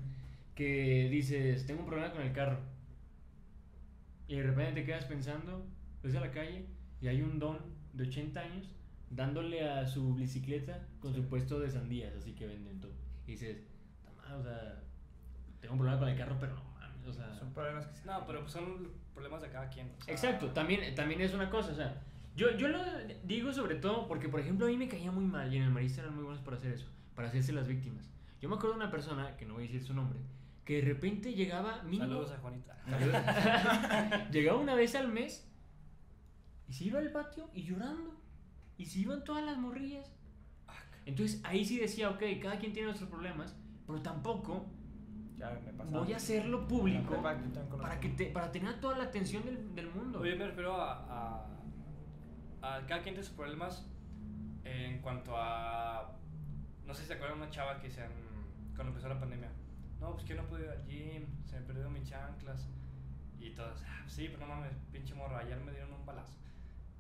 que 0.55 1.09
dices, 1.11 1.65
tengo 1.67 1.81
un 1.81 1.87
problema 1.87 2.11
con 2.13 2.21
el 2.23 2.31
carro. 2.31 2.59
Y 4.27 4.35
de 4.37 4.43
repente 4.43 4.81
te 4.81 4.85
quedas 4.85 5.05
pensando, 5.05 5.65
ves 6.03 6.15
a 6.15 6.21
la 6.21 6.31
calle 6.31 6.65
y 7.01 7.07
hay 7.07 7.21
un 7.21 7.37
don 7.37 7.74
de 7.95 8.03
80 8.03 8.39
años 8.39 8.67
dándole 9.09 9.67
a 9.69 9.85
su 9.87 10.15
bicicleta 10.15 10.87
con 10.99 11.13
su 11.13 11.27
puesto 11.27 11.59
de 11.59 11.69
sandías, 11.69 12.15
así 12.15 12.33
que 12.33 12.47
venden 12.47 12.79
todo. 12.81 12.93
Y 13.27 13.31
dices, 13.31 13.57
"Ta 14.03 14.11
madre, 14.11 14.35
o 14.35 14.43
sea, 14.43 14.81
tengo 15.61 15.73
un 15.73 15.79
problema 15.79 15.99
con 15.99 16.09
el 16.09 16.17
carro, 16.17 16.37
pero 16.39 16.55
no 16.55 16.63
mames, 16.79 17.07
o 17.07 17.13
sea... 17.13 17.33
Son 17.39 17.53
problemas 17.53 17.85
que 17.87 17.95
se 17.95 18.05
No, 18.05 18.25
pero 18.25 18.41
pues 18.41 18.51
son 18.51 18.89
problemas 19.13 19.41
de 19.41 19.49
cada 19.49 19.69
quien. 19.69 19.91
o 19.99 20.03
sea, 20.03 20.13
Exacto, 20.13 20.47
también, 20.49 20.93
también 20.95 21.21
es 21.21 21.33
una 21.33 21.49
cosa, 21.49 21.71
o 21.71 21.75
sea, 21.75 22.01
yo, 22.35 22.57
yo 22.57 22.67
lo 22.67 22.79
digo 23.23 23.53
sobre 23.53 23.75
todo 23.75 24.07
porque, 24.07 24.27
por 24.27 24.39
ejemplo, 24.39 24.65
a 24.65 24.69
mí 24.69 24.77
me 24.77 24.87
caía 24.89 25.11
muy 25.11 25.23
mal 25.25 25.53
y 25.53 25.57
en 25.57 25.63
el 25.63 25.71
Marista 25.71 26.01
eran 26.01 26.15
muy 26.15 26.25
buenos 26.25 26.43
para 26.43 26.57
hacer 26.57 26.73
eso, 26.73 26.87
para 27.15 27.29
hacerse 27.29 27.53
las 27.53 27.67
víctimas. 27.67 28.11
Yo 28.41 28.49
me 28.49 28.55
acuerdo 28.55 28.75
de 28.77 28.83
una 28.83 28.91
persona, 28.91 29.37
que 29.37 29.45
no 29.45 29.53
voy 29.53 29.63
a 29.63 29.67
decir 29.67 29.81
su 29.83 29.93
nombre, 29.93 30.19
que 30.65 30.75
de 30.75 30.81
repente 30.81 31.33
llegaba 31.33 31.81
mínimo... 31.83 32.03
Saludos 32.03 32.31
a 32.31 32.37
Juanita. 32.39 32.77
llegaba 34.31 34.59
una 34.59 34.75
vez 34.75 34.95
al 34.95 35.07
mes 35.07 35.47
y 36.67 36.73
se 36.73 36.85
iba 36.85 36.99
al 36.99 37.11
patio 37.11 37.49
y 37.53 37.63
llorando. 37.63 38.15
Y 38.77 38.85
se 38.85 38.99
iban 38.99 39.23
todas 39.23 39.43
las 39.43 39.57
morrillas. 39.57 40.11
Entonces 41.05 41.39
ahí 41.43 41.63
sí 41.63 41.79
decía, 41.79 42.09
ok, 42.09 42.23
cada 42.41 42.57
quien 42.57 42.73
tiene 42.73 42.87
nuestros 42.87 43.09
problemas, 43.09 43.55
pero 43.85 44.01
tampoco 44.01 44.65
Ya 45.37 45.51
me 45.51 45.99
voy 45.99 46.13
a 46.13 46.17
hacerlo 46.17 46.67
público 46.67 47.09
prepa 47.11 47.37
yo 47.39 47.77
para, 47.77 47.99
que 47.99 48.09
te, 48.09 48.25
para 48.27 48.51
tener 48.51 48.79
toda 48.79 48.97
la 48.97 49.03
atención 49.05 49.45
del, 49.45 49.75
del 49.75 49.89
mundo. 49.91 50.19
Oye, 50.19 50.35
me 50.35 50.47
refiero 50.47 50.75
a, 50.75 51.45
a, 52.61 52.77
a 52.77 52.85
cada 52.87 53.01
quien 53.01 53.13
tiene 53.15 53.23
sus 53.23 53.35
problemas 53.35 53.85
en 54.63 54.99
cuanto 55.01 55.35
a. 55.37 56.11
No 56.85 56.93
sé 56.93 57.01
si 57.01 57.07
se 57.07 57.13
acuerdan 57.13 57.39
de 57.39 57.43
una 57.45 57.51
chava 57.51 57.79
que 57.79 57.89
se 57.89 58.01
cuando 58.75 58.89
empezó 58.89 59.07
la 59.07 59.19
pandemia. 59.19 59.51
No, 59.99 60.13
pues 60.13 60.25
que 60.25 60.35
no 60.35 60.43
pude 60.47 60.63
ir 60.63 60.69
al 60.69 60.85
gym, 60.85 61.25
se 61.45 61.59
me 61.59 61.65
perdieron 61.65 61.93
mis 61.93 62.03
chanclas. 62.03 62.67
Y 63.39 63.51
todos, 63.51 63.83
ah, 63.87 64.03
sí, 64.07 64.27
pero 64.31 64.47
no 64.47 64.55
mames, 64.55 64.73
pinche 64.91 65.13
morro, 65.13 65.37
ayer 65.37 65.59
me 65.59 65.71
dieron 65.71 65.93
un 65.93 66.05
balazo. 66.05 66.33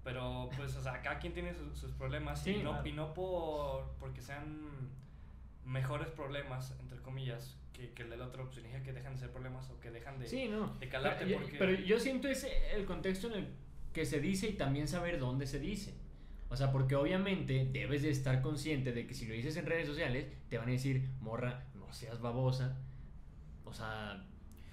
Pero 0.05 0.49
pues, 0.55 0.73
o 0.77 0.81
sea, 0.81 1.01
cada 1.01 1.19
quien 1.19 1.33
tiene 1.33 1.53
sus- 1.53 1.77
sus 1.77 1.91
problemas 1.93 2.41
Sí, 2.41 2.51
y, 2.51 2.63
no, 2.63 2.69
claro. 2.71 2.87
y 2.87 2.91
no 2.93 3.13
por, 3.13 3.91
porque 3.99 4.21
sean 4.21 4.61
mejores 5.65 6.09
problemas, 6.11 6.75
entre 6.79 6.99
comillas, 7.01 7.57
que, 7.73 7.91
que 7.91 8.03
el 8.03 8.11
del 8.11 8.21
otro, 8.21 8.43
pues 8.45 8.55
significa 8.55 8.83
que 8.83 8.93
dejan 8.93 9.13
de 9.15 9.19
ser 9.19 9.31
problemas 9.31 9.69
o 9.71 9.79
que 9.79 9.89
dejan 9.91 10.19
de, 10.19 10.27
Sí, 10.27 10.47
no. 10.47 10.75
de 10.79 10.87
calarte 10.87 11.25
pero, 11.25 11.31
yo- 11.37 11.41
porque... 11.41 11.57
pero 11.57 11.73
yo 11.73 11.99
siento 11.99 12.27
ese 12.29 12.49
el 12.75 12.85
contexto 12.85 13.27
en 13.27 13.33
el 13.33 13.47
que 13.93 14.05
se 14.05 14.19
dice 14.21 14.47
y 14.47 14.53
también 14.53 14.87
saber 14.87 15.19
dónde 15.19 15.47
se 15.47 15.59
dice. 15.59 15.95
O 16.49 16.55
sea, 16.55 16.71
porque 16.71 16.95
obviamente 16.95 17.67
debes 17.73 18.03
de 18.03 18.11
estar 18.11 18.41
consciente 18.43 18.91
de 18.93 19.07
que 19.07 19.15
si 19.15 19.25
lo 19.25 19.33
dices 19.33 19.57
en 19.57 19.65
redes 19.65 19.87
sociales, 19.87 20.27
te 20.49 20.59
van 20.59 20.67
a 20.67 20.71
decir, 20.71 21.09
morra, 21.19 21.65
no 21.73 21.91
seas 21.91 22.21
babosa. 22.21 22.77
O 23.65 23.73
sea, 23.73 24.23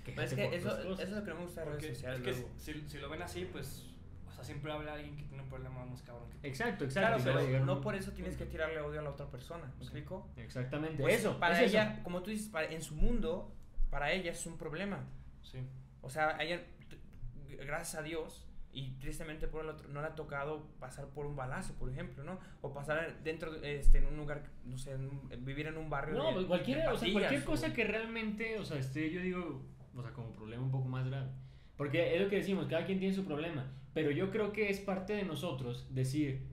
quéjate 0.05 0.27
es 0.27 0.35
que 0.35 0.57
eso, 0.57 0.79
eso 0.79 1.03
es 1.03 1.09
lo 1.11 1.25
que 1.25 1.31
no 1.31 1.37
me 1.37 1.43
gusta 1.45 1.63
de 1.65 1.71
redes 1.71 1.85
es 1.85 1.95
sociales. 1.95 2.21
que 2.21 2.31
luego. 2.33 2.49
si, 2.59 2.75
si 2.87 2.99
lo 2.99 3.09
ven 3.09 3.23
así, 3.23 3.49
pues, 3.51 3.87
sea, 4.43 4.55
siempre 4.55 4.73
habla 4.73 4.95
alguien 4.95 5.17
que 5.17 5.23
tiene 5.25 5.43
un 5.43 5.49
problema 5.49 5.85
más 5.85 6.03
cabrón 6.03 6.29
que 6.31 6.39
tú. 6.39 6.47
Exacto, 6.47 6.85
exacto. 6.85 7.09
Claro, 7.09 7.17
va 7.25 7.31
a 7.31 7.35
pero 7.37 7.47
llegar 7.47 7.63
no 7.63 7.81
por 7.81 7.95
eso 7.95 8.13
tienes 8.13 8.37
que 8.37 8.47
tirarle 8.47 8.81
odio 8.81 9.01
a 9.01 9.03
la 9.03 9.11
otra 9.11 9.27
persona. 9.27 9.65
¿Me 9.67 9.73
Sí. 9.73 9.83
explico? 9.83 10.29
Exactamente. 10.37 11.03
Pues 11.03 11.21
eso, 11.21 11.39
para 11.39 11.57
es 11.57 11.67
eso. 11.67 11.79
ella, 11.79 12.03
como 12.03 12.23
tú 12.23 12.31
dices, 12.31 12.49
para- 12.49 12.71
en 12.71 12.83
su 12.83 12.95
mundo, 12.95 13.53
para 13.91 14.13
ella 14.13 14.31
es 14.33 14.45
un 14.47 14.57
problema. 14.59 15.05
Sí. 15.43 15.59
O 16.01 16.11
sea, 16.11 16.37
a 16.37 16.43
ella, 16.43 16.63
gracias 17.65 17.95
a 18.01 18.03
Dios, 18.03 18.47
y 18.75 18.93
tristemente 18.93 19.49
por 19.49 19.65
el 19.65 19.71
otro, 19.71 19.87
no 19.89 20.01
le 20.01 20.07
ha 20.07 20.15
tocado 20.15 20.67
pasar 20.81 21.07
por 21.09 21.27
un 21.27 21.37
balazo, 21.37 21.75
por 21.75 21.91
ejemplo, 21.91 22.25
¿no? 22.25 22.39
O 22.63 22.73
pasar 22.73 23.19
dentro, 23.23 23.53
de- 23.53 23.79
este, 23.79 23.99
en 23.99 24.07
un 24.07 24.17
lugar, 24.17 24.45
no 24.65 24.79
sé, 24.79 24.93
en 24.93 25.45
vivir 25.45 25.67
en 25.67 25.77
un 25.77 25.91
barrio. 25.91 26.17
No, 26.17 26.41
de- 26.41 26.47
cualquier, 26.47 26.79
de 26.81 26.89
o 26.89 26.97
sea, 26.97 27.13
cualquier 27.13 27.43
o- 27.43 27.45
cosa 27.45 27.73
que 27.75 27.85
realmente, 27.85 28.59
o 28.59 28.65
sea, 28.65 28.79
esté, 28.79 29.11
yo 29.11 29.21
digo, 29.21 29.63
o 29.95 30.01
sea, 30.03 30.13
como 30.13 30.33
problema 30.33 30.63
un 30.63 30.71
poco 30.71 30.89
más 30.89 31.07
grave. 31.07 31.29
Porque 31.77 32.15
es 32.17 32.23
lo 32.23 32.31
que 32.31 32.37
decimos, 32.37 32.67
cada 32.67 32.87
quien 32.87 32.99
tiene 32.99 33.15
su 33.15 33.25
problema. 33.27 33.71
Pero 33.95 34.11
yo 34.11 34.31
creo 34.31 34.53
que 34.53 34.71
es 34.71 34.81
parte 34.81 35.15
de 35.15 35.25
nosotros 35.25 35.87
decir, 35.91 36.47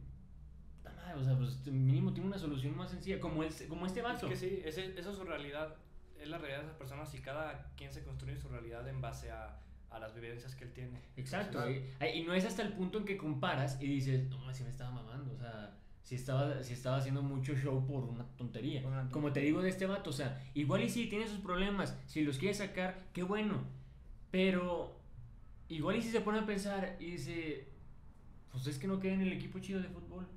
"Ta 0.84 0.92
madre, 0.94 1.14
o 1.20 1.24
sea, 1.24 1.38
pues 1.38 1.66
mínimo 1.68 2.12
tiene 2.14 2.28
una 2.28 2.38
solución 2.38 2.76
más 2.76 2.92
sencilla, 2.92 3.20
como, 3.20 3.44
el, 3.44 3.50
como 3.68 3.86
este 3.86 4.00
Es 4.00 4.06
vato. 4.06 4.28
que 4.28 4.36
sí, 4.36 4.62
ese, 4.66 5.00
esa 5.00 5.12
es 5.12 5.16
su 5.18 5.24
realidad, 5.24 5.76
es 6.20 6.28
la 6.30 6.38
realidad 6.38 6.60
de 6.60 6.66
esas 6.66 6.78
personas 6.78 7.14
y 7.16 7.20
cada 7.20 7.72
quien 7.78 7.94
se 7.94 8.04
construye 8.04 8.36
su 8.38 8.50
realidad 8.50 8.88
en 8.90 9.00
base 9.00 9.32
a, 9.32 9.58
a 9.90 10.00
las 10.00 10.14
vivencias 10.14 10.54
que 10.56 10.66
él 10.66 10.74
tiene. 10.74 11.00
Exacto. 11.16 11.64
Entonces, 11.66 12.14
Y, 12.14 12.20
y 12.20 12.24
no 12.24 12.34
es 12.34 12.46
hasta 12.46 12.62
el 12.62 12.74
punto 12.74 12.98
en 13.00 13.06
que 13.06 13.16
comparas 13.18 13.82
y 13.82 13.88
dices, 13.88 14.30
no, 14.30 14.50
así 14.50 14.64
me 14.64 14.70
estaba 14.70 14.92
mamando, 14.92 15.34
o 15.34 15.38
sea, 15.38 15.76
si 16.04 16.16
estaba, 16.16 16.62
si 16.64 16.74
estaba 16.74 16.98
haciendo 16.98 17.22
mucho 17.22 17.56
show 17.56 17.86
por 17.86 18.04
una 18.04 18.26
tontería. 18.36 18.86
Una 18.86 19.10
Como 19.12 19.32
te 19.32 19.40
digo 19.42 19.62
de 19.62 19.70
este 19.70 19.86
vato, 19.86 20.10
o 20.10 20.14
sea, 20.14 20.44
igual 20.56 20.82
y 20.84 20.90
sí 20.90 21.08
tiene 21.08 21.28
sus 21.28 21.40
problemas, 21.40 21.98
si 22.08 22.24
los 22.24 22.38
quiere 22.38 22.54
sacar, 22.54 22.98
qué 23.14 23.24
bueno. 23.24 23.64
Pero 24.32 24.99
igual 25.70 25.96
y 25.98 26.02
si 26.02 26.10
se 26.10 26.22
pone 26.22 26.40
a 26.40 26.46
pensar 26.46 26.96
y 27.00 27.12
dice, 27.12 27.68
pues 28.52 28.68
es 28.68 28.78
que 28.80 28.88
no 28.88 29.00
queda 29.00 29.14
en 29.14 29.22
el 29.22 29.34
equipo 29.34 29.60
chido 29.60 29.82
de 29.82 29.88
fútbol. 29.90 30.28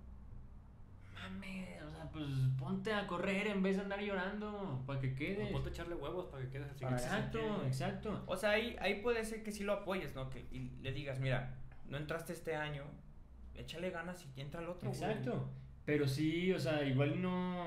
mames, 1.15 1.83
o 1.83 1.91
sea, 1.91 2.11
pues 2.11 2.27
ponte 2.59 2.93
a 2.93 3.07
correr 3.07 3.47
en 3.49 3.63
vez 3.63 3.77
de 3.77 3.83
andar 3.83 4.01
llorando, 4.01 4.83
para 4.87 5.01
que 5.01 5.13
O 5.13 5.15
quedes. 5.15 5.51
ponte 5.51 5.69
a 5.69 5.73
echarle 5.73 5.95
huevos 5.95 6.27
para 6.27 6.43
que 6.45 6.51
quedes 6.51 6.71
así. 6.71 6.85
Exacto, 6.85 7.63
exacto. 7.67 8.23
O 8.27 8.37
sea, 8.37 8.51
ahí, 8.51 8.77
ahí 8.81 9.01
puede 9.03 9.25
ser 9.25 9.43
que 9.43 9.53
sí 9.53 9.65
lo 9.65 9.73
apoyes, 9.73 10.15
¿no? 10.15 10.29
Que 10.31 10.41
y 10.53 10.71
le 10.83 10.93
digas, 10.93 11.21
mira, 11.21 11.55
no 11.89 11.97
entraste 11.97 12.33
este 12.33 12.55
año, 12.57 12.85
échale 13.55 13.91
ganas 13.91 14.27
y 14.37 14.41
entra 14.41 14.61
el 14.61 14.69
otro, 14.69 14.91
güey". 14.91 15.01
Exacto. 15.03 15.49
Pero 15.85 16.07
sí, 16.07 16.53
o 16.53 16.59
sea, 16.61 16.85
igual 16.85 17.21
no. 17.21 17.67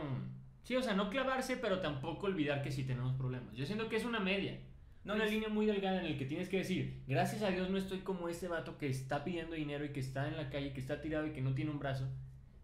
Sí, 0.64 0.76
o 0.76 0.82
sea, 0.82 0.94
no 0.96 1.10
clavarse, 1.10 1.58
pero 1.58 1.80
tampoco 1.80 2.26
olvidar 2.28 2.62
que 2.64 2.72
sí 2.72 2.84
tenemos 2.84 3.14
problemas. 3.14 3.54
Yo 3.56 3.66
siento 3.66 3.88
que 3.90 3.98
es 3.98 4.06
una 4.06 4.20
media. 4.20 4.60
No, 5.06 5.14
una 5.16 5.28
y- 5.28 5.32
línea 5.32 5.50
muy 5.50 5.66
delgada 5.66 6.00
en 6.02 6.06
el 6.08 6.18
que 6.18 6.26
tienes 6.26 6.50
que 6.50 6.58
decir, 6.58 7.02
gracias 7.08 7.42
a 7.44 7.50
Dios 7.52 7.70
no 7.70 7.78
estoy 7.78 8.00
como 8.00 8.28
ese 8.28 8.48
vato 8.48 8.78
que 8.78 8.88
está 8.90 9.24
pidiendo 9.24 9.56
dinero 9.56 9.86
y 9.86 9.90
que 9.90 10.00
está 10.02 10.28
en 10.28 10.36
la 10.36 10.50
calle, 10.50 10.74
que 10.74 10.80
está 10.82 11.00
tirado 11.00 11.28
y 11.28 11.32
que 11.32 11.42
no 11.42 11.54
tiene 11.54 11.72
un 11.72 11.80
brazo. 11.80 12.08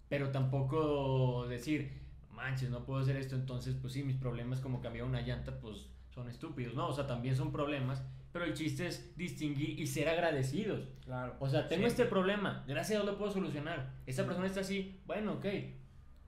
Pero 0.10 0.32
tampoco 0.32 1.48
decir, 1.48 1.92
manches, 2.32 2.70
no 2.70 2.84
puedo 2.84 3.00
hacer 3.02 3.16
esto, 3.16 3.36
entonces 3.36 3.76
pues 3.80 3.94
sí, 3.94 4.04
mis 4.04 4.18
problemas 4.18 4.60
como 4.60 4.82
cambiar 4.82 5.06
una 5.06 5.22
llanta 5.22 5.60
pues 5.60 5.88
son 6.14 6.30
estúpidos, 6.30 6.74
¿no? 6.76 6.88
O 6.88 6.94
sea, 6.94 7.08
también 7.08 7.36
son 7.36 7.52
problemas, 7.52 8.04
pero 8.34 8.44
el 8.46 8.54
chiste 8.54 8.88
es 8.88 9.16
distinguir 9.16 9.80
y 9.80 9.88
ser 9.88 10.10
agradecidos. 10.10 10.90
Claro. 11.06 11.36
O 11.40 11.48
sea, 11.48 11.68
tengo 11.68 11.84
Sí. 11.84 11.88
este 11.92 12.06
problema, 12.06 12.64
gracias 12.68 13.00
a 13.00 13.04
Dios 13.04 13.14
lo 13.14 13.18
puedo 13.18 13.32
solucionar. 13.32 13.94
Esta 14.06 14.26
persona 14.26 14.48
está 14.48 14.62
así, 14.62 15.00
bueno, 15.06 15.34
ok. 15.34 15.46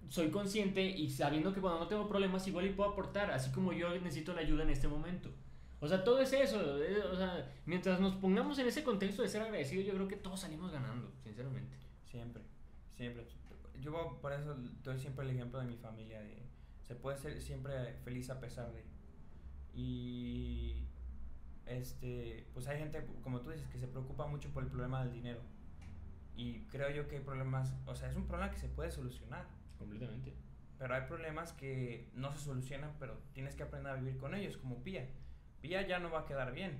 Soy 0.09 0.29
consciente 0.29 0.83
y 0.85 1.09
sabiendo 1.09 1.53
que 1.53 1.59
cuando 1.61 1.79
no 1.79 1.87
tengo 1.87 2.07
problemas 2.07 2.47
igual 2.47 2.67
y 2.67 2.69
puedo 2.69 2.91
aportar, 2.91 3.31
así 3.31 3.51
como 3.51 3.73
yo 3.73 3.89
necesito 3.99 4.33
la 4.33 4.41
ayuda 4.41 4.63
en 4.63 4.69
este 4.69 4.87
momento. 4.87 5.29
O 5.83 5.87
sea, 5.87 6.03
todo 6.03 6.19
es 6.19 6.31
eso. 6.31 6.81
eh, 6.83 7.01
O 7.11 7.15
sea, 7.15 7.51
mientras 7.65 7.99
nos 7.99 8.15
pongamos 8.15 8.57
en 8.59 8.67
ese 8.67 8.83
contexto 8.83 9.21
de 9.21 9.27
ser 9.27 9.41
agradecidos, 9.41 9.85
yo 9.85 9.93
creo 9.93 10.07
que 10.07 10.15
todos 10.15 10.39
salimos 10.39 10.71
ganando, 10.71 11.11
sinceramente. 11.23 11.75
Siempre, 12.05 12.41
siempre. 12.95 13.25
Yo 13.81 14.17
por 14.21 14.31
eso 14.31 14.55
doy 14.83 14.97
siempre 14.97 15.25
el 15.25 15.31
ejemplo 15.31 15.59
de 15.59 15.65
mi 15.65 15.75
familia, 15.75 16.21
de 16.21 16.41
se 16.83 16.95
puede 16.95 17.17
ser 17.17 17.41
siempre 17.41 17.93
feliz 18.03 18.29
a 18.29 18.39
pesar 18.39 18.71
de. 18.71 18.83
Y 19.73 20.87
este, 21.65 22.47
pues 22.53 22.67
hay 22.67 22.79
gente, 22.79 23.05
como 23.23 23.41
tú 23.41 23.49
dices, 23.51 23.67
que 23.67 23.79
se 23.79 23.87
preocupa 23.87 24.27
mucho 24.27 24.49
por 24.49 24.63
el 24.63 24.69
problema 24.69 25.03
del 25.03 25.13
dinero. 25.13 25.41
Y 26.35 26.61
creo 26.67 26.89
yo 26.91 27.07
que 27.07 27.17
hay 27.17 27.23
problemas, 27.23 27.73
o 27.85 27.95
sea, 27.95 28.09
es 28.09 28.15
un 28.15 28.27
problema 28.27 28.51
que 28.51 28.57
se 28.59 28.67
puede 28.67 28.89
solucionar, 28.91 29.45
Completamente. 29.77 30.33
pero 30.79 30.95
hay 30.95 31.01
problemas 31.07 31.53
que 31.53 32.09
no 32.15 32.31
se 32.31 32.39
solucionan, 32.39 32.91
pero 32.99 33.17
tienes 33.33 33.55
que 33.55 33.63
aprender 33.63 33.91
a 33.91 33.95
vivir 33.95 34.17
con 34.17 34.33
ellos, 34.33 34.57
como 34.57 34.81
Pía. 34.83 35.07
Pía 35.63 35.87
ya 35.87 35.97
no 35.99 36.11
va 36.11 36.19
a 36.19 36.25
quedar 36.25 36.51
bien, 36.51 36.77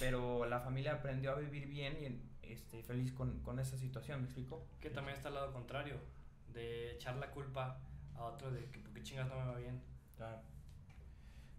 pero 0.00 0.46
la 0.46 0.58
familia 0.58 0.94
aprendió 0.94 1.30
a 1.30 1.36
vivir 1.36 1.68
bien 1.68 1.96
y 2.42 2.52
este, 2.52 2.82
feliz 2.82 3.12
con, 3.12 3.38
con 3.44 3.60
esa 3.60 3.76
situación, 3.78 4.18
¿me 4.18 4.24
explico? 4.24 4.66
Que 4.80 4.90
también 4.90 5.16
está 5.16 5.28
al 5.28 5.34
lado 5.34 5.52
contrario, 5.52 5.94
de 6.52 6.90
echar 6.96 7.14
la 7.18 7.30
culpa 7.30 7.78
a 8.16 8.24
otro 8.24 8.50
de 8.50 8.64
que 8.72 8.80
porque 8.80 9.04
chingas 9.04 9.28
no 9.28 9.36
me 9.38 9.46
va 9.46 9.56
bien. 9.58 9.80
Claro. 10.16 10.40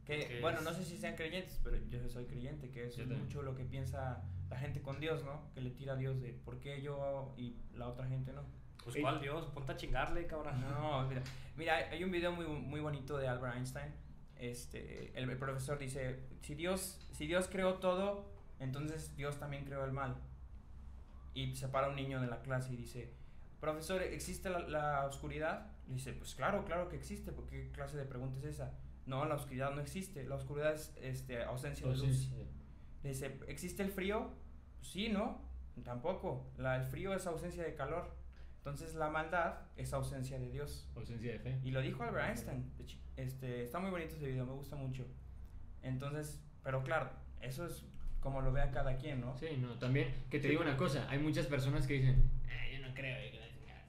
Que, 0.05 0.39
bueno, 0.41 0.57
es- 0.59 0.65
no 0.65 0.73
sé 0.73 0.83
si 0.83 0.97
sean 0.97 1.15
creyentes, 1.15 1.57
pero 1.63 1.77
yo 1.77 2.09
soy 2.09 2.25
creyente, 2.25 2.69
que 2.69 2.87
eso 2.87 3.01
es 3.01 3.07
mucho 3.07 3.43
lo 3.43 3.55
que 3.55 3.63
piensa 3.63 4.21
la 4.49 4.57
gente 4.57 4.81
con 4.81 4.99
Dios, 4.99 5.23
¿no? 5.23 5.49
Que 5.53 5.61
le 5.61 5.69
tira 5.69 5.93
a 5.93 5.95
Dios 5.95 6.19
de 6.21 6.33
por 6.33 6.59
qué 6.59 6.81
yo 6.81 7.33
y 7.37 7.55
la 7.75 7.87
otra 7.87 8.07
gente 8.07 8.33
no. 8.33 8.43
Pues 8.83 8.97
Ey. 8.97 9.01
cuál 9.03 9.21
Dios, 9.21 9.45
ponte 9.53 9.71
a 9.71 9.77
chingarle, 9.77 10.27
cabrón. 10.27 10.59
No, 10.61 11.07
mira, 11.07 11.21
mira, 11.55 11.75
hay 11.77 12.03
un 12.03 12.11
video 12.11 12.33
muy, 12.33 12.45
muy 12.45 12.81
bonito 12.81 13.17
de 13.17 13.29
Albert 13.29 13.55
Einstein. 13.55 13.93
Este, 14.39 15.17
el, 15.17 15.29
el 15.29 15.37
profesor 15.37 15.77
dice, 15.77 16.19
si 16.41 16.55
Dios, 16.55 17.07
si 17.11 17.27
Dios 17.27 17.47
creó 17.47 17.75
todo, 17.75 18.29
entonces 18.59 19.15
Dios 19.15 19.37
también 19.37 19.65
creó 19.65 19.85
el 19.85 19.91
mal. 19.91 20.17
Y 21.33 21.55
se 21.55 21.67
para 21.67 21.89
un 21.89 21.95
niño 21.95 22.19
de 22.21 22.27
la 22.27 22.41
clase 22.41 22.73
y 22.73 22.77
dice, 22.77 23.13
profesor, 23.59 24.01
¿existe 24.01 24.49
la, 24.49 24.59
la 24.59 25.05
oscuridad? 25.05 25.71
Le 25.87 25.95
dice, 25.95 26.13
pues 26.13 26.35
claro, 26.35 26.65
claro 26.65 26.89
que 26.89 26.95
existe, 26.95 27.31
porque 27.31 27.63
¿qué 27.63 27.71
clase 27.71 27.97
de 27.97 28.05
pregunta 28.05 28.39
es 28.39 28.45
esa? 28.45 28.73
No, 29.05 29.23
la 29.25 29.35
oscuridad 29.35 29.71
no 29.73 29.81
existe, 29.81 30.23
la 30.25 30.35
oscuridad 30.35 30.73
es 30.73 30.93
este, 31.01 31.43
ausencia 31.43 31.87
de 31.87 31.95
luz. 31.97 32.29
Le 33.03 33.09
dice, 33.09 33.39
¿existe 33.47 33.83
el 33.83 33.91
frío? 33.91 34.31
Pues 34.77 34.89
sí, 34.89 35.09
¿no? 35.09 35.41
Tampoco. 35.83 36.51
La, 36.57 36.75
el 36.75 36.85
frío 36.85 37.13
es 37.13 37.25
ausencia 37.25 37.63
de 37.63 37.73
calor. 37.75 38.13
Entonces 38.57 38.95
la 38.95 39.09
maldad 39.09 39.59
es 39.77 39.93
ausencia 39.93 40.37
de 40.39 40.49
Dios. 40.49 40.89
ausencia 40.95 41.31
de 41.31 41.39
fe. 41.39 41.59
Y 41.63 41.71
lo 41.71 41.81
dijo 41.81 42.03
Albert 42.03 42.27
Einstein. 42.27 42.73
De 42.75 42.83
hecho, 42.83 42.97
Este, 43.17 43.63
está 43.63 43.79
muy 43.79 43.89
bonito 43.91 44.15
ese 44.15 44.27
video, 44.27 44.45
me 44.45 44.53
gusta 44.53 44.75
mucho. 44.75 45.05
Entonces, 45.83 46.39
pero 46.63 46.83
claro, 46.83 47.09
eso 47.41 47.65
es 47.65 47.83
como 48.19 48.41
lo 48.41 48.51
vea 48.51 48.71
cada 48.71 48.97
quien, 48.97 49.21
¿no? 49.21 49.37
Sí, 49.37 49.47
no, 49.59 49.77
también, 49.79 50.07
que 50.29 50.37
te 50.39 50.43
Sí, 50.43 50.49
digo 50.49 50.61
una 50.61 50.77
cosa, 50.77 51.07
hay 51.09 51.19
muchas 51.19 51.45
personas 51.47 51.87
que 51.87 51.95
dicen, 51.95 52.29
"Ah, 52.49 52.67
yo 52.71 52.85
no 52.87 52.93
creo, 52.93 53.25
y 53.27 53.31
que 53.31 53.39
la 53.39 53.47
chingada". 53.49 53.83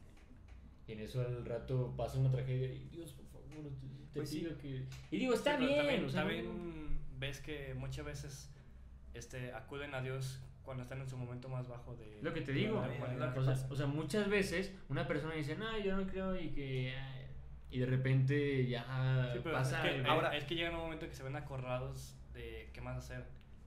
y 0.87 0.93
en 0.93 1.01
eso 1.01 1.21
al 1.21 1.45
rato 1.45 1.95
pasa 1.97 2.19
una 2.19 2.31
tragedia 2.31 2.69
y 2.73 2.89
Dios, 2.91 3.13
por 3.13 3.27
favor, 3.27 3.49
te, 3.49 3.71
te 3.71 3.71
Pues 4.15 4.31
sí. 4.31 4.41
pido 4.41 4.57
que... 4.59 4.87
Y 5.11 5.19
digo, 5.19 5.35
está 5.35 5.59
Sí, 5.59 5.65
bien, 5.67 5.77
También, 5.79 6.05
o 6.05 6.09
sea, 6.11 6.21
también 6.23 6.99
ves 7.19 7.41
que 7.41 7.75
muchas 7.75 8.05
veces 8.07 8.51
este, 9.15 9.53
acuden 9.53 9.95
a 9.95 10.01
Dios 10.03 10.41
cuando 10.63 10.83
están 10.83 11.01
en 11.01 11.09
su 11.09 11.17
momento 11.17 11.49
más 11.49 11.67
bajo 11.69 11.97
de... 11.97 12.21
Lo 12.23 12.33
que 12.33 12.43
te 12.43 12.53
digo, 12.53 12.81
vida, 12.83 13.35
o, 13.37 13.43
sea, 13.43 13.67
o 13.71 13.75
sea, 13.77 13.87
muchas 13.87 14.29
veces 14.29 14.73
una 14.89 15.07
persona 15.09 15.35
dice, 15.35 15.57
no, 15.57 15.79
yo 15.79 15.97
no 15.97 16.07
creo 16.07 16.39
y 16.39 16.51
que... 16.51 16.95
ay", 17.71 17.77
y 17.77 17.81
de 17.81 17.87
repente 17.87 18.67
ya 18.67 19.31
Sí, 19.33 19.41
pero 19.43 19.55
pasa... 19.57 19.87
es, 19.89 20.03
que, 20.03 20.09
ahora- 20.09 20.37
es 20.37 20.45
que 20.45 20.55
llega 20.55 20.71
un 20.71 20.77
momento 20.77 21.07
que 21.09 21.15
se 21.15 21.23
ven 21.23 21.37
acorralados 21.37 22.17
de 22.35 22.71
qué 22.73 22.81
más 22.81 22.97
hacer. 22.97 23.25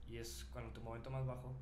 Y 0.08 0.18
es 0.18 0.46
cuando 0.52 0.72
tu 0.72 0.80
momento 0.82 1.10
más 1.10 1.24
bajo. 1.26 1.54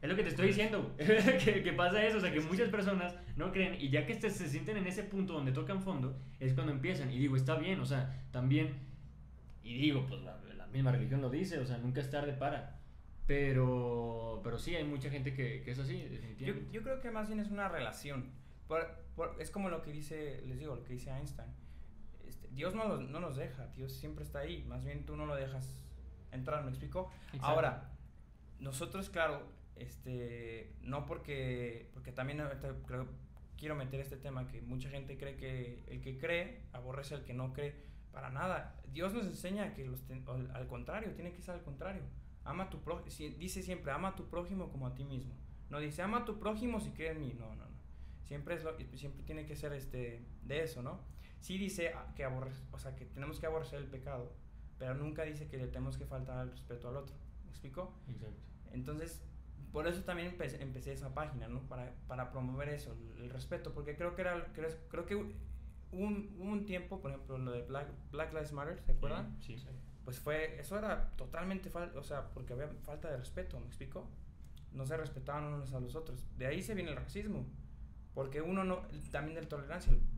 Es 0.00 0.08
lo 0.10 0.16
que 0.16 0.24
te 0.24 0.30
estoy 0.30 0.48
diciendo, 0.48 0.96
que, 0.96 1.62
que 1.62 1.72
pasa 1.74 2.04
eso, 2.04 2.18
o 2.18 2.20
sea, 2.20 2.32
que 2.32 2.40
muchas 2.40 2.68
personas 2.70 3.14
no 3.36 3.52
creen 3.52 3.76
y 3.80 3.88
ya 3.90 4.04
que 4.04 4.12
este- 4.12 4.30
se 4.30 4.48
sienten 4.48 4.76
en 4.76 4.86
ese 4.88 5.04
punto 5.04 5.34
donde 5.34 5.52
tocan 5.52 5.80
fondo, 5.80 6.18
es 6.40 6.54
cuando 6.54 6.72
empiezan. 6.72 7.12
Y 7.12 7.18
digo, 7.18 7.36
está 7.36 7.54
bien, 7.54 7.78
o 7.78 7.86
sea, 7.86 8.20
también, 8.32 8.74
y 9.62 9.78
digo, 9.78 10.04
pues 10.08 10.20
la, 10.22 10.36
la 10.56 10.66
misma 10.66 10.90
religión 10.90 11.20
lo 11.20 11.30
dice, 11.30 11.58
o 11.60 11.66
sea, 11.66 11.78
nunca 11.78 12.00
es 12.00 12.10
tarde 12.10 12.32
para. 12.32 12.80
Pero, 13.28 14.40
pero 14.42 14.58
sí, 14.58 14.74
hay 14.74 14.84
mucha 14.84 15.08
gente 15.10 15.32
que, 15.34 15.62
que 15.62 15.70
es 15.70 15.78
así, 15.78 16.04
Yo, 16.38 16.54
yo 16.72 16.82
creo 16.82 17.00
que 17.00 17.10
más 17.10 17.28
bien 17.28 17.40
es 17.40 17.50
una 17.50 17.68
relación. 17.68 18.30
Por- 18.68 18.96
por- 19.14 19.36
es 19.40 19.50
como 19.50 19.68
lo 19.70 19.82
que 19.82 19.92
dice, 19.92 20.42
les 20.46 20.58
digo, 20.58 20.74
lo 20.74 20.84
que 20.84 20.94
dice 20.94 21.10
Einstein. 21.10 21.48
Dios 22.52 22.74
no, 22.74 22.86
los- 22.88 23.08
no 23.08 23.20
nos 23.20 23.36
deja, 23.36 23.66
Dios 23.68 23.92
siempre 23.92 24.24
está 24.24 24.40
ahí. 24.40 24.62
Más 24.64 24.84
bien 24.84 25.04
tú 25.06 25.16
no 25.16 25.26
lo 25.26 25.34
dejas 25.36 25.82
entrar, 26.30 26.62
¿me 26.64 26.70
explico? 26.70 27.10
Exacto. 27.26 27.46
Ahora, 27.46 27.90
nosotros, 28.60 29.10
claro, 29.10 29.42
este, 29.76 30.72
no 30.82 31.06
porque, 31.06 31.88
porque 31.94 32.12
también 32.12 32.42
creo, 32.86 33.06
quiero 33.56 33.74
meter 33.74 34.00
este 34.00 34.16
tema 34.16 34.46
que 34.48 34.60
mucha 34.62 34.88
gente 34.90 35.16
cree 35.18 35.36
que 35.36 35.82
el 35.88 36.00
que 36.00 36.18
cree 36.18 36.62
aborrece 36.72 37.14
al 37.14 37.24
que 37.24 37.34
no 37.34 37.52
cree. 37.52 37.74
Para 38.12 38.28
nada. 38.30 38.78
Dios 38.92 39.14
nos 39.14 39.24
enseña 39.26 39.72
que 39.72 39.86
los 39.86 40.02
ten- 40.06 40.24
al, 40.28 40.50
al 40.54 40.66
contrario, 40.66 41.12
tiene 41.14 41.32
que 41.32 41.40
ser 41.40 41.54
al 41.54 41.62
contrario. 41.62 42.02
Ama 42.44 42.64
a 42.64 42.70
tu 42.70 42.80
prójimo, 42.82 43.06
dice 43.38 43.62
siempre, 43.62 43.90
ama 43.92 44.08
a 44.08 44.14
tu 44.16 44.28
prójimo 44.28 44.68
como 44.70 44.86
a 44.86 44.94
ti 44.94 45.04
mismo. 45.04 45.32
No 45.70 45.78
dice, 45.80 46.02
ama 46.02 46.18
a 46.18 46.24
tu 46.26 46.38
prójimo 46.38 46.78
si 46.80 46.90
cree 46.90 47.12
en 47.12 47.20
mí. 47.20 47.34
No, 47.38 47.46
no, 47.54 47.64
no. 47.64 47.72
Siempre, 48.24 48.54
es 48.56 48.64
lo, 48.64 48.76
siempre 48.96 49.22
tiene 49.24 49.46
que 49.46 49.56
ser 49.56 49.72
este, 49.72 50.26
de 50.42 50.62
eso, 50.62 50.82
¿no? 50.82 51.00
Sí 51.42 51.58
dice 51.58 51.92
que, 52.16 52.24
aborre, 52.24 52.50
o 52.70 52.78
sea, 52.78 52.96
que 52.96 53.04
tenemos 53.04 53.38
que 53.38 53.46
aborrecer 53.46 53.80
el 53.80 53.86
pecado, 53.88 54.32
pero 54.78 54.94
nunca 54.94 55.24
dice 55.24 55.46
que 55.48 55.58
le 55.58 55.66
tenemos 55.66 55.98
que 55.98 56.06
faltar 56.06 56.44
el 56.46 56.50
respeto 56.52 56.88
al 56.88 56.96
otro. 56.96 57.14
¿Me 57.44 57.50
explico? 57.50 57.92
Exacto. 58.08 58.40
Entonces, 58.72 59.22
por 59.72 59.86
eso 59.86 60.02
también 60.04 60.28
empecé, 60.28 60.62
empecé 60.62 60.92
esa 60.92 61.12
página, 61.12 61.48
¿no? 61.48 61.60
Para, 61.68 61.92
para 62.06 62.30
promover 62.30 62.68
eso, 62.70 62.92
el, 63.16 63.24
el 63.24 63.30
respeto, 63.30 63.74
porque 63.74 63.94
creo 63.96 64.14
que 64.14 64.22
era, 64.22 64.52
creo, 64.54 64.70
creo 64.88 65.04
que 65.04 65.16
hubo 65.16 65.30
un, 65.92 66.34
un 66.38 66.64
tiempo, 66.64 67.00
por 67.00 67.10
ejemplo, 67.10 67.36
lo 67.38 67.52
de 67.52 67.62
Black, 67.62 67.88
Black 68.12 68.32
Lives 68.32 68.52
Matter, 68.52 68.80
¿se 68.80 68.92
acuerdan? 68.92 69.36
Sí. 69.42 69.56
Pues 70.04 70.18
fue, 70.18 70.58
eso 70.60 70.78
era 70.78 71.10
totalmente 71.16 71.70
falta, 71.70 71.98
o 71.98 72.02
sea, 72.04 72.28
porque 72.32 72.52
había 72.54 72.68
falta 72.82 73.10
de 73.10 73.16
respeto, 73.18 73.58
¿me 73.60 73.66
explico? 73.66 74.08
No 74.72 74.86
se 74.86 74.96
respetaban 74.96 75.44
unos 75.44 75.74
a 75.74 75.80
los 75.80 75.94
otros. 75.96 76.24
De 76.38 76.46
ahí 76.46 76.62
se 76.62 76.74
viene 76.74 76.90
el 76.90 76.96
racismo, 76.96 77.44
porque 78.14 78.40
uno 78.42 78.64
no, 78.64 78.82
también 79.10 79.40
de 79.40 79.46
tolerancia, 79.46 79.92
un- 79.92 80.11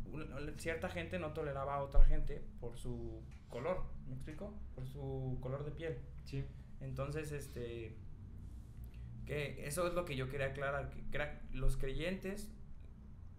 cierta 0.59 0.89
gente 0.89 1.19
no 1.19 1.33
toleraba 1.33 1.77
a 1.77 1.83
otra 1.83 2.05
gente 2.05 2.43
por 2.61 2.77
su 2.77 3.23
color, 3.49 3.85
¿me 4.09 4.15
explico? 4.15 4.55
Por 4.75 4.87
su 4.87 5.39
color 5.41 5.65
de 5.65 5.71
piel. 5.71 5.99
Sí. 6.25 6.45
Entonces, 6.81 7.33
este, 7.33 7.97
que 9.27 9.67
eso 9.67 9.87
es 9.87 9.95
lo 9.95 10.05
que 10.05 10.17
yo 10.17 10.29
quería 10.29 10.47
aclarar, 10.49 10.91
que 10.91 11.03
crea- 11.11 11.41
los 11.53 11.77
creyentes 11.77 12.51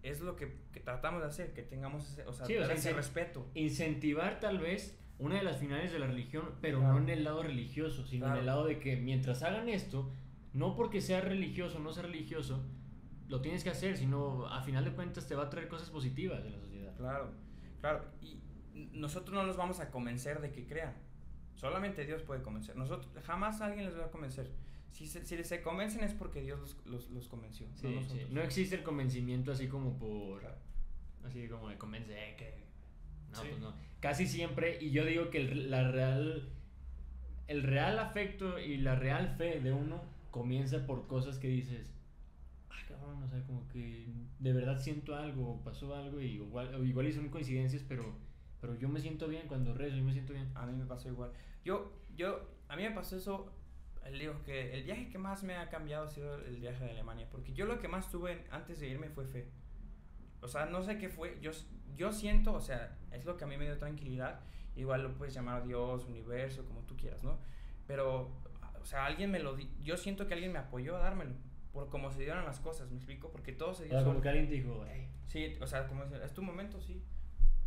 es 0.02 0.20
lo 0.20 0.36
que, 0.36 0.56
que 0.72 0.80
tratamos 0.80 1.20
de 1.22 1.28
hacer, 1.28 1.52
que 1.52 1.62
tengamos 1.62 2.08
ese, 2.10 2.24
o 2.26 2.32
sea, 2.32 2.46
Sí, 2.46 2.56
o 2.56 2.64
sea, 2.64 2.74
ese 2.74 2.92
respeto. 2.92 3.46
Incentivar 3.54 4.40
tal 4.40 4.58
vez 4.58 4.98
una 5.18 5.36
de 5.36 5.42
las 5.42 5.58
finales 5.58 5.92
de 5.92 5.98
la 5.98 6.06
religión, 6.06 6.50
pero 6.60 6.78
Claro. 6.80 6.94
no 6.94 7.00
en 7.00 7.08
el 7.10 7.24
lado 7.24 7.42
religioso, 7.42 8.04
sino 8.06 8.26
en 8.26 8.30
Claro. 8.32 8.40
el 8.40 8.46
lado 8.46 8.64
de 8.66 8.78
que 8.78 8.96
mientras 8.96 9.42
hagan 9.42 9.68
esto, 9.68 10.12
no 10.52 10.74
porque 10.76 11.00
sea 11.00 11.20
religioso 11.20 11.78
o 11.78 11.80
no 11.80 11.92
sea 11.92 12.02
religioso, 12.04 12.64
lo 13.28 13.40
tienes 13.40 13.64
que 13.64 13.70
hacer, 13.70 13.96
sino 13.96 14.46
a 14.46 14.62
final 14.62 14.84
de 14.84 14.92
cuentas 14.92 15.26
te 15.26 15.34
va 15.34 15.44
a 15.44 15.50
traer 15.50 15.68
cosas 15.68 15.90
positivas 15.90 16.42
de 16.44 16.50
la 16.50 16.58
sociedad. 16.58 16.94
Claro, 16.96 17.30
claro. 17.80 18.04
Y 18.20 18.40
nosotros 18.92 19.34
no 19.34 19.42
los 19.44 19.56
vamos 19.56 19.80
a 19.80 19.90
convencer 19.90 20.40
de 20.40 20.52
que 20.52 20.66
crean. 20.66 20.94
Solamente 21.54 22.04
Dios 22.04 22.22
puede 22.22 22.42
convencer. 22.42 22.76
Nosotros 22.76 23.08
jamás 23.24 23.60
alguien 23.60 23.86
les 23.86 23.98
va 23.98 24.06
a 24.06 24.10
convencer. 24.10 24.50
Si 24.90 25.06
se, 25.06 25.24
si 25.24 25.42
se 25.42 25.62
convencen 25.62 26.04
es 26.04 26.14
porque 26.14 26.40
Dios 26.42 26.60
los, 26.60 26.86
los, 26.86 27.10
los 27.10 27.28
convenció. 27.28 27.66
no 27.68 27.76
Sí, 27.76 27.88
sí. 27.88 27.94
nosotros. 27.94 28.30
No 28.30 28.42
existe 28.42 28.76
el 28.76 28.82
convencimiento 28.82 29.52
así 29.52 29.68
como 29.68 29.98
por... 29.98 30.42
así 31.24 31.48
como 31.48 31.68
de 31.68 31.76
convence 31.78 32.12
eh, 32.12 32.36
que... 32.36 32.66
No, 33.32 33.42
Sí. 33.42 33.48
pues 33.50 33.60
no. 33.60 33.74
Casi 34.00 34.26
siempre, 34.26 34.78
y 34.82 34.90
yo 34.92 35.04
digo 35.04 35.30
que 35.30 35.38
el, 35.38 35.70
la 35.70 35.90
real, 35.90 36.48
el 37.48 37.62
real 37.62 37.98
afecto 37.98 38.58
y 38.58 38.76
la 38.76 38.94
real 38.94 39.34
fe 39.36 39.60
de 39.60 39.72
uno 39.72 40.02
comienza 40.30 40.86
por 40.86 41.06
cosas 41.06 41.38
que 41.38 41.48
dices, 41.48 41.92
cabrón, 43.06 43.22
o 43.22 43.28
sea, 43.28 43.42
como 43.44 43.66
que 43.68 44.06
de 44.38 44.52
verdad 44.52 44.78
siento 44.78 45.14
algo, 45.14 45.62
pasó 45.64 45.94
algo, 45.94 46.20
y 46.20 46.34
igual, 46.34 46.86
igual 46.86 47.12
son 47.12 47.28
coincidencias, 47.28 47.82
pero, 47.86 48.16
pero 48.60 48.74
yo 48.78 48.88
me 48.88 49.00
siento 49.00 49.28
bien 49.28 49.46
cuando 49.46 49.74
rezo, 49.74 49.96
yo 49.96 50.04
me 50.04 50.12
siento 50.12 50.32
bien. 50.32 50.50
A 50.54 50.66
mí 50.66 50.76
me 50.76 50.86
pasó 50.86 51.08
igual. 51.08 51.32
Yo, 51.64 51.92
yo, 52.14 52.48
a 52.68 52.76
mí 52.76 52.82
me 52.82 52.90
pasó 52.90 53.16
eso. 53.16 53.52
Digo 54.12 54.40
que 54.44 54.72
el 54.72 54.84
viaje 54.84 55.08
que 55.08 55.18
más 55.18 55.42
me 55.42 55.56
ha 55.56 55.68
cambiado 55.68 56.04
ha 56.04 56.08
sido 56.08 56.36
el 56.36 56.60
viaje 56.60 56.84
de 56.84 56.90
Alemania. 56.90 57.26
Porque 57.28 57.52
yo 57.52 57.66
lo 57.66 57.80
que 57.80 57.88
más 57.88 58.08
tuve 58.08 58.44
antes 58.50 58.78
de 58.78 58.88
irme 58.88 59.08
fue 59.08 59.26
fe. 59.26 59.48
O 60.40 60.46
sea, 60.46 60.66
no 60.66 60.82
sé 60.84 60.96
qué 60.96 61.08
fue. 61.08 61.38
Yo, 61.40 61.50
yo 61.96 62.12
siento, 62.12 62.52
o 62.52 62.60
sea, 62.60 62.96
es 63.10 63.24
lo 63.24 63.36
que 63.36 63.42
a 63.42 63.46
mí 63.48 63.56
me 63.56 63.64
dio 63.64 63.76
tranquilidad. 63.78 64.40
Igual 64.76 65.02
lo 65.02 65.14
puedes 65.14 65.34
llamar 65.34 65.66
Dios, 65.66 66.04
universo, 66.04 66.64
como 66.66 66.82
tú 66.82 66.96
quieras, 66.96 67.24
¿no? 67.24 67.38
Pero, 67.88 68.30
o 68.80 68.84
sea, 68.84 69.06
alguien 69.06 69.32
me 69.32 69.40
lo 69.40 69.56
di. 69.56 69.68
Yo 69.82 69.96
siento 69.96 70.28
que 70.28 70.34
alguien 70.34 70.52
me 70.52 70.60
apoyó 70.60 70.96
a 70.96 71.00
dármelo. 71.00 71.34
Por 71.76 71.90
cómo 71.90 72.10
se 72.10 72.20
dieron 72.20 72.44
las 72.46 72.58
cosas, 72.58 72.90
¿me 72.90 72.96
explico? 72.96 73.30
Porque 73.30 73.52
todo 73.52 73.74
se 73.74 73.84
dio 73.84 73.92
como 74.04 74.20
que 74.22 74.28
alguien 74.30 74.48
dijo, 74.48 74.82
hey, 74.88 75.08
Sí, 75.26 75.56
o 75.60 75.66
sea, 75.66 75.86
como 75.86 76.04
es, 76.04 76.12
es 76.12 76.32
tu 76.32 76.42
momento, 76.42 76.80
sí. 76.80 77.02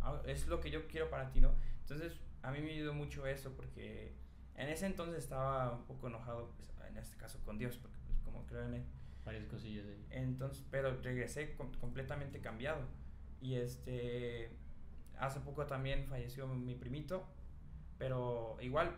Ah, 0.00 0.20
Es 0.26 0.48
lo 0.48 0.58
que 0.60 0.68
yo 0.70 0.88
quiero 0.88 1.08
para 1.08 1.30
ti, 1.30 1.40
¿no? 1.40 1.52
Entonces, 1.82 2.18
a 2.42 2.50
mí 2.50 2.60
me 2.60 2.72
ayudó 2.72 2.92
mucho 2.92 3.24
eso 3.26 3.52
porque 3.54 4.12
en 4.56 4.68
ese 4.68 4.86
entonces 4.86 5.18
estaba 5.22 5.72
un 5.76 5.84
poco 5.84 6.08
enojado, 6.08 6.52
pues, 6.56 6.68
en 6.90 6.96
este 6.98 7.16
caso 7.16 7.38
con 7.44 7.56
Dios, 7.56 7.76
porque 7.76 7.98
pues, 8.06 8.18
como 8.24 8.44
creo 8.46 8.64
en 8.66 8.74
él. 8.74 8.84
varias 9.24 9.44
cosillas 9.46 9.86
ahí. 9.86 10.04
Entonces, 10.10 10.64
pero 10.72 11.00
regresé 11.02 11.54
com- 11.54 11.72
completamente 11.74 12.40
cambiado. 12.40 12.80
Y 13.40 13.54
este, 13.54 14.50
hace 15.18 15.38
poco 15.40 15.66
también 15.66 16.06
falleció 16.08 16.48
mi 16.48 16.74
primito, 16.74 17.26
pero 17.98 18.56
igual 18.60 18.96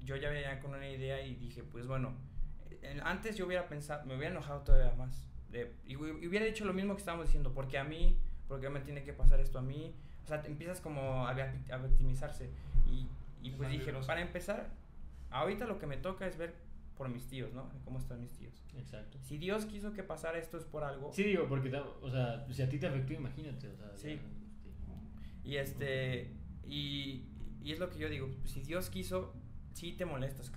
yo 0.00 0.16
ya 0.16 0.28
venía 0.30 0.60
con 0.60 0.72
una 0.74 0.88
idea 0.88 1.24
y 1.24 1.34
dije, 1.36 1.62
pues 1.62 1.86
bueno, 1.86 2.14
antes 3.02 3.36
yo 3.36 3.46
hubiera 3.46 3.68
pensado, 3.68 4.04
me 4.06 4.16
hubiera 4.16 4.30
enojado 4.32 4.60
todavía 4.62 4.94
más. 4.96 5.26
De, 5.50 5.72
y 5.86 5.94
hu- 5.96 6.22
y 6.22 6.26
hubiera 6.28 6.46
dicho 6.46 6.64
lo 6.64 6.72
mismo 6.72 6.94
que 6.94 7.00
estábamos 7.00 7.26
diciendo, 7.26 7.52
porque 7.52 7.78
a 7.78 7.84
mí, 7.84 8.16
porque 8.48 8.68
me 8.70 8.80
tiene 8.80 9.02
que 9.02 9.12
pasar 9.12 9.40
esto 9.40 9.58
a 9.58 9.62
mí. 9.62 9.94
O 10.24 10.26
sea, 10.28 10.42
te 10.42 10.48
empiezas 10.48 10.80
como 10.80 11.26
a, 11.26 11.30
a 11.30 11.76
victimizarse. 11.78 12.50
Y, 12.86 13.06
y 13.42 13.50
pues 13.52 13.70
dije, 13.70 13.92
para 14.06 14.20
empezar, 14.20 14.68
ahorita 15.30 15.66
lo 15.66 15.78
que 15.78 15.86
me 15.86 15.96
toca 15.96 16.26
es 16.26 16.36
ver 16.38 16.54
por 16.96 17.08
mis 17.08 17.26
tíos, 17.26 17.52
¿no? 17.54 17.68
Cómo 17.84 17.98
están 17.98 18.20
mis 18.20 18.32
tíos. 18.34 18.62
Exacto. 18.76 19.18
Si 19.22 19.38
Dios 19.38 19.64
quiso 19.66 19.92
que 19.92 20.02
pasara 20.02 20.38
esto 20.38 20.58
es 20.58 20.64
por 20.64 20.84
algo. 20.84 21.10
Sí, 21.12 21.24
digo, 21.24 21.48
porque, 21.48 21.74
o 21.74 22.10
sea, 22.10 22.46
si 22.52 22.62
a 22.62 22.68
ti 22.68 22.78
te 22.78 22.86
afectó, 22.86 23.14
imagínate, 23.14 23.68
o 23.68 23.74
sea. 23.76 23.90
Sí. 23.96 24.20
ya, 25.44 25.50
Y 25.50 25.56
este 25.56 26.30
y, 26.66 27.24
y 27.64 27.72
es 27.72 27.78
lo 27.80 27.88
que 27.90 27.98
yo 27.98 28.08
digo, 28.08 28.28
si 28.44 28.60
Dios 28.62 28.90
quiso, 28.90 29.32
sí 29.72 29.92
te 29.92 30.04
molestas, 30.04 30.50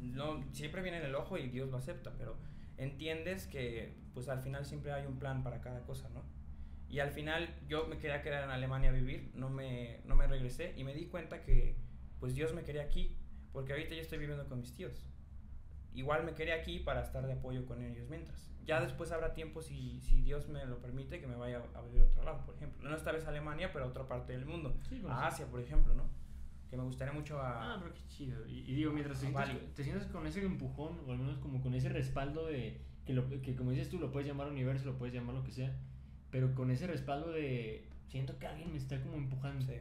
no, 0.00 0.44
siempre 0.52 0.82
viene 0.82 0.98
en 0.98 1.04
el 1.04 1.14
ojo 1.14 1.38
y 1.38 1.48
Dios 1.48 1.70
lo 1.70 1.76
acepta, 1.76 2.12
pero 2.16 2.36
entiendes 2.76 3.46
que 3.46 3.96
pues 4.14 4.28
al 4.28 4.40
final 4.40 4.64
siempre 4.64 4.92
hay 4.92 5.06
un 5.06 5.18
plan 5.18 5.42
para 5.42 5.60
cada 5.60 5.82
cosa, 5.82 6.08
¿no? 6.10 6.22
Y 6.88 7.00
al 7.00 7.10
final 7.10 7.52
yo 7.68 7.86
me 7.86 7.98
quería 7.98 8.22
quedar 8.22 8.44
en 8.44 8.50
Alemania 8.50 8.90
a 8.90 8.92
vivir, 8.92 9.30
no 9.34 9.50
me, 9.50 10.00
no 10.04 10.14
me 10.14 10.26
regresé 10.26 10.74
y 10.76 10.84
me 10.84 10.94
di 10.94 11.06
cuenta 11.06 11.42
que 11.42 11.76
pues 12.20 12.34
Dios 12.34 12.54
me 12.54 12.62
quería 12.62 12.82
aquí, 12.82 13.16
porque 13.52 13.72
ahorita 13.72 13.94
yo 13.94 14.00
estoy 14.00 14.18
viviendo 14.18 14.46
con 14.48 14.60
mis 14.60 14.74
tíos. 14.74 15.10
Igual 15.92 16.24
me 16.24 16.34
quería 16.34 16.56
aquí 16.56 16.78
para 16.78 17.00
estar 17.02 17.26
de 17.26 17.32
apoyo 17.32 17.66
con 17.66 17.82
ellos 17.82 18.08
mientras. 18.08 18.52
Ya 18.64 18.80
después 18.80 19.12
habrá 19.12 19.32
tiempo, 19.32 19.62
si, 19.62 20.00
si 20.00 20.20
Dios 20.20 20.48
me 20.48 20.64
lo 20.66 20.78
permite, 20.78 21.20
que 21.20 21.26
me 21.26 21.36
vaya 21.36 21.62
a 21.74 21.82
vivir 21.82 22.02
a 22.02 22.04
otro 22.04 22.24
lado, 22.24 22.44
por 22.44 22.54
ejemplo. 22.54 22.88
No 22.88 22.94
esta 22.94 23.12
vez 23.12 23.24
a 23.24 23.30
Alemania, 23.30 23.70
pero 23.72 23.86
a 23.86 23.88
otra 23.88 24.06
parte 24.06 24.32
del 24.32 24.44
mundo. 24.44 24.76
Sí, 24.88 25.00
con 25.00 25.10
A. 25.10 25.28
Asia, 25.28 25.46
por 25.46 25.60
ejemplo, 25.60 25.94
¿no? 25.94 26.10
Que 26.70 26.76
me 26.76 26.82
gustaría 26.82 27.12
mucho 27.14 27.40
a... 27.40 27.74
Ah, 27.74 27.78
pero 27.80 27.94
qué 27.94 28.00
chido. 28.08 28.46
Y, 28.46 28.58
y 28.70 28.74
digo, 28.74 28.90
mientras 28.92 29.18
te 29.20 29.26
sientas, 29.26 29.50
te 29.74 29.84
sientas 29.84 30.06
con 30.08 30.26
ese 30.26 30.44
empujón, 30.44 30.98
o 31.06 31.12
al 31.12 31.18
menos 31.18 31.38
como 31.38 31.60
con 31.62 31.74
ese 31.74 31.88
respaldo 31.88 32.46
de. 32.46 32.80
Que, 33.04 33.12
lo, 33.12 33.28
que 33.40 33.54
como 33.54 33.70
dices 33.70 33.88
tú, 33.88 33.98
lo 34.00 34.10
puedes 34.10 34.26
llamar 34.26 34.48
universo, 34.48 34.84
lo 34.86 34.98
puedes 34.98 35.14
llamar 35.14 35.36
lo 35.36 35.44
que 35.44 35.52
sea. 35.52 35.76
Pero 36.30 36.54
con 36.54 36.70
ese 36.72 36.86
respaldo 36.88 37.30
de. 37.30 37.88
Siento 38.08 38.36
que 38.38 38.46
alguien 38.48 38.70
me 38.72 38.78
está 38.78 39.00
como 39.00 39.16
empujando. 39.16 39.64
Sí. 39.64 39.74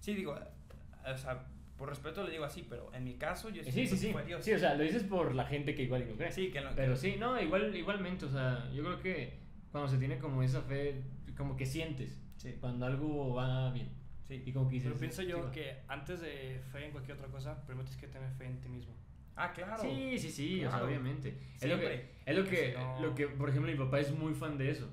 Sí, 0.00 0.14
digo, 0.14 0.34
eh, 0.36 1.10
o 1.12 1.16
sea, 1.18 1.46
por 1.76 1.88
respeto 1.90 2.24
le 2.24 2.30
digo 2.30 2.44
así, 2.44 2.64
pero 2.68 2.90
en 2.94 3.04
mi 3.04 3.14
caso 3.14 3.50
yo 3.50 3.62
Sí, 3.64 3.70
siento 3.72 3.90
sí, 3.96 4.00
que 4.00 4.06
sí. 4.06 4.12
fue 4.12 4.24
Dios. 4.24 4.42
Sí, 4.44 4.52
o 4.54 4.58
sea, 4.58 4.74
lo 4.76 4.82
dices 4.82 5.02
por 5.02 5.34
la 5.34 5.44
gente 5.44 5.74
que 5.74 5.82
igual 5.82 6.06
no 6.08 6.14
cree. 6.16 6.32
Sí, 6.32 6.50
que 6.50 6.60
no- 6.62 6.70
Pero 6.74 6.92
que- 6.94 6.98
sí, 7.00 7.16
no, 7.18 7.38
igual, 7.40 7.74
igualmente, 7.76 8.24
o 8.24 8.30
sea, 8.30 8.70
yo 8.72 8.82
creo 8.82 9.00
que 9.00 9.38
cuando 9.70 9.90
se 9.90 9.98
tiene 9.98 10.18
como 10.18 10.42
esa 10.42 10.62
fe, 10.62 11.02
como 11.36 11.56
que 11.56 11.66
sientes 11.66 12.18
Sí. 12.36 12.54
cuando 12.60 12.86
algo 12.86 13.34
va 13.34 13.70
bien. 13.72 13.88
Sí. 14.28 14.42
Y 14.46 14.52
como 14.52 14.68
que 14.68 14.74
dices. 14.74 14.88
Pero 14.88 15.00
pienso 15.00 15.22
"Sí, 15.22 15.28
yo 15.28 15.42
va". 15.44 15.52
que 15.52 15.76
antes 15.88 16.20
de 16.20 16.60
fe 16.72 16.86
en 16.86 16.92
cualquier 16.92 17.16
otra 17.16 17.28
cosa, 17.28 17.64
primero 17.66 17.84
tienes 17.84 18.00
que 18.00 18.08
tener 18.08 18.30
fe 18.32 18.46
en 18.46 18.60
ti 18.60 18.68
mismo. 18.68 18.94
Ah, 19.36 19.52
claro. 19.52 19.82
Sí, 19.82 20.18
sí, 20.18 20.30
sí, 20.30 20.56
o 20.58 20.60
sea, 20.62 20.70
Claro. 20.70 20.86
obviamente. 20.86 21.36
Es 21.60 21.68
lo 21.68 21.76
que, 21.78 21.86
Siempre. 21.86 22.10
es 22.24 22.36
lo 22.36 22.44
que, 22.44 22.72
no- 22.74 23.00
lo 23.02 23.14
que, 23.14 23.26
por 23.28 23.48
ejemplo, 23.50 23.70
mi 23.70 23.76
papá 23.78 24.00
es 24.00 24.16
muy 24.16 24.32
fan 24.34 24.56
de 24.58 24.70
eso. 24.70 24.90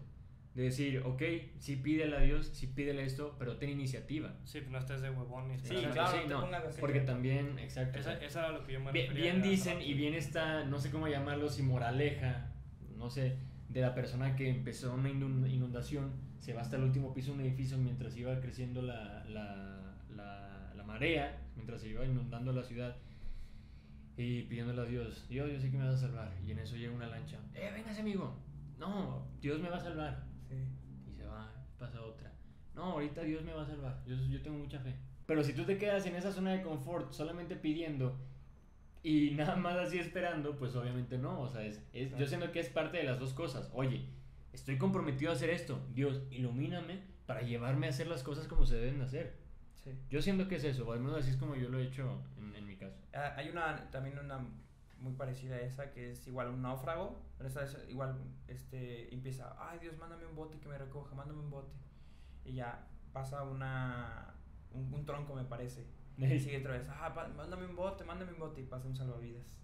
De 0.55 0.63
decir, 0.63 1.01
ok, 1.05 1.21
sí 1.59 1.77
pídele 1.77 2.17
a 2.17 2.19
Dios, 2.19 2.47
sí 2.47 2.67
pídele 2.67 3.03
esto, 3.05 3.38
pero 3.39 3.55
ten 3.57 3.69
iniciativa. 3.69 4.36
Sí, 4.43 4.59
pero 4.59 4.71
no 4.71 4.79
estés 4.79 5.01
de 5.01 5.09
huevón 5.09 5.47
ni 5.47 5.57
Sí, 5.59 5.75
claro, 5.93 6.11
sí, 6.11 6.27
no 6.27 6.45
porque 6.82 6.99
también, 6.99 7.57
exacto. 7.59 7.99
Esa, 7.99 8.15
esa 8.21 8.39
era 8.39 8.51
lo 8.51 8.65
que 8.65 8.73
yo 8.73 8.82
me 8.82 8.91
bien, 8.91 9.07
refería 9.11 9.32
bien 9.32 9.41
dicen 9.43 9.82
y 9.82 9.93
bien 9.93 10.13
está, 10.13 10.65
no 10.65 10.77
sé 10.77 10.91
cómo 10.91 11.07
llamarlo, 11.07 11.47
si 11.49 11.61
moraleja, 11.63 12.51
no 12.97 13.09
sé, 13.09 13.38
de 13.69 13.79
la 13.79 13.95
persona 13.95 14.36
que 14.36 14.49
empezó 14.49 14.93
una 14.93 15.09
inun- 15.09 15.49
inundación, 15.49 16.11
se 16.41 16.53
va 16.53 16.61
hasta 16.61 16.75
el 16.75 16.83
último 16.83 17.13
piso 17.13 17.31
de 17.31 17.35
un 17.39 17.41
edificio 17.45 17.77
mientras 17.77 18.17
iba 18.17 18.37
creciendo 18.41 18.81
la, 18.81 19.23
la, 19.29 19.95
la, 20.13 20.73
la 20.75 20.83
marea, 20.83 21.39
mientras 21.55 21.79
se 21.81 21.87
iba 21.89 22.03
inundando 22.05 22.51
la 22.51 22.63
ciudad. 22.63 22.97
Y 24.17 24.43
pidiéndole 24.43 24.81
a 24.81 24.85
Dios, 24.85 25.25
Dios, 25.29 25.49
yo 25.51 25.59
sé 25.59 25.71
que 25.71 25.77
me 25.77 25.85
vas 25.85 25.95
a 25.95 26.07
salvar. 26.07 26.31
Y 26.45 26.51
en 26.51 26.59
eso 26.59 26.75
llega 26.75 26.93
una 26.93 27.07
lancha. 27.07 27.37
Eh, 27.55 27.71
véngase, 27.73 28.01
amigo. 28.01 28.35
No, 28.77 29.25
Dios 29.39 29.59
me 29.61 29.69
va 29.69 29.77
a 29.77 29.81
salvar. 29.81 30.23
Sí. 30.49 30.55
Y 31.09 31.13
se 31.15 31.25
va, 31.25 31.49
pasa 31.79 32.01
otra. 32.01 32.31
No, 32.75 32.83
ahorita 32.93 33.21
Dios 33.21 33.43
me 33.43 33.53
va 33.53 33.63
a 33.63 33.67
salvar. 33.67 34.03
Yo, 34.05 34.15
yo 34.15 34.41
tengo 34.41 34.57
mucha 34.57 34.79
fe. 34.79 34.93
Pero 35.25 35.43
si 35.43 35.53
tú 35.53 35.63
te 35.63 35.77
quedas 35.77 36.05
en 36.05 36.15
esa 36.15 36.31
zona 36.31 36.51
de 36.51 36.61
confort 36.61 37.13
solamente 37.13 37.55
pidiendo 37.55 38.17
y 39.03 39.31
nada 39.31 39.55
más 39.55 39.77
así 39.77 39.97
esperando, 39.97 40.57
pues 40.57 40.75
obviamente 40.75 41.17
no. 41.17 41.39
O 41.41 41.47
sea, 41.49 41.63
es, 41.63 41.81
es- 41.93 42.15
yo 42.17 42.27
siento 42.27 42.51
que 42.51 42.59
es 42.59 42.69
parte 42.69 42.97
de 42.97 43.03
las 43.03 43.19
dos 43.19 43.33
cosas. 43.33 43.69
Oye, 43.73 44.05
estoy 44.54 44.78
comprometido 44.78 45.32
a 45.32 45.36
hacer 45.36 45.49
esto. 45.49 45.80
Dios, 45.93 46.22
ilumíname 46.32 47.02
para 47.26 47.41
llevarme 47.41 47.88
a 47.88 47.89
hacer 47.91 48.08
las 48.08 48.24
cosas 48.24 48.47
como 48.47 48.66
se 48.66 48.76
deben 48.76 48.99
de 48.99 49.06
hacer. 49.06 49.39
Sí. 49.84 49.91
Yo 50.10 50.22
siento 50.22 50.47
que 50.47 50.56
es 50.58 50.64
eso, 50.64 50.88
o 50.88 50.91
al 50.91 50.99
menos 50.99 51.18
así 51.18 51.32
es 51.32 51.38
como 51.38 51.56
yo 51.56 51.70
lo 51.70 51.80
he 51.80 51.88
hecho 51.88 52.22
en, 52.38 52.56
en 52.56 52.68
mi 52.68 52.76
caso. 52.76 52.97
Ah, 53.14 53.34
Hay 53.38 53.49
una, 53.49 53.89
también 53.89 54.20
una 54.20 54.39
muy 54.99 55.14
parecida 55.14 55.56
a 55.56 55.62
esa, 55.62 55.91
que 55.91 56.12
es 56.12 56.28
igual 56.28 56.49
un 56.49 56.62
náufrago. 56.62 57.20
Pero 57.38 57.47
esta 57.47 57.64
es 57.64 57.78
igual, 57.89 58.16
este, 58.47 59.14
empieza, 59.14 59.56
ay 59.58 59.80
Dios, 59.80 59.97
mándame 59.97 60.26
un 60.28 60.36
bote 60.36 60.60
que 60.60 60.70
me 60.70 60.78
recoja, 60.78 61.16
mándame 61.16 61.39
un 61.39 61.49
bote. 61.49 61.74
Y 62.45 62.54
ya 62.54 62.88
pasa 63.12 63.43
una, 63.43 64.36
un, 64.72 64.93
un 64.93 65.06
tronco, 65.06 65.34
me 65.34 65.43
parece. 65.45 65.88
Y 66.18 66.39
sigue 66.39 66.60
otra 66.60 66.74
vez, 66.74 66.88
ah, 66.89 67.32
mándame 67.36 67.66
un 67.66 67.76
bote, 67.76 68.04
mándame 68.04 68.34
un 68.34 68.39
bote. 68.39 68.62
Y 68.62 68.66
pasa 68.66 68.88
un 68.88 68.95
salvavidas. 68.95 69.61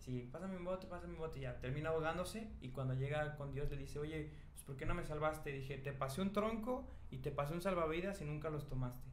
Sí, 0.00 0.28
pásame 0.32 0.56
un 0.56 0.64
bote, 0.64 0.86
pásame 0.86 1.12
un 1.12 1.18
bote. 1.20 1.40
Ya 1.40 1.60
termina 1.60 1.90
ahogándose. 1.90 2.48
Y 2.60 2.70
cuando 2.70 2.94
llega 2.94 3.36
con 3.36 3.52
Dios 3.52 3.70
le 3.70 3.76
dice, 3.76 3.98
oye, 3.98 4.32
pues 4.52 4.64
¿por 4.64 4.76
qué 4.76 4.86
no 4.86 4.94
me 4.94 5.04
salvaste? 5.04 5.52
dije, 5.52 5.78
te 5.78 5.92
pasé 5.92 6.20
un 6.22 6.32
tronco 6.32 6.90
y 7.10 7.18
te 7.18 7.30
pasé 7.30 7.52
un 7.54 7.60
salvavidas 7.62 8.20
y 8.20 8.24
nunca 8.24 8.50
los 8.50 8.66
tomaste. 8.66 9.08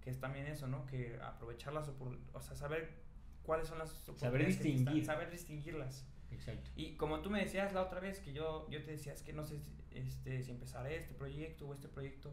Que 0.00 0.10
es 0.10 0.20
también 0.20 0.46
eso, 0.46 0.66
¿no? 0.68 0.86
Que 0.86 1.18
aprovechar 1.22 1.72
las 1.74 1.88
oportunidades, 1.88 2.34
o 2.34 2.40
sea, 2.40 2.56
saber 2.56 3.02
cuáles 3.42 3.68
son 3.68 3.78
las 3.78 3.92
oportunidades. 4.08 4.46
que 4.46 4.50
están- 4.52 4.72
distinguir. 4.72 5.04
saber 5.04 5.30
distinguirlas. 5.30 6.06
Exacto. 6.30 6.70
Y 6.76 6.94
como 6.96 7.20
tú 7.20 7.30
me 7.30 7.40
decías 7.40 7.72
la 7.72 7.82
otra 7.82 8.00
vez 8.00 8.20
que 8.20 8.32
yo, 8.32 8.68
yo 8.70 8.82
te 8.84 8.92
decía, 8.92 9.12
es 9.14 9.22
que 9.22 9.32
no 9.32 9.44
sé 9.44 9.60
este, 9.90 10.42
si 10.42 10.50
empezaré 10.50 10.96
este 10.98 11.14
proyecto 11.14 11.66
o 11.66 11.72
este 11.74 11.88
proyecto, 11.88 12.32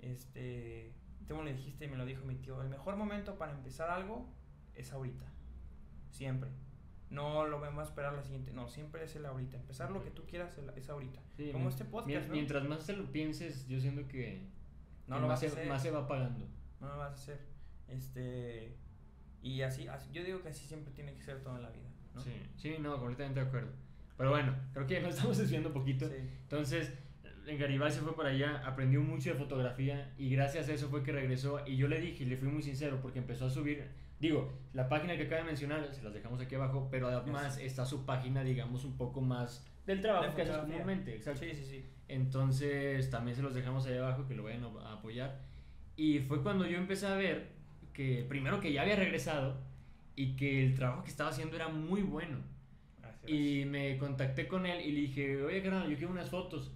este, 0.00 0.92
tú 1.26 1.36
me 1.36 1.44
lo 1.44 1.50
dijiste 1.50 1.84
y 1.86 1.88
me 1.88 1.96
lo 1.96 2.04
dijo 2.04 2.24
mi 2.24 2.34
tío, 2.36 2.60
el 2.62 2.68
mejor 2.68 2.96
momento 2.96 3.38
para 3.38 3.52
empezar 3.52 3.90
algo 3.90 4.28
es 4.74 4.92
ahorita, 4.92 5.24
siempre. 6.10 6.50
No 7.10 7.46
lo 7.46 7.58
vamos 7.60 7.80
a 7.80 7.88
esperar 7.88 8.12
la 8.14 8.22
siguiente, 8.22 8.52
no, 8.52 8.68
siempre 8.68 9.04
es 9.04 9.16
el 9.16 9.24
ahorita. 9.26 9.56
Empezar 9.56 9.90
lo 9.90 10.02
que 10.04 10.10
tú 10.10 10.24
quieras 10.26 10.58
es 10.76 10.88
ahorita. 10.90 11.20
Sí, 11.36 11.50
como 11.52 11.68
este 11.70 11.84
podcast, 11.84 12.08
mien- 12.08 12.26
¿no? 12.28 12.32
Mientras 12.34 12.64
más 12.68 12.86
te 12.86 12.92
lo 12.94 13.10
pienses, 13.10 13.66
yo 13.66 13.80
siento 13.80 14.06
que, 14.08 14.42
No 15.06 15.16
que 15.16 15.22
lo 15.22 15.28
más, 15.28 15.40
vas 15.42 15.50
a 15.50 15.54
hacer. 15.54 15.68
más 15.68 15.82
se 15.82 15.90
va 15.90 16.06
pagando. 16.06 16.46
No 16.80 16.88
lo 16.88 16.98
vas 16.98 17.10
a 17.12 17.14
hacer. 17.14 17.40
Este, 17.88 18.76
y 19.42 19.62
así, 19.62 19.88
así- 19.88 20.10
yo 20.12 20.22
digo 20.22 20.42
que 20.42 20.48
así 20.48 20.66
siempre 20.66 20.92
tiene 20.92 21.14
que 21.14 21.22
ser 21.22 21.40
todo 21.42 21.56
en 21.56 21.62
la 21.62 21.70
vida, 21.70 21.88
¿no? 22.14 22.20
Sí, 22.20 22.32
sí, 22.56 22.76
no, 22.80 22.98
completamente 22.98 23.40
de 23.40 23.46
acuerdo. 23.46 23.70
Pero 24.16 24.30
bueno, 24.30 24.54
creo 24.74 24.86
que 24.86 24.94
ya 24.94 25.00
nos 25.00 25.10
estamos 25.16 25.38
desviando 25.38 25.68
un 25.68 25.74
poquito. 25.74 26.06
Sí. 26.08 26.14
Entonces, 26.42 26.92
en 27.46 27.58
Garibay 27.58 27.90
se 27.90 28.00
fue 28.00 28.14
para 28.14 28.28
allá, 28.30 28.62
aprendió 28.66 29.00
mucho 29.00 29.30
de 29.30 29.36
fotografía 29.36 30.12
y 30.18 30.28
gracias 30.30 30.68
a 30.68 30.72
eso 30.74 30.88
fue 30.88 31.02
que 31.02 31.12
regresó. 31.12 31.66
Y 31.66 31.76
yo 31.76 31.88
le 31.88 32.00
dije, 32.00 32.24
y 32.24 32.26
le 32.26 32.36
fui 32.36 32.48
muy 32.48 32.62
sincero, 32.62 32.98
porque 33.00 33.18
empezó 33.20 33.46
a 33.46 33.50
subir. 33.50 33.88
Digo, 34.20 34.52
la 34.72 34.88
página 34.88 35.16
que 35.16 35.24
acaba 35.24 35.42
de 35.42 35.46
mencionar, 35.46 35.94
se 35.94 36.02
las 36.02 36.12
dejamos 36.12 36.40
aquí 36.40 36.54
abajo, 36.56 36.88
pero 36.90 37.08
además 37.08 37.58
está 37.58 37.84
su 37.84 38.04
página, 38.04 38.42
digamos, 38.42 38.84
un 38.84 38.96
poco 38.96 39.20
más 39.20 39.64
del 39.86 40.00
trabajo 40.00 40.34
que 40.34 40.42
haces 40.42 40.56
comúnmente, 40.58 41.14
exacto. 41.14 41.40
Sí, 41.40 41.54
sí, 41.54 41.64
sí. 41.64 41.84
Entonces 42.08 43.10
también 43.10 43.36
se 43.36 43.42
los 43.42 43.54
dejamos 43.54 43.86
ahí 43.86 43.96
abajo 43.96 44.26
que 44.26 44.34
lo 44.34 44.44
vayan 44.44 44.64
a 44.64 44.90
a 44.90 44.92
apoyar. 44.94 45.40
Y 45.96 46.20
fue 46.20 46.42
cuando 46.42 46.66
yo 46.66 46.78
empecé 46.78 47.06
a 47.06 47.14
ver 47.14 47.48
que 47.92 48.24
primero 48.28 48.60
que 48.60 48.72
ya 48.72 48.82
había 48.82 48.96
regresado 48.96 49.56
y 50.14 50.36
que 50.36 50.64
el 50.64 50.74
trabajo 50.74 51.02
que 51.04 51.10
estaba 51.10 51.30
haciendo 51.30 51.56
era 51.56 51.68
muy 51.68 52.02
bueno. 52.02 52.38
Gracias. 53.00 53.30
Y 53.30 53.64
me 53.64 53.98
contacté 53.98 54.46
con 54.46 54.66
él 54.66 54.80
y 54.80 54.92
le 54.92 55.00
dije, 55.00 55.42
oye, 55.42 55.62
carnal, 55.62 55.88
yo 55.88 55.96
quiero 55.96 56.12
unas 56.12 56.30
fotos. 56.30 56.72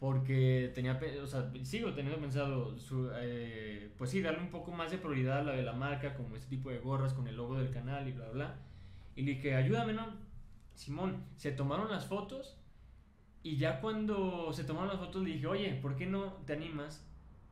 Porque 0.00 0.72
tenía, 0.74 0.98
o 1.22 1.26
sea, 1.26 1.52
sigo 1.62 1.92
teniendo 1.92 2.18
pensado, 2.18 2.76
su, 2.78 3.10
eh, 3.14 3.92
pues 3.98 4.10
sí, 4.10 4.22
darle 4.22 4.40
un 4.40 4.50
poco 4.50 4.72
más 4.72 4.90
de 4.90 4.96
prioridad 4.96 5.40
a 5.40 5.42
la 5.42 5.52
de 5.52 5.62
la 5.62 5.74
marca, 5.74 6.14
como 6.14 6.34
este 6.36 6.48
tipo 6.48 6.70
de 6.70 6.78
gorras 6.78 7.12
con 7.12 7.28
el 7.28 7.36
logo 7.36 7.58
del 7.58 7.70
canal 7.70 8.08
y 8.08 8.12
bla, 8.12 8.30
bla. 8.30 8.54
Y 9.14 9.22
le 9.22 9.32
dije, 9.32 9.54
ayúdame, 9.54 9.92
¿no? 9.92 10.06
Simón, 10.74 11.22
se 11.36 11.52
tomaron 11.52 11.90
las 11.90 12.06
fotos 12.06 12.56
y 13.42 13.56
ya 13.56 13.80
cuando 13.80 14.52
se 14.52 14.64
tomaron 14.64 14.88
las 14.88 14.98
fotos 14.98 15.22
le 15.22 15.34
dije, 15.34 15.46
oye, 15.46 15.78
¿por 15.82 15.96
qué 15.96 16.06
no 16.06 16.32
te 16.46 16.54
animas 16.54 17.06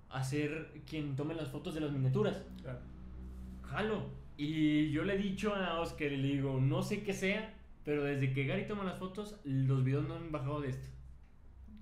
a 0.08 0.24
ser 0.24 0.82
quien 0.88 1.16
tome 1.16 1.34
las 1.34 1.50
fotos 1.50 1.74
de 1.74 1.80
las 1.80 1.92
miniaturas? 1.92 2.42
Claro. 2.62 2.78
Jalo. 3.62 4.06
Y 4.38 4.90
yo 4.90 5.04
le 5.04 5.14
he 5.14 5.18
dicho 5.18 5.54
a 5.54 5.80
Oscar 5.80 6.10
le 6.12 6.28
digo, 6.28 6.60
no 6.60 6.82
sé 6.82 7.02
qué 7.02 7.12
sea, 7.12 7.54
pero 7.84 8.04
desde 8.04 8.32
que 8.32 8.46
Gary 8.46 8.66
toma 8.66 8.84
las 8.84 8.98
fotos, 8.98 9.40
los 9.44 9.82
videos 9.82 10.06
no 10.06 10.14
han 10.14 10.30
bajado 10.30 10.60
de 10.60 10.70
esto. 10.70 10.88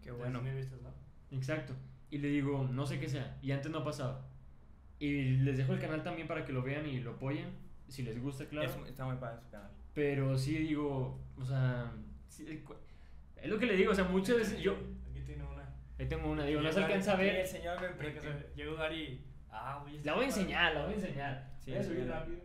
Qué 0.06 0.12
bueno. 0.12 0.40
mil 0.40 0.54
vistas, 0.54 0.80
¿no? 0.82 0.90
Exacto. 1.36 1.74
Y 2.10 2.18
le 2.18 2.28
digo, 2.28 2.66
no 2.70 2.86
sé 2.86 2.98
qué 3.00 3.08
sea. 3.08 3.36
Y 3.42 3.50
antes 3.52 3.70
no 3.70 3.82
pasaba. 3.84 4.26
Y 4.98 5.22
les 5.38 5.58
dejo 5.58 5.72
el 5.74 5.80
canal 5.80 6.02
también 6.02 6.26
para 6.28 6.44
que 6.44 6.52
lo 6.52 6.62
vean 6.62 6.86
y 6.86 7.00
lo 7.00 7.12
apoyen. 7.12 7.48
Si 7.88 8.02
les 8.02 8.20
gusta, 8.20 8.46
claro. 8.46 8.68
Es- 8.68 8.88
está 8.90 9.04
muy 9.04 9.16
padre 9.16 9.40
su 9.42 9.50
canal. 9.50 9.70
Pero 9.92 10.36
sí 10.38 10.56
digo, 10.58 11.20
o 11.36 11.44
sea, 11.44 11.92
sí, 12.28 12.44
eh, 12.48 12.64
es 13.36 13.48
lo 13.50 13.58
que 13.58 13.66
le 13.66 13.76
digo, 13.76 13.92
o 13.92 13.94
sea, 13.94 14.04
muchas 14.04 14.36
veces 14.36 14.60
yo... 14.60 14.76
Aquí 15.10 15.20
tiene 15.22 15.42
una. 15.44 15.68
Ahí 15.98 16.06
tengo 16.08 16.30
una, 16.30 16.44
digo, 16.44 16.60
no 16.60 16.70
se 16.72 16.82
alcanza 16.84 17.14
a 17.14 17.16
Sí, 17.16 17.22
el 17.22 17.28
ver. 17.36 17.46
señor 17.46 17.78
Llegó 18.54 18.76
Gary. 18.76 19.24
Ah, 19.50 19.82
oye. 19.84 20.00
La 20.04 20.14
voy 20.14 20.24
a 20.24 20.26
enseñar, 20.28 20.74
la 20.74 20.84
voy 20.84 20.92
a 20.92 20.96
enseñar. 20.96 21.50
Sí, 21.60 21.70
voy 21.70 21.80
a 21.80 21.82
subir 21.84 22.06
rápido. 22.08 22.38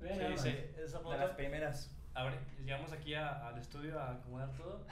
Vean 0.00 0.14
Sí, 0.14 0.18
nada 0.20 0.30
más. 0.30 0.40
sí, 0.42 0.54
esa 0.84 1.00
De 1.00 1.16
las 1.18 1.30
primeras. 1.30 1.95
Abre, 2.16 2.36
llegamos 2.64 2.90
aquí 2.92 3.14
a- 3.14 3.46
al 3.48 3.58
estudio 3.58 3.98
a 4.00 4.12
acomodar 4.12 4.50
todo. 4.56 4.86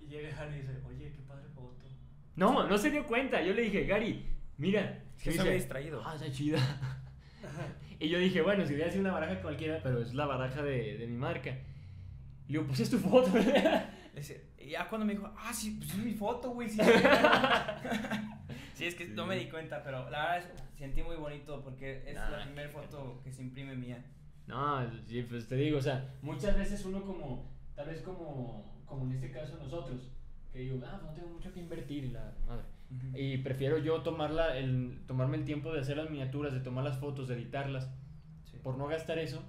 Y 0.00 0.06
llega 0.08 0.36
Gary 0.36 0.56
y 0.56 0.60
dice: 0.62 0.80
Oye, 0.86 1.12
qué 1.12 1.22
padre 1.22 1.48
foto. 1.54 1.74
No, 2.36 2.66
no 2.68 2.76
se 2.78 2.90
dio 2.90 3.06
cuenta. 3.06 3.40
Yo 3.42 3.54
le 3.54 3.62
dije, 3.62 3.84
Gary, 3.86 4.26
mira. 4.58 5.02
que 5.22 5.30
Y 5.30 5.32
estaba 5.32 5.48
dice, 5.50 5.54
distraído. 5.62 6.02
Ah, 6.04 6.14
está 6.16 6.30
chida. 6.32 6.58
y 8.00 8.08
yo 8.08 8.18
dije, 8.18 8.42
bueno, 8.42 8.66
si 8.66 8.74
hubiera 8.74 8.90
sido 8.90 9.02
una 9.02 9.12
baraja 9.12 9.40
cualquiera, 9.40 9.78
pero 9.82 10.02
es 10.02 10.12
la 10.14 10.26
baraja 10.26 10.62
de, 10.62 10.98
de 10.98 11.06
mi 11.06 11.16
marca. 11.16 11.50
Y 11.50 12.52
le 12.52 12.58
digo, 12.58 12.64
pues 12.66 12.80
es 12.80 12.90
tu 12.90 12.98
foto. 12.98 13.30
Dice- 14.14 14.50
y 14.58 14.70
ya 14.70 14.88
cuando 14.88 15.04
me 15.06 15.14
dijo, 15.14 15.32
ah, 15.38 15.52
sí, 15.52 15.76
pues 15.78 15.90
es 15.90 15.98
mi 15.98 16.12
foto, 16.14 16.50
güey. 16.50 16.68
Sí, 16.68 16.78
Sí, 18.74 18.86
es 18.86 18.94
que 18.96 19.06
no 19.06 19.24
me 19.26 19.36
di 19.36 19.46
cuenta, 19.48 19.82
pero 19.84 20.10
la 20.10 20.32
verdad 20.34 20.38
es- 20.38 20.78
sentí 20.78 21.02
muy 21.02 21.16
bonito 21.16 21.62
porque 21.62 22.02
es 22.06 22.14
Nah, 22.14 22.30
la 22.30 22.42
primera 22.44 22.68
foto 22.68 23.20
que 23.22 23.30
se 23.32 23.42
imprime 23.42 23.76
mía. 23.76 24.04
No, 24.46 24.80
sí, 25.06 25.22
pues 25.22 25.46
te 25.48 25.56
digo, 25.56 25.78
o 25.78 25.82
sea, 25.82 26.14
muchas 26.22 26.56
veces 26.56 26.84
uno 26.84 27.02
como, 27.04 27.50
tal 27.74 27.86
vez 27.88 28.02
como, 28.02 28.82
como 28.86 29.04
en 29.06 29.12
este 29.12 29.30
caso 29.30 29.56
nosotros, 29.58 30.10
que 30.52 30.60
digo, 30.60 30.80
ah, 30.86 30.98
pues 31.00 31.10
no 31.12 31.14
tengo 31.14 31.28
mucho 31.34 31.52
que 31.52 31.60
invertir, 31.60 32.04
y 32.04 32.10
la 32.10 32.32
madre. 32.46 32.64
Y 33.14 33.38
prefiero 33.38 33.78
yo 33.78 34.02
tomarla, 34.02 34.56
el, 34.58 35.00
tomarme 35.06 35.38
el 35.38 35.44
tiempo 35.44 35.72
de 35.72 35.80
hacer 35.80 35.96
las 35.96 36.10
miniaturas, 36.10 36.52
de 36.52 36.60
tomar 36.60 36.84
las 36.84 36.98
fotos, 36.98 37.26
de 37.28 37.34
editarlas, 37.34 37.90
Sí. 38.44 38.58
por 38.62 38.76
no 38.78 38.86
gastar 38.86 39.18
eso. 39.18 39.42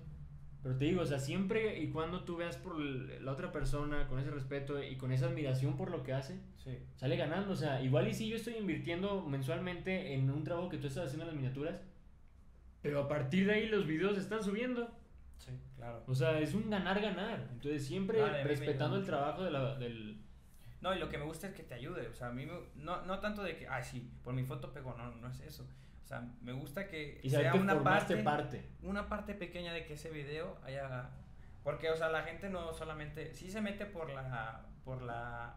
Pero 0.64 0.78
te 0.78 0.86
digo, 0.86 1.02
o 1.02 1.06
sea, 1.06 1.20
siempre 1.20 1.80
y 1.80 1.90
cuando 1.92 2.24
tú 2.24 2.38
veas 2.38 2.58
por 2.58 2.80
la 2.80 3.32
otra 3.32 3.52
persona 3.52 4.08
con 4.08 4.18
ese 4.18 4.32
respeto 4.32 4.82
y 4.82 4.96
con 4.96 5.12
esa 5.12 5.28
admiración 5.28 5.78
por 5.78 5.92
lo 5.92 6.02
que 6.02 6.14
hace, 6.14 6.40
Sí. 6.58 6.72
sale 6.96 7.18
ganando. 7.18 7.52
O 7.52 7.56
sea, 7.56 7.84
igual 7.84 8.08
y 8.08 8.16
si 8.16 8.28
yo 8.28 8.36
estoy 8.36 8.56
invirtiendo 8.56 9.22
mensualmente 9.22 10.16
en 10.16 10.28
un 10.32 10.44
trabajo 10.44 10.70
que 10.70 10.78
tú 10.80 10.88
estás 10.88 11.06
haciendo 11.06 11.26
en 11.26 11.28
las 11.28 11.36
miniaturas, 11.36 11.76
pero 12.86 13.02
a 13.02 13.08
partir 13.08 13.48
de 13.48 13.54
ahí 13.54 13.68
los 13.68 13.88
videos 13.88 14.16
están 14.16 14.44
subiendo. 14.44 14.88
Sí. 15.40 15.52
Claro. 15.76 16.04
O 16.06 16.14
sea, 16.14 16.38
es 16.40 16.54
un 16.54 16.70
ganar-ganar. 16.70 17.48
Entonces, 17.52 17.84
siempre 17.84 18.22
Vale, 18.22 18.44
respetando 18.44 18.96
el 18.98 19.04
trabajo 19.06 19.44
de 19.44 19.50
la- 19.50 19.74
del... 19.76 20.22
No, 20.82 20.94
y 20.94 21.00
lo 21.00 21.10
que 21.10 21.18
me 21.18 21.26
gusta 21.26 21.48
es 21.48 21.54
que 21.56 21.64
te 21.64 21.74
ayude. 21.74 22.08
O 22.08 22.14
sea, 22.14 22.28
a 22.28 22.32
mí 22.32 22.46
me- 22.46 22.60
no, 22.76 23.02
no 23.08 23.20
tanto 23.20 23.42
de 23.42 23.58
que, 23.58 23.68
ay, 23.68 23.84
sí, 23.84 24.12
por 24.24 24.36
mi 24.36 24.44
foto 24.44 24.72
pegó, 24.72 24.94
no, 24.94 25.10
no 25.16 25.28
es 25.30 25.40
eso. 25.40 25.64
O 26.04 26.08
sea, 26.08 26.22
me 26.42 26.54
gusta 26.54 26.88
que 26.88 27.20
Y 27.24 27.30
sea 27.32 27.52
que 27.52 27.58
una 27.58 27.82
parte, 27.84 28.18
parte. 28.18 28.70
una 28.84 29.10
parte 29.10 29.34
pequeña 29.34 29.74
de 29.74 29.86
que 29.86 29.96
ese 29.96 30.12
video 30.12 30.60
haya... 30.64 31.10
Porque, 31.64 31.90
o 31.90 31.96
sea, 31.96 32.10
la 32.10 32.22
gente 32.22 32.52
no 32.52 32.72
solamente... 32.72 33.34
Sí 33.34 33.50
se 33.50 33.62
mete 33.62 33.88
por 33.88 34.12
la, 34.12 34.64
por 34.84 35.02
la 35.02 35.56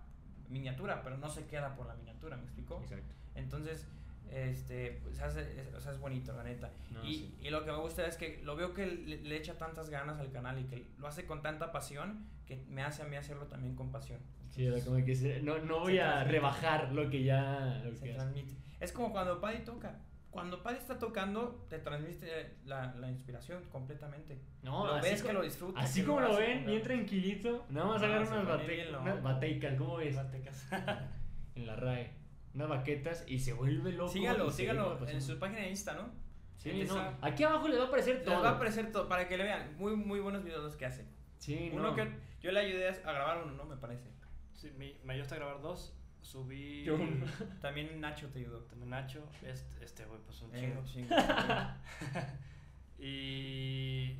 miniatura, 0.48 1.02
pero 1.02 1.18
no 1.18 1.28
se 1.28 1.46
queda 1.46 1.76
por 1.76 1.86
la 1.88 1.94
miniatura, 1.94 2.38
¿me 2.38 2.44
explicó? 2.44 2.80
Exacto. 2.82 3.14
Entonces, 3.34 3.86
este, 4.32 5.00
pues 5.02 5.20
hace, 5.20 5.40
es, 5.60 5.74
o 5.74 5.80
sea, 5.80 5.92
es 5.92 5.98
bonito, 5.98 6.32
la 6.34 6.42
neta. 6.44 6.70
No, 6.90 7.04
y, 7.04 7.14
sí. 7.16 7.34
y 7.42 7.50
lo 7.50 7.64
que 7.64 7.72
me 7.72 7.78
gusta 7.78 8.06
es 8.06 8.16
que 8.16 8.40
lo 8.44 8.56
veo 8.56 8.74
que 8.74 8.86
le, 8.86 9.22
le 9.22 9.36
echa 9.36 9.54
tantas 9.58 9.90
ganas 9.90 10.18
al 10.18 10.30
canal 10.30 10.58
y 10.58 10.64
que 10.64 10.86
lo 10.98 11.06
hace 11.06 11.26
con 11.26 11.42
tanta 11.42 11.72
pasión 11.72 12.26
que 12.46 12.56
me 12.68 12.82
hace 12.82 13.02
a 13.02 13.06
mí 13.06 13.16
hacerlo 13.16 13.46
también 13.46 13.74
con 13.74 13.90
pasión. 13.92 14.20
Sí, 14.50 14.66
o 14.68 14.74
sea, 14.74 14.84
como 14.84 15.04
que 15.04 15.14
se- 15.14 15.42
no, 15.42 15.58
no 15.58 15.80
voy 15.80 15.98
a 15.98 16.04
transmite. 16.10 16.32
rebajar 16.32 16.92
lo 16.92 17.10
que 17.10 17.22
ya... 17.22 17.82
Lo 17.84 17.94
Se 17.94 18.06
que 18.06 18.14
transmite. 18.14 18.54
Es 18.80 18.92
como 18.92 19.12
cuando 19.12 19.40
Paddy 19.40 19.64
toca. 19.64 20.00
Cuando 20.30 20.62
Paddy 20.62 20.76
está 20.78 20.98
tocando, 20.98 21.66
te 21.68 21.78
transmite 21.78 22.56
la, 22.64 22.94
la 22.96 23.10
inspiración 23.10 23.62
completamente. 23.70 24.38
No, 24.62 24.86
lo 24.86 25.00
ves 25.02 25.22
que 25.22 25.32
lo 25.32 25.42
disfruta. 25.42 25.80
Así 25.80 26.02
como 26.04 26.20
lo 26.20 26.28
hace 26.32 26.40
ven, 26.40 26.66
bien 26.66 26.82
tranquilito, 26.82 27.64
nada 27.70 27.86
más 27.86 28.02
agarra 28.02 28.20
unas, 28.28 28.44
pone 28.44 28.50
bate- 28.62 28.66
bien 28.74 28.92
loco. 28.92 29.02
unas 29.04 29.22
bateicas, 29.22 29.74
¿cómo 29.76 29.96
ves? 29.96 30.14
Zacatecas. 30.14 30.68
En 31.54 31.66
la 31.66 31.74
RAE. 31.76 32.10
Unas 32.58 32.68
baquetas 32.70 33.24
y 33.28 33.38
se 33.38 33.52
vuelve 33.52 33.92
loco. 33.92 34.10
Sígalo, 34.12 34.50
sígalo 34.50 35.08
en 35.08 35.22
su 35.22 35.38
página 35.38 35.60
de 35.60 35.70
Insta, 35.70 35.94
¿no? 35.94 36.10
Sí. 36.56 36.86
Aquí 37.22 37.44
abajo 37.44 37.68
les 37.68 37.78
va 37.78 37.84
a 37.84 37.86
aparecer 37.86 38.16
Les 38.16 38.24
todo. 38.24 38.42
va 38.42 38.48
a 38.48 38.52
aparecer 38.56 38.90
todo 38.90 39.08
para 39.08 39.28
que 39.28 39.36
le 39.38 39.44
vean. 39.44 39.76
Muy, 39.78 39.94
muy 39.94 40.18
buenos 40.18 40.42
videos 40.42 40.64
los 40.64 40.76
que 40.76 40.86
hace. 40.86 41.06
Sí, 41.38 41.70
Uno 41.72 41.82
no. 41.90 41.94
que 41.94 42.10
yo 42.40 42.50
le 42.50 42.58
ayudé 42.58 42.88
a 42.88 43.12
grabar 43.12 43.44
uno, 43.44 43.52
¿no? 43.54 43.64
Me 43.64 43.76
parece. 43.76 44.10
Sí, 44.54 44.72
me, 44.76 44.96
me 45.04 45.12
ayudó 45.12 45.22
hasta 45.22 45.36
a 45.36 45.38
grabar 45.38 45.60
dos. 45.62 45.94
Subí. 46.20 46.82
Yo 46.82 46.96
uno. 46.96 47.26
También 47.62 48.00
Nacho 48.00 48.26
te 48.30 48.40
ayudó. 48.40 48.58
También 48.64 48.90
Nacho. 48.90 49.24
Este, 49.46 49.84
este 49.84 50.04
güey, 50.04 50.20
pues 50.26 50.42
un 50.42 50.52
Eh, 50.52 50.58
chingo. 50.58 50.84
chingo. 50.84 51.14
Y. 52.98 54.16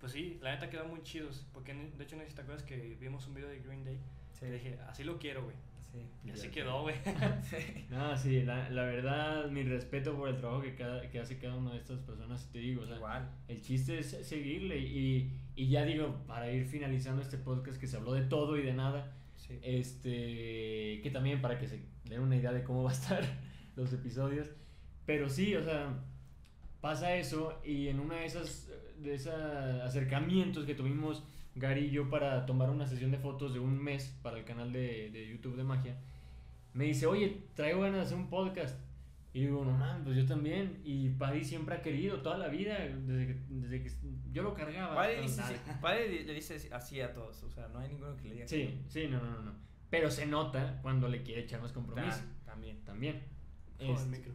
Pues 0.00 0.12
sí, 0.12 0.38
la 0.42 0.52
neta 0.52 0.68
quedó 0.70 0.86
muy 0.86 1.02
chidos. 1.02 1.46
Porque 1.52 1.74
de 1.74 2.04
hecho, 2.04 2.16
no 2.16 2.22
sé 2.22 2.30
si 2.30 2.34
te 2.34 2.42
acuerdas 2.42 2.64
que 2.64 2.96
vimos 3.00 3.26
un 3.26 3.34
video 3.34 3.48
de 3.48 3.58
Green 3.60 3.84
Day. 3.84 3.98
Sí. 4.32 4.46
Y 4.46 4.50
dije, 4.50 4.78
así 4.88 5.04
lo 5.04 5.18
quiero, 5.18 5.44
güey. 5.44 5.56
Sí. 5.94 6.00
Y 6.24 6.30
así 6.30 6.48
quedó, 6.48 6.82
güey. 6.82 6.96
Sí. 7.42 7.86
No, 7.90 8.16
sí, 8.16 8.42
la, 8.42 8.68
la 8.70 8.82
verdad, 8.84 9.48
mi 9.50 9.62
respeto 9.62 10.16
por 10.16 10.28
el 10.28 10.36
trabajo 10.36 10.62
que, 10.62 10.74
cada, 10.74 11.08
que 11.08 11.20
hace 11.20 11.38
cada 11.38 11.54
una 11.56 11.72
de 11.72 11.78
estas 11.78 12.00
personas, 12.00 12.50
te 12.52 12.58
digo, 12.58 12.82
o 12.82 12.86
sea, 12.86 12.96
Igual. 12.96 13.30
el 13.48 13.62
chiste 13.62 13.98
es 14.00 14.10
seguirle 14.26 14.78
y, 14.78 15.32
y 15.54 15.68
ya 15.68 15.84
digo, 15.84 16.16
para 16.26 16.50
ir 16.50 16.66
finalizando 16.66 17.22
este 17.22 17.38
podcast 17.38 17.78
que 17.78 17.86
se 17.86 17.96
habló 17.96 18.12
de 18.14 18.22
todo 18.22 18.58
y 18.58 18.62
de 18.62 18.72
nada, 18.74 19.12
Sí. 19.36 19.58
este, 19.62 21.00
que 21.02 21.10
también 21.12 21.40
para 21.42 21.58
que 21.58 21.68
se 21.68 21.80
den 22.08 22.20
una 22.22 22.36
idea 22.36 22.52
de 22.52 22.64
cómo 22.64 22.82
va 22.82 22.90
a 22.90 22.94
estar 22.94 23.22
los 23.76 23.92
episodios, 23.92 24.50
pero 25.06 25.28
sí, 25.28 25.54
o 25.54 25.62
sea, 25.62 25.92
pasa 26.80 27.14
eso 27.16 27.60
y 27.64 27.88
en 27.88 28.00
una 28.00 28.16
de 28.16 28.24
esas, 28.26 28.70
de 28.98 29.14
esos 29.14 29.34
acercamientos 29.34 30.64
que 30.64 30.74
tuvimos 30.74 31.22
Gary 31.56 31.86
y 31.86 31.90
yo 31.90 32.10
para 32.10 32.46
tomar 32.46 32.70
una 32.70 32.86
sesión 32.86 33.10
de 33.10 33.18
fotos 33.18 33.54
de 33.54 33.60
un 33.60 33.78
mes 33.82 34.16
para 34.22 34.38
el 34.38 34.44
canal 34.44 34.72
de, 34.72 35.10
de 35.10 35.28
YouTube 35.28 35.56
de 35.56 35.64
magia, 35.64 35.96
me 36.72 36.84
dice, 36.84 37.06
oye, 37.06 37.42
traigo 37.54 37.82
ganas 37.82 37.96
de 37.98 38.02
hacer 38.06 38.16
un 38.18 38.28
podcast. 38.28 38.78
Y 39.32 39.40
digo, 39.40 39.64
no 39.64 39.72
man, 39.72 40.02
pues 40.04 40.16
yo 40.16 40.26
también. 40.26 40.80
Y 40.84 41.08
Paddy 41.10 41.42
siempre 41.44 41.74
ha 41.74 41.82
querido 41.82 42.22
toda 42.22 42.38
la 42.38 42.46
vida, 42.48 42.78
desde 42.78 43.26
que, 43.26 43.40
desde 43.48 43.82
que 43.82 43.90
yo 44.32 44.44
lo 44.44 44.54
cargaba. 44.54 44.94
Padre 44.94 45.14
pero 45.14 45.22
dice, 45.26 45.40
nada. 45.40 45.80
padre 45.80 46.24
le 46.24 46.34
dice 46.34 46.68
así 46.72 47.00
a 47.00 47.12
todos. 47.12 47.42
O 47.42 47.50
sea, 47.50 47.66
no 47.68 47.80
hay 47.80 47.88
ninguno 47.88 48.16
que 48.16 48.28
le 48.28 48.34
diga 48.34 48.46
que 48.46 48.48
Sí, 48.48 48.80
sí, 48.88 49.08
no, 49.08 49.18
no, 49.20 49.30
no, 49.30 49.42
no. 49.42 49.52
Pero 49.90 50.08
se 50.10 50.26
nota 50.26 50.78
cuando 50.82 51.08
le 51.08 51.22
quiere 51.22 51.42
echar 51.42 51.60
más 51.60 51.72
compromiso. 51.72 52.18
Ta- 52.18 52.52
También. 52.52 52.84
También. 52.84 53.22
Este, 53.78 54.08
micro. 54.08 54.32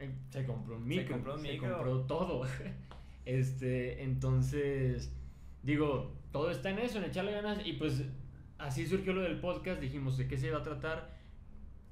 eh, 0.00 0.14
se 0.28 0.44
compró 0.44 0.76
un 0.76 0.86
micro. 0.86 1.06
Se 1.06 1.12
compró 1.12 1.34
un 1.36 1.42
micro. 1.42 1.72
compró 1.74 2.00
todo. 2.02 2.46
este, 3.24 4.02
entonces, 4.02 5.14
digo, 5.62 6.14
todo 6.32 6.50
está 6.50 6.70
en 6.70 6.78
eso, 6.78 6.98
en 6.98 7.04
echarle 7.04 7.32
ganas. 7.32 7.64
Y 7.66 7.74
pues 7.74 8.04
así 8.58 8.86
surgió 8.86 9.12
lo 9.12 9.22
del 9.22 9.40
podcast. 9.40 9.80
Dijimos, 9.80 10.16
¿de 10.18 10.26
qué 10.28 10.36
se 10.36 10.50
va 10.50 10.58
a 10.58 10.62
tratar? 10.62 11.18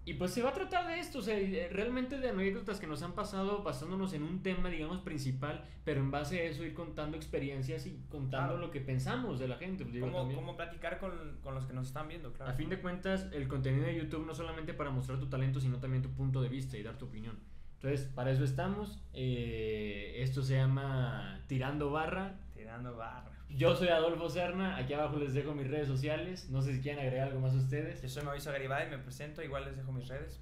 Y 0.04 0.14
pues 0.14 0.30
se 0.32 0.42
va 0.42 0.48
a 0.50 0.54
tratar 0.54 0.86
de 0.86 0.98
esto, 1.00 1.18
o 1.18 1.22
sea, 1.22 1.38
eh, 1.38 1.68
realmente 1.70 2.18
de 2.18 2.30
anécdotas 2.30 2.80
que 2.80 2.86
nos 2.86 3.02
han 3.02 3.12
pasado 3.12 3.62
basándonos 3.62 4.14
en 4.14 4.22
un 4.22 4.42
tema, 4.42 4.70
digamos, 4.70 5.00
principal, 5.02 5.62
pero 5.84 6.00
en 6.00 6.10
base 6.10 6.40
a 6.40 6.44
eso 6.44 6.64
ir 6.64 6.72
contando 6.72 7.14
experiencias 7.18 7.84
y 7.84 8.00
contando 8.08 8.54
Claro. 8.54 8.58
lo 8.58 8.70
que 8.70 8.80
pensamos 8.80 9.38
de 9.38 9.48
la 9.48 9.58
gente. 9.58 9.84
pues, 9.84 9.92
digo, 9.92 10.10
Como, 10.10 10.34
como 10.34 10.56
platicar 10.56 10.98
con, 10.98 11.12
con 11.42 11.54
los 11.54 11.66
que 11.66 11.74
nos 11.74 11.88
están 11.88 12.08
viendo, 12.08 12.32
claro. 12.32 12.50
A 12.50 12.54
fin 12.54 12.70
de 12.70 12.80
cuentas, 12.80 13.28
el 13.32 13.48
contenido 13.48 13.84
de 13.84 13.96
YouTube 13.96 14.24
no 14.24 14.34
solamente 14.34 14.72
para 14.72 14.88
mostrar 14.88 15.18
tu 15.18 15.26
talento, 15.28 15.60
sino 15.60 15.76
también 15.78 16.02
tu 16.02 16.08
punto 16.14 16.40
de 16.40 16.48
vista 16.48 16.78
y 16.78 16.82
dar 16.82 16.96
tu 16.96 17.04
opinión. 17.04 17.38
Entonces, 17.74 18.08
para 18.14 18.30
eso 18.30 18.44
estamos. 18.44 18.98
Eh, 19.12 20.14
esto 20.22 20.42
se 20.42 20.54
llama 20.56 21.44
Tirando 21.48 21.90
Barra. 21.90 22.40
Tirando 22.54 22.96
barra. 22.96 23.37
Yo 23.50 23.74
soy 23.74 23.88
Adolfo 23.88 24.28
Serna, 24.28 24.76
aquí 24.76 24.92
abajo 24.92 25.16
les 25.16 25.34
dejo 25.34 25.54
mis 25.54 25.68
redes 25.68 25.88
sociales. 25.88 26.48
No 26.50 26.62
sé 26.62 26.74
si 26.74 26.80
quieren 26.80 27.00
agregar 27.04 27.28
algo 27.28 27.40
más 27.40 27.54
ustedes. 27.54 28.02
Yo 28.02 28.08
soy 28.08 28.22
Mauricio 28.22 28.52
Garibay, 28.52 28.90
me 28.90 28.98
presento, 28.98 29.42
igual 29.42 29.64
les 29.64 29.76
dejo 29.76 29.90
mis 29.92 30.06
redes. 30.06 30.40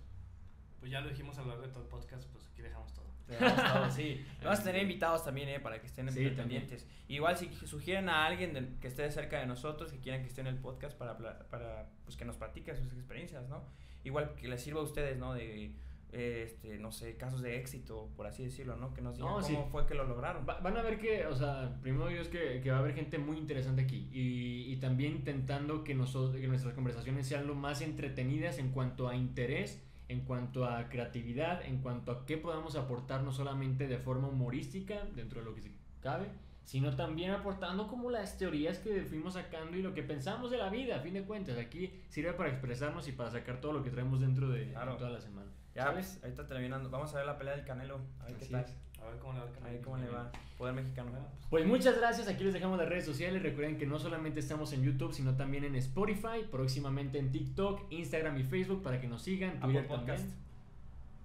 Pues 0.80 0.90
ya 0.90 1.00
lo 1.00 1.08
dijimos 1.08 1.38
a 1.38 1.42
lo 1.42 1.48
largo 1.48 1.62
de 1.62 1.68
todo 1.72 1.82
el 1.84 1.88
podcast, 1.88 2.28
pues 2.32 2.46
aquí 2.46 2.62
dejamos 2.62 2.92
todo. 2.92 3.06
Te 3.26 3.34
damos 3.36 3.72
todo, 3.72 3.90
sí. 3.90 4.24
Vamos 4.44 4.60
a 4.60 4.62
tener 4.64 4.82
invitados 4.82 5.24
también, 5.24 5.48
¿eh? 5.48 5.58
Para 5.60 5.80
que 5.80 5.86
estén 5.86 6.10
Sí, 6.12 6.28
pendientes. 6.30 6.86
Igual 7.08 7.36
si 7.36 7.52
sugieren 7.66 8.08
a 8.08 8.24
alguien 8.26 8.52
del- 8.52 8.78
que 8.80 8.86
esté 8.88 9.10
cerca 9.10 9.40
de 9.40 9.46
nosotros, 9.46 9.90
que 9.92 9.98
quieran 9.98 10.22
que 10.22 10.28
esté 10.28 10.42
en 10.42 10.46
el 10.48 10.58
podcast 10.58 10.96
para, 10.96 11.16
para 11.48 11.88
pues, 12.04 12.16
que 12.16 12.24
nos 12.24 12.36
platique 12.36 12.74
sus 12.76 12.92
experiencias, 12.92 13.48
¿no? 13.48 13.64
Igual 14.04 14.34
que 14.36 14.46
les 14.46 14.60
sirva 14.62 14.80
a 14.80 14.84
ustedes, 14.84 15.16
¿no? 15.18 15.34
De, 15.34 15.72
este, 16.12 16.78
no 16.78 16.92
sé, 16.92 17.16
casos 17.16 17.42
de 17.42 17.56
éxito, 17.58 18.08
por 18.16 18.26
así 18.26 18.44
decirlo, 18.44 18.76
¿no? 18.76 18.94
Que 18.94 19.02
nos 19.02 19.16
digan 19.16 19.28
No, 19.30 19.34
cómo 19.40 19.46
sí. 19.46 19.56
fue 19.70 19.86
que 19.86 19.94
lo 19.94 20.04
lograron. 20.04 20.46
Va- 20.48 20.60
van 20.60 20.76
a 20.76 20.82
ver 20.82 20.98
que, 20.98 21.26
o 21.26 21.34
sea, 21.34 21.78
primero 21.82 22.08
Dios 22.08 22.28
que, 22.28 22.60
que 22.62 22.70
va 22.70 22.76
a 22.76 22.80
haber 22.80 22.94
gente 22.94 23.18
muy 23.18 23.36
interesante 23.38 23.82
aquí 23.82 24.08
y, 24.12 24.72
y 24.72 24.76
también 24.76 25.12
intentando 25.12 25.84
que, 25.84 25.94
nosotros, 25.94 26.36
que 26.40 26.48
nuestras 26.48 26.74
conversaciones 26.74 27.26
sean 27.26 27.46
lo 27.46 27.54
más 27.54 27.80
entretenidas 27.82 28.58
en 28.58 28.70
cuanto 28.70 29.08
a 29.08 29.16
interés, 29.16 29.82
en 30.08 30.20
cuanto 30.20 30.64
a 30.66 30.88
creatividad, 30.88 31.64
en 31.64 31.78
cuanto 31.82 32.12
a 32.12 32.24
qué 32.26 32.36
podamos 32.38 32.76
aportar 32.76 33.22
no 33.22 33.32
solamente 33.32 33.88
de 33.88 33.98
forma 33.98 34.28
humorística 34.28 35.04
dentro 35.14 35.40
de 35.40 35.46
lo 35.46 35.54
que 35.54 35.62
se 35.62 35.72
cabe, 36.00 36.26
sino 36.64 36.94
también 36.96 37.30
aportando 37.32 37.86
como 37.88 38.10
las 38.10 38.38
teorías 38.38 38.78
que 38.78 39.02
fuimos 39.02 39.34
sacando 39.34 39.76
y 39.76 39.82
lo 39.82 39.94
que 39.94 40.02
pensamos 40.02 40.50
de 40.50 40.58
la 40.58 40.68
vida, 40.70 40.96
a 40.96 41.00
fin 41.00 41.14
de 41.14 41.22
cuentas. 41.24 41.58
Aquí 41.58 41.92
sirve 42.08 42.32
para 42.32 42.50
expresarnos 42.50 43.06
y 43.08 43.12
para 43.12 43.30
sacar 43.30 43.60
todo 43.60 43.72
lo 43.72 43.82
que 43.84 43.90
traemos 43.90 44.20
dentro 44.20 44.48
de 44.48 44.70
Claro. 44.70 44.96
toda 44.96 45.10
la 45.10 45.20
semana. 45.20 45.50
Ya, 45.76 45.84
¿Sabes? 45.84 46.06
pues, 46.06 46.24
ahorita 46.24 46.48
terminando. 46.48 46.90
Vamos 46.90 47.12
a 47.14 47.18
ver 47.18 47.26
la 47.26 47.36
pelea 47.38 47.54
del 47.54 47.64
Canelo. 47.64 48.00
A 48.20 48.24
ver 48.24 48.36
qué 48.36 48.46
tal. 48.46 48.64
es. 48.64 48.74
A 49.00 49.08
ver 49.10 49.18
cómo 49.20 49.34
le 49.34 49.38
va 49.40 49.44
al 49.44 49.50
A 49.50 49.52
canal. 49.52 49.72
ver 49.72 49.80
cómo 49.82 49.96
le 49.98 50.08
va. 50.08 50.32
Poder 50.58 50.74
mexicano. 50.74 51.10
Pues, 51.12 51.22
Pues 51.50 51.66
muchas 51.66 51.98
gracias, 51.98 52.26
aquí 52.28 52.42
les 52.44 52.54
dejamos 52.54 52.78
las 52.78 52.88
redes 52.88 53.04
sociales. 53.04 53.42
Recuerden 53.42 53.76
que 53.78 53.86
no 53.86 53.98
solamente 53.98 54.40
estamos 54.40 54.72
en 54.72 54.82
YouTube, 54.82 55.12
sino 55.12 55.36
también 55.36 55.64
en 55.64 55.76
Spotify, 55.76 56.44
próximamente 56.50 57.18
en 57.18 57.30
TikTok, 57.30 57.92
Instagram 57.92 58.38
y 58.38 58.42
Facebook 58.44 58.82
para 58.82 59.00
que 59.00 59.06
nos 59.06 59.22
sigan, 59.22 59.50
Apple 59.58 59.64
Twitter 59.82 59.86
Podcast. 59.86 60.24
también, 60.24 60.36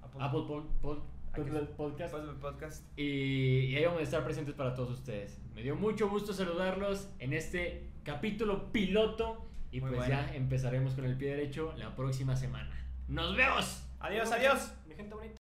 Apple, 0.03 0.21
Apple 0.21 0.39
Pod- 0.41 0.67
Pod-. 0.81 1.01
Podcast. 1.77 2.13
Apple 2.13 2.33
Podcast. 2.41 2.85
Y, 2.99 3.03
y 3.69 3.75
ahí 3.77 3.85
vamos 3.85 4.01
a 4.01 4.03
estar 4.03 4.23
presentes 4.25 4.53
para 4.53 4.73
todos 4.75 4.89
ustedes. 4.91 5.39
Me 5.55 5.63
dio 5.63 5.77
mucho 5.77 6.09
gusto 6.09 6.33
saludarlos 6.33 7.09
en 7.19 7.31
este 7.31 7.87
capítulo 8.03 8.69
piloto 8.73 9.45
y 9.71 9.79
Muy 9.79 9.91
pues 9.91 10.07
bueno. 10.07 10.13
ya 10.27 10.35
empezaremos 10.35 10.93
con 10.93 11.05
el 11.05 11.15
pie 11.15 11.29
derecho 11.29 11.73
la 11.77 11.95
próxima 11.95 12.35
semana. 12.35 12.69
¡Nos 13.07 13.35
vemos! 13.37 13.87
Adiós, 14.01 14.31
adiós. 14.31 14.71
Mi 14.87 14.95
gente 14.95 15.09
bonita. 15.09 15.39